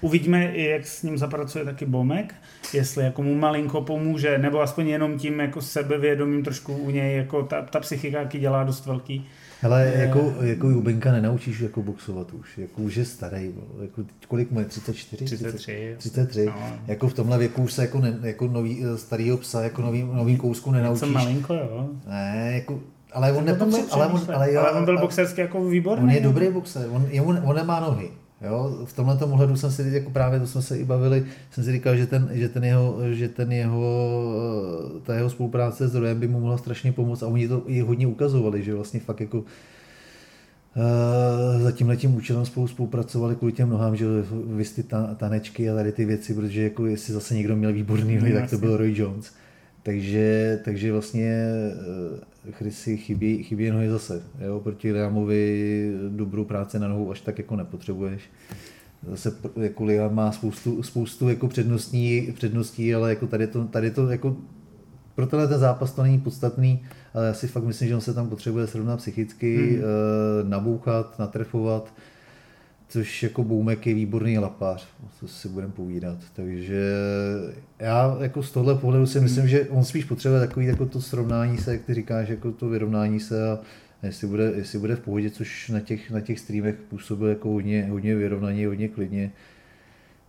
uvidíme, 0.00 0.58
jak 0.58 0.86
s 0.86 1.02
ním 1.02 1.18
zapracuje 1.18 1.64
taky 1.64 1.86
Bomek, 1.86 2.34
jestli 2.74 3.04
jako 3.04 3.22
mu 3.22 3.34
malinko 3.34 3.80
pomůže, 3.80 4.38
nebo 4.38 4.60
aspoň 4.60 4.88
jenom 4.88 5.18
tím 5.18 5.40
jako 5.40 5.60
sebevědomím 5.60 6.44
trošku 6.44 6.76
u 6.76 6.90
něj, 6.90 7.16
jako 7.16 7.42
ta, 7.42 7.62
ta 7.62 7.80
psychika 7.80 8.24
dělá 8.24 8.64
dost 8.64 8.86
velký. 8.86 9.28
Hele, 9.62 9.92
Eh, 9.94 10.00
jako, 10.00 10.34
jako 10.40 10.70
Jubenka 10.70 11.12
nenaučíš 11.12 11.60
jako 11.60 11.82
boxovat 11.82 12.32
už, 12.32 12.58
jako 12.58 12.82
už 12.82 12.96
je 12.96 13.04
starý, 13.04 13.54
jako, 13.82 14.02
kolik 14.28 14.50
mu 14.50 14.58
je, 14.58 14.64
34? 14.64 15.24
33. 15.24 15.94
33. 15.98 16.46
No. 16.46 16.52
Jako 16.86 17.08
v 17.08 17.14
tomhle 17.14 17.38
věku 17.38 17.62
už 17.62 17.72
se 17.72 17.82
jako, 17.82 17.98
ne, 17.98 18.18
jako 18.22 18.46
nový, 18.48 18.84
eh, 18.84 18.98
starýho 18.98 19.36
psa, 19.36 19.62
jako 19.62 19.82
nový, 19.82 20.02
novým 20.02 20.36
kousku 20.36 20.70
nenaučíš. 20.70 21.08
malinko, 21.08 21.54
jo. 21.54 21.88
Ne, 22.08 22.50
jako, 22.54 22.80
ale 23.12 23.32
on 23.32 23.44
nepotřebuje, 23.44 23.90
ale 23.90 24.06
on, 24.06 24.22
ale, 24.34 24.52
jo, 24.52 24.60
ale 24.60 24.72
on 24.72 24.84
byl 24.84 24.98
boxersky 24.98 25.40
jako 25.40 25.64
výborný. 25.64 26.04
On 26.04 26.10
je 26.10 26.20
dobrý 26.20 26.48
boxer, 26.50 26.86
on, 26.90 27.06
je, 27.10 27.22
on, 27.22 27.40
on 27.44 27.56
nemá 27.56 27.80
nohy. 27.80 28.10
Jo? 28.42 28.78
V 28.84 28.92
tomhle 28.92 29.18
ohledu 29.20 29.56
jsem 29.56 29.70
si 29.70 29.90
jako 29.92 30.10
právě, 30.10 30.40
to 30.40 30.46
jsme 30.46 30.62
se 30.62 30.78
i 30.78 30.84
bavili, 30.84 31.24
jsem 31.50 31.64
si 31.64 31.72
říkal, 31.72 31.96
že 31.96 32.06
ten, 32.06 32.28
že 32.32 32.48
ten 32.48 32.64
jeho, 32.64 32.98
že 33.10 33.28
ten 33.28 33.52
jeho, 33.52 34.22
eh, 34.96 35.00
ta 35.00 35.14
jeho 35.14 35.30
spolupráce 35.30 35.88
s 35.88 35.94
Rojem 35.94 36.20
by 36.20 36.28
mu 36.28 36.40
mohla 36.40 36.58
strašně 36.58 36.92
pomoct 36.92 37.22
a 37.22 37.26
oni 37.26 37.48
to 37.48 37.62
i 37.66 37.80
hodně 37.80 38.06
ukazovali, 38.06 38.62
že 38.62 38.74
vlastně 38.74 39.00
fakt 39.00 39.20
jako 39.20 39.44
Uh, 40.76 41.62
za 41.62 41.72
tímhle 41.72 41.96
tím 41.96 42.14
účelem 42.14 42.46
spolu 42.46 42.68
spolupracovali 42.68 43.36
kvůli 43.36 43.52
těm 43.52 43.68
nohám, 43.68 43.96
že 43.96 44.06
vysty 44.46 44.82
ta, 44.82 45.14
tanečky 45.14 45.70
a 45.70 45.74
tady 45.74 45.92
ty 45.92 46.04
věci, 46.04 46.34
protože 46.34 46.62
jako 46.62 46.86
jestli 46.86 47.14
zase 47.14 47.34
někdo 47.34 47.56
měl 47.56 47.72
výborný 47.72 48.16
No, 48.16 48.40
tak 48.40 48.50
to 48.50 48.58
byl 48.58 48.76
Roy 48.76 48.94
Jones. 48.96 49.32
Takže, 49.82 50.60
takže 50.64 50.92
vlastně 50.92 51.46
uh, 52.46 52.52
Chrissy 52.52 52.96
chybí, 52.96 53.42
chybí 53.42 53.70
nohy 53.70 53.90
zase. 53.90 54.22
Jo? 54.40 54.60
Proti 54.60 54.92
Liamovi 54.92 55.92
dobrou 56.08 56.44
práci 56.44 56.78
na 56.78 56.88
nohou 56.88 57.10
až 57.10 57.20
tak 57.20 57.38
jako 57.38 57.56
nepotřebuješ. 57.56 58.22
Zase 59.10 59.32
jako 59.60 59.84
Liam 59.84 60.14
má 60.14 60.32
spoustu, 60.32 60.82
spoustu 60.82 61.28
jako 61.28 61.48
předností, 61.48 62.32
předností, 62.34 62.94
ale 62.94 63.10
jako 63.10 63.26
tady 63.26 63.46
to, 63.46 63.64
tady 63.64 63.90
to 63.90 64.08
jako 64.08 64.36
pro 65.14 65.26
tenhle 65.26 65.48
ten 65.48 65.58
zápas 65.58 65.92
to 65.92 66.02
není 66.02 66.20
podstatný, 66.20 66.82
ale 67.14 67.26
já 67.26 67.34
si 67.34 67.46
fakt 67.46 67.64
myslím, 67.64 67.88
že 67.88 67.94
on 67.94 68.00
se 68.00 68.14
tam 68.14 68.28
potřebuje 68.28 68.66
srovnat 68.66 68.96
psychicky, 68.96 69.56
Hmm. 69.56 69.76
hmm. 69.76 70.50
nabouchat, 70.50 71.18
natrefovat, 71.18 71.94
což 72.92 73.22
jako 73.22 73.44
Boumek 73.44 73.86
je 73.86 73.94
výborný 73.94 74.38
lapář, 74.38 74.86
co 75.18 75.28
si 75.28 75.48
budeme 75.48 75.72
povídat. 75.72 76.18
Takže 76.36 76.92
já 77.78 78.16
jako 78.20 78.42
z 78.42 78.50
tohle 78.50 78.74
pohledu 78.74 79.06
si 79.06 79.20
myslím, 79.20 79.48
že 79.48 79.68
on 79.68 79.84
spíš 79.84 80.04
potřebuje 80.04 80.40
takový 80.40 80.66
jako 80.66 80.86
to 80.86 81.00
srovnání 81.00 81.58
se, 81.58 81.72
jak 81.72 81.82
ty 81.82 81.94
říkáš, 81.94 82.28
jako 82.28 82.52
to 82.52 82.68
vyrovnání 82.68 83.20
se 83.20 83.50
a 83.50 83.58
jestli 84.02 84.26
bude, 84.26 84.52
jestli 84.56 84.78
bude 84.78 84.96
v 84.96 85.00
pohodě, 85.00 85.30
což 85.30 85.68
na 85.68 85.80
těch, 85.80 86.10
na 86.10 86.20
těch 86.20 86.40
streamech 86.40 86.74
působil 86.74 87.28
jako 87.28 87.48
hodně, 87.48 87.86
hodně 87.90 88.14
vyrovnaně, 88.14 88.66
hodně 88.66 88.88
klidně. 88.88 89.30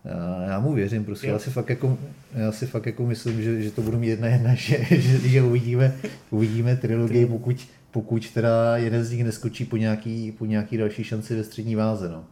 Já, 0.05 0.43
já 0.51 0.59
mu 0.59 0.73
věřím, 0.73 1.05
prostě. 1.05 1.27
Já 1.27 1.39
si 1.39 1.49
fakt 1.49 1.69
jako, 1.69 1.97
já 2.33 2.51
si 2.51 2.65
fakt 2.65 2.85
jako 2.85 3.05
myslím, 3.05 3.41
že, 3.41 3.61
že 3.61 3.71
to 3.71 3.81
budu 3.81 3.99
mít 3.99 4.07
jedna 4.07 4.27
jedna, 4.27 4.53
že, 4.55 4.85
že, 4.89 5.29
že 5.29 5.41
uvidíme, 5.41 5.95
uvidíme 6.29 6.75
trilogii, 6.75 7.25
pokud, 7.25 7.67
pokud 7.91 8.31
teda 8.31 8.77
jeden 8.77 9.03
z 9.03 9.11
nich 9.11 9.23
neskočí 9.23 9.65
po 9.65 9.77
nějaký, 9.77 10.31
po 10.31 10.45
nějaký 10.45 10.77
další 10.77 11.03
šanci 11.03 11.35
ve 11.35 11.43
střední 11.43 11.75
váze. 11.75 12.09
No. 12.09 12.25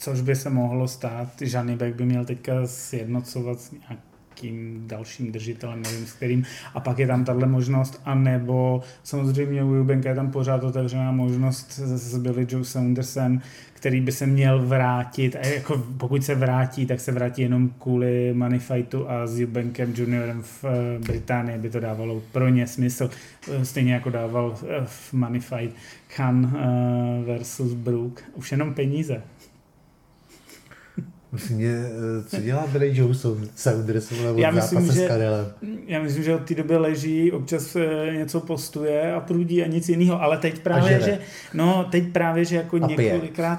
Což 0.00 0.20
by 0.20 0.36
se 0.36 0.50
mohlo 0.50 0.88
stát. 0.88 1.28
Žanibek 1.40 1.94
by 1.94 2.04
měl 2.04 2.24
teďka 2.24 2.52
sjednocovat 2.64 3.60
s 3.60 3.70
nějakým 3.70 4.84
dalším 4.86 5.32
držitelem, 5.32 5.82
nevím 5.82 6.06
s 6.06 6.12
kterým. 6.12 6.44
A 6.74 6.80
pak 6.80 6.98
je 6.98 7.06
tam 7.06 7.24
tahle 7.24 7.46
možnost, 7.46 8.00
anebo 8.04 8.82
samozřejmě 9.02 9.64
u 9.64 9.74
Jubenka 9.74 10.08
je 10.08 10.14
tam 10.14 10.30
pořád 10.30 10.64
otevřená 10.64 11.12
možnost 11.12 11.72
s 11.78 12.18
Billy 12.18 12.46
Joe 12.50 12.64
Saundersem, 12.64 13.40
který 13.72 14.00
by 14.00 14.12
se 14.12 14.26
měl 14.26 14.66
vrátit. 14.66 15.36
A 15.36 15.46
jako 15.46 15.84
pokud 15.98 16.24
se 16.24 16.34
vrátí, 16.34 16.86
tak 16.86 17.00
se 17.00 17.12
vrátí 17.12 17.42
jenom 17.42 17.70
kvůli 17.78 18.34
Money 18.34 18.58
Fightu 18.58 19.10
a 19.10 19.26
s 19.26 19.38
Jubenkem 19.38 19.94
juniorem 19.96 20.42
v 20.42 20.64
eh, 20.64 20.98
Británii 20.98 21.58
by 21.58 21.70
to 21.70 21.80
dávalo 21.80 22.22
pro 22.32 22.48
ně 22.48 22.66
smysl. 22.66 23.10
Eh, 23.52 23.64
Stejně 23.64 23.94
jako 23.94 24.10
dával 24.10 24.58
eh, 24.62 24.80
v 24.84 25.12
Money 25.12 25.40
Fight 25.40 25.76
Khan 26.16 26.56
versus 27.26 27.74
Brook. 27.74 28.22
Už 28.34 28.52
jenom 28.52 28.74
peníze. 28.74 29.22
Myslím, 31.32 31.60
že, 31.60 31.86
eh, 31.86 32.28
co 32.28 32.40
dělá 32.42 32.66
Billy 32.66 32.96
Joe 32.96 33.14
Saunders 33.54 34.12
Já 34.36 34.50
myslím, 34.50 34.92
že-? 34.92 35.08
Já 35.86 36.02
myslím, 36.02 36.22
že 36.22 36.34
od 36.34 36.44
té 36.44 36.54
doby 36.54 36.76
leží, 36.76 37.32
občas 37.32 37.76
eh, 37.76 38.12
něco 38.16 38.40
postuje 38.40 39.14
a 39.14 39.20
prudí 39.20 39.62
a 39.62 39.66
nic 39.66 39.88
jiného, 39.88 40.22
ale 40.22 40.38
teď 40.38 40.58
právě, 40.58 41.00
že, 41.00 41.18
no, 41.54 41.86
teď 41.90 42.12
právě, 42.12 42.44
že 42.44 42.56
jako 42.56 42.76
A 42.82 42.88
pije. 42.88 43.12
několikrát 43.12 43.58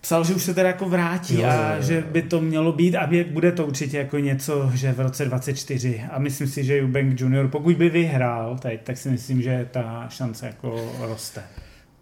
psal, 0.00 0.24
že 0.24 0.34
už 0.34 0.42
se 0.42 0.54
teda 0.54 0.68
jako 0.68 0.88
vrátí 0.88 1.40
Jo, 1.40 1.48
a 1.48 1.54
jo, 1.54 1.76
jo. 1.76 1.82
že 1.82 2.00
by 2.12 2.22
to 2.22 2.40
mělo 2.40 2.72
být 2.72 2.96
a 2.96 3.10
bude 3.30 3.52
to 3.52 3.66
určitě 3.66 3.98
jako 3.98 4.18
něco, 4.18 4.70
že 4.74 4.92
v 4.92 5.00
roce 5.00 5.24
24 5.24 6.02
a 6.10 6.18
myslím 6.18 6.46
si, 6.48 6.64
že 6.64 6.80
Eubank 6.80 7.20
Junior, 7.20 7.48
pokud 7.48 7.76
by 7.76 7.88
vyhrál 7.88 8.58
teď, 8.58 8.80
tak 8.82 8.96
si 8.96 9.08
myslím, 9.10 9.42
že 9.42 9.68
ta 9.70 10.06
šance 10.08 10.46
jako 10.46 10.92
roste. 11.00 11.42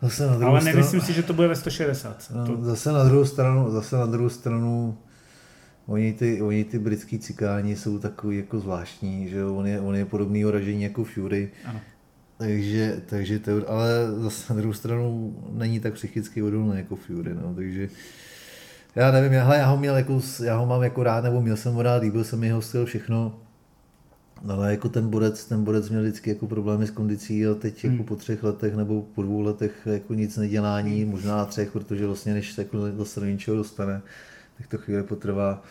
Zase 0.03 0.27
na 0.27 0.35
druhou 0.37 0.51
Ale 0.51 0.61
stranu, 0.61 0.77
nemyslím 0.77 1.01
si, 1.01 1.13
že 1.13 1.23
to 1.23 1.33
bude 1.33 1.49
ve 1.49 1.57
160. 1.57 2.33
No, 2.35 2.47
To, 2.47 2.65
zase 2.65 2.93
na 2.93 3.05
druhou 3.05 3.25
stranu, 3.25 3.71
zase 3.71 3.97
na 3.97 4.07
druhou 4.07 4.29
stranu 4.29 4.99
Oni 5.87 6.13
ty, 6.13 6.43
oni 6.43 6.65
ty 6.65 6.79
britský 6.79 7.19
cikáni 7.19 7.77
jsou 7.77 7.99
takový 7.99 8.37
jako 8.37 8.61
zvláštní, 8.61 9.29
že 9.29 9.45
on 9.45 9.67
je, 9.67 9.81
on 9.81 9.97
je 9.97 10.05
podobného 10.05 10.51
ražení 10.51 10.83
jako 10.83 11.05
Fury, 11.05 11.51
ano. 11.65 11.81
takže, 12.39 13.03
takže 13.07 13.39
to, 13.39 13.71
ale 13.71 13.89
zase 14.19 14.53
na 14.55 14.61
druhou 14.61 14.73
stranu 14.73 15.37
není 15.53 15.81
tak 15.81 15.95
psychicky 15.95 16.43
odolný 16.43 16.77
jako 16.77 16.97
Fury, 16.97 17.35
no, 17.35 17.55
takže 17.55 17.89
já 18.97 19.11
nevím, 19.11 19.33
já, 19.33 19.45
hele, 19.45 19.59
já 19.59 19.67
ho 19.67 19.77
měl 19.77 19.97
jako, 19.97 20.21
já 20.45 20.57
ho 20.57 20.67
mám 20.67 20.83
jako 20.83 21.03
rád, 21.03 21.25
nebo 21.25 21.43
měl 21.43 21.57
jsem 21.57 21.73
ho 21.73 21.83
rád, 21.83 22.03
líbil 22.03 22.25
se 22.25 22.37
mi 22.37 22.47
jeho 22.47 22.63
styl, 22.63 22.87
všechno, 22.87 23.39
ale 24.49 24.71
jako 24.71 24.89
ten 24.89 25.09
borec, 25.09 25.45
ten 25.45 25.65
borec 25.65 25.89
měl 25.91 26.03
vždycky 26.03 26.31
jako 26.31 26.47
problémy 26.47 26.87
s 26.87 26.91
kondicí 26.91 27.47
a 27.47 27.55
teď 27.55 27.85
jako 27.85 27.97
Hmm. 27.97 28.05
po 28.05 28.17
třech 28.17 28.43
letech 28.43 28.77
nebo 28.77 29.03
po 29.15 29.23
dvou 29.23 29.41
letech 29.41 29.73
jako 29.87 30.15
nic 30.15 30.37
nedělání, 30.37 31.05
možná 31.05 31.45
třech, 31.45 31.73
protože 31.73 32.07
vlastně 32.07 32.35
než 32.35 32.53
se 32.53 32.61
jako 32.63 32.79
zase 32.97 33.21
do 33.21 33.27
něčeho 33.27 33.57
dostane, 33.57 34.01
tak 34.59 34.67
to 34.67 34.79
chvíli 34.79 35.03
potrvá. 35.03 35.63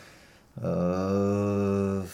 Uh, 0.56 2.06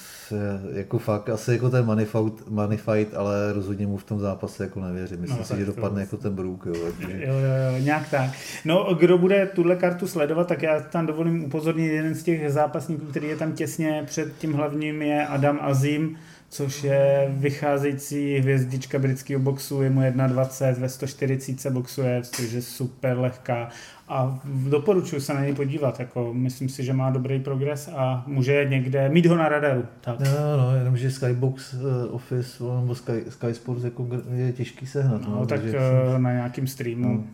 jako 0.73 0.99
fakt, 0.99 1.29
asi 1.29 1.53
jako 1.53 1.71
ten 1.71 1.85
money 1.85 2.05
fight, 2.05 2.49
money 2.51 2.79
fight, 2.79 3.15
ale 3.15 3.53
rozhodně 3.53 3.87
mu 3.87 3.97
v 3.97 4.05
tom 4.05 4.21
zápase 4.21 4.65
jako 4.65 4.81
nevěřím. 4.81 5.21
Myslím 5.21 5.39
No, 5.39 5.45
si, 5.45 5.57
že 5.57 5.65
dopadne 5.67 5.89
vlastně. 5.89 6.01
jako 6.01 6.17
ten 6.17 6.35
Brook. 6.35 6.67
Jo, 6.67 6.75
takže... 7.01 7.13
Jo, 7.27 7.33
jo, 7.35 7.73
jo, 7.73 7.79
nějak 7.85 8.11
tak. 8.11 8.31
No, 8.65 8.95
kdo 9.01 9.19
bude 9.19 9.47
tuhle 9.47 9.77
kartu 9.77 10.07
sledovat, 10.09 10.49
tak 10.49 10.63
já 10.63 10.81
tam 10.81 11.07
dovolím 11.07 11.45
upozornit, 11.45 11.87
jeden 11.87 12.15
z 12.15 12.23
těch 12.23 12.53
zápasníků, 12.53 13.07
který 13.07 13.29
je 13.29 13.37
tam 13.37 13.53
těsně 13.53 14.03
před 14.07 14.37
tím 14.39 14.53
hlavním, 14.53 15.03
je 15.03 15.27
Adam 15.27 15.59
Azim, 15.63 16.17
což 16.49 16.85
je 16.85 17.29
vycházející 17.37 18.39
hvězdička 18.39 18.99
britského 18.99 19.41
boxu, 19.41 19.83
je 19.83 19.91
mu 19.91 20.01
1,20, 20.01 20.75
ve 20.75 20.89
140 20.89 21.61
se 21.61 21.71
boxuje, 21.71 22.21
což 22.23 22.53
je 22.53 22.63
super 22.63 23.19
lehká 23.19 23.69
a 24.09 24.41
doporučuji 24.69 25.21
se 25.21 25.35
na 25.35 25.41
něj 25.41 25.55
podívat, 25.55 26.01
jako 26.01 26.35
myslím 26.35 26.69
si, 26.69 26.85
že 26.85 26.93
má 26.93 27.11
dobrý 27.11 27.41
progres 27.41 27.91
a 27.97 28.25
může 28.27 28.67
někde 28.71 29.09
mít 29.09 29.27
ho 29.27 29.37
na 29.37 29.49
radaru. 29.49 29.85
Tak. 30.01 30.21
No, 30.21 30.57
no, 30.57 30.77
jenomže 30.77 31.11
Skybox 31.11 31.75
uh, 31.75 32.15
Office 32.15 32.65
nebo 32.81 32.95
Sky, 32.95 33.25
Sky 33.29 33.55
Sports 33.55 33.85
jako 33.85 34.09
je 34.35 34.53
těžký 34.53 34.87
sehnat. 34.87 35.29
No, 35.29 35.47
tak 35.47 35.61
takže- 35.61 35.79
eh, 36.15 36.19
na 36.19 36.33
nějakým 36.33 36.67
streamu. 36.67 37.15
No. 37.15 37.25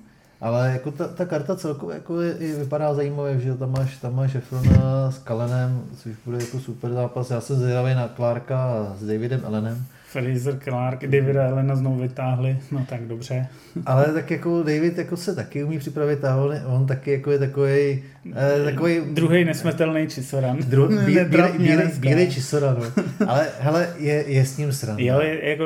Ale 0.42 0.72
jako 0.72 0.90
ta, 0.90 1.08
ta 1.08 1.24
karta 1.24 1.56
celkově 1.56 1.94
jako 1.94 2.20
je, 2.20 2.36
je, 2.38 2.58
vypadá 2.58 2.94
zajímavě, 2.94 3.40
že 3.40 3.54
tam 3.54 3.72
máš, 3.72 3.96
tam 3.96 4.16
máš 4.16 4.34
Efrona 4.34 5.10
s 5.10 5.18
Kalenem, 5.18 5.82
což 5.96 6.12
bude 6.24 6.38
jako 6.38 6.58
super 6.58 6.92
zápas. 6.92 7.30
Já 7.30 7.40
jsem 7.40 7.56
zvědavý 7.56 7.94
na 7.94 8.08
Clarka 8.08 8.92
s 8.98 9.06
Davidem 9.06 9.40
Ellenem. 9.44 9.86
Fraser 10.12 10.58
Clark, 10.58 11.06
Davida 11.06 11.44
Elena 11.44 11.76
znovu 11.76 11.96
vytáhli, 11.96 12.56
no 12.72 12.86
tak 12.88 13.00
dobře. 13.00 13.46
Ale 13.86 14.12
tak 14.12 14.30
jako 14.30 14.58
David 14.58 14.98
jako 14.98 15.16
se 15.16 15.34
taky 15.34 15.64
umí 15.64 15.78
připravit 15.78 16.24
a 16.24 16.36
on, 16.36 16.54
on 16.66 16.86
taky 16.86 17.12
jako 17.12 17.30
je 17.30 17.38
takový 17.38 18.02
eh, 18.32 18.64
takový 18.64 19.00
Druhý 19.12 19.44
nesmetelný 19.44 20.06
čisoran. 20.06 20.56
Dru, 20.68 20.88
bí, 20.88 20.96
bí, 20.96 21.24
bí, 21.24 21.58
bí, 21.58 21.98
bílej 21.98 22.30
čisoran, 22.30 22.76
no. 22.78 23.04
Ale 23.26 23.48
hele, 23.60 23.88
je, 23.98 24.24
je 24.26 24.46
s 24.46 24.58
ním 24.58 24.72
sranda. 24.72 25.02
Jo, 25.02 25.20
je, 25.20 25.48
jako, 25.50 25.64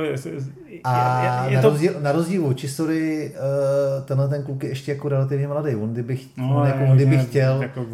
a 0.85 1.23
je, 1.23 1.47
je, 1.47 1.51
je 1.51 1.57
na, 1.57 1.63
to... 1.63 1.71
rozdíl, 1.71 1.93
na 2.01 2.13
rozdíl 2.13 2.47
od 2.47 2.59
Čisory, 2.59 3.33
uh, 3.35 4.05
tenhle 4.05 4.29
ten 4.29 4.43
kluk 4.43 4.63
je 4.63 4.69
ještě 4.69 4.93
jako 4.93 5.09
relativně 5.09 5.49
mladý. 5.49 5.75
On 5.75 5.93
kdyby, 5.93 6.19
no, 6.37 6.57
on, 6.57 6.67
jako, 6.67 6.85
on 6.85 6.97
kdyby 6.97 7.19
chtěl, 7.19 7.63
jako 7.63 7.87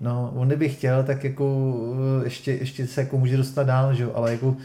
no, 0.00 0.32
on 0.36 0.46
kdyby 0.46 0.68
chtěl, 0.68 1.02
tak 1.02 1.24
jako 1.24 1.56
uh, 1.56 2.24
ještě, 2.24 2.52
ještě 2.52 2.86
se 2.86 3.00
jako 3.00 3.18
může 3.18 3.36
dostat 3.36 3.62
dál, 3.62 3.94
že? 3.94 4.06
ale 4.14 4.32
jako 4.32 4.56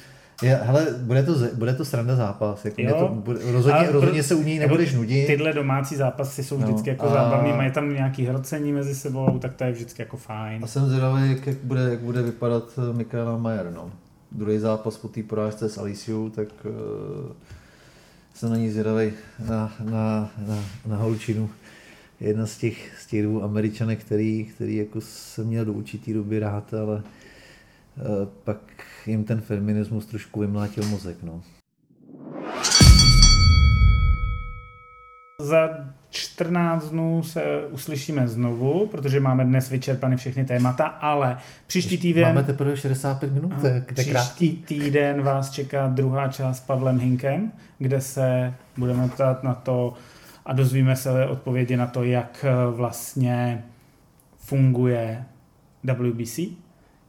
je, 0.43 0.59
hele, 0.63 0.85
bude 0.97 1.23
to, 1.23 1.35
bude 1.53 1.73
to 1.73 1.85
sranda 1.85 2.15
zápas. 2.15 2.65
Jako 2.65 2.81
jo, 2.81 2.95
to, 2.99 3.07
bude, 3.07 3.39
rozhodně, 3.51 3.91
rozhodně 3.91 4.23
se 4.23 4.35
u 4.35 4.43
něj 4.43 4.59
nebudeš 4.59 4.89
jako 4.91 5.01
nudit. 5.01 5.27
Tyhle 5.27 5.53
domácí 5.53 5.95
zápasy 5.95 6.43
jsou 6.43 6.57
no, 6.57 6.67
vždycky 6.67 6.89
jako 6.89 7.05
a... 7.05 7.13
zábavný, 7.13 7.53
mají 7.53 7.71
tam 7.71 7.93
nějaký 7.93 8.25
hrocení 8.25 8.73
mezi 8.73 8.95
sebou, 8.95 9.39
tak 9.39 9.53
to 9.53 9.63
je 9.63 9.71
vždycky 9.71 10.01
jako 10.01 10.17
fajn. 10.17 10.63
A 10.63 10.67
jsem 10.67 10.85
zvědavý, 10.85 11.29
jak, 11.29 11.47
jak, 11.47 11.57
bude, 11.57 11.81
jak 11.81 11.99
bude 11.99 12.21
vypadat 12.21 12.63
eh, 12.77 12.93
Michaela 12.93 13.37
Mayer. 13.37 13.71
No. 13.75 13.91
Druhý 14.31 14.59
zápas 14.59 14.97
po 14.97 15.07
té 15.07 15.23
porážce 15.23 15.69
s 15.69 15.77
Aliciou, 15.77 16.29
tak 16.29 16.47
uh, 16.65 16.71
jsem 18.33 18.49
na 18.49 18.57
ní 18.57 18.69
zvědavý 18.69 19.11
na, 19.49 19.73
na, 19.83 20.31
na, 20.47 20.63
na 20.85 20.97
holčinu. 20.97 21.49
Jedna 22.19 22.45
z 22.45 22.57
těch, 22.57 22.99
z 22.99 23.05
těch 23.07 23.23
dvou 23.23 23.43
američanek, 23.43 23.99
který, 23.99 24.45
který 24.45 24.75
jako 24.75 25.01
jsem 25.01 25.47
měl 25.47 25.65
do 25.65 25.73
určitý 25.73 26.13
doby 26.13 26.39
rád, 26.39 26.73
ale 26.73 26.95
uh, 26.95 27.03
pak 28.43 28.57
jim 29.07 29.23
ten 29.23 29.41
feminismus 29.41 30.05
trošku 30.05 30.39
vymlátil 30.39 30.85
mozek. 30.85 31.17
No. 31.23 31.41
Za 35.41 35.69
14 36.09 36.89
dnů 36.89 37.23
se 37.23 37.43
uslyšíme 37.71 38.27
znovu, 38.27 38.87
protože 38.87 39.19
máme 39.19 39.45
dnes 39.45 39.69
vyčerpany 39.69 40.17
všechny 40.17 40.45
témata, 40.45 40.85
ale 40.85 41.37
příští 41.67 41.97
týden... 41.97 42.23
Máme 42.23 42.43
teprve 42.43 42.77
65 42.77 43.33
minut, 43.33 43.53
tak 43.61 43.93
Příští 43.93 44.57
týden 44.57 45.21
vás 45.21 45.51
čeká 45.51 45.87
druhá 45.87 46.27
část 46.27 46.57
s 46.57 46.61
Pavlem 46.61 46.99
Hinkem, 46.99 47.51
kde 47.77 48.01
se 48.01 48.53
budeme 48.77 49.07
ptát 49.07 49.43
na 49.43 49.53
to 49.53 49.93
a 50.45 50.53
dozvíme 50.53 50.95
se 50.95 51.27
odpovědi 51.27 51.77
na 51.77 51.87
to, 51.87 52.03
jak 52.03 52.45
vlastně 52.71 53.63
funguje 54.37 55.25
WBC, 55.83 56.39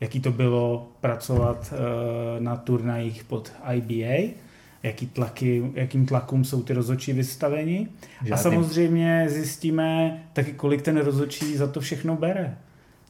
jaký 0.04 0.20
to 0.20 0.32
bylo 0.32 0.92
pracovat 1.00 1.74
eh, 1.74 2.40
na 2.40 2.56
turnajích 2.56 3.24
pod 3.24 3.52
IBA, 3.74 4.34
jaký 4.82 5.06
tlaky, 5.06 5.72
jakým 5.74 6.06
tlakům 6.06 6.44
jsou 6.44 6.62
ty 6.62 6.72
rozočí 6.72 7.12
vystaveni. 7.12 7.88
Žádný. 8.18 8.32
A 8.32 8.36
samozřejmě 8.36 9.26
zjistíme 9.28 10.18
taky, 10.32 10.52
kolik 10.52 10.82
ten 10.82 10.96
rozočí 10.96 11.56
za 11.56 11.66
to 11.66 11.80
všechno 11.80 12.16
bere. 12.16 12.56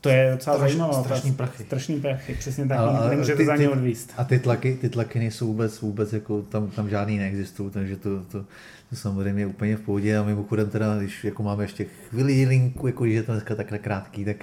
To 0.01 0.09
je 0.09 0.31
docela 0.33 0.57
Straš, 0.57 0.71
zajímavé. 0.71 1.05
Strašný 1.05 1.33
prachy. 1.33 1.65
Strašný 1.65 2.01
prachy, 2.01 2.35
přesně 2.35 2.67
tak. 2.67 2.79
Ale, 2.79 3.11
nemůžete 3.11 3.45
za 3.45 3.57
ně 3.57 3.69
odvíst. 3.69 4.13
A 4.17 4.25
ty 4.25 4.39
tlaky, 4.39 4.79
ty 4.81 4.89
tlaky 4.89 5.19
nejsou 5.19 5.47
vůbec, 5.47 5.81
vůbec 5.81 6.13
jako 6.13 6.43
tam, 6.43 6.71
tam 6.71 6.89
žádný 6.89 7.19
neexistují, 7.19 7.71
takže 7.71 7.97
to, 7.97 8.25
to, 8.25 8.45
to 8.91 8.97
samozřejmě 8.97 9.43
je 9.43 9.47
úplně 9.47 9.77
v 9.77 9.81
pohodě 9.81 10.19
a 10.19 10.23
mimochodem 10.23 10.71
teda, 10.71 10.99
když 10.99 11.25
jako 11.25 11.43
máme 11.43 11.65
ještě 11.65 11.85
chvíli 11.85 12.47
linku, 12.47 12.87
jako 12.87 13.07
že 13.07 13.13
je 13.13 13.23
to 13.23 13.33
dneska 13.33 13.55
takhle 13.55 13.79
krátký, 13.79 14.25
tak 14.25 14.37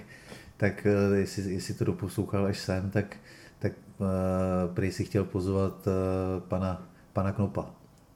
tak 0.62 0.86
eh, 0.86 1.18
jestli, 1.18 1.53
jestli 1.53 1.74
to 1.74 1.86
doposlouchal 1.86 2.45
až 2.45 2.59
sem, 2.59 2.89
tak, 2.89 3.18
tak 3.59 3.72
uh, 3.97 4.07
prý 4.74 4.91
si 4.91 5.05
chtěl 5.05 5.24
pozvat 5.26 5.88
uh, 5.88 5.93
pana, 6.47 6.88
pana 7.14 7.32
Knopa. 7.32 7.66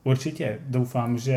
Určitě, 0.04 0.58
doufám, 0.66 1.18
že 1.18 1.36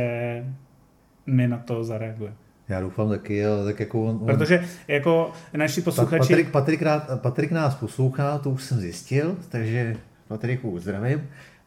mi 1.26 1.48
na 1.48 1.58
to 1.58 1.84
zareaguje. 1.84 2.34
Já 2.68 2.82
doufám 2.82 3.10
taky, 3.10 3.46
ale 3.46 3.66
tak 3.66 3.80
jako 3.80 4.04
on... 4.04 4.20
Protože 4.20 4.66
jako 4.88 5.32
naši 5.58 5.82
posluchači... 5.82 6.34
Patrik, 6.34 6.50
Patrik, 6.52 6.84
Patrik 7.16 7.52
nás 7.52 7.76
poslouchá, 7.76 8.38
to 8.38 8.50
už 8.50 8.64
jsem 8.64 8.80
zjistil, 8.80 9.38
takže 9.50 9.98
Patriku 10.28 10.80
zdravím. 10.80 11.22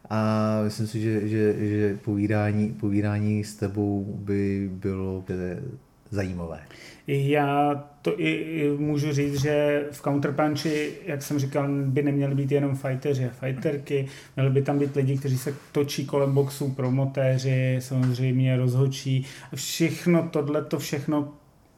A 0.09 0.61
myslím 0.63 0.87
si, 0.87 1.01
že, 1.01 1.27
že, 1.27 1.67
že 1.67 1.97
povídání, 1.97 2.69
povídání 2.69 3.43
s 3.43 3.55
tebou 3.55 4.03
by 4.19 4.69
bylo 4.73 5.23
zajímavé. 6.09 6.59
Já 7.07 7.83
to 8.01 8.19
i 8.19 8.69
můžu 8.77 9.13
říct, 9.13 9.41
že 9.41 9.85
v 9.91 10.01
Counterpunchi, 10.01 10.91
jak 11.05 11.21
jsem 11.21 11.39
říkal, 11.39 11.67
by 11.85 12.03
neměli 12.03 12.35
být 12.35 12.51
jenom 12.51 12.75
fighteři 12.75 13.25
a 13.25 13.29
fighterky, 13.29 14.07
měli 14.35 14.51
by 14.51 14.61
tam 14.61 14.79
být 14.79 14.95
lidi, 14.95 15.17
kteří 15.17 15.37
se 15.37 15.55
točí 15.71 16.05
kolem 16.05 16.33
boxu, 16.33 16.71
promotéři, 16.71 17.77
samozřejmě 17.79 18.57
rozhočí. 18.57 19.25
Všechno 19.55 20.29
tohle, 20.31 20.63
to 20.65 20.79
všechno 20.79 21.33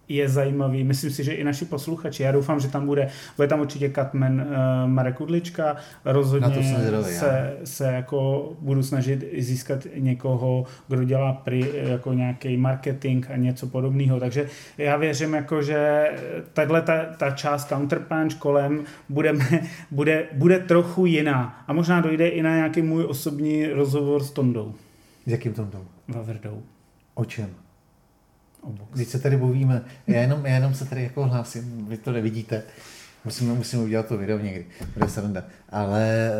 je 0.09 0.29
zajímavý. 0.29 0.83
Myslím 0.83 1.11
si, 1.11 1.23
že 1.23 1.33
i 1.33 1.43
naši 1.43 1.65
posluchači. 1.65 2.23
Já 2.23 2.31
doufám, 2.31 2.59
že 2.59 2.67
tam 2.67 2.85
bude, 2.85 3.07
bude 3.35 3.47
tam 3.47 3.59
určitě 3.59 3.89
Katman 3.89 4.41
uh, 4.41 4.89
Marek 4.89 5.21
Udlička. 5.21 5.75
Rozhodně 6.05 6.47
Na 6.47 6.55
to 6.55 6.61
zvědavý, 6.61 7.13
se, 7.13 7.57
se 7.63 7.85
jako 7.85 8.51
budu 8.59 8.83
snažit 8.83 9.25
získat 9.37 9.87
někoho, 9.95 10.65
kdo 10.87 11.03
dělá 11.03 11.33
pri, 11.33 11.71
jako 11.73 12.13
nějaký 12.13 12.57
marketing 12.57 13.25
a 13.33 13.37
něco 13.37 13.67
podobného. 13.67 14.19
Takže 14.19 14.49
já 14.77 14.97
věřím, 14.97 15.33
jako, 15.33 15.61
že 15.61 16.09
tahle 16.53 16.81
ta, 16.81 17.05
ta 17.17 17.31
část 17.31 17.69
Counterpunch 17.69 18.35
kolem 18.35 18.83
budeme, 19.09 19.45
bude, 19.91 20.25
bude 20.33 20.59
trochu 20.59 21.05
jiná. 21.05 21.63
A 21.67 21.73
možná 21.73 22.01
dojde 22.01 22.27
i 22.27 22.43
na 22.43 22.55
nějaký 22.55 22.81
můj 22.81 23.05
osobní 23.05 23.67
rozhovor 23.67 24.23
s 24.23 24.31
Tondou. 24.31 24.73
S 25.25 25.31
jakým 25.31 25.53
Tondou? 25.53 25.85
Vavrdou. 26.07 26.63
O 27.13 27.25
čem? 27.25 27.49
Když 28.93 29.07
se 29.07 29.19
tady 29.19 29.37
bavíme, 29.37 29.81
já 30.07 30.21
jenom, 30.21 30.45
já 30.45 30.53
jenom 30.53 30.73
se 30.73 30.85
tady 30.85 31.03
jako 31.03 31.25
hlásím, 31.25 31.85
vy 31.89 31.97
to 31.97 32.11
nevidíte, 32.11 32.63
musíme, 33.25 33.53
musíme 33.53 33.83
udělat 33.83 34.07
to 34.07 34.17
video 34.17 34.39
někdy, 34.39 34.65
bude 34.93 35.09
sranda. 35.09 35.43
Ale 35.69 36.31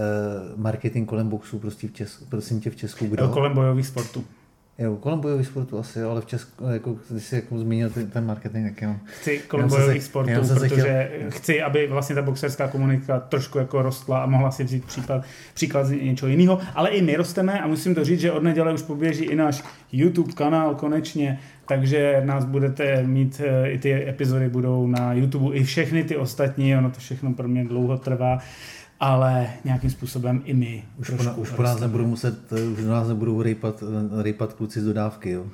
uh, 0.54 0.60
marketing 0.60 1.10
kolem 1.10 1.30
boxu 1.30 1.60
prostě 1.60 1.88
v 1.88 1.94
Česku, 1.94 2.26
prosím 2.26 2.62
tě 2.62 2.70
v 2.70 2.76
Česku, 2.76 3.06
kdo? 3.06 3.30
Kolem 3.30 3.54
bojových 3.54 3.88
sportů. 3.88 4.26
Jo, 4.78 4.96
kolem 4.96 5.20
bojových 5.20 5.48
sportů 5.48 5.80
asi, 5.80 6.02
ale 6.02 6.22
v 6.22 6.26
Česku, 6.26 6.64
jako, 6.68 6.96
když 7.10 7.24
jsi 7.24 7.36
jako 7.36 7.60
zmínil 7.60 7.90
ten, 7.90 8.10
ten 8.10 8.26
marketing, 8.26 8.70
tak 8.70 8.82
jenom... 8.82 9.00
Chci 9.06 9.40
kolem 9.48 9.70
bojových 9.70 10.02
se, 10.02 10.10
sportů, 10.10 10.32
protože 10.48 10.68
chtěl... 10.68 11.32
chci, 11.32 11.62
aby 11.62 11.88
vlastně 11.88 12.16
ta 12.16 12.22
boxerská 12.22 12.68
komunita 12.68 13.20
trošku 13.20 13.58
jako 13.58 13.82
rostla 13.82 14.24
a 14.24 14.26
mohla 14.26 14.52
si 14.52 14.64
vzít 14.64 14.86
příklad, 14.86 15.26
příklad 15.54 15.84
z 15.84 15.92
něčeho 15.92 16.30
jiného, 16.30 16.60
ale 16.76 16.90
i 16.90 17.02
my 17.02 17.16
rosteme 17.16 17.60
a 17.60 17.68
musím 17.68 17.96
to 17.96 18.04
říct, 18.04 18.20
že 18.20 18.32
od 18.32 18.44
neděle 18.44 18.74
už 18.74 18.82
poběží 18.82 19.24
i 19.24 19.36
náš 19.36 19.64
YouTube 19.92 20.34
kanál 20.34 20.76
konečně, 20.76 21.40
takže 21.68 22.22
nás 22.26 22.46
budete 22.46 23.04
mít, 23.04 23.42
eh, 23.46 23.70
i 23.70 23.78
ty 23.78 24.10
epizody 24.10 24.50
budou 24.50 24.88
na 24.88 25.14
YouTube, 25.14 25.56
i 25.56 25.64
všechny 25.64 26.04
ty 26.04 26.18
ostatní, 26.18 26.76
ono 26.76 26.90
to 26.90 27.00
všechno 27.00 27.34
pro 27.34 27.48
mě 27.48 27.66
dlouho 27.66 27.98
trvá 27.98 28.40
ale 29.00 29.48
nějakým 29.64 29.90
způsobem 29.90 30.42
i 30.46 30.54
my. 30.54 30.84
Už, 30.98 31.10
po, 31.10 31.24
už 31.42 31.50
po 31.50 31.64
nás 31.64 31.80
nebudou 31.80 32.08
muset, 32.08 32.54
eh, 32.54 32.64
už 32.64 32.84
nás 32.84 33.08
nebudou 33.08 33.42
rejpat, 33.42 33.84
eh, 33.84 34.24
rejpat 34.24 34.54
kluci 34.54 34.82
z 34.82 34.86
dodávky, 34.86 35.32
jo? 35.32 35.46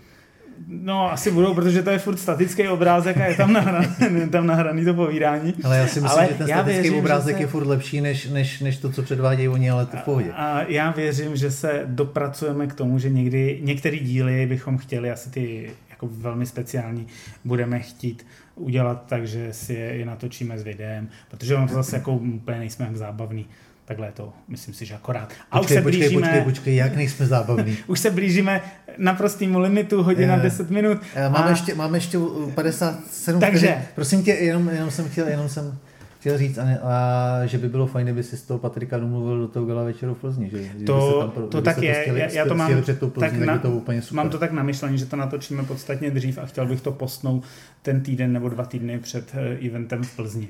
No, 0.67 1.11
asi 1.11 1.31
budou, 1.31 1.53
protože 1.53 1.83
to 1.83 1.89
je 1.89 1.99
furt 1.99 2.17
statický 2.17 2.67
obrázek 2.67 3.17
a 3.17 3.25
je 3.25 3.35
tam 3.35 3.53
nahraný, 3.53 4.29
tam 4.31 4.47
nahraný 4.47 4.85
to 4.85 4.93
povídání. 4.93 5.53
Ale 5.63 5.77
já 5.77 5.87
si 5.87 6.01
myslím, 6.01 6.19
ale 6.19 6.27
že 6.27 6.33
ten 6.33 6.47
statický 6.47 6.81
věřím, 6.81 6.99
obrázek 6.99 7.35
se... 7.35 7.43
je 7.43 7.47
furt 7.47 7.65
lepší, 7.67 8.01
než, 8.01 8.29
než, 8.29 8.59
než 8.59 8.77
to, 8.77 8.91
co 8.91 9.03
předvádějí 9.03 9.47
oni, 9.47 9.69
ale 9.69 9.85
to 9.85 9.97
v 9.97 10.01
pohodě. 10.01 10.31
A, 10.31 10.35
a 10.35 10.63
já 10.67 10.91
věřím, 10.91 11.35
že 11.35 11.51
se 11.51 11.81
dopracujeme 11.85 12.67
k 12.67 12.73
tomu, 12.73 12.99
že 12.99 13.09
někdy 13.09 13.59
některé 13.63 13.97
díly 13.97 14.45
bychom 14.45 14.77
chtěli, 14.77 15.11
asi 15.11 15.29
ty 15.29 15.71
jako 15.89 16.09
velmi 16.11 16.45
speciální, 16.45 17.07
budeme 17.45 17.79
chtít 17.79 18.25
udělat 18.61 19.05
tak, 19.07 19.27
že 19.27 19.53
si 19.53 19.73
je 19.73 19.99
i 19.99 20.05
natočíme 20.05 20.59
s 20.59 20.63
videem, 20.63 21.09
protože 21.29 21.55
ono 21.55 21.67
to 21.67 21.73
zase 21.73 21.95
jako 21.95 22.13
úplně 22.13 22.59
nejsme 22.59 22.85
jak 22.85 22.97
zábavný. 22.97 23.45
Takhle 23.85 24.07
je 24.07 24.11
to, 24.11 24.33
myslím 24.47 24.73
si, 24.73 24.85
že 24.85 24.95
akorát. 24.95 25.33
A 25.51 25.57
počkej, 25.57 25.77
už 25.77 25.79
se 25.79 25.81
počkej, 25.81 25.99
blížíme... 25.99 26.27
Počkej, 26.27 26.43
počkej, 26.43 26.75
jak 26.75 26.95
nejsme 26.95 27.25
zábavní? 27.25 27.77
už 27.87 27.99
se 27.99 28.11
blížíme 28.11 28.61
na 28.97 29.13
prostýmu 29.13 29.59
limitu, 29.59 30.03
hodina 30.03 30.35
je, 30.35 30.41
10 30.41 30.69
minut. 30.69 30.97
Máme, 31.29 31.45
a... 31.45 31.49
ještě, 31.49 31.75
máme 31.75 31.97
ještě 31.97 32.17
57 32.55 33.39
Takže... 33.39 33.67
Vteřin. 33.67 33.85
Prosím 33.95 34.23
tě, 34.23 34.31
jenom, 34.31 34.69
jenom 34.69 34.91
jsem 34.91 35.09
chtěl, 35.09 35.27
jenom 35.27 35.49
jsem 35.49 35.77
chtěl 36.21 36.37
říct, 36.37 36.57
a, 36.57 36.63
a, 36.83 37.45
že 37.45 37.57
by 37.57 37.69
bylo 37.69 37.87
fajn, 37.87 38.05
kdyby 38.05 38.23
si 38.23 38.37
z 38.37 38.41
toho 38.41 38.59
Patrika 38.59 38.97
domluvil 38.99 39.39
do 39.39 39.47
toho 39.47 39.65
gala 39.65 39.83
večeru 39.83 40.13
v 40.13 40.17
Plzni. 40.17 40.49
Že, 40.49 40.85
to, 40.85 41.19
tam, 41.19 41.31
to, 41.31 41.47
to 41.47 41.61
tak 41.61 41.77
je, 41.77 41.93
to 41.93 42.01
chtěli, 42.01 42.27
já 42.33 42.45
to 42.45 42.55
mám, 42.55 42.81
před 42.81 42.99
tou 42.99 43.09
Plzní, 43.09 43.29
tak 43.29 43.39
na, 43.39 43.57
to 43.57 43.71
úplně 43.71 44.01
super. 44.01 44.15
mám 44.15 44.29
to 44.29 44.39
tak 44.39 44.51
namyšlený, 44.51 44.97
že 44.97 45.05
to 45.05 45.15
natočíme 45.15 45.63
podstatně 45.63 46.11
dřív 46.11 46.37
a 46.37 46.45
chtěl 46.45 46.65
bych 46.65 46.81
to 46.81 46.91
postnout 46.91 47.43
ten 47.81 48.01
týden 48.01 48.33
nebo 48.33 48.49
dva 48.49 48.65
týdny 48.65 48.99
před 48.99 49.33
uh, 49.33 49.67
eventem 49.67 50.03
v 50.03 50.15
Plzni. 50.15 50.47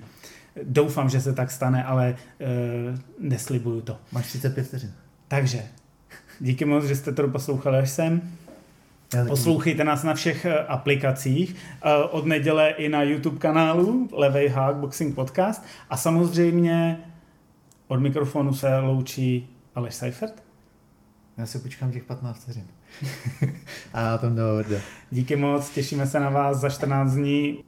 Doufám, 0.63 1.09
že 1.09 1.21
se 1.21 1.33
tak 1.33 1.51
stane, 1.51 1.83
ale 1.83 2.15
uh, 2.39 2.99
neslibuju 3.19 3.81
to. 3.81 3.97
Máš 4.11 4.27
35 4.27 4.63
vteřin. 4.63 4.91
Takže, 5.27 5.63
díky 6.39 6.65
moc, 6.65 6.83
že 6.83 6.95
jste 6.95 7.11
to 7.11 7.27
poslouchali 7.27 7.77
až 7.77 7.89
sem. 7.89 8.21
Poslouchejte 9.27 9.83
nás 9.83 10.03
na 10.03 10.13
všech 10.13 10.45
eh, 10.45 10.59
aplikacích, 10.59 11.55
eh, 11.55 11.95
od 11.95 12.25
neděle 12.25 12.69
i 12.69 12.89
na 12.89 13.03
YouTube 13.03 13.39
kanálu 13.39 14.09
Levej 14.11 14.47
Hák 14.47 14.75
Boxing 14.75 15.15
Podcast 15.15 15.63
a 15.89 15.97
samozřejmě 15.97 16.99
od 17.87 17.99
mikrofonu 17.99 18.53
se 18.53 18.77
loučí 18.79 19.49
Aleš 19.75 19.95
Seifert. 19.95 20.43
Já 21.37 21.45
si 21.45 21.59
počkám 21.59 21.91
těch 21.91 22.03
15 22.03 22.43
vteřin. 22.43 22.65
a 23.93 24.17
to 24.17 24.29
dobro. 24.29 24.77
Díky 25.11 25.35
moc, 25.35 25.69
těšíme 25.69 26.07
se 26.07 26.19
na 26.19 26.29
vás 26.29 26.57
za 26.57 26.69
14 26.69 27.13
dní. 27.13 27.63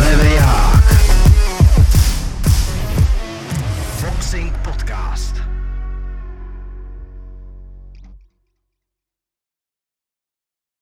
Levej 0.00 0.31